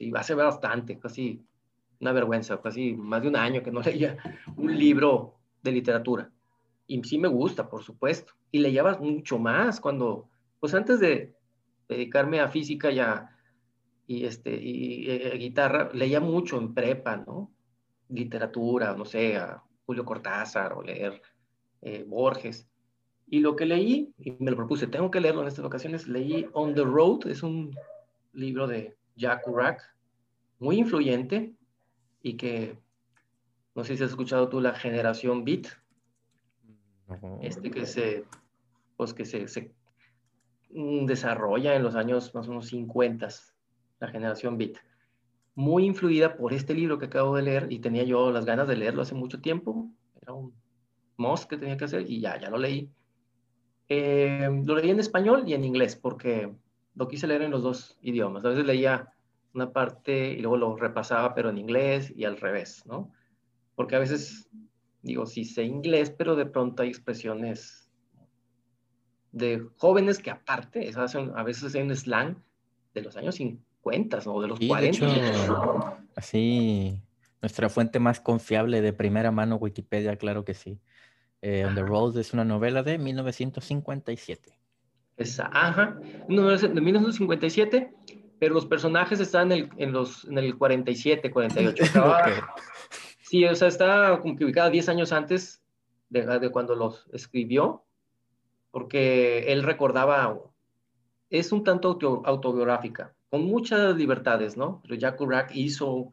Sí, 0.00 0.10
hace 0.16 0.34
bastante, 0.34 0.98
casi 0.98 1.44
una 2.00 2.12
vergüenza, 2.12 2.58
casi 2.62 2.94
más 2.94 3.20
de 3.20 3.28
un 3.28 3.36
año 3.36 3.62
que 3.62 3.70
no 3.70 3.80
leía 3.82 4.16
un 4.56 4.74
libro 4.78 5.34
de 5.62 5.72
literatura. 5.72 6.32
Y 6.86 7.04
sí 7.04 7.18
me 7.18 7.28
gusta, 7.28 7.68
por 7.68 7.82
supuesto. 7.82 8.32
Y 8.50 8.60
leía 8.60 8.82
mucho 8.98 9.38
más 9.38 9.78
cuando, 9.78 10.30
pues 10.58 10.72
antes 10.72 11.00
de 11.00 11.36
dedicarme 11.86 12.40
a 12.40 12.48
física 12.48 12.90
ya 12.90 13.36
y, 14.06 14.24
este, 14.24 14.56
y, 14.58 15.10
eh, 15.10 15.36
guitarra, 15.36 15.90
leía 15.92 16.20
mucho 16.20 16.56
en 16.56 16.72
prepa, 16.72 17.18
¿no? 17.18 17.52
Literatura, 18.08 18.94
no 18.94 19.04
sé, 19.04 19.36
a 19.36 19.62
Julio 19.84 20.06
Cortázar 20.06 20.72
o 20.72 20.82
leer 20.82 21.20
eh, 21.82 22.06
Borges. 22.08 22.69
Y 23.32 23.38
lo 23.38 23.54
que 23.54 23.64
leí, 23.64 24.12
y 24.18 24.32
me 24.40 24.50
lo 24.50 24.56
propuse, 24.56 24.88
tengo 24.88 25.08
que 25.08 25.20
leerlo 25.20 25.42
en 25.42 25.46
estas 25.48 25.64
ocasiones, 25.64 26.08
leí 26.08 26.48
On 26.52 26.74
the 26.74 26.82
Road, 26.82 27.28
es 27.28 27.44
un 27.44 27.72
libro 28.32 28.66
de 28.66 28.96
Jack 29.14 29.44
Kerouac, 29.44 29.80
muy 30.58 30.78
influyente 30.78 31.54
y 32.22 32.36
que, 32.36 32.76
no 33.76 33.84
sé 33.84 33.96
si 33.96 34.02
has 34.02 34.10
escuchado 34.10 34.48
tú 34.48 34.60
la 34.60 34.74
generación 34.74 35.44
Beat, 35.44 35.68
este 37.40 37.70
que 37.70 37.86
se, 37.86 38.24
pues 38.96 39.14
que 39.14 39.24
se, 39.24 39.46
se, 39.46 39.72
mm, 40.70 41.06
desarrolla 41.06 41.76
en 41.76 41.84
los 41.84 41.94
años 41.94 42.34
más 42.34 42.48
o 42.48 42.50
menos 42.50 42.66
50, 42.66 43.28
la 44.00 44.08
generación 44.08 44.58
Beat. 44.58 44.76
Muy 45.54 45.84
influida 45.84 46.36
por 46.36 46.52
este 46.52 46.74
libro 46.74 46.98
que 46.98 47.06
acabo 47.06 47.36
de 47.36 47.42
leer 47.42 47.68
y 47.70 47.78
tenía 47.78 48.02
yo 48.02 48.32
las 48.32 48.44
ganas 48.44 48.66
de 48.66 48.76
leerlo 48.76 49.02
hace 49.02 49.14
mucho 49.14 49.40
tiempo. 49.40 49.88
Era 50.20 50.32
un 50.32 50.52
must 51.16 51.48
que 51.48 51.58
tenía 51.58 51.76
que 51.76 51.84
hacer 51.84 52.10
y 52.10 52.20
ya, 52.20 52.36
ya 52.40 52.50
lo 52.50 52.58
leí. 52.58 52.90
Eh, 53.92 54.48
lo 54.64 54.76
leí 54.76 54.90
en 54.90 55.00
español 55.00 55.42
y 55.46 55.54
en 55.54 55.64
inglés 55.64 55.96
porque 55.96 56.48
lo 56.94 57.08
quise 57.08 57.26
leer 57.26 57.42
en 57.42 57.50
los 57.50 57.64
dos 57.64 57.98
idiomas. 58.00 58.44
A 58.44 58.50
veces 58.50 58.64
leía 58.64 59.12
una 59.52 59.72
parte 59.72 60.30
y 60.30 60.40
luego 60.40 60.56
lo 60.56 60.76
repasaba, 60.76 61.34
pero 61.34 61.50
en 61.50 61.58
inglés 61.58 62.12
y 62.14 62.24
al 62.24 62.36
revés, 62.36 62.86
¿no? 62.86 63.10
Porque 63.74 63.96
a 63.96 63.98
veces, 63.98 64.48
digo, 65.02 65.26
sí 65.26 65.44
sé 65.44 65.64
inglés, 65.64 66.14
pero 66.16 66.36
de 66.36 66.46
pronto 66.46 66.84
hay 66.84 66.88
expresiones 66.88 67.90
de 69.32 69.66
jóvenes 69.76 70.20
que 70.20 70.30
aparte, 70.30 70.92
a 70.94 71.42
veces 71.42 71.74
hay 71.74 71.82
un 71.82 71.96
slang 71.96 72.36
de 72.94 73.02
los 73.02 73.16
años 73.16 73.34
50 73.34 74.20
o 74.26 74.40
de 74.40 74.46
los 74.46 74.60
40. 74.60 75.98
así, 76.14 77.02
nuestra 77.42 77.68
fuente 77.68 77.98
más 77.98 78.20
confiable 78.20 78.82
de 78.82 78.92
primera 78.92 79.32
mano, 79.32 79.56
Wikipedia, 79.56 80.14
claro 80.14 80.44
que 80.44 80.54
sí. 80.54 80.78
Eh, 81.42 81.64
On 81.64 81.74
the 81.74 81.82
Road 81.82 82.18
es 82.18 82.32
una 82.32 82.44
novela 82.44 82.82
de 82.82 82.98
1957. 82.98 84.52
Esa, 85.16 85.50
ajá, 85.52 85.98
de 86.00 86.80
1957, 86.80 87.92
pero 88.38 88.54
los 88.54 88.66
personajes 88.66 89.20
están 89.20 89.52
en 89.52 89.58
el, 89.58 89.70
en 89.76 89.92
los, 89.92 90.24
en 90.24 90.38
el 90.38 90.56
47, 90.56 91.30
48. 91.30 91.84
Sí, 93.22 93.44
o 93.44 93.54
sea, 93.54 93.68
está 93.68 94.18
como 94.20 94.34
que 94.34 94.44
ubicada 94.44 94.70
10 94.70 94.88
años 94.88 95.12
antes 95.12 95.62
de, 96.08 96.26
de, 96.40 96.50
cuando 96.50 96.74
los 96.74 97.06
escribió, 97.12 97.84
porque 98.72 99.52
él 99.52 99.62
recordaba, 99.62 100.36
es 101.28 101.52
un 101.52 101.62
tanto 101.62 101.96
autobiográfica, 102.24 103.14
con 103.30 103.44
muchas 103.44 103.94
libertades, 103.94 104.56
¿no? 104.56 104.80
Pero 104.82 104.96
Jack 104.96 105.16
Kerouac 105.16 105.54
hizo 105.54 106.12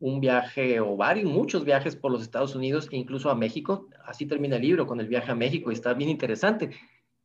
un 0.00 0.20
viaje 0.20 0.80
o 0.80 0.96
varios, 0.96 1.30
muchos 1.30 1.64
viajes 1.64 1.96
por 1.96 2.12
los 2.12 2.22
Estados 2.22 2.54
Unidos 2.54 2.88
e 2.92 2.96
incluso 2.96 3.30
a 3.30 3.34
México. 3.34 3.88
Así 4.04 4.26
termina 4.26 4.56
el 4.56 4.62
libro 4.62 4.86
con 4.86 5.00
el 5.00 5.08
viaje 5.08 5.30
a 5.30 5.34
México 5.34 5.70
y 5.70 5.74
está 5.74 5.94
bien 5.94 6.10
interesante 6.10 6.70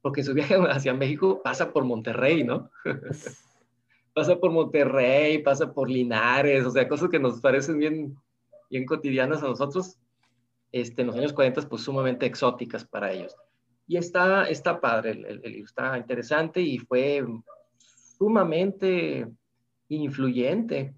porque 0.03 0.21
su 0.21 0.35
viaje 0.35 0.55
hacia 0.69 0.93
México 0.93 1.41
pasa 1.43 1.73
por 1.73 1.85
Monterrey, 1.85 2.43
¿no? 2.43 2.69
pasa 4.13 4.39
por 4.39 4.51
Monterrey, 4.51 5.39
pasa 5.39 5.73
por 5.73 5.89
Linares, 5.89 6.65
o 6.65 6.71
sea, 6.71 6.87
cosas 6.87 7.09
que 7.09 7.19
nos 7.19 7.39
parecen 7.39 7.79
bien, 7.79 8.15
bien 8.69 8.85
cotidianas 8.85 9.41
a 9.41 9.47
nosotros, 9.47 9.97
este, 10.71 11.01
en 11.01 11.07
los 11.07 11.15
años 11.15 11.33
40, 11.33 11.67
pues 11.67 11.81
sumamente 11.81 12.27
exóticas 12.27 12.85
para 12.85 13.11
ellos. 13.11 13.35
Y 13.87 13.97
está, 13.97 14.47
está 14.49 14.79
padre, 14.79 15.11
el, 15.11 15.41
libro 15.41 15.65
está 15.65 15.97
interesante 15.97 16.61
y 16.61 16.77
fue 16.77 17.25
sumamente 18.17 19.27
influyente 19.89 20.93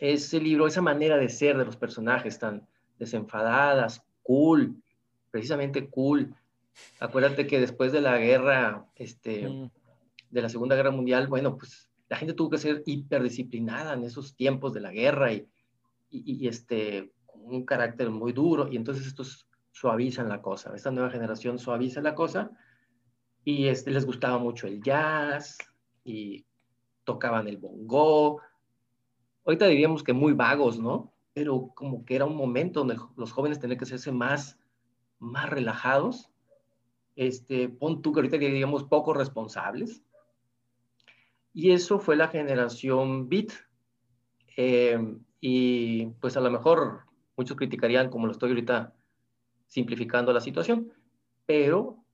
ese 0.00 0.40
libro, 0.40 0.66
esa 0.66 0.82
manera 0.82 1.16
de 1.16 1.28
ser 1.28 1.56
de 1.56 1.64
los 1.64 1.76
personajes 1.76 2.38
tan 2.38 2.66
desenfadadas, 2.98 4.02
cool, 4.22 4.82
precisamente 5.30 5.88
cool, 5.88 6.34
Acuérdate 6.98 7.46
que 7.46 7.60
después 7.60 7.92
de 7.92 8.00
la 8.00 8.18
guerra, 8.18 8.86
este, 8.96 9.48
mm. 9.48 9.70
de 10.30 10.42
la 10.42 10.48
Segunda 10.48 10.76
Guerra 10.76 10.90
Mundial, 10.90 11.28
bueno, 11.28 11.56
pues 11.56 11.88
la 12.08 12.16
gente 12.16 12.34
tuvo 12.34 12.50
que 12.50 12.58
ser 12.58 12.82
hiperdisciplinada 12.86 13.94
en 13.94 14.04
esos 14.04 14.34
tiempos 14.34 14.72
de 14.74 14.80
la 14.80 14.92
guerra 14.92 15.32
y, 15.32 15.48
y, 16.10 16.48
este, 16.48 17.12
con 17.26 17.42
un 17.44 17.64
carácter 17.64 18.10
muy 18.10 18.32
duro, 18.32 18.68
y 18.70 18.76
entonces 18.76 19.06
estos 19.06 19.46
suavizan 19.72 20.28
la 20.28 20.42
cosa. 20.42 20.74
Esta 20.74 20.90
nueva 20.90 21.10
generación 21.10 21.58
suaviza 21.58 22.00
la 22.00 22.14
cosa 22.14 22.50
y 23.44 23.68
este, 23.68 23.90
les 23.90 24.04
gustaba 24.04 24.38
mucho 24.38 24.66
el 24.66 24.82
jazz 24.82 25.56
y 26.04 26.44
tocaban 27.04 27.48
el 27.48 27.56
bongo. 27.56 28.40
Ahorita 29.44 29.66
diríamos 29.66 30.02
que 30.02 30.12
muy 30.12 30.32
vagos, 30.32 30.78
¿no? 30.78 31.12
Pero 31.32 31.72
como 31.74 32.04
que 32.04 32.16
era 32.16 32.26
un 32.26 32.36
momento 32.36 32.80
donde 32.80 32.96
los 33.16 33.32
jóvenes 33.32 33.58
tenían 33.58 33.78
que 33.78 33.84
hacerse 33.84 34.12
más, 34.12 34.58
más 35.18 35.48
relajados 35.48 36.30
este, 37.16 37.68
pon 37.68 38.00
tú 38.00 38.12
que 38.12 38.20
ahorita 38.20 38.38
digamos 38.38 38.84
poco 38.84 39.12
responsables. 39.12 40.02
Y 41.52 41.72
eso 41.72 41.98
fue 41.98 42.16
la 42.16 42.28
generación 42.28 43.28
Beat. 43.28 43.50
Eh, 44.56 44.98
y 45.40 46.06
pues 46.20 46.36
a 46.36 46.40
lo 46.40 46.50
mejor 46.50 47.00
muchos 47.36 47.56
criticarían 47.56 48.10
como 48.10 48.26
lo 48.26 48.32
estoy 48.32 48.50
ahorita 48.50 48.94
simplificando 49.66 50.32
la 50.32 50.40
situación, 50.40 50.92
pero 51.46 52.04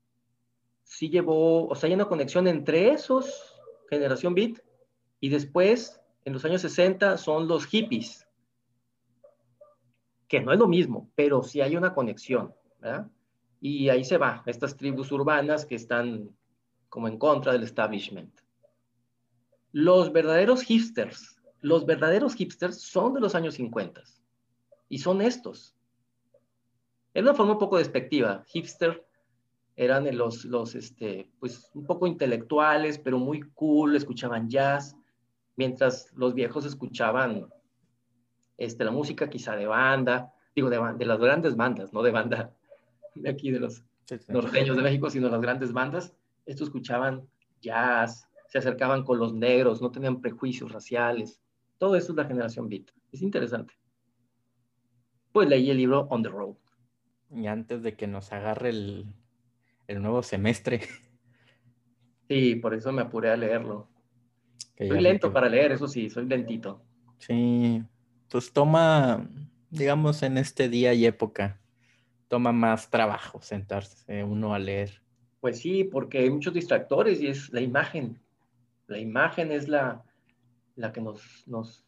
sí 0.83 1.09
llevó, 1.09 1.67
o 1.67 1.75
sea, 1.75 1.89
hay 1.89 1.95
una 1.95 2.05
conexión 2.05 2.47
entre 2.47 2.91
esos, 2.91 3.57
generación 3.89 4.35
beat, 4.35 4.59
y 5.19 5.31
después, 5.31 6.01
en 6.27 6.33
los 6.33 6.45
años 6.45 6.61
60, 6.61 7.19
son 7.19 7.47
los 7.47 7.67
hippies, 7.67 8.27
que 10.27 10.41
no 10.41 10.53
es 10.53 10.59
lo 10.59 10.67
mismo, 10.67 11.09
pero 11.15 11.45
sí 11.45 11.61
hay 11.61 11.77
una 11.77 11.95
conexión. 11.95 12.53
Y 13.61 13.89
ahí 13.89 14.05
se 14.05 14.19
va, 14.19 14.43
estas 14.45 14.77
tribus 14.77 15.13
urbanas 15.13 15.65
que 15.65 15.77
están 15.77 16.29
como 16.89 17.07
en 17.07 17.17
contra 17.17 17.53
del 17.53 17.63
establishment. 17.63 18.41
Los 19.71 20.13
verdaderos 20.13 20.63
hipsters, 20.63 21.41
los 21.61 21.87
verdaderos 21.87 22.35
hipsters 22.35 22.81
son 22.81 23.15
de 23.15 23.21
los 23.21 23.37
años 23.37 23.55
50 23.55 24.03
y 24.89 24.99
son 24.99 25.23
estos. 25.23 25.77
Es 27.15 27.23
una 27.23 27.35
forma 27.35 27.53
un 27.53 27.59
poco 27.59 27.79
despectiva. 27.79 28.43
Hipster 28.49 29.07
eran 29.77 30.05
los, 30.17 30.45
los 30.45 30.75
este, 30.75 31.31
pues 31.39 31.71
un 31.73 31.87
poco 31.87 32.09
intelectuales, 32.09 32.99
pero 32.99 33.17
muy 33.17 33.43
cool, 33.55 33.95
escuchaban 33.95 34.49
jazz, 34.49 34.97
mientras 35.57 36.13
los 36.15 36.35
viejos 36.35 36.65
escuchaban 36.65 37.49
este, 38.57 38.85
la 38.85 38.91
música 38.91 39.29
quizá 39.29 39.57
de 39.57 39.67
banda, 39.67 40.33
digo, 40.55 40.71
de, 40.71 40.81
de 40.97 41.05
las 41.05 41.19
grandes 41.19 41.57
bandas, 41.57 41.93
no 41.93 42.03
de 42.03 42.11
banda 42.13 42.55
de 43.15 43.29
aquí 43.29 43.51
de 43.51 43.61
los 43.61 43.83
norteños 44.29 44.77
de 44.77 44.83
México, 44.83 45.11
sino 45.11 45.29
las 45.29 45.41
grandes 45.41 45.73
bandas, 45.73 46.15
estos 46.47 46.69
escuchaban 46.69 47.29
jazz, 47.61 48.29
se 48.49 48.59
acercaban 48.59 49.05
con 49.05 49.19
los 49.19 49.35
negros, 49.35 49.83
no 49.83 49.91
tenían 49.91 50.21
prejuicios 50.21 50.73
raciales. 50.73 51.41
Todo 51.79 51.97
eso 51.97 52.13
es 52.13 52.17
la 52.17 52.25
generación 52.25 52.69
beat. 52.69 52.91
Es 53.13 53.23
interesante. 53.23 53.75
Pues 55.33 55.49
leí 55.49 55.71
el 55.71 55.77
libro 55.77 56.07
On 56.11 56.23
the 56.23 56.29
Road. 56.29 56.57
Y 57.31 57.47
antes 57.47 57.83
de 57.83 57.97
que 57.97 58.07
nos 58.07 58.33
agarre 58.33 58.71
el, 58.71 59.15
nuevo 59.89 60.23
semestre. 60.23 60.83
Sí, 62.29 62.57
por 62.57 62.75
eso 62.75 62.93
me 62.93 63.03
apuré 63.03 63.31
a 63.31 63.37
leerlo. 63.37 63.89
Soy 64.79 65.01
lento 65.01 65.33
para 65.33 65.49
leer, 65.49 65.73
eso 65.73 65.89
sí, 65.89 66.11
soy 66.11 66.27
lentito. 66.27 66.83
Sí, 67.19 67.83
pues 68.29 68.53
toma, 68.53 69.29
digamos, 69.71 70.23
en 70.23 70.39
este 70.39 70.69
día 70.69 70.93
y 70.93 71.07
época, 71.07 71.61
toma 72.29 72.53
más 72.53 72.91
trabajo 72.91 73.41
sentarse 73.41 74.25
uno 74.25 74.55
a 74.55 74.59
leer. 74.59 75.03
Pues 75.41 75.59
sí, 75.59 75.85
porque 75.85 76.19
hay 76.19 76.31
muchos 76.31 76.55
distractores 76.55 77.21
y 77.21 77.29
es 77.29 77.53
la 77.53 77.61
imagen. 77.61 78.21
La 78.87 78.99
imagen 78.99 79.53
es 79.53 79.69
la, 79.69 80.05
la 80.75 80.93
que 80.93 81.01
nos, 81.01 81.45
nos, 81.47 81.87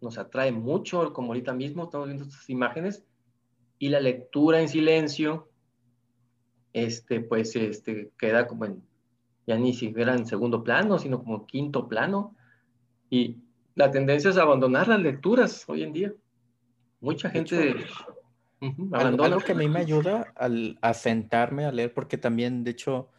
nos 0.00 0.18
atrae 0.18 0.52
mucho, 0.52 1.12
como 1.12 1.28
ahorita 1.28 1.54
mismo 1.54 1.84
estamos 1.84 2.08
viendo 2.08 2.24
estas 2.24 2.48
imágenes, 2.50 3.04
y 3.78 3.88
la 3.88 4.00
lectura 4.00 4.60
en 4.60 4.68
silencio, 4.68 5.50
este, 6.72 7.20
pues 7.20 7.54
este, 7.56 8.12
queda 8.18 8.46
como 8.46 8.66
en, 8.66 8.82
ya 9.46 9.56
ni 9.56 9.72
siquiera 9.72 10.14
en 10.14 10.26
segundo 10.26 10.62
plano, 10.62 10.98
sino 10.98 11.18
como 11.18 11.46
quinto 11.46 11.88
plano, 11.88 12.36
y 13.10 13.38
la 13.74 13.90
tendencia 13.90 14.30
es 14.30 14.38
abandonar 14.38 14.88
las 14.88 15.00
lecturas 15.00 15.64
hoy 15.68 15.82
en 15.82 15.92
día. 15.92 16.12
Mucha 17.00 17.28
gente 17.30 17.76
algo, 18.92 19.40
que 19.40 19.52
a 19.52 19.54
mí 19.54 19.68
me 19.68 19.80
ayuda 19.80 20.32
al, 20.36 20.78
a 20.80 20.94
sentarme 20.94 21.64
a 21.64 21.72
leer, 21.72 21.92
porque 21.92 22.16
también, 22.16 22.64
de 22.64 22.70
hecho, 22.70 23.10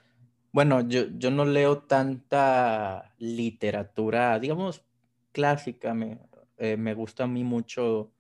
bueno, 0.52 0.82
yo, 0.88 1.06
yo 1.18 1.32
no 1.32 1.46
leo 1.46 1.80
tanta 1.80 3.14
literatura, 3.18 4.40
digamos, 4.40 4.84
clásica. 5.32 5.94
Me, 5.94 6.20
eh, 6.58 6.78
me 6.78 6.94
gusta 6.94 7.26
a 7.26 7.28
mí 7.28 7.44
mucho 7.44 8.12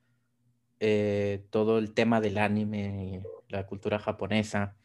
eh, 0.79 1.45
todo 1.49 1.77
el 1.77 1.93
tema 1.93 2.21
del 2.21 2.37
anime 2.37 3.21
y 3.23 3.51
la 3.51 3.65
cultura 3.65 3.99
japonesa. 3.99 4.75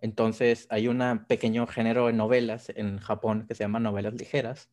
Entonces, 0.00 0.66
hay 0.70 0.88
un 0.88 1.24
pequeño 1.26 1.66
género 1.66 2.06
de 2.06 2.12
novelas 2.12 2.70
en 2.74 2.98
Japón 2.98 3.46
que 3.48 3.54
se 3.54 3.64
llama 3.64 3.80
novelas 3.80 4.14
ligeras, 4.14 4.70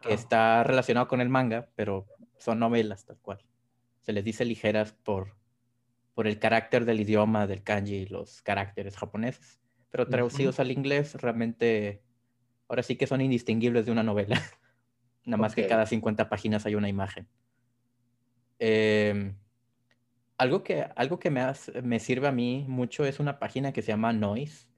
que 0.00 0.14
está 0.14 0.64
relacionado 0.64 1.08
con 1.08 1.20
el 1.20 1.28
manga, 1.28 1.68
pero 1.74 2.06
son 2.38 2.58
novelas 2.58 3.04
tal 3.04 3.18
cual. 3.18 3.44
Se 4.00 4.12
les 4.12 4.24
dice 4.24 4.44
ligeras 4.44 4.92
por 4.92 5.38
por 6.18 6.26
el 6.26 6.40
carácter 6.40 6.84
del 6.84 6.98
idioma, 6.98 7.46
del 7.46 7.62
kanji 7.62 7.94
y 7.94 8.06
los 8.06 8.42
caracteres 8.42 8.96
japoneses. 8.96 9.60
Pero 9.88 10.08
traducidos 10.08 10.58
al 10.58 10.72
inglés, 10.72 11.14
realmente, 11.14 12.02
ahora 12.66 12.82
sí 12.82 12.96
que 12.96 13.06
son 13.06 13.20
indistinguibles 13.20 13.86
de 13.86 13.92
una 13.92 14.02
novela. 14.02 14.34
Nada 15.24 15.40
más 15.40 15.54
que 15.54 15.68
cada 15.68 15.86
50 15.86 16.28
páginas 16.28 16.66
hay 16.66 16.74
una 16.74 16.88
imagen. 16.88 17.28
Em, 18.58 19.36
algo 20.38 20.62
que, 20.62 20.88
algo 20.96 21.18
que 21.18 21.30
me, 21.30 21.42
me 21.82 22.00
sirve 22.00 22.28
a 22.28 22.32
mí 22.32 22.64
mucho 22.68 23.04
es 23.04 23.20
una 23.20 23.38
página 23.38 23.72
que 23.72 23.82
se 23.82 23.88
llama 23.88 24.12
Noise. 24.12 24.68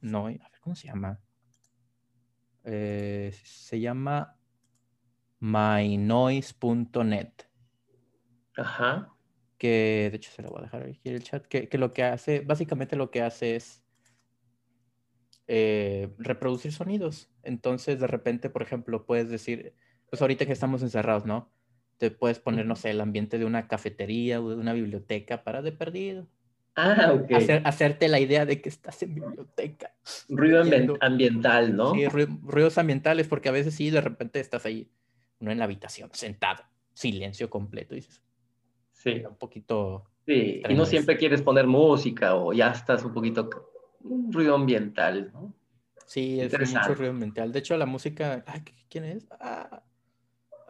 Noise, 0.00 0.40
a 0.42 0.48
ver 0.50 0.60
cómo 0.60 0.76
se 0.76 0.86
llama. 0.86 1.20
Eh, 2.64 3.34
se 3.42 3.80
llama 3.80 4.36
mynoise.net. 5.40 7.32
Ajá 8.56 9.14
que 9.60 10.08
de 10.10 10.16
hecho 10.16 10.32
se 10.32 10.40
lo 10.40 10.48
voy 10.48 10.60
a 10.60 10.62
dejar 10.62 10.82
aquí 10.84 11.00
en 11.04 11.16
el 11.16 11.22
chat, 11.22 11.44
que, 11.44 11.68
lo 11.76 11.92
que 11.92 12.02
hace, 12.02 12.40
básicamente 12.40 12.96
lo 12.96 13.10
que 13.10 13.20
hace 13.20 13.56
es 13.56 13.84
eh, 15.48 16.14
reproducir 16.16 16.72
sonidos. 16.72 17.30
Entonces, 17.42 18.00
de 18.00 18.06
repente, 18.06 18.48
por 18.48 18.62
ejemplo, 18.62 19.04
puedes 19.04 19.28
decir, 19.28 19.74
pues 20.08 20.22
ahorita 20.22 20.46
que 20.46 20.54
estamos 20.54 20.82
encerrados, 20.82 21.26
¿no? 21.26 21.52
Te 22.00 22.10
puedes 22.10 22.38
poner, 22.38 22.64
no 22.64 22.76
sé, 22.76 22.92
el 22.92 23.00
ambiente 23.02 23.38
de 23.38 23.44
una 23.44 23.68
cafetería 23.68 24.40
o 24.40 24.48
de 24.48 24.56
una 24.56 24.72
biblioteca 24.72 25.44
para 25.44 25.60
de 25.60 25.70
perdido. 25.70 26.26
Ah, 26.74 27.12
ok. 27.12 27.30
hacerte 27.64 28.08
la 28.08 28.18
idea 28.18 28.46
de 28.46 28.62
que 28.62 28.70
estás 28.70 29.02
en 29.02 29.16
biblioteca. 29.16 29.92
Ruido 30.30 30.62
ambiental, 31.02 31.76
¿no? 31.76 31.92
Sí, 31.92 32.08
ruidos 32.08 32.78
ambientales, 32.78 33.28
porque 33.28 33.50
a 33.50 33.52
veces 33.52 33.74
sí, 33.74 33.90
de 33.90 34.00
repente 34.00 34.40
estás 34.40 34.64
ahí, 34.64 34.90
no 35.40 35.50
en 35.50 35.58
la 35.58 35.64
habitación, 35.64 36.08
sentado, 36.14 36.64
silencio 36.94 37.50
completo, 37.50 37.94
dices, 37.94 38.22
Sí. 38.92 39.22
Un 39.28 39.36
poquito. 39.36 40.10
Sí, 40.26 40.62
y 40.66 40.74
no 40.74 40.86
siempre 40.86 41.18
quieres 41.18 41.42
poner 41.42 41.66
música 41.66 42.34
o 42.34 42.54
ya 42.54 42.70
estás 42.70 43.04
un 43.04 43.12
poquito 43.12 43.50
ruido 44.30 44.54
ambiental, 44.54 45.30
¿no? 45.34 45.54
Sí, 46.06 46.40
es 46.40 46.58
mucho 46.58 46.94
ruido 46.94 47.12
ambiental. 47.12 47.52
De 47.52 47.58
hecho, 47.58 47.76
la 47.76 47.84
música. 47.84 48.42
¿Quién 48.88 49.04
es? 49.04 49.26
Ah, 49.38 49.82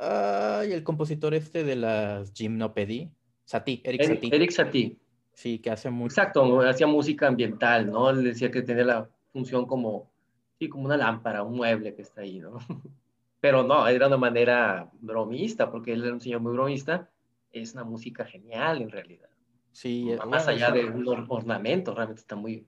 y 0.00 0.72
el 0.72 0.82
compositor 0.82 1.34
este 1.34 1.64
de 1.64 1.76
las 1.76 2.32
Gymnopédie. 2.32 3.10
Satie, 3.44 3.80
Eric, 3.84 4.02
Satie. 4.02 4.34
Eric 4.34 4.50
Satie. 4.50 4.96
Sí, 5.32 5.58
que 5.58 5.70
hace 5.70 5.90
música. 5.90 6.22
Exacto, 6.22 6.60
hacía 6.60 6.86
música 6.86 7.26
ambiental, 7.26 7.90
¿no? 7.90 8.10
Él 8.10 8.24
decía 8.24 8.50
que 8.50 8.62
tenía 8.62 8.84
la 8.84 9.08
función 9.32 9.66
como, 9.66 10.10
sí, 10.58 10.68
como 10.68 10.84
una 10.84 10.96
lámpara, 10.96 11.42
un 11.42 11.56
mueble 11.56 11.94
que 11.94 12.02
está 12.02 12.22
ahí, 12.22 12.38
¿no? 12.38 12.58
Pero 13.40 13.62
no, 13.62 13.88
era 13.88 14.06
una 14.06 14.18
manera 14.18 14.90
bromista, 15.00 15.70
porque 15.70 15.92
él 15.92 16.04
era 16.04 16.12
un 16.12 16.20
señor 16.20 16.40
muy 16.40 16.52
bromista 16.52 17.08
es 17.52 17.74
una 17.74 17.84
música 17.84 18.24
genial 18.24 18.82
en 18.82 18.90
realidad. 18.90 19.28
Sí, 19.72 20.10
más 20.26 20.48
allá 20.48 20.70
de 20.70 20.84
un 20.86 21.06
ornamento, 21.08 21.94
realmente 21.94 22.20
está 22.20 22.34
muy, 22.34 22.66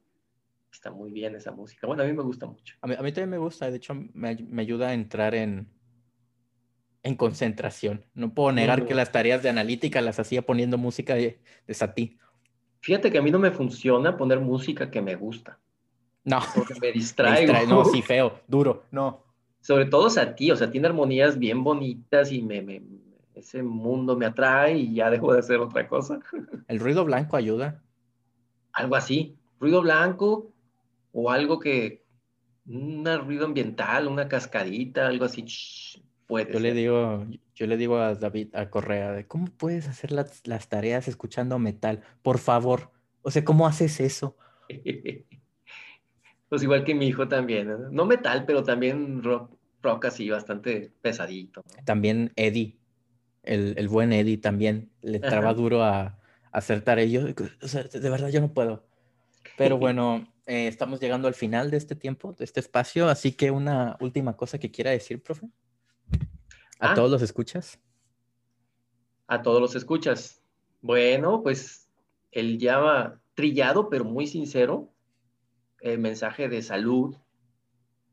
está 0.71 0.91
muy 0.91 1.11
bien 1.11 1.35
esa 1.35 1.51
música. 1.51 1.87
Bueno, 1.87 2.03
a 2.03 2.07
mí 2.07 2.13
me 2.13 2.23
gusta 2.23 2.47
mucho. 2.47 2.77
A 2.81 2.87
mí, 2.87 2.95
también 2.95 3.31
me 3.31 3.39
gusta, 3.39 3.71
de 3.71 3.77
hecho 3.77 3.95
me, 3.95 4.37
me, 4.37 4.63
ayuda 4.63 4.89
a 4.89 4.95
entrar 4.95 5.35
en, 5.35 5.69
en 7.03 7.17
concentración. 7.17 8.05
No 8.15 8.35
puedo 8.35 8.53
negar 8.53 8.87
que 8.87 8.95
las 8.95 9.13
tareas 9.13 9.43
de 9.43 9.49
analítica 9.49 10.01
las 10.01 10.19
hacía 10.19 10.43
poniendo 10.43 10.79
música 10.79 11.15
de, 11.15 11.41
de 11.67 11.75
Satie. 11.75 12.19
Fíjate 12.81 13.11
que 13.11 13.19
a 13.19 13.23
mí 13.23 13.31
no 13.31 13.39
me 13.39 13.51
funciona 13.51 14.17
poner 14.17 14.41
música 14.41 14.91
que 14.91 15.03
me 15.03 15.15
gusta. 15.15 15.59
No. 16.25 16.41
Porque 16.55 16.75
me 16.81 16.93
distraigo. 16.93 17.53
no, 17.67 17.85
sí, 17.85 18.03
feo, 18.03 18.41
duro, 18.47 18.85
no. 18.91 19.25
Sobre 19.61 19.87
todo 19.87 20.11
Satie, 20.11 20.53
o 20.53 20.57
sea, 20.57 20.71
tiene 20.71 20.89
armonías 20.89 21.39
bien 21.39 21.63
bonitas 21.63 22.33
y 22.33 22.43
me, 22.43 22.63
me 22.63 22.83
ese 23.35 23.63
mundo 23.63 24.17
me 24.17 24.27
atrae 24.27 24.77
y 24.79 24.95
ya 24.95 25.11
dejo 25.11 25.33
de 25.33 25.41
hacer 25.41 25.59
otra 25.59 25.89
cosa. 25.89 26.21
¿El 26.69 26.81
ruido 26.81 27.05
blanco 27.05 27.37
ayuda? 27.37 27.83
Algo 28.73 28.97
así, 28.97 29.37
ruido 29.59 29.83
blanco 29.83 30.53
o 31.13 31.31
algo 31.31 31.59
que, 31.59 32.05
un 32.67 33.05
ruido 33.25 33.47
ambiental, 33.47 34.07
una 34.07 34.29
cascadita, 34.29 35.07
algo 35.07 35.25
así, 35.25 35.45
puede 36.33 36.53
yo 36.53 36.61
Le 36.61 36.73
digo, 36.73 37.27
yo 37.55 37.67
le 37.67 37.77
digo 37.77 37.99
a 37.99 38.15
David, 38.15 38.55
a 38.55 38.71
Correa, 38.71 39.27
¿cómo 39.29 39.47
puedes 39.47 39.87
hacer 39.87 40.13
las, 40.13 40.69
tareas 40.69 41.07
escuchando 41.07 41.59
metal? 41.59 42.01
Por 42.23 42.39
favor. 42.39 42.91
O 43.21 43.31
sea, 43.31 43.45
¿cómo 43.45 43.67
haces 43.67 44.01
eso? 44.01 44.37
pues 46.49 46.63
igual 46.63 46.85
que 46.85 46.95
mi 46.95 47.07
hijo 47.07 47.29
también, 47.29 47.71
no 47.91 48.07
metal, 48.07 48.45
pero 48.47 48.63
también 48.63 49.23
rock, 49.23 49.55
rock 49.83 50.07
así, 50.07 50.31
bastante 50.31 50.91
pesadito. 51.03 51.63
También 51.85 52.33
Eddie, 52.37 52.79
el, 53.43 53.89
buen 53.89 54.13
Eddie 54.13 54.39
también 54.39 54.91
le 55.03 55.19
traba 55.19 55.53
duro 55.53 55.83
a, 55.83 56.19
acertar 56.51 56.99
ellos. 56.99 57.35
O 57.63 57.69
sea, 57.69 57.85
de 57.85 58.11
verdad 58.11 58.29
yo 58.29 58.41
no 58.41 58.55
puedo. 58.55 58.87
Pero 59.59 59.77
bueno, 59.79 60.33
eh, 60.47 60.67
estamos 60.67 60.99
llegando 60.99 61.29
al 61.29 61.35
final 61.35 61.71
de 61.71 61.77
este 61.77 61.95
tiempo, 61.95 62.33
de 62.33 62.45
este 62.45 62.61
espacio, 62.61 63.09
así 63.09 63.33
que 63.33 63.51
una 63.51 63.97
última 64.01 64.35
cosa 64.35 64.59
que 64.59 64.71
quiera 64.71 64.91
decir, 64.91 65.23
profe. 65.23 65.49
¿A 66.83 66.91
ah. 66.91 66.95
todos 66.95 67.13
los 67.13 67.23
escuchas? 67.23 67.79
A 69.29 69.41
todos 69.41 69.61
los 69.61 69.77
escuchas. 69.77 70.43
Bueno, 70.81 71.41
pues 71.41 71.89
él 72.33 72.59
llama 72.59 73.23
trillado, 73.35 73.89
pero 73.89 74.05
muy 74.05 74.27
sincero. 74.27 74.93
el 75.79 76.01
mensaje 76.01 76.49
de 76.49 76.61
salud, 76.61 77.17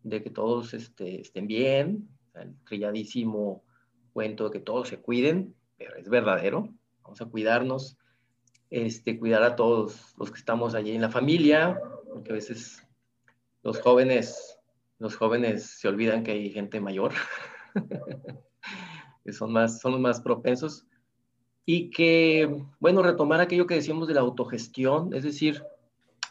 de 0.03 0.21
que 0.21 0.29
todos 0.29 0.75
este, 0.75 1.21
estén 1.21 1.47
bien, 1.47 2.09
el 2.35 2.55
trilladísimo 2.63 3.63
cuento 4.13 4.45
de 4.45 4.51
que 4.51 4.59
todos 4.59 4.87
se 4.87 5.01
cuiden, 5.01 5.55
pero 5.75 5.95
es 5.95 6.07
verdadero, 6.07 6.69
vamos 7.01 7.21
a 7.21 7.25
cuidarnos, 7.25 7.97
este, 8.69 9.17
cuidar 9.17 9.41
a 9.43 9.55
todos 9.55 10.13
los 10.17 10.31
que 10.31 10.37
estamos 10.37 10.75
allí 10.75 10.91
en 10.91 11.01
la 11.01 11.09
familia, 11.09 11.79
porque 12.11 12.31
a 12.31 12.35
veces 12.35 12.87
los 13.63 13.79
jóvenes, 13.81 14.59
los 14.99 15.15
jóvenes 15.15 15.65
se 15.65 15.87
olvidan 15.87 16.23
que 16.23 16.31
hay 16.31 16.51
gente 16.51 16.79
mayor, 16.81 17.13
son 19.31 19.53
más, 19.53 19.79
son 19.79 19.93
los 19.93 20.01
más 20.01 20.21
propensos, 20.21 20.85
y 21.65 21.91
que, 21.91 22.65
bueno, 22.79 23.03
retomar 23.03 23.41
aquello 23.41 23.67
que 23.67 23.75
decíamos 23.75 24.07
de 24.07 24.15
la 24.15 24.21
autogestión, 24.21 25.13
es 25.13 25.23
decir, 25.23 25.63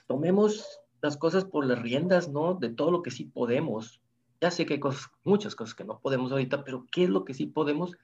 tomemos 0.09 0.81
las 1.01 1.17
cosas 1.17 1.45
por 1.45 1.65
las 1.65 1.81
riendas, 1.81 2.29
¿no? 2.29 2.55
De 2.55 2.71
todo 2.71 2.91
lo 2.91 3.03
que 3.03 3.13
sí 3.13 3.25
podemos. 3.25 4.01
Ya 4.41 4.51
sé 4.51 4.67
que 4.67 4.75
hay 4.75 4.81
cosas, 4.81 5.11
muchas 5.23 5.55
cosas 5.55 5.75
que 5.75 5.85
no 5.85 6.01
podemos 6.01 6.33
ahorita, 6.33 6.65
pero 6.65 6.87
¿qué 6.91 7.05
es 7.05 7.11
lo 7.11 7.25
que 7.25 7.35
sí 7.35 7.47
podemos? 7.47 7.97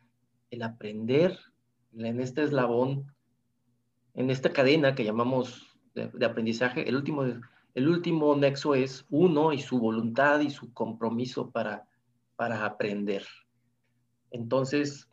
El 0.51 0.63
aprender 0.63 1.39
en 1.97 2.21
este 2.21 2.45
eslabón, 2.45 3.13
en 4.15 4.31
esta 4.31 4.53
cadena 4.53 4.95
que 4.95 5.05
llamamos 5.05 5.77
de, 5.95 6.25
aprendizaje, 6.25 6.89
el 6.89 6.97
último, 6.97 7.25
el 7.25 7.89
último 7.89 8.37
nexo 8.37 8.75
es 8.75 9.07
uno 9.11 9.53
y 9.53 9.61
su 9.61 9.79
voluntad 9.79 10.41
y 10.41 10.51
su 10.51 10.73
compromiso 10.73 11.51
para, 11.51 11.87
para 12.37 12.65
aprender. 12.65 13.25
Entonces, 14.35 15.09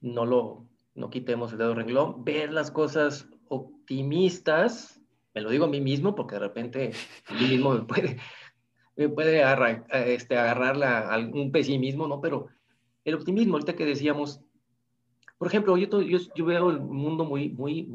no 0.00 0.26
lo, 0.26 0.66
no 0.96 1.10
quitemos 1.10 1.52
el 1.52 1.58
dedo 1.58 1.76
renglón, 1.76 2.24
ver 2.24 2.52
las 2.52 2.72
cosas 2.72 3.28
optimistas, 3.46 5.00
me 5.32 5.42
lo 5.42 5.50
digo 5.50 5.66
a 5.66 5.68
mí 5.68 5.80
mismo 5.80 6.16
porque 6.16 6.34
de 6.34 6.40
repente 6.40 6.90
a 7.28 7.34
mí 7.34 7.46
mismo 7.46 7.72
me 7.72 7.82
puede, 7.82 8.18
me 8.96 9.08
puede 9.08 9.44
agarrar, 9.44 9.86
este, 9.90 10.36
agarrar 10.36 10.76
un 11.32 11.52
pesimismo, 11.52 12.08
¿no? 12.08 12.20
Pero 12.20 12.48
el 13.04 13.14
optimismo, 13.14 13.54
ahorita 13.54 13.76
que 13.76 13.86
decíamos, 13.86 14.40
por 15.38 15.46
ejemplo, 15.46 15.76
yo, 15.76 16.02
yo, 16.02 16.18
yo 16.34 16.44
veo 16.44 16.70
el 16.70 16.80
mundo 16.80 17.24
muy, 17.24 17.50
muy, 17.50 17.88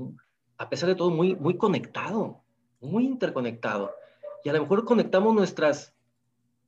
a 0.58 0.70
pesar 0.70 0.88
de 0.88 0.96
todo, 0.96 1.10
muy, 1.10 1.36
muy 1.36 1.58
conectado, 1.58 2.42
muy 2.80 3.06
interconectado. 3.06 3.92
Y 4.46 4.50
a 4.50 4.54
lo 4.54 4.62
mejor 4.62 4.86
conectamos 4.86 5.36
nuestras, 5.36 5.94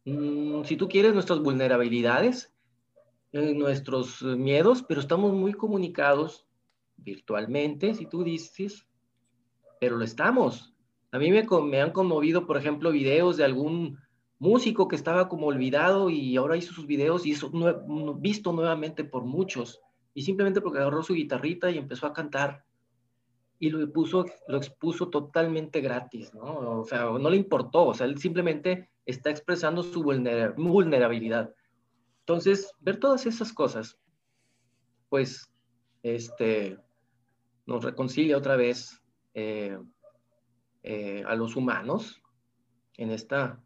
mm, 0.03 0.63
si 0.65 0.75
tú 0.75 0.89
quieres, 0.89 1.13
nuestras 1.13 1.39
vulnerabilidades, 1.39 2.51
nuestros 3.35 4.21
miedos, 4.21 4.83
pero 4.83 5.01
estamos 5.01 5.33
muy 5.33 5.53
comunicados 5.53 6.47
virtualmente, 6.97 7.93
si 7.93 8.05
tú 8.05 8.23
dices, 8.23 8.87
pero 9.79 9.97
lo 9.97 10.05
estamos. 10.05 10.73
A 11.11 11.19
mí 11.19 11.31
me, 11.31 11.45
me 11.63 11.81
han 11.81 11.91
conmovido, 11.91 12.45
por 12.45 12.57
ejemplo, 12.57 12.91
videos 12.91 13.37
de 13.37 13.43
algún 13.43 13.99
músico 14.39 14.87
que 14.87 14.95
estaba 14.95 15.27
como 15.27 15.47
olvidado 15.47 16.09
y 16.09 16.35
ahora 16.37 16.57
hizo 16.57 16.73
sus 16.73 16.85
videos 16.85 17.25
y 17.25 17.31
es 17.31 17.45
visto 18.19 18.51
nuevamente 18.53 19.03
por 19.03 19.25
muchos. 19.25 19.81
Y 20.13 20.23
simplemente 20.23 20.61
porque 20.61 20.79
agarró 20.79 21.03
su 21.03 21.13
guitarrita 21.13 21.69
y 21.71 21.77
empezó 21.77 22.07
a 22.07 22.13
cantar 22.13 22.63
y 23.59 23.69
lo, 23.69 23.91
puso, 23.91 24.25
lo 24.47 24.57
expuso 24.57 25.09
totalmente 25.09 25.81
gratis, 25.81 26.33
¿no? 26.33 26.79
O 26.79 26.85
sea, 26.85 27.05
no 27.05 27.29
le 27.29 27.37
importó, 27.37 27.87
o 27.87 27.93
sea, 27.93 28.05
él 28.05 28.17
simplemente 28.17 28.89
está 29.05 29.29
expresando 29.29 29.83
su 29.83 30.03
vulnerabilidad. 30.03 31.53
Entonces, 32.25 32.73
ver 32.79 32.99
todas 32.99 33.27
esas 33.27 33.53
cosas, 33.53 33.99
pues, 35.09 35.53
este, 36.01 36.79
nos 37.67 37.83
reconcilia 37.83 38.35
otra 38.35 38.55
vez 38.55 38.99
eh, 39.35 39.77
eh, 40.81 41.23
a 41.27 41.35
los 41.35 41.55
humanos 41.55 42.23
en 42.97 43.11
esta, 43.11 43.61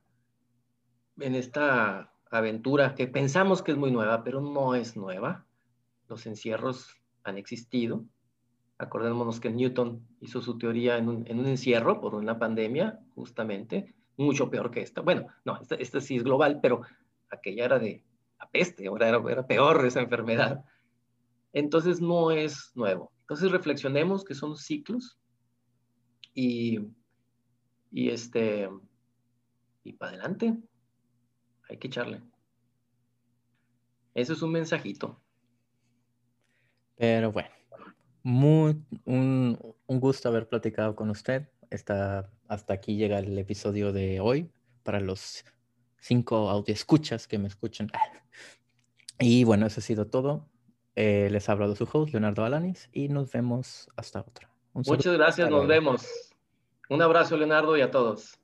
en 1.20 1.36
esta 1.36 2.14
aventura 2.32 2.96
que 2.96 3.08
pensamos 3.08 3.62
que 3.62 3.72
es 3.72 3.78
muy 3.78 3.92
nueva, 3.92 4.26
pero 4.26 4.42
no 4.42 4.76
es 4.76 4.98
nueva. 4.98 5.46
Los 6.10 6.26
encierros 6.26 7.02
han 7.24 7.38
existido. 7.38 8.04
Acordémonos 8.78 9.40
que 9.40 9.52
Newton 9.52 10.06
hizo 10.20 10.42
su 10.42 10.58
teoría 10.58 10.98
en 10.98 11.08
un, 11.08 11.26
encierro 11.28 12.02
por 12.02 12.16
una 12.16 12.40
pandemia, 12.40 13.00
justamente, 13.16 13.96
mucho 14.18 14.50
peor 14.50 14.70
que 14.70 14.82
esta. 14.82 15.00
Bueno, 15.00 15.28
no, 15.46 15.60
esta, 15.78 16.02
sí 16.02 16.18
es 16.18 16.24
global, 16.24 16.60
pero 16.62 16.82
aquella 17.30 17.64
era 17.64 17.80
de 17.80 18.04
la 18.40 18.50
peste, 18.50 18.88
ahora 18.88 19.10
era, 19.10 19.22
era 19.30 19.46
peor 19.46 19.86
esa 19.86 20.02
enfermedad. 20.02 20.64
Entonces 21.54 22.02
no 22.02 22.32
es 22.32 22.72
nuevo. 22.76 23.12
Entonces 23.22 23.52
reflexionemos 23.52 24.24
que 24.24 24.36
son 24.36 24.56
ciclos 24.56 25.20
y, 26.34 26.80
y 27.92 28.10
este, 28.10 28.70
y 29.84 29.94
para 29.94 30.14
adelante, 30.14 30.58
hay 31.68 31.78
que 31.78 31.88
echarle. 31.88 32.22
Eso 34.14 34.34
es 34.34 34.42
un 34.42 34.52
mensajito. 34.52 35.22
Pero 36.96 37.32
bueno, 37.32 37.50
muy, 38.24 38.84
un, 39.06 39.58
un, 39.88 40.00
gusto 40.00 40.28
haber 40.30 40.48
platicado 40.48 40.96
con 40.96 41.10
usted. 41.10 41.50
Hasta 41.72 42.74
aquí 42.74 42.98
llega 42.98 43.20
el 43.20 43.38
episodio 43.38 43.94
de 43.94 44.20
hoy 44.20 44.52
para 44.84 45.00
los 45.00 45.46
cinco 46.00 46.64
escuchas 46.68 47.28
que 47.28 47.38
me 47.38 47.48
escuchan. 47.48 47.92
Y 49.22 49.44
bueno, 49.44 49.66
eso 49.66 49.82
ha 49.82 49.84
sido 49.84 50.08
todo. 50.08 50.48
Eh, 50.96 51.28
les 51.30 51.50
ha 51.50 51.52
hablado 51.52 51.76
su 51.76 51.88
host, 51.92 52.14
Leonardo 52.14 52.46
Alanis, 52.46 52.90
y 52.94 53.10
nos 53.10 53.30
vemos 53.34 53.90
hasta 53.98 54.22
otra. 54.22 54.50
Muchas 54.74 55.14
gracias, 55.14 55.50
nos 55.50 55.68
vemos. 55.68 56.08
Un 56.90 57.02
abrazo, 57.02 57.36
Leonardo, 57.36 57.76
y 57.76 57.82
a 57.82 57.92
todos. 57.92 58.39